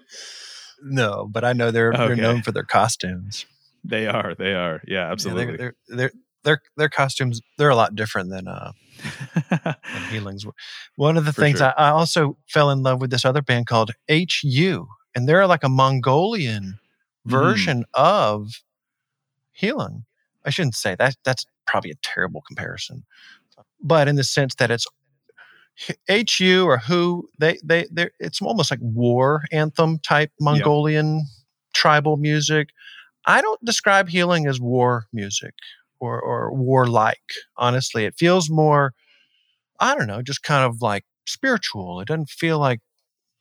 No 0.82 1.28
but 1.30 1.44
i 1.44 1.52
know 1.52 1.70
they're 1.70 1.92
okay. 1.92 2.08
they're 2.08 2.16
known 2.16 2.42
for 2.42 2.52
their 2.52 2.64
costumes. 2.64 3.46
They 3.84 4.06
are 4.06 4.34
they 4.34 4.54
are. 4.54 4.82
Yeah 4.86 5.10
absolutely 5.10 5.44
yeah, 5.44 5.56
they're, 5.56 5.74
they're, 5.88 5.96
they're 5.96 6.12
their 6.44 6.62
their 6.76 6.88
costumes 6.88 7.40
they're 7.56 7.68
a 7.68 7.76
lot 7.76 7.94
different 7.94 8.30
than 8.30 8.48
uh 8.48 8.72
than 9.50 9.76
Heilung's 10.10 10.46
one 10.96 11.16
of 11.16 11.24
the 11.24 11.32
For 11.32 11.42
things 11.42 11.58
sure. 11.58 11.72
I, 11.76 11.88
I, 11.88 11.90
also 11.90 12.36
fell 12.48 12.70
in 12.70 12.82
love 12.82 13.00
with 13.00 13.10
this 13.10 13.24
other 13.24 13.42
band 13.42 13.66
called 13.66 13.92
hu 14.08 14.86
and 15.14 15.28
they're 15.28 15.46
like 15.46 15.64
a 15.64 15.68
mongolian 15.68 16.78
mm. 17.26 17.30
version 17.30 17.80
mm. 17.80 17.84
of 17.94 18.62
Heilung 19.60 20.04
i 20.44 20.50
shouldn't 20.50 20.74
say 20.74 20.94
that 20.98 21.16
that's 21.24 21.44
probably 21.66 21.90
a 21.90 21.98
terrible 22.02 22.42
comparison 22.46 23.04
but 23.82 24.08
in 24.08 24.16
the 24.16 24.24
sense 24.24 24.54
that 24.56 24.70
it's 24.70 24.86
hu 26.38 26.64
or 26.64 26.78
who 26.78 27.28
they 27.38 27.58
they 27.62 27.86
they 27.90 28.08
it's 28.18 28.42
almost 28.42 28.70
like 28.70 28.80
war 28.82 29.44
anthem 29.52 29.98
type 30.00 30.32
mongolian 30.40 31.18
yep. 31.18 31.26
tribal 31.74 32.16
music 32.16 32.70
i 33.26 33.40
don't 33.40 33.64
describe 33.64 34.08
Heilung 34.08 34.48
as 34.48 34.60
war 34.60 35.06
music 35.12 35.54
or, 36.00 36.20
or 36.20 36.52
warlike. 36.54 37.32
Honestly, 37.56 38.04
it 38.04 38.14
feels 38.16 38.50
more, 38.50 38.94
I 39.80 39.94
don't 39.94 40.06
know, 40.06 40.22
just 40.22 40.42
kind 40.42 40.64
of 40.64 40.82
like 40.82 41.04
spiritual. 41.26 42.00
It 42.00 42.08
doesn't 42.08 42.30
feel 42.30 42.58
like 42.58 42.80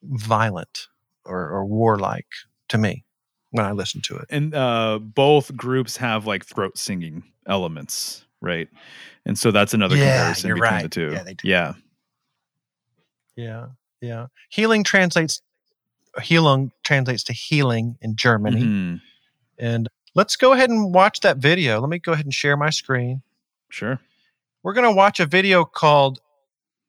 violent 0.04 0.88
or, 1.26 1.50
or 1.50 1.66
warlike 1.66 2.28
to 2.70 2.78
me 2.78 3.04
when 3.52 3.66
I 3.66 3.72
listen 3.72 4.02
to 4.02 4.18
it. 4.18 4.26
And 4.30 4.54
uh, 4.54 5.00
both 5.00 5.56
groups 5.56 5.98
have 5.98 6.26
like 6.26 6.46
throat 6.46 6.78
singing 6.78 7.24
elements, 7.48 8.26
right? 8.42 8.68
And 9.26 9.38
so 9.38 9.52
that's 9.52 9.74
another 9.74 9.96
yeah, 9.96 10.18
comparison 10.18 10.50
between 10.50 10.62
right. 10.64 10.84
the 10.84 10.90
two. 10.90 11.12
Yeah, 11.12 11.34
yeah. 11.44 11.74
Yeah. 13.36 13.68
Yeah. 14.02 14.28
Heilung 14.56 14.84
translates 14.84 15.42
Heilung 16.18 16.72
translates 16.84 17.24
to 17.26 17.34
healing 17.34 17.98
in 18.02 18.16
Germany. 18.16 18.62
Mm-hmm. 18.62 18.96
And 19.60 19.90
Let's 20.18 20.36
go 20.36 20.52
ahead 20.52 20.72
and 20.72 20.96
watch 20.96 21.20
that 21.20 21.38
video. 21.38 21.80
Let 21.80 21.90
me 21.90 22.00
go 22.00 22.14
ahead 22.14 22.26
and 22.26 22.34
share 22.34 22.58
my 22.58 22.72
screen. 22.72 23.22
Sure. 23.70 24.00
We're 24.64 24.74
going 24.74 24.90
to 24.90 24.92
watch 24.92 25.20
a 25.20 25.28
video 25.28 25.64
called 25.64 26.22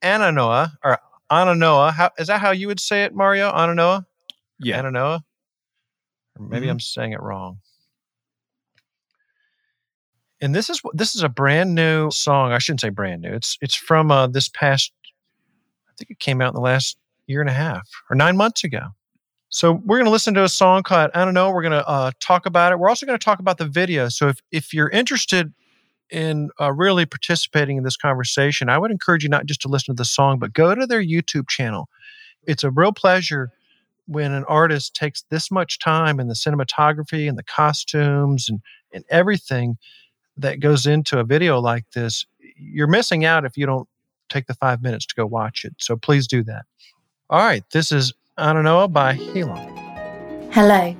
Ananoa 0.02 0.72
or 0.82 0.98
Ananoa. 1.30 1.92
How 1.92 2.10
is 2.16 2.28
that 2.28 2.40
how 2.40 2.52
you 2.52 2.68
would 2.68 2.80
say 2.80 3.04
it, 3.04 3.14
Mario? 3.14 3.52
Ananoa? 3.52 4.06
Yeah. 4.58 4.80
Ananoa? 4.82 5.24
Or 6.38 6.46
maybe 6.46 6.66
mm-hmm. 6.66 6.72
I'm 6.72 6.80
saying 6.80 7.12
it 7.12 7.22
wrong. 7.22 7.58
And 10.40 10.54
this 10.54 10.70
is 10.70 10.80
this 10.92 11.16
is 11.16 11.22
a 11.22 11.28
brand 11.28 11.74
new 11.74 12.10
song. 12.10 12.52
I 12.52 12.58
shouldn't 12.58 12.80
say 12.80 12.90
brand 12.90 13.22
new. 13.22 13.32
It's 13.32 13.58
it's 13.60 13.74
from 13.74 14.10
uh, 14.10 14.28
this 14.28 14.48
past. 14.48 14.92
I 15.88 15.92
think 15.98 16.10
it 16.10 16.20
came 16.20 16.40
out 16.40 16.48
in 16.48 16.54
the 16.54 16.60
last 16.60 16.96
year 17.26 17.40
and 17.40 17.50
a 17.50 17.54
half 17.54 17.88
or 18.08 18.14
nine 18.14 18.36
months 18.36 18.62
ago. 18.62 18.80
So 19.50 19.72
we're 19.72 19.96
going 19.96 20.04
to 20.04 20.10
listen 20.10 20.34
to 20.34 20.44
a 20.44 20.48
song 20.48 20.82
called 20.82 21.10
I 21.14 21.24
don't 21.24 21.34
know. 21.34 21.50
We're 21.50 21.62
going 21.62 21.72
to 21.72 21.88
uh, 21.88 22.12
talk 22.20 22.46
about 22.46 22.72
it. 22.72 22.78
We're 22.78 22.88
also 22.88 23.04
going 23.04 23.18
to 23.18 23.24
talk 23.24 23.40
about 23.40 23.58
the 23.58 23.66
video. 23.66 24.08
So 24.08 24.28
if 24.28 24.40
if 24.52 24.72
you're 24.72 24.90
interested 24.90 25.52
in 26.10 26.50
uh, 26.60 26.72
really 26.72 27.04
participating 27.04 27.76
in 27.76 27.82
this 27.82 27.96
conversation, 27.96 28.68
I 28.68 28.78
would 28.78 28.90
encourage 28.90 29.24
you 29.24 29.28
not 29.28 29.46
just 29.46 29.60
to 29.62 29.68
listen 29.68 29.94
to 29.94 30.00
the 30.00 30.04
song, 30.04 30.38
but 30.38 30.52
go 30.52 30.74
to 30.74 30.86
their 30.86 31.02
YouTube 31.02 31.48
channel. 31.48 31.88
It's 32.44 32.62
a 32.62 32.70
real 32.70 32.92
pleasure 32.92 33.50
when 34.08 34.32
an 34.32 34.44
artist 34.44 34.94
takes 34.94 35.22
this 35.30 35.50
much 35.50 35.78
time 35.78 36.18
in 36.18 36.28
the 36.28 36.34
cinematography 36.34 37.28
and 37.28 37.36
the 37.36 37.44
costumes 37.44 38.48
and, 38.48 38.60
and 38.92 39.04
everything 39.10 39.76
that 40.38 40.60
goes 40.60 40.86
into 40.86 41.18
a 41.18 41.24
video 41.24 41.60
like 41.60 41.90
this. 41.90 42.24
You're 42.56 42.86
missing 42.86 43.24
out 43.24 43.44
if 43.44 43.56
you 43.56 43.66
don't 43.66 43.88
take 44.30 44.46
the 44.46 44.54
five 44.54 44.82
minutes 44.82 45.04
to 45.06 45.14
go 45.14 45.26
watch 45.26 45.64
it. 45.64 45.74
So 45.78 45.96
please 45.96 46.26
do 46.26 46.42
that. 46.44 46.64
All 47.28 47.40
right, 47.40 47.64
this 47.70 47.92
is 47.92 48.14
Ananoa 48.38 48.90
by 48.90 49.14
Heilung. 49.14 50.52
Hello. 50.52 50.96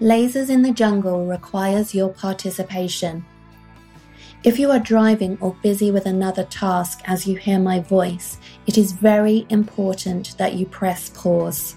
Lasers 0.00 0.50
in 0.50 0.62
the 0.62 0.72
Jungle 0.72 1.26
requires 1.26 1.94
your 1.94 2.10
participation. 2.10 3.24
If 4.44 4.58
you 4.60 4.70
are 4.70 4.78
driving 4.78 5.38
or 5.40 5.56
busy 5.62 5.90
with 5.90 6.06
another 6.06 6.44
task 6.44 7.00
as 7.06 7.26
you 7.26 7.36
hear 7.36 7.58
my 7.58 7.80
voice, 7.80 8.38
it 8.66 8.78
is 8.78 8.92
very 8.92 9.46
important 9.48 10.36
that 10.38 10.54
you 10.54 10.66
press 10.66 11.08
pause. 11.08 11.76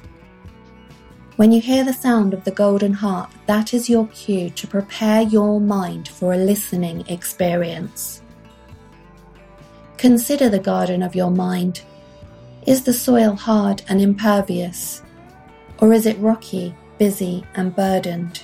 When 1.40 1.54
you 1.54 1.62
hear 1.62 1.86
the 1.86 1.94
sound 1.94 2.34
of 2.34 2.44
the 2.44 2.52
golden 2.52 2.92
harp, 2.92 3.32
that 3.46 3.74
is 3.74 3.90
your 3.90 4.08
cue 4.08 4.50
to 4.50 4.68
prepare 4.68 5.22
your 5.22 5.62
mind 5.62 6.10
for 6.10 6.34
a 6.34 6.38
listening 6.38 7.06
experience. 7.08 8.22
Consider 9.96 10.50
the 10.50 10.60
garden 10.60 11.02
of 11.02 11.16
your 11.16 11.32
mind 11.32 11.84
is 12.68 12.84
the 12.84 12.92
soil 12.92 13.36
hard 13.38 13.84
and 13.88 14.02
impervious? 14.02 15.02
Or 15.78 15.94
is 15.94 16.06
it 16.06 16.20
rocky, 16.20 16.76
busy, 16.98 17.46
and 17.56 17.74
burdened? 17.74 18.44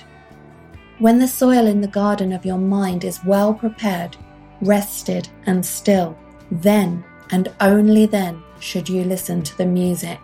When 0.98 1.18
the 1.18 1.28
soil 1.28 1.66
in 1.66 1.82
the 1.82 1.88
garden 1.88 2.32
of 2.32 2.46
your 2.46 2.56
mind 2.56 3.04
is 3.04 3.22
well 3.26 3.52
prepared, 3.52 4.16
rested, 4.62 5.28
and 5.44 5.66
still, 5.66 6.16
then 6.50 7.04
and 7.30 7.52
only 7.60 8.06
then 8.06 8.42
should 8.58 8.88
you 8.88 9.04
listen 9.04 9.42
to 9.42 9.58
the 9.58 9.66
music. 9.66 10.18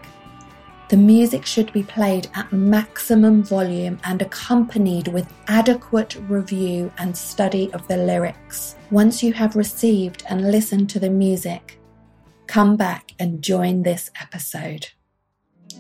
The 0.93 0.99
music 0.99 1.47
should 1.47 1.73
be 1.73 1.85
played 1.85 2.29
at 2.35 2.53
maximum 2.53 3.43
volume 3.43 3.99
and 4.05 4.21
accompanied 4.21 5.09
with 5.09 5.27
adequate 5.49 6.17
review 6.29 6.93
and 6.99 7.17
study 7.17 7.73
of 7.73 7.89
the 7.89 7.97
lyrics. 7.97 8.77
Once 8.91 9.23
you 9.23 9.33
have 9.33 9.57
received 9.57 10.23
and 10.29 10.53
listened 10.53 10.91
to 10.91 11.01
the 11.01 11.09
music, 11.09 11.81
come 12.47 12.77
back 12.77 13.13
and 13.19 13.41
join 13.41 13.83
this 13.83 14.11
episode. 14.21 14.89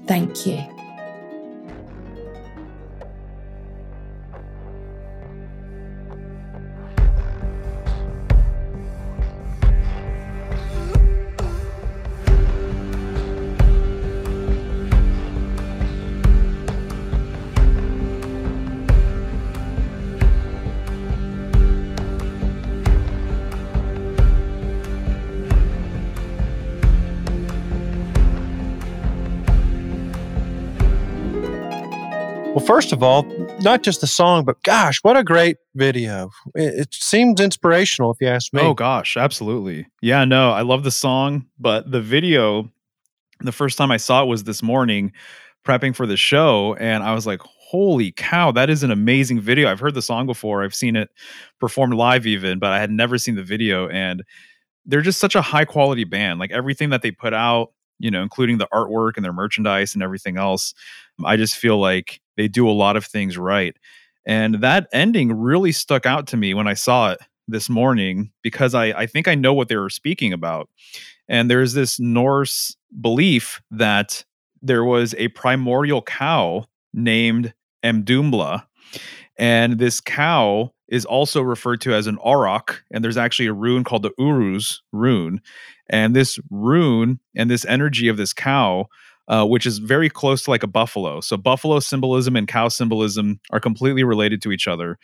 Thank 0.06 0.46
you. 0.46 0.81
First 32.72 32.90
of 32.90 33.02
all, 33.02 33.24
not 33.60 33.82
just 33.82 34.00
the 34.00 34.06
song, 34.06 34.46
but 34.46 34.62
gosh, 34.62 34.98
what 35.02 35.14
a 35.14 35.22
great 35.22 35.58
video. 35.74 36.30
It, 36.54 36.74
it, 36.80 36.94
seems 36.94 37.38
inspirational, 37.38 38.12
if 38.12 38.16
you 38.18 38.28
ask 38.28 38.50
me. 38.54 38.62
Oh, 38.62 38.72
gosh, 38.72 39.14
absolutely. 39.18 39.88
Yeah, 40.00 40.24
no, 40.24 40.52
I 40.52 40.62
love 40.62 40.82
the 40.82 40.90
song, 40.90 41.44
but 41.58 41.90
the 41.90 42.00
video, 42.00 42.72
the 43.40 43.52
first 43.52 43.76
time 43.76 43.90
I 43.90 43.98
saw 43.98 44.22
it 44.22 44.26
was 44.26 44.44
this 44.44 44.62
morning 44.62 45.12
prepping 45.66 45.94
for 45.94 46.06
the 46.06 46.16
show. 46.16 46.74
And 46.76 47.02
I 47.02 47.12
was 47.12 47.26
like, 47.26 47.42
holy 47.42 48.10
cow, 48.10 48.52
that 48.52 48.70
is 48.70 48.82
an 48.82 48.90
amazing 48.90 49.38
video. 49.38 49.70
I've 49.70 49.80
heard 49.80 49.92
the 49.92 50.00
song 50.00 50.24
before, 50.24 50.64
I've 50.64 50.74
seen 50.74 50.96
it 50.96 51.10
performed 51.60 51.92
live 51.92 52.26
even, 52.26 52.58
but 52.58 52.72
I 52.72 52.80
had 52.80 52.90
never 52.90 53.18
seen 53.18 53.34
the 53.34 53.42
video. 53.42 53.86
And 53.90 54.22
they're 54.86 55.02
just 55.02 55.20
such 55.20 55.34
a 55.34 55.42
high 55.42 55.66
quality 55.66 56.04
band. 56.04 56.40
Like 56.40 56.52
everything 56.52 56.88
that 56.88 57.02
they 57.02 57.10
put 57.10 57.34
out, 57.34 57.74
you 57.98 58.10
know, 58.10 58.22
including 58.22 58.56
the 58.56 58.68
artwork 58.72 59.16
and 59.16 59.24
their 59.26 59.34
merchandise 59.34 59.92
and 59.92 60.02
everything 60.02 60.38
else. 60.38 60.72
I 61.22 61.36
just 61.36 61.56
feel 61.56 61.78
like 61.78 62.21
they 62.36 62.48
do 62.48 62.68
a 62.68 62.72
lot 62.72 62.96
of 62.96 63.04
things 63.04 63.38
right. 63.38 63.76
And 64.26 64.56
that 64.56 64.88
ending 64.92 65.32
really 65.32 65.72
stuck 65.72 66.06
out 66.06 66.26
to 66.28 66.36
me 66.36 66.54
when 66.54 66.68
I 66.68 66.74
saw 66.74 67.10
it 67.10 67.20
this 67.48 67.68
morning 67.68 68.30
because 68.42 68.74
I, 68.74 68.86
I 68.86 69.06
think 69.06 69.28
I 69.28 69.34
know 69.34 69.52
what 69.52 69.68
they 69.68 69.76
were 69.76 69.90
speaking 69.90 70.32
about. 70.32 70.68
And 71.28 71.50
there's 71.50 71.72
this 71.74 71.98
Norse 71.98 72.76
belief 73.00 73.60
that 73.70 74.24
there 74.60 74.84
was 74.84 75.14
a 75.14 75.28
primordial 75.28 76.02
cow 76.02 76.66
named 76.92 77.52
Audumbla. 77.84 78.64
And 79.38 79.78
this 79.78 80.00
cow 80.00 80.72
is 80.88 81.04
also 81.04 81.40
referred 81.40 81.80
to 81.80 81.94
as 81.94 82.06
an 82.06 82.18
auroch. 82.18 82.82
And 82.92 83.02
there's 83.02 83.16
actually 83.16 83.46
a 83.46 83.54
rune 83.54 83.82
called 83.82 84.02
the 84.02 84.12
Uruz 84.18 84.82
rune. 84.92 85.40
And 85.90 86.14
this 86.14 86.38
rune 86.50 87.18
and 87.34 87.50
this 87.50 87.64
energy 87.64 88.08
of 88.08 88.16
this 88.16 88.32
cow 88.32 88.86
uh, 89.32 89.46
which 89.46 89.64
is 89.64 89.78
very 89.78 90.10
close 90.10 90.42
to 90.42 90.50
like 90.50 90.62
a 90.62 90.66
buffalo. 90.66 91.18
So 91.22 91.38
buffalo 91.38 91.80
symbolism 91.80 92.36
and 92.36 92.46
cow 92.46 92.68
symbolism 92.68 93.40
are 93.50 93.60
completely 93.60 94.04
related 94.04 94.42
to 94.42 94.52
each 94.52 94.68
other. 94.68 94.98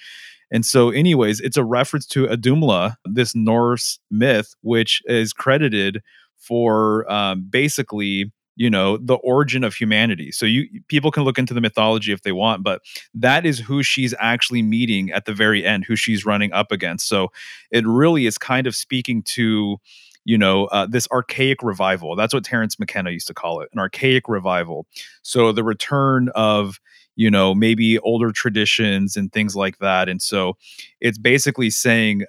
And 0.50 0.66
so, 0.66 0.90
anyways, 0.90 1.40
it's 1.40 1.56
a 1.56 1.64
reference 1.64 2.06
to 2.08 2.26
Audumbla, 2.26 2.96
this 3.06 3.34
Norse 3.34 3.98
myth, 4.10 4.54
which 4.60 5.00
is 5.06 5.32
credited 5.32 6.02
for 6.36 7.10
um, 7.10 7.46
basically 7.48 8.30
you 8.54 8.68
know 8.68 8.98
the 8.98 9.14
origin 9.14 9.62
of 9.62 9.74
humanity 9.74 10.32
so 10.32 10.44
you 10.44 10.66
people 10.88 11.12
can 11.12 11.22
look 11.22 11.38
into 11.38 11.54
the 11.54 11.60
mythology 11.60 12.12
if 12.12 12.22
they 12.22 12.32
want 12.32 12.64
but 12.64 12.80
that 13.14 13.46
is 13.46 13.60
who 13.60 13.84
she's 13.84 14.14
actually 14.18 14.62
meeting 14.62 15.12
at 15.12 15.26
the 15.26 15.32
very 15.32 15.64
end 15.64 15.84
who 15.84 15.94
she's 15.94 16.26
running 16.26 16.52
up 16.52 16.72
against 16.72 17.06
so 17.06 17.28
it 17.70 17.86
really 17.86 18.26
is 18.26 18.36
kind 18.36 18.66
of 18.66 18.74
speaking 18.74 19.22
to 19.22 19.76
you 20.28 20.36
know 20.36 20.66
uh, 20.66 20.86
this 20.86 21.08
archaic 21.10 21.62
revival 21.62 22.14
that's 22.14 22.34
what 22.34 22.44
terence 22.44 22.78
mckenna 22.78 23.10
used 23.10 23.26
to 23.26 23.32
call 23.34 23.60
it 23.62 23.70
an 23.72 23.78
archaic 23.78 24.28
revival. 24.28 24.86
So 25.22 25.52
the 25.52 25.64
return 25.64 26.28
of 26.34 26.78
you 27.16 27.30
know 27.30 27.54
maybe 27.54 27.98
older 28.00 28.30
traditions 28.30 29.16
and 29.16 29.32
things 29.32 29.56
like 29.56 29.78
that. 29.78 30.08
And 30.08 30.20
so 30.20 30.56
it's 31.00 31.18
basically 31.18 31.70
saying 31.70 32.24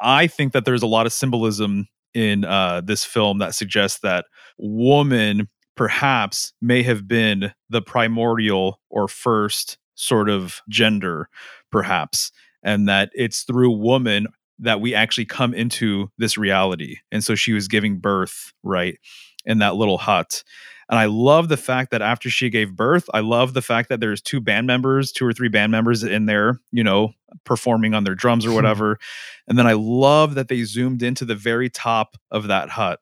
i 0.00 0.26
think 0.26 0.52
that 0.52 0.66
there's 0.66 0.82
a 0.82 0.86
lot 0.86 1.06
of 1.06 1.12
symbolism 1.12 1.88
in 2.12 2.44
uh, 2.44 2.82
this 2.84 3.04
film 3.04 3.38
that 3.38 3.54
suggests 3.54 4.00
that 4.00 4.26
woman 4.58 5.48
perhaps 5.76 6.52
may 6.60 6.82
have 6.82 7.08
been 7.08 7.52
the 7.70 7.80
primordial 7.80 8.80
or 8.90 9.08
first 9.08 9.78
sort 9.94 10.28
of 10.28 10.60
gender, 10.68 11.28
perhaps, 11.70 12.32
and 12.62 12.88
that 12.88 13.10
it's 13.14 13.44
through 13.44 13.70
woman 13.70 14.26
that 14.60 14.80
we 14.80 14.94
actually 14.94 15.24
come 15.24 15.54
into 15.54 16.10
this 16.18 16.38
reality. 16.38 16.96
And 17.10 17.24
so 17.24 17.34
she 17.34 17.52
was 17.52 17.68
giving 17.68 17.98
birth, 17.98 18.52
right, 18.62 18.98
in 19.44 19.58
that 19.58 19.76
little 19.76 19.98
hut. 19.98 20.42
And 20.88 20.98
I 20.98 21.04
love 21.04 21.48
the 21.48 21.56
fact 21.56 21.92
that 21.92 22.02
after 22.02 22.28
she 22.28 22.50
gave 22.50 22.74
birth, 22.74 23.08
I 23.14 23.20
love 23.20 23.54
the 23.54 23.62
fact 23.62 23.88
that 23.88 24.00
there's 24.00 24.20
two 24.20 24.40
band 24.40 24.66
members, 24.66 25.12
two 25.12 25.24
or 25.24 25.32
three 25.32 25.48
band 25.48 25.70
members 25.70 26.02
in 26.02 26.26
there, 26.26 26.58
you 26.72 26.82
know, 26.82 27.12
performing 27.44 27.94
on 27.94 28.02
their 28.02 28.16
drums 28.16 28.44
or 28.44 28.50
hmm. 28.50 28.56
whatever. 28.56 28.98
and 29.46 29.56
then 29.56 29.68
I 29.68 29.74
love 29.74 30.34
that 30.34 30.48
they 30.48 30.64
zoomed 30.64 31.02
into 31.02 31.24
the 31.24 31.36
very 31.36 31.70
top 31.70 32.16
of 32.30 32.48
that 32.48 32.70
hut. 32.70 32.98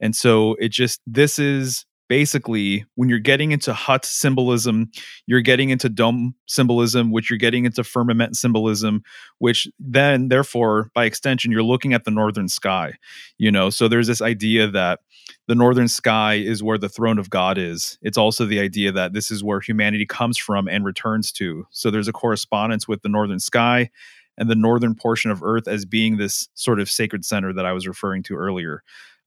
And 0.00 0.14
so 0.14 0.54
it 0.54 0.68
just, 0.68 1.00
this 1.06 1.38
is 1.38 1.84
basically 2.12 2.84
when 2.96 3.08
you're 3.08 3.18
getting 3.18 3.52
into 3.52 3.72
hut 3.72 4.04
symbolism 4.04 4.90
you're 5.26 5.40
getting 5.40 5.70
into 5.70 5.88
dome 5.88 6.34
symbolism 6.46 7.10
which 7.10 7.30
you're 7.30 7.38
getting 7.38 7.64
into 7.64 7.82
firmament 7.82 8.36
symbolism 8.36 9.02
which 9.38 9.66
then 9.80 10.28
therefore 10.28 10.90
by 10.94 11.06
extension 11.06 11.50
you're 11.50 11.62
looking 11.62 11.94
at 11.94 12.04
the 12.04 12.10
northern 12.10 12.48
sky 12.48 12.92
you 13.38 13.50
know? 13.50 13.70
So 13.70 13.88
there's 13.88 14.06
this 14.06 14.22
idea 14.22 14.68
that 14.68 15.00
the 15.48 15.56
northern 15.56 15.88
sky 15.88 16.34
is 16.34 16.62
where 16.62 16.78
the 16.78 16.88
throne 16.88 17.18
of 17.18 17.30
god 17.30 17.58
is. 17.58 17.98
It's 18.02 18.18
also 18.18 18.46
the 18.46 18.60
idea 18.60 18.92
that 18.92 19.14
this 19.14 19.32
is 19.32 19.42
where 19.42 19.60
humanity 19.60 20.06
comes 20.06 20.38
from 20.38 20.68
and 20.68 20.84
returns 20.84 21.32
to. 21.32 21.66
So 21.70 21.90
there's 21.90 22.08
a 22.08 22.12
correspondence 22.12 22.86
with 22.86 23.02
the 23.02 23.08
northern 23.08 23.40
sky 23.40 23.90
and 24.38 24.48
the 24.48 24.54
northern 24.54 24.94
portion 24.94 25.32
of 25.32 25.42
earth 25.42 25.66
as 25.66 25.84
being 25.84 26.16
this 26.16 26.48
sort 26.54 26.78
of 26.78 26.90
sacred 26.90 27.24
center 27.24 27.52
that 27.52 27.66
i 27.66 27.72
was 27.72 27.86
referring 27.86 28.22
to 28.22 28.34
earlier 28.34 28.82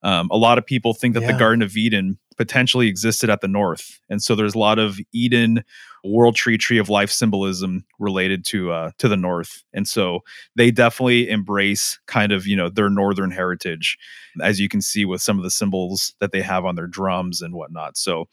um, 0.05 0.29
a 0.31 0.37
lot 0.37 0.59
of 0.59 0.65
people 0.65 0.93
think 0.93 1.15
that 1.15 1.23
yeah. 1.23 1.31
the 1.31 1.39
Garden 1.39 1.63
of 1.63 1.75
Eden 1.75 2.19
potentially 2.37 2.87
existed 2.87 3.27
at 3.27 3.41
the 3.41 3.47
north, 3.47 3.99
and 4.07 4.21
so 4.21 4.35
there's 4.35 4.53
a 4.53 4.59
lot 4.59 4.77
of 4.77 4.99
Eden, 5.13 5.63
World 6.03 6.35
Tree, 6.35 6.59
Tree 6.59 6.77
of 6.77 6.89
Life 6.89 7.09
symbolism 7.09 7.83
related 7.97 8.45
to 8.45 8.71
uh, 8.71 8.91
to 8.99 9.07
the 9.07 9.17
north, 9.17 9.63
and 9.73 9.87
so 9.87 10.19
they 10.55 10.69
definitely 10.69 11.27
embrace 11.27 11.99
kind 12.05 12.31
of 12.31 12.45
you 12.45 12.55
know 12.55 12.69
their 12.69 12.87
northern 12.87 13.31
heritage, 13.31 13.97
as 14.43 14.59
you 14.59 14.69
can 14.69 14.79
see 14.79 15.05
with 15.05 15.23
some 15.23 15.39
of 15.39 15.43
the 15.43 15.49
symbols 15.49 16.13
that 16.19 16.31
they 16.31 16.41
have 16.43 16.65
on 16.65 16.75
their 16.75 16.87
drums 16.87 17.41
and 17.41 17.55
whatnot. 17.55 17.97
So, 17.97 18.25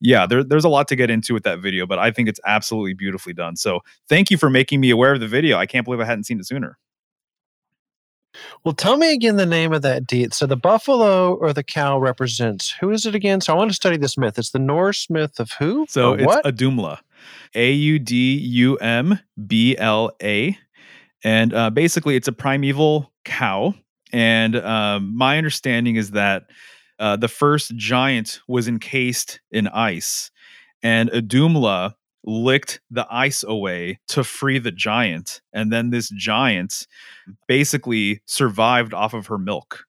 yeah, 0.00 0.26
there, 0.26 0.42
there's 0.42 0.64
a 0.64 0.68
lot 0.68 0.88
to 0.88 0.96
get 0.96 1.10
into 1.10 1.32
with 1.32 1.44
that 1.44 1.60
video, 1.60 1.86
but 1.86 2.00
I 2.00 2.10
think 2.10 2.28
it's 2.28 2.40
absolutely 2.44 2.94
beautifully 2.94 3.34
done. 3.34 3.54
So, 3.54 3.82
thank 4.08 4.32
you 4.32 4.36
for 4.36 4.50
making 4.50 4.80
me 4.80 4.90
aware 4.90 5.14
of 5.14 5.20
the 5.20 5.28
video. 5.28 5.58
I 5.58 5.66
can't 5.66 5.84
believe 5.84 6.00
I 6.00 6.06
hadn't 6.06 6.24
seen 6.24 6.40
it 6.40 6.46
sooner. 6.48 6.76
Well, 8.64 8.74
tell 8.74 8.96
me 8.96 9.12
again 9.12 9.36
the 9.36 9.46
name 9.46 9.72
of 9.72 9.82
that 9.82 10.06
deity. 10.06 10.30
So 10.32 10.46
the 10.46 10.56
buffalo 10.56 11.34
or 11.34 11.52
the 11.52 11.62
cow 11.62 11.98
represents 11.98 12.70
who 12.70 12.90
is 12.90 13.06
it 13.06 13.14
again? 13.14 13.40
So 13.40 13.52
I 13.52 13.56
want 13.56 13.70
to 13.70 13.74
study 13.74 13.96
this 13.96 14.16
myth. 14.16 14.38
It's 14.38 14.50
the 14.50 14.58
Norse 14.58 15.10
myth 15.10 15.40
of 15.40 15.52
who? 15.52 15.86
So 15.88 16.14
it's 16.14 16.24
what? 16.24 16.44
Audumbla, 16.44 16.98
A 17.54 17.72
U 17.72 17.98
D 17.98 18.36
U 18.38 18.76
M 18.76 19.18
B 19.46 19.76
L 19.78 20.12
A, 20.22 20.56
and 21.24 21.54
uh, 21.54 21.70
basically 21.70 22.16
it's 22.16 22.28
a 22.28 22.32
primeval 22.32 23.12
cow. 23.24 23.74
And 24.12 24.56
um, 24.56 25.16
my 25.16 25.38
understanding 25.38 25.96
is 25.96 26.12
that 26.12 26.44
uh, 26.98 27.16
the 27.16 27.28
first 27.28 27.76
giant 27.76 28.40
was 28.48 28.68
encased 28.68 29.40
in 29.50 29.68
ice, 29.68 30.30
and 30.82 31.10
Audumbla 31.10 31.94
licked 32.24 32.80
the 32.90 33.06
ice 33.10 33.42
away 33.42 33.98
to 34.08 34.24
free 34.24 34.58
the 34.58 34.70
giant. 34.70 35.40
And 35.52 35.72
then 35.72 35.90
this 35.90 36.10
giant 36.10 36.86
mm. 37.28 37.36
basically 37.48 38.20
survived 38.26 38.94
off 38.94 39.14
of 39.14 39.26
her 39.26 39.38
milk. 39.38 39.84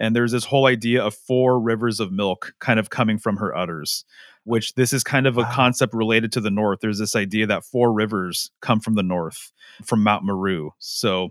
And 0.00 0.14
there's 0.14 0.32
this 0.32 0.44
whole 0.44 0.66
idea 0.66 1.02
of 1.04 1.14
four 1.14 1.60
rivers 1.60 1.98
of 1.98 2.12
milk 2.12 2.52
kind 2.60 2.78
of 2.78 2.90
coming 2.90 3.18
from 3.18 3.36
her 3.36 3.56
udders, 3.56 4.04
which 4.44 4.74
this 4.74 4.92
is 4.92 5.02
kind 5.02 5.26
of 5.26 5.36
a 5.36 5.42
wow. 5.42 5.52
concept 5.52 5.92
related 5.92 6.30
to 6.32 6.40
the 6.40 6.50
north. 6.50 6.78
There's 6.80 7.00
this 7.00 7.16
idea 7.16 7.46
that 7.48 7.64
four 7.64 7.92
rivers 7.92 8.50
come 8.62 8.80
from 8.80 8.94
the 8.94 9.02
north, 9.02 9.52
from 9.84 10.04
Mount 10.04 10.24
Meru. 10.24 10.70
So 10.78 11.30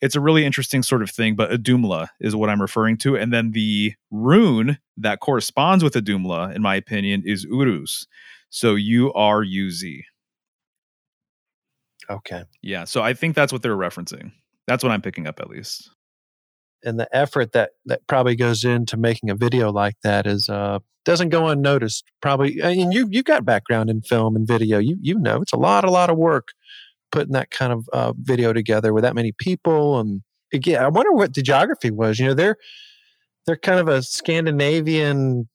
it's 0.00 0.16
a 0.16 0.20
really 0.20 0.44
interesting 0.44 0.82
sort 0.82 1.02
of 1.02 1.10
thing, 1.10 1.34
but 1.34 1.50
Audumbla 1.50 2.08
is 2.20 2.34
what 2.34 2.48
I'm 2.48 2.62
referring 2.62 2.96
to. 2.98 3.16
And 3.16 3.32
then 3.32 3.52
the 3.52 3.94
rune 4.10 4.78
that 4.96 5.20
corresponds 5.20 5.84
with 5.84 5.94
Audumbla, 5.94 6.54
in 6.54 6.62
my 6.62 6.76
opinion, 6.76 7.22
is 7.26 7.44
Uruz. 7.44 8.06
So 8.50 8.74
U 8.74 9.12
R 9.12 9.42
U 9.42 9.70
Z. 9.70 10.04
Okay. 12.10 12.44
Yeah. 12.62 12.84
So 12.84 13.02
I 13.02 13.12
think 13.14 13.34
that's 13.34 13.52
what 13.52 13.62
they're 13.62 13.76
referencing. 13.76 14.32
That's 14.66 14.82
what 14.82 14.92
I'm 14.92 15.02
picking 15.02 15.26
up 15.26 15.40
at 15.40 15.50
least. 15.50 15.90
And 16.84 16.98
the 16.98 17.08
effort 17.14 17.52
that 17.52 17.72
that 17.86 18.06
probably 18.06 18.36
goes 18.36 18.64
into 18.64 18.96
making 18.96 19.30
a 19.30 19.34
video 19.34 19.70
like 19.70 19.96
that 20.04 20.26
is 20.26 20.48
uh 20.48 20.78
doesn't 21.04 21.30
go 21.30 21.48
unnoticed. 21.48 22.04
Probably 22.20 22.60
and 22.60 22.92
you 22.92 23.08
you've 23.10 23.24
got 23.24 23.44
background 23.44 23.90
in 23.90 24.02
film 24.02 24.36
and 24.36 24.46
video. 24.46 24.78
You 24.78 24.96
you 25.00 25.18
know 25.18 25.42
it's 25.42 25.52
a 25.52 25.58
lot, 25.58 25.84
a 25.84 25.90
lot 25.90 26.10
of 26.10 26.16
work 26.16 26.48
putting 27.10 27.32
that 27.32 27.50
kind 27.50 27.72
of 27.72 27.88
uh, 27.92 28.12
video 28.18 28.52
together 28.52 28.92
with 28.92 29.02
that 29.02 29.14
many 29.14 29.32
people 29.32 29.98
and 29.98 30.22
again, 30.52 30.82
I 30.82 30.88
wonder 30.88 31.12
what 31.12 31.34
the 31.34 31.42
geography 31.42 31.90
was. 31.90 32.18
You 32.18 32.26
know, 32.28 32.34
they're 32.34 32.56
they're 33.46 33.56
kind 33.56 33.80
of 33.80 33.88
a 33.88 34.02
Scandinavian 34.02 35.48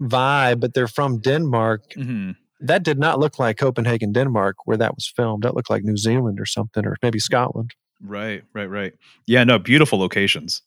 vibe, 0.00 0.60
but 0.60 0.74
they're 0.74 0.88
from 0.88 1.20
Denmark. 1.20 1.92
Mm-hmm. 1.96 2.32
That 2.60 2.82
did 2.82 2.98
not 2.98 3.18
look 3.18 3.38
like 3.38 3.56
Copenhagen, 3.56 4.12
Denmark, 4.12 4.56
where 4.66 4.76
that 4.76 4.94
was 4.94 5.06
filmed. 5.06 5.44
That 5.44 5.54
looked 5.54 5.70
like 5.70 5.82
New 5.82 5.96
Zealand 5.96 6.38
or 6.40 6.46
something, 6.46 6.86
or 6.86 6.96
maybe 7.02 7.18
Scotland. 7.18 7.74
Right, 8.02 8.42
right, 8.54 8.66
right. 8.68 8.92
Yeah, 9.26 9.44
no, 9.44 9.58
beautiful 9.58 9.98
locations. 9.98 10.62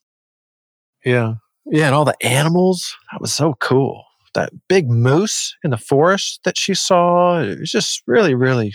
Yeah. 1.06 1.36
Yeah, 1.66 1.88
and 1.88 1.96
all 1.96 2.06
the 2.06 2.18
animals. 2.26 2.96
That 3.12 3.22
was 3.22 3.34
so 3.34 3.56
cool. 3.60 4.04
That 4.34 4.52
big 4.68 4.90
moose 4.90 5.56
in 5.64 5.70
the 5.72 5.78
forest 5.78 6.42
that 6.44 6.58
she 6.58 6.74
saw. 6.74 7.40
It 7.40 7.60
was 7.60 7.72
just 7.72 8.02
really, 8.08 8.34
really 8.34 8.74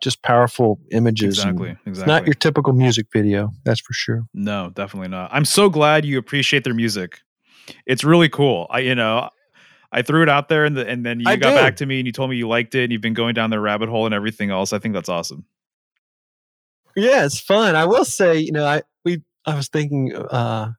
just 0.00 0.22
powerful 0.22 0.78
images. 0.92 1.38
Exactly. 1.38 1.76
Exactly. 1.86 2.12
not 2.12 2.26
your 2.26 2.34
typical 2.34 2.72
music 2.72 3.06
video, 3.12 3.50
that's 3.64 3.80
for 3.80 3.92
sure. 3.92 4.22
No, 4.34 4.70
definitely 4.74 5.08
not. 5.08 5.30
I'm 5.32 5.44
so 5.44 5.68
glad 5.68 6.04
you 6.04 6.18
appreciate 6.18 6.64
their 6.64 6.74
music. 6.74 7.20
It's 7.86 8.04
really 8.04 8.28
cool. 8.28 8.66
I, 8.70 8.80
you 8.80 8.94
know, 8.94 9.30
I 9.94 10.02
threw 10.02 10.24
it 10.24 10.28
out 10.28 10.48
there, 10.48 10.64
and 10.64 10.76
the, 10.76 10.86
and 10.86 11.06
then 11.06 11.20
you 11.20 11.26
I 11.28 11.36
got 11.36 11.54
back 11.54 11.76
to 11.76 11.86
me 11.86 12.00
and 12.00 12.06
you 12.06 12.12
told 12.12 12.28
me 12.28 12.36
you 12.36 12.48
liked 12.48 12.74
it, 12.74 12.82
and 12.82 12.92
you've 12.92 13.00
been 13.00 13.14
going 13.14 13.32
down 13.32 13.50
the 13.50 13.60
rabbit 13.60 13.88
hole 13.88 14.06
and 14.06 14.14
everything 14.14 14.50
else. 14.50 14.72
I 14.72 14.80
think 14.80 14.92
that's 14.92 15.08
awesome. 15.08 15.44
Yeah, 16.96 17.24
it's 17.24 17.38
fun. 17.38 17.76
I 17.76 17.84
will 17.84 18.04
say, 18.04 18.38
you 18.38 18.50
know, 18.50 18.66
I 18.66 18.82
we 19.04 19.22
I 19.46 19.54
was 19.54 19.68
thinking 19.68 20.12
uh, 20.16 20.72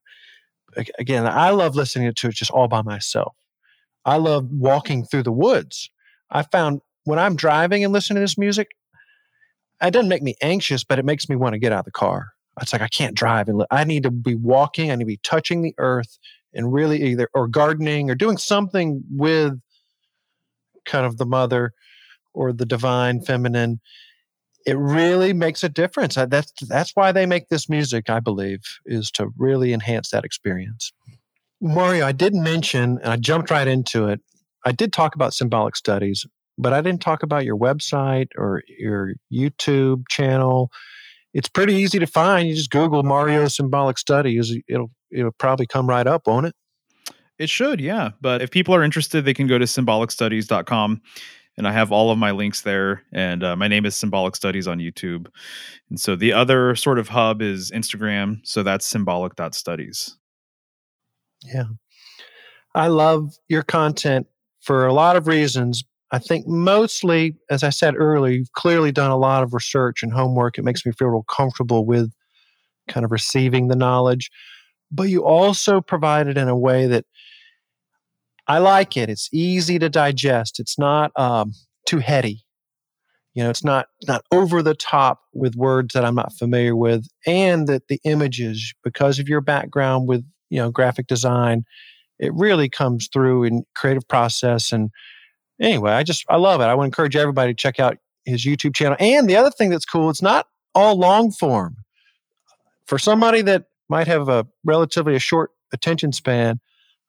again. 0.99 1.25
I 1.25 1.51
love 1.51 1.75
listening 1.75 2.13
to 2.13 2.27
it 2.27 2.35
just 2.35 2.51
all 2.51 2.67
by 2.67 2.81
myself. 2.81 3.35
I 4.03 4.17
love 4.17 4.49
walking 4.51 5.05
through 5.05 5.23
the 5.23 5.31
woods. 5.31 5.89
I 6.29 6.43
found 6.43 6.81
when 7.05 7.17
I'm 7.17 7.37
driving 7.37 7.85
and 7.85 7.93
listening 7.93 8.15
to 8.15 8.21
this 8.21 8.37
music, 8.37 8.71
it 9.81 9.91
doesn't 9.91 10.09
make 10.09 10.23
me 10.23 10.35
anxious, 10.41 10.83
but 10.83 10.99
it 10.99 11.05
makes 11.05 11.29
me 11.29 11.37
want 11.37 11.53
to 11.53 11.59
get 11.59 11.71
out 11.71 11.79
of 11.79 11.85
the 11.85 11.91
car. 11.91 12.33
It's 12.61 12.73
like 12.73 12.81
I 12.81 12.89
can't 12.89 13.15
drive 13.15 13.47
and 13.47 13.65
I 13.71 13.85
need 13.85 14.03
to 14.03 14.11
be 14.11 14.35
walking. 14.35 14.91
I 14.91 14.95
need 14.95 15.03
to 15.03 15.07
be 15.07 15.19
touching 15.23 15.61
the 15.61 15.73
earth 15.77 16.17
and 16.55 16.73
really 16.73 17.03
either 17.03 17.29
or 17.33 17.47
gardening 17.47 18.09
or 18.09 18.15
doing 18.15 18.37
something 18.37 19.03
with 19.11 19.53
kind 20.85 21.05
of 21.05 21.17
the 21.17 21.25
mother 21.25 21.73
or 22.33 22.53
the 22.53 22.65
divine 22.65 23.21
feminine 23.21 23.79
it 24.65 24.77
really 24.77 25.31
makes 25.31 25.63
a 25.63 25.69
difference. 25.69 26.15
That's 26.15 26.51
that's 26.67 26.91
why 26.95 27.11
they 27.11 27.25
make 27.25 27.49
this 27.49 27.69
music 27.69 28.09
i 28.09 28.19
believe 28.19 28.61
is 28.85 29.11
to 29.11 29.29
really 29.37 29.73
enhance 29.73 30.09
that 30.09 30.25
experience. 30.25 30.91
Mario 31.61 32.05
i 32.05 32.11
did 32.11 32.33
mention 32.33 32.99
and 33.01 33.07
i 33.07 33.15
jumped 33.15 33.49
right 33.49 33.67
into 33.67 34.07
it 34.07 34.19
i 34.65 34.73
did 34.73 34.91
talk 34.91 35.15
about 35.15 35.33
symbolic 35.33 35.75
studies 35.75 36.25
but 36.57 36.73
i 36.73 36.81
didn't 36.81 37.01
talk 37.01 37.23
about 37.23 37.45
your 37.45 37.57
website 37.57 38.27
or 38.37 38.61
your 38.77 39.13
youtube 39.31 40.03
channel. 40.09 40.69
It's 41.33 41.49
pretty 41.49 41.73
easy 41.73 41.99
to 41.99 42.07
find. 42.07 42.47
You 42.47 42.55
just 42.55 42.71
google 42.71 43.03
mario 43.03 43.47
symbolic 43.47 43.97
studies 43.97 44.55
it'll 44.67 44.91
it'll 45.11 45.31
probably 45.31 45.67
come 45.67 45.87
right 45.87 46.07
up, 46.07 46.27
won't 46.27 46.47
it? 46.47 46.55
It 47.37 47.49
should, 47.49 47.81
yeah. 47.81 48.11
But 48.21 48.41
if 48.41 48.51
people 48.51 48.73
are 48.73 48.83
interested, 48.83 49.25
they 49.25 49.33
can 49.33 49.47
go 49.47 49.57
to 49.57 49.65
symbolicstudies.com 49.65 51.01
and 51.57 51.67
I 51.67 51.71
have 51.71 51.91
all 51.91 52.11
of 52.11 52.17
my 52.17 52.31
links 52.31 52.61
there. 52.61 53.03
And 53.13 53.43
uh, 53.43 53.55
my 53.55 53.67
name 53.67 53.85
is 53.85 53.95
Symbolic 53.95 54.35
Studies 54.35 54.67
on 54.67 54.79
YouTube. 54.79 55.27
And 55.89 55.99
so 55.99 56.15
the 56.15 56.33
other 56.33 56.75
sort 56.75 56.99
of 56.99 57.09
hub 57.09 57.41
is 57.41 57.71
Instagram. 57.71 58.39
So 58.43 58.63
that's 58.63 58.85
symbolic.studies. 58.85 60.17
Yeah. 61.43 61.65
I 62.73 62.87
love 62.87 63.33
your 63.47 63.63
content 63.63 64.27
for 64.61 64.85
a 64.85 64.93
lot 64.93 65.15
of 65.15 65.27
reasons. 65.27 65.83
I 66.11 66.19
think 66.19 66.45
mostly, 66.47 67.37
as 67.49 67.63
I 67.63 67.69
said 67.69 67.95
earlier, 67.95 68.33
you've 68.33 68.51
clearly 68.53 68.91
done 68.91 69.11
a 69.11 69.17
lot 69.17 69.43
of 69.43 69.53
research 69.53 70.03
and 70.03 70.11
homework. 70.11 70.57
It 70.57 70.63
makes 70.63 70.85
me 70.85 70.91
feel 70.91 71.07
real 71.07 71.23
comfortable 71.23 71.85
with 71.85 72.11
kind 72.87 73.05
of 73.05 73.11
receiving 73.11 73.69
the 73.69 73.75
knowledge. 73.75 74.29
But 74.91 75.09
you 75.09 75.23
also 75.25 75.81
provide 75.81 76.27
it 76.27 76.37
in 76.37 76.47
a 76.47 76.57
way 76.57 76.87
that 76.87 77.05
I 78.47 78.59
like 78.59 78.95
it. 78.95 79.09
It's 79.09 79.29
easy 79.33 79.79
to 79.79 79.89
digest. 79.89 80.59
It's 80.59 80.77
not 80.77 81.11
um, 81.15 81.53
too 81.85 81.99
heady. 81.99 82.45
You 83.33 83.43
know, 83.43 83.49
it's 83.49 83.63
not 83.63 83.87
not 84.07 84.23
over 84.31 84.61
the 84.61 84.75
top 84.75 85.19
with 85.33 85.55
words 85.55 85.93
that 85.93 86.05
I'm 86.05 86.15
not 86.15 86.33
familiar 86.33 86.75
with, 86.75 87.05
and 87.25 87.67
that 87.67 87.89
the 87.89 87.99
images, 88.05 88.73
because 88.83 89.19
of 89.19 89.27
your 89.27 89.41
background 89.41 90.07
with 90.07 90.23
you 90.49 90.57
know 90.57 90.71
graphic 90.71 91.07
design, 91.07 91.65
it 92.17 92.33
really 92.33 92.69
comes 92.69 93.09
through 93.11 93.43
in 93.43 93.63
creative 93.75 94.07
process. 94.07 94.71
And 94.71 94.89
anyway, 95.59 95.91
I 95.91 96.03
just 96.03 96.23
I 96.29 96.37
love 96.37 96.61
it. 96.61 96.65
I 96.65 96.75
would 96.75 96.85
encourage 96.85 97.17
everybody 97.17 97.53
to 97.53 97.57
check 97.57 97.77
out 97.77 97.97
his 98.23 98.45
YouTube 98.45 98.73
channel. 98.73 98.97
And 98.99 99.29
the 99.29 99.35
other 99.35 99.51
thing 99.51 99.69
that's 99.69 99.85
cool, 99.85 100.09
it's 100.09 100.21
not 100.21 100.47
all 100.73 100.97
long 100.97 101.31
form. 101.31 101.75
For 102.87 102.97
somebody 102.99 103.41
that 103.41 103.65
might 103.89 104.07
have 104.07 104.29
a 104.29 104.45
relatively 104.63 105.15
a 105.15 105.19
short 105.19 105.51
attention 105.73 106.11
span, 106.11 106.59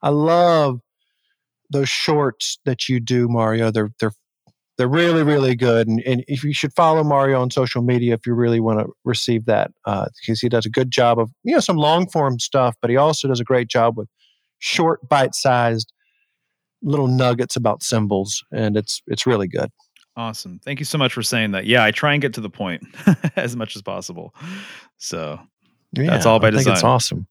I 0.03 0.11
love 0.11 0.81
those 1.71 1.89
shorts 1.89 2.59
that 2.65 2.89
you 2.89 3.01
do, 3.01 3.29
Mario. 3.29 3.71
They're 3.71 3.91
they're 4.01 4.13
they're 4.79 4.89
really 4.89 5.23
really 5.23 5.57
good, 5.57 5.89
and, 5.89 6.03
and 6.07 6.25
if 6.29 6.45
you 6.45 6.53
should 6.53 6.73
follow 6.75 7.03
Mario 7.03 7.41
on 7.41 7.51
social 7.51 7.83
media 7.83 8.15
if 8.15 8.27
you 8.27 8.35
really 8.35 8.61
want 8.61 8.81
to 8.81 8.87
receive 9.05 9.47
that, 9.47 9.71
uh, 9.87 10.07
because 10.21 10.41
he 10.41 10.49
does 10.49 10.67
a 10.67 10.71
good 10.71 10.91
job 10.91 11.19
of 11.19 11.31
you 11.45 11.55
know 11.55 11.61
some 11.61 11.77
long 11.77 12.09
form 12.09 12.39
stuff, 12.39 12.75
but 12.81 12.91
he 12.91 12.97
also 12.97 13.27
does 13.29 13.41
a 13.41 13.45
great 13.45 13.69
job 13.69 13.97
with 13.97 14.09
short, 14.59 15.09
bite 15.09 15.35
sized 15.35 15.93
little 16.83 17.09
nuggets 17.09 17.57
about 17.57 17.83
symbols, 17.83 18.45
and 18.53 18.77
it's 18.77 19.03
it's 19.07 19.27
really 19.27 19.49
good. 19.49 19.71
Awesome. 20.17 20.59
Thank 20.65 20.79
you 20.79 20.87
so 20.87 20.97
much 20.97 21.13
for 21.13 21.23
saying 21.23 21.51
that. 21.51 21.67
Yeah, 21.67 21.85
I 21.85 21.91
try 21.91 22.15
and 22.15 22.23
get 22.23 22.33
to 22.35 22.41
the 22.41 22.49
point 22.49 22.83
as 23.37 23.55
much 23.55 23.77
as 23.77 23.83
possible. 23.83 24.35
So 24.97 25.39
yeah, 25.93 26.11
that's 26.11 26.27
all 26.27 26.39
by 26.39 26.49
I 26.49 26.51
design. 26.51 26.75
it's 26.75 26.85
awesome. 26.85 27.27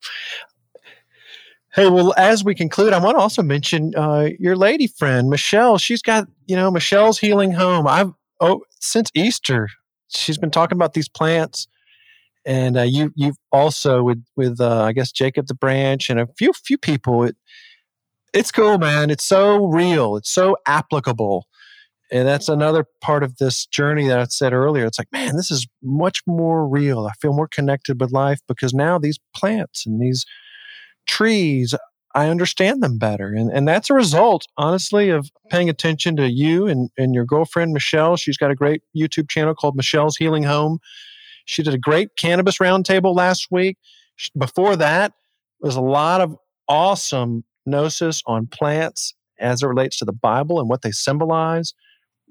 Hey, 1.76 1.90
well, 1.90 2.14
as 2.16 2.44
we 2.44 2.56
conclude, 2.56 2.94
I 2.94 3.00
want 3.00 3.18
to 3.18 3.22
also 3.22 3.44
mention 3.44 3.94
uh, 3.98 4.30
your 4.40 4.56
lady 4.56 4.88
friend, 4.88 5.30
Michelle. 5.30 5.78
She's 5.78 6.02
got, 6.02 6.26
you 6.46 6.56
know, 6.56 6.72
Michelle's 6.72 7.20
Healing 7.20 7.52
Home. 7.52 7.86
I've, 7.86 8.14
oh, 8.40 8.62
since 8.80 9.12
Easter, 9.14 9.68
she's 10.08 10.38
been 10.38 10.52
talking 10.52 10.78
about 10.78 10.94
these 10.94 11.10
plants. 11.10 11.68
And 12.46 12.78
uh, 12.78 12.84
you, 12.84 13.12
you've 13.16 13.36
also 13.52 14.04
with, 14.04 14.24
with 14.38 14.62
uh, 14.62 14.84
I 14.84 14.94
guess, 14.94 15.12
Jacob 15.12 15.48
the 15.48 15.54
Branch 15.54 16.10
and 16.10 16.18
a 16.18 16.28
few, 16.38 16.54
few 16.54 16.78
people. 16.78 17.24
It, 17.26 17.36
it's 18.34 18.52
cool, 18.52 18.78
man. 18.78 19.10
It's 19.10 19.26
so 19.26 19.66
real. 19.66 20.16
It's 20.16 20.30
so 20.30 20.56
applicable. 20.66 21.46
And 22.12 22.28
that's 22.28 22.50
another 22.50 22.86
part 23.02 23.24
of 23.24 23.38
this 23.38 23.66
journey 23.66 24.08
that 24.08 24.20
I 24.20 24.26
said 24.26 24.54
earlier. 24.54 24.86
It's 24.86 25.00
like, 25.00 25.12
man, 25.12 25.36
this 25.36 25.50
is 25.50 25.68
much 25.82 26.22
more 26.28 26.68
real. 26.68 27.08
I 27.08 27.14
feel 27.20 27.34
more 27.34 27.48
connected 27.48 28.00
with 28.00 28.12
life 28.12 28.40
because 28.48 28.74
now 28.74 29.00
these 29.00 29.20
plants 29.36 29.86
and 29.86 30.00
these 30.00 30.26
trees, 31.08 31.74
I 32.14 32.30
understand 32.30 32.84
them 32.84 32.98
better. 32.98 33.34
And, 33.34 33.52
and 33.52 33.68
that's 33.68 33.90
a 33.90 33.96
result, 33.96 34.46
honestly, 34.58 35.10
of 35.10 35.32
paying 35.50 35.70
attention 35.70 36.16
to 36.18 36.30
you 36.30 36.68
and, 36.68 36.90
and 36.98 37.16
your 37.16 37.26
girlfriend, 37.26 37.74
Michelle. 37.74 38.18
She's 38.18 38.38
got 38.38 38.52
a 38.52 38.56
great 38.56 38.82
YouTube 38.96 39.30
channel 39.30 39.56
called 39.56 39.76
Michelle's 39.76 40.18
Healing 40.18 40.44
Home. 40.44 40.80
She 41.46 41.64
did 41.64 41.74
a 41.74 41.80
great 41.80 42.10
cannabis 42.18 42.58
roundtable 42.60 43.16
last 43.16 43.48
week. 43.52 43.78
Before 44.38 44.76
that, 44.76 45.14
there's 45.62 45.76
a 45.76 45.82
lot 45.82 46.22
of 46.22 46.38
awesome 46.68 47.44
gnosis 47.66 48.22
on 48.28 48.48
plants 48.48 49.14
as 49.40 49.64
it 49.64 49.68
relates 49.68 49.98
to 49.98 50.06
the 50.06 50.14
Bible 50.14 50.60
and 50.60 50.70
what 50.70 50.82
they 50.82 50.92
symbolize. 50.92 51.74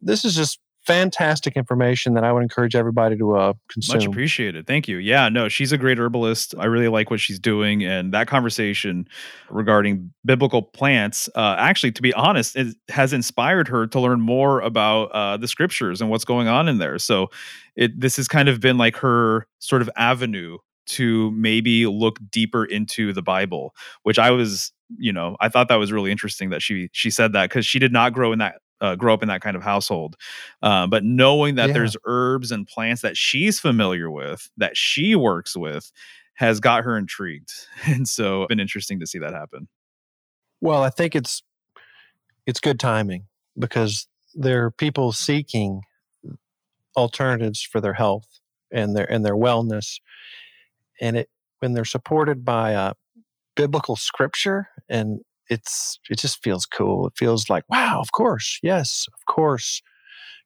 This 0.05 0.25
is 0.25 0.35
just 0.35 0.59
fantastic 0.87 1.57
information 1.57 2.15
that 2.15 2.25
I 2.25 2.33
would 2.33 2.43
encourage 2.43 2.75
everybody 2.75 3.17
to 3.17 3.37
uh, 3.37 3.53
consume. 3.71 3.97
Much 3.97 4.07
appreciated. 4.07 4.67
Thank 4.67 4.87
you. 4.87 4.99
Yeah, 4.99 5.29
no, 5.29 5.49
she's 5.49 5.73
a 5.73 5.79
great 5.79 5.99
herbalist. 5.99 6.55
I 6.59 6.67
really 6.67 6.89
like 6.89 7.11
what 7.11 7.21
she's 7.21 7.39
doing. 7.39 7.83
And 7.85 8.13
that 8.13 8.29
conversation 8.29 9.09
regarding 9.49 10.13
biblical 10.25 10.63
plants, 10.63 11.29
uh, 11.35 11.57
actually, 11.59 11.93
to 11.93 12.03
be 12.03 12.13
honest, 12.13 12.55
it 12.57 12.77
has 12.91 13.13
inspired 13.13 13.69
her 13.69 13.87
to 13.87 14.01
learn 14.01 14.21
more 14.21 14.61
about 14.61 15.05
uh, 15.13 15.37
the 15.37 15.49
scriptures 15.49 16.01
and 16.01 16.11
what's 16.11 16.25
going 16.25 16.49
on 16.49 16.69
in 16.69 16.79
there. 16.79 16.99
So 16.99 17.31
it 17.77 17.99
this 17.99 18.17
has 18.17 18.29
kind 18.29 18.49
of 18.49 18.61
been 18.61 18.77
like 18.77 18.97
her 18.97 19.47
sort 19.59 19.83
of 19.83 19.91
avenue 19.97 20.59
to 20.87 21.31
maybe 21.31 21.87
look 21.87 22.19
deeper 22.31 22.65
into 22.65 23.15
the 23.15 23.23
Bible, 23.23 23.75
which 24.03 24.19
I 24.19 24.31
was, 24.31 24.71
you 24.99 25.15
know, 25.15 25.37
I 25.41 25.49
thought 25.49 25.69
that 25.69 25.77
was 25.77 25.93
really 25.93 26.11
interesting 26.11 26.51
that 26.51 26.61
she 26.61 26.91
she 26.93 27.09
said 27.11 27.33
that 27.33 27.49
because 27.49 27.65
she 27.65 27.79
did 27.79 27.91
not 27.93 28.13
grow 28.13 28.33
in 28.33 28.39
that 28.41 28.57
uh, 28.81 28.95
grow 28.97 29.15
up 29.15 29.23
in 29.23 29.29
that 29.29 29.41
kind 29.41 29.57
of 29.57 29.63
household. 29.63 30.17
Uh, 30.63 30.87
but 30.87 31.05
knowing 31.05 31.55
that 31.57 31.69
yeah. 31.69 31.75
there's 31.75 31.97
herbs 32.07 32.51
and 32.51 32.67
plants 32.67 33.03
that 33.03 33.17
she's 33.17 33.61
familiar 33.61 34.11
with, 34.11 34.51
that 34.57 34.77
she 34.77 35.15
works 35.15 35.57
with, 35.57 35.91
has 36.35 36.61
got 36.61 36.85
her 36.85 36.97
intrigued. 36.97 37.51
And 37.87 38.09
so 38.09 38.43
it's 38.43 38.49
been 38.49 38.61
interesting 38.61 39.01
to 39.01 39.07
see 39.07 39.19
that 39.19 39.33
happen. 39.33 39.69
Well, 40.61 40.83
I 40.83 40.91
think 40.91 41.15
it's 41.15 41.43
it's 42.47 42.61
good 42.61 42.79
timing 42.81 43.27
because 43.59 44.07
there 44.35 44.65
are 44.65 44.71
people 44.71 45.13
seeking 45.13 45.83
alternatives 46.97 47.63
for 47.63 47.81
their 47.81 47.93
health 47.95 48.27
and 48.73 48.97
their 48.97 49.11
and 49.11 49.25
their 49.25 49.37
wellness. 49.37 50.01
And 51.01 51.17
it 51.17 51.29
when 51.61 51.75
they're 51.75 51.85
supported 51.85 52.45
by 52.45 52.73
a 52.73 52.95
biblical 53.57 53.97
scripture 53.97 54.69
and 54.89 55.21
it's 55.51 55.99
it 56.11 56.19
just 56.19 56.43
feels 56.43 56.67
cool. 56.67 57.07
It 57.07 57.15
feels 57.17 57.51
like 57.51 57.65
wow, 57.69 58.01
of 58.01 58.13
course, 58.13 58.59
yes, 58.63 59.07
of 59.15 59.33
course. 59.33 59.83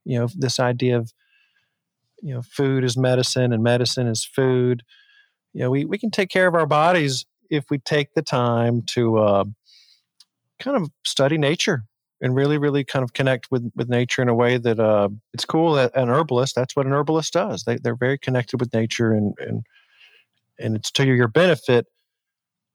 You 0.05 0.21
know, 0.21 0.29
this 0.37 0.59
idea 0.59 0.97
of 0.97 1.13
you 2.23 2.35
know, 2.35 2.43
food 2.43 2.85
is 2.85 2.97
medicine 2.97 3.53
and 3.53 3.63
medicine 3.63 4.07
is 4.07 4.25
food. 4.25 4.83
You 5.53 5.63
know, 5.63 5.71
we 5.71 5.85
we 5.85 5.99
can 5.99 6.11
take 6.11 6.31
care 6.31 6.47
of 6.47 6.55
our 6.55 6.67
bodies 6.67 7.27
if 7.51 7.65
we 7.71 7.79
take 7.79 8.15
the 8.15 8.23
time 8.23 8.83
to 8.89 9.19
uh, 9.19 9.45
kind 10.59 10.77
of 10.77 10.91
study 11.05 11.39
nature 11.39 11.85
and 12.21 12.35
really, 12.35 12.59
really 12.59 12.85
kind 12.85 13.03
of 13.03 13.13
connect 13.13 13.51
with 13.51 13.71
with 13.75 13.89
nature 13.89 14.23
in 14.23 14.29
a 14.29 14.35
way 14.35 14.59
that 14.59 14.81
uh, 14.81 15.09
it's 15.33 15.45
cool 15.45 15.75
that 15.75 15.97
an 15.97 16.09
herbalist. 16.09 16.55
That's 16.55 16.75
what 16.75 16.87
an 16.87 16.93
herbalist 16.93 17.33
does. 17.33 17.65
They 17.65 17.77
they're 17.77 17.97
very 17.97 18.19
connected 18.19 18.61
with 18.61 18.75
nature 18.75 19.13
and 19.13 19.35
and 19.39 19.65
and 20.59 20.77
it's 20.77 20.91
to 20.93 21.07
your 21.07 21.29
benefit 21.29 21.87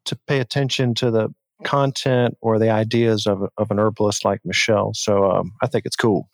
to 0.06 0.16
pay 0.28 0.40
attention 0.40 0.94
to 0.95 1.12
the 1.12 1.34
content 1.64 2.38
or 2.42 2.60
the 2.60 2.70
ideas 2.70 3.26
of, 3.26 3.44
of 3.58 3.72
an 3.72 3.80
herbalist 3.80 4.26
like 4.26 4.42
Michelle. 4.44 4.94
So 4.94 5.32
um, 5.32 5.54
I 5.62 5.68
think 5.68 5.86
it's 5.86 5.96
cool. 5.96 6.30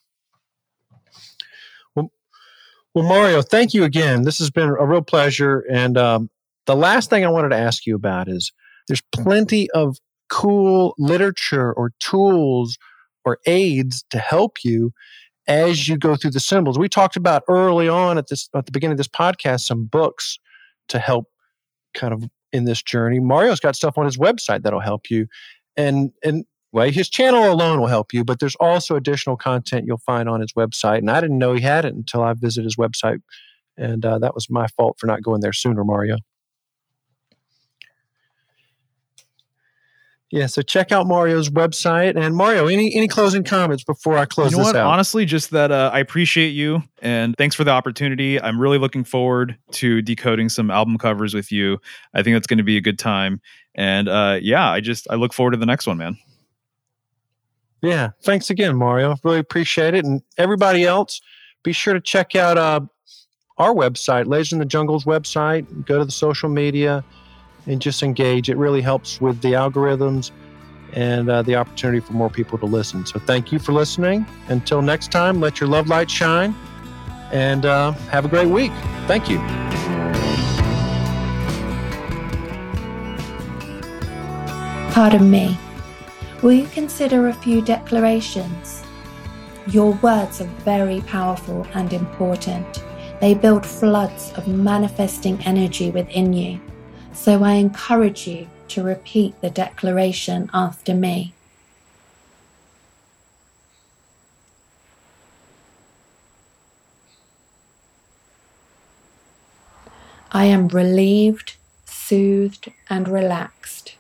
Well, 1.96 2.12
well, 2.94 3.06
Mario, 3.06 3.42
thank 3.42 3.74
you 3.74 3.84
again. 3.84 4.24
This 4.24 4.40
has 4.40 4.50
been 4.50 4.70
a 4.70 4.86
real 4.86 5.02
pleasure. 5.02 5.66
And 5.72 5.98
um, 5.98 6.30
the 6.66 6.76
last 6.76 7.10
thing 7.10 7.26
I 7.26 7.30
wanted 7.30 7.50
to 7.50 7.58
ask 7.58 7.86
you 7.86 7.96
about 7.96 8.28
is 8.28 8.52
there's 8.88 9.04
plenty 9.12 9.70
of 9.72 9.98
cool 10.30 10.96
literature 10.98 11.74
or 11.74 11.92
tools 12.00 12.78
or 13.26 13.40
aids 13.46 14.04
to 14.12 14.20
help 14.20 14.64
you 14.64 14.92
as 15.48 15.88
you 15.88 15.98
go 15.98 16.16
through 16.16 16.32
the 16.32 16.40
symbols. 16.40 16.78
We 16.78 16.88
talked 16.88 17.16
about 17.16 17.44
early 17.48 17.90
on 17.90 18.18
at 18.18 18.28
this 18.28 18.50
at 18.56 18.66
the 18.66 18.72
beginning 18.72 18.94
of 18.94 18.98
this 18.98 19.08
podcast 19.08 19.62
some 19.62 19.86
books 19.86 20.40
to 20.90 21.00
help 21.00 21.26
kind 21.94 22.14
of 22.14 22.30
in 22.52 22.66
this 22.66 22.82
journey. 22.82 23.20
Mario's 23.20 23.60
got 23.60 23.76
stuff 23.76 23.98
on 23.98 24.06
his 24.06 24.18
website 24.18 24.64
that'll 24.64 24.80
help 24.80 25.10
you. 25.10 25.28
And 25.78 26.12
and 26.24 26.46
well, 26.72 26.90
his 26.90 27.10
channel 27.10 27.52
alone 27.52 27.80
will 27.80 27.88
help 27.88 28.14
you, 28.14 28.24
but 28.24 28.40
there's 28.40 28.56
also 28.56 28.96
additional 28.96 29.36
content 29.36 29.86
you'll 29.88 29.98
find 29.98 30.30
on 30.30 30.42
his 30.42 30.54
website. 30.54 31.00
And 31.00 31.10
I 31.10 31.20
didn't 31.20 31.40
know 31.40 31.54
he 31.54 31.62
had 31.62 31.86
it 31.86 31.96
until 31.96 32.22
I 32.22 32.34
visited 32.34 32.66
his 32.66 32.76
website. 32.76 33.20
And 33.76 34.06
uh, 34.06 34.20
that 34.20 34.36
was 34.36 34.48
my 34.50 34.68
fault 34.78 34.98
for 35.00 35.08
not 35.08 35.24
going 35.24 35.42
there 35.42 35.54
sooner, 35.54 35.84
Mario. 35.84 36.18
Yeah, 40.32 40.46
so 40.46 40.62
check 40.62 40.92
out 40.92 41.08
Mario's 41.08 41.50
website. 41.50 42.16
And 42.16 42.36
Mario, 42.36 42.68
any 42.68 42.96
any 42.96 43.08
closing 43.08 43.44
comments 43.44 43.84
before 43.84 44.18
I 44.18 44.26
close 44.26 44.52
you 44.52 44.58
know 44.58 44.64
this 44.64 44.74
what? 44.74 44.76
out? 44.76 44.88
Honestly, 44.88 45.26
just 45.26 45.50
that 45.52 45.72
uh, 45.72 45.90
I 45.92 46.00
appreciate 46.00 46.50
you 46.50 46.84
and 47.02 47.36
thanks 47.38 47.56
for 47.56 47.64
the 47.64 47.72
opportunity. 47.72 48.40
I'm 48.40 48.62
really 48.62 48.78
looking 48.78 49.04
forward 49.04 49.58
to 49.72 50.04
decoding 50.04 50.50
some 50.50 50.70
album 50.70 51.00
covers 51.00 51.34
with 51.34 51.52
you. 51.52 51.80
I 52.14 52.22
think 52.22 52.36
that's 52.36 52.46
going 52.46 52.60
to 52.60 52.64
be 52.64 52.78
a 52.78 52.82
good 52.82 53.00
time. 53.00 53.42
And 53.74 54.08
uh, 54.08 54.38
yeah, 54.40 54.70
I 54.70 54.82
just 54.82 55.08
I 55.10 55.16
look 55.16 55.34
forward 55.34 55.52
to 55.52 55.58
the 55.58 55.66
next 55.66 55.88
one, 55.88 55.98
man. 55.98 56.16
Yeah, 57.82 58.12
thanks 58.22 58.52
again, 58.52 58.76
Mario. 58.76 59.16
Really 59.24 59.40
appreciate 59.40 59.96
it. 59.96 60.06
And 60.06 60.22
everybody 60.38 60.84
else, 60.84 61.22
be 61.64 61.72
sure 61.72 61.94
to 61.94 62.02
check 62.02 62.36
out 62.36 62.58
uh, 62.58 62.82
our 63.58 63.74
website, 63.74 64.26
Lasers 64.26 64.54
in 64.54 64.60
the 64.60 64.66
Jungle's 64.66 65.06
website. 65.06 65.86
Go 65.86 65.98
to 65.98 66.06
the 66.06 66.12
social 66.12 66.50
media 66.50 67.04
and 67.70 67.80
just 67.82 68.04
engage. 68.04 68.50
It 68.50 68.58
really 68.58 68.82
helps 68.82 69.22
with 69.22 69.40
the 69.42 69.54
algorithms 69.54 70.32
and 70.94 71.30
uh, 71.30 71.44
the 71.44 71.56
opportunity 71.56 72.00
for 72.00 72.14
more 72.14 72.30
people 72.30 72.58
to 72.58 72.66
listen. 72.66 73.06
So 73.06 73.20
thank 73.20 73.52
you 73.52 73.60
for 73.60 73.72
listening. 73.72 74.26
Until 74.48 74.82
next 74.82 75.12
time, 75.12 75.40
let 75.40 75.60
your 75.60 75.70
love 75.70 75.88
light 75.88 76.10
shine 76.10 76.56
and 77.32 77.66
uh, 77.66 77.92
have 78.12 78.26
a 78.26 78.28
great 78.28 78.48
week. 78.48 78.72
Thank 79.06 79.30
you. 79.30 79.38
Pardon 84.92 85.30
me. 85.30 85.58
Will 86.42 86.54
you 86.54 86.68
consider 86.68 87.28
a 87.28 87.34
few 87.34 87.62
declarations? 87.62 88.84
Your 89.68 89.92
words 90.02 90.42
are 90.42 90.52
very 90.66 91.02
powerful 91.02 91.68
and 91.76 91.94
important. 91.94 92.84
They 93.22 93.36
build 93.36 93.66
floods 93.66 94.34
of 94.38 94.48
manifesting 94.48 95.40
energy 95.46 95.92
within 95.92 96.34
you. 96.34 96.60
So 97.20 97.44
I 97.44 97.56
encourage 97.56 98.28
you 98.28 98.48
to 98.70 98.82
repeat 98.82 99.42
the 99.42 99.50
declaration 99.50 100.50
after 100.54 100.94
me. 100.94 101.34
I 110.32 110.46
am 110.46 110.70
relieved, 110.70 111.58
soothed, 111.84 112.72
and 112.90 113.10
relaxed. 113.10 113.98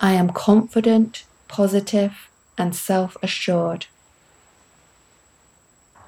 I 0.00 0.14
am 0.14 0.30
confident, 0.30 1.24
positive, 1.46 2.28
and 2.58 2.74
self 2.74 3.16
assured. 3.22 3.86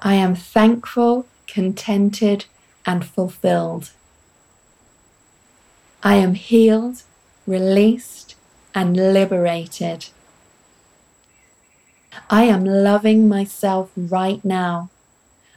I 0.01 0.15
am 0.15 0.35
thankful, 0.35 1.25
contented, 1.47 2.45
and 2.85 3.05
fulfilled. 3.05 3.91
I 6.05 6.15
am 6.15 6.33
healed, 6.33 7.03
released, 7.47 8.35
and 8.75 8.97
liberated. 8.97 10.07
I 12.29 12.43
am 12.43 12.65
loving 12.65 13.29
myself 13.29 13.89
right 13.95 14.43
now. 14.43 14.89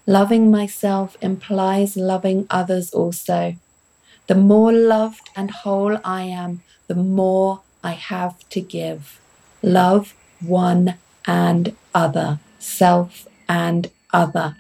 Loving 0.07 0.49
myself 0.49 1.17
implies 1.21 1.97
loving 1.97 2.47
others 2.49 2.93
also. 2.93 3.57
The 4.29 4.37
more 4.37 4.73
loved 4.73 5.31
and 5.35 5.51
whole 5.51 5.99
I 6.05 6.23
am, 6.23 6.63
the 6.87 6.95
more 6.95 7.63
I 7.83 7.93
have 7.93 8.49
to 8.51 8.61
give. 8.61 9.21
Love 9.63 10.15
one 10.41 10.95
and 11.27 11.75
other, 11.93 12.39
self 12.61 13.27
and 13.49 13.91
other. 14.13 14.55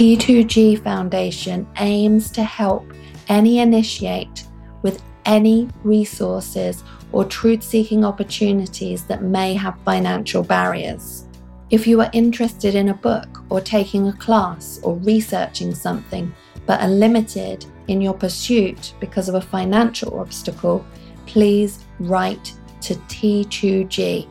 T2G 0.00 0.82
Foundation 0.82 1.68
aims 1.76 2.30
to 2.30 2.42
help 2.42 2.90
any 3.28 3.58
initiate 3.58 4.46
with 4.80 5.02
any 5.26 5.68
resources 5.84 6.82
or 7.12 7.26
truth 7.26 7.62
seeking 7.62 8.02
opportunities 8.02 9.04
that 9.04 9.22
may 9.22 9.52
have 9.52 9.78
financial 9.84 10.42
barriers. 10.42 11.26
If 11.68 11.86
you 11.86 12.00
are 12.00 12.08
interested 12.14 12.76
in 12.76 12.88
a 12.88 12.94
book 12.94 13.44
or 13.50 13.60
taking 13.60 14.08
a 14.08 14.14
class 14.14 14.80
or 14.82 14.96
researching 14.96 15.74
something, 15.74 16.32
but 16.64 16.80
are 16.80 16.88
limited 16.88 17.66
in 17.88 18.00
your 18.00 18.14
pursuit 18.14 18.94
because 19.00 19.28
of 19.28 19.34
a 19.34 19.42
financial 19.42 20.18
obstacle, 20.18 20.82
please 21.26 21.84
write 21.98 22.54
to 22.80 22.94
T2G 22.94 24.26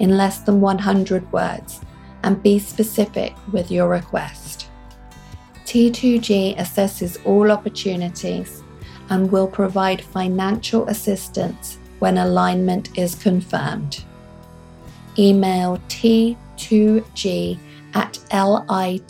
in 0.00 0.18
less 0.18 0.40
than 0.40 0.60
100 0.60 1.32
words 1.32 1.80
and 2.24 2.42
be 2.42 2.58
specific 2.58 3.32
with 3.52 3.70
your 3.70 3.88
request. 3.88 4.63
T2G 5.66 6.56
assesses 6.56 7.18
all 7.24 7.50
opportunities 7.50 8.62
and 9.10 9.30
will 9.30 9.46
provide 9.48 10.02
financial 10.02 10.86
assistance 10.88 11.78
when 11.98 12.18
alignment 12.18 12.98
is 12.98 13.14
confirmed. 13.14 14.04
Email 15.18 15.78
t2g 15.88 17.58
at 17.94 18.18
litjshow.com. 18.30 19.06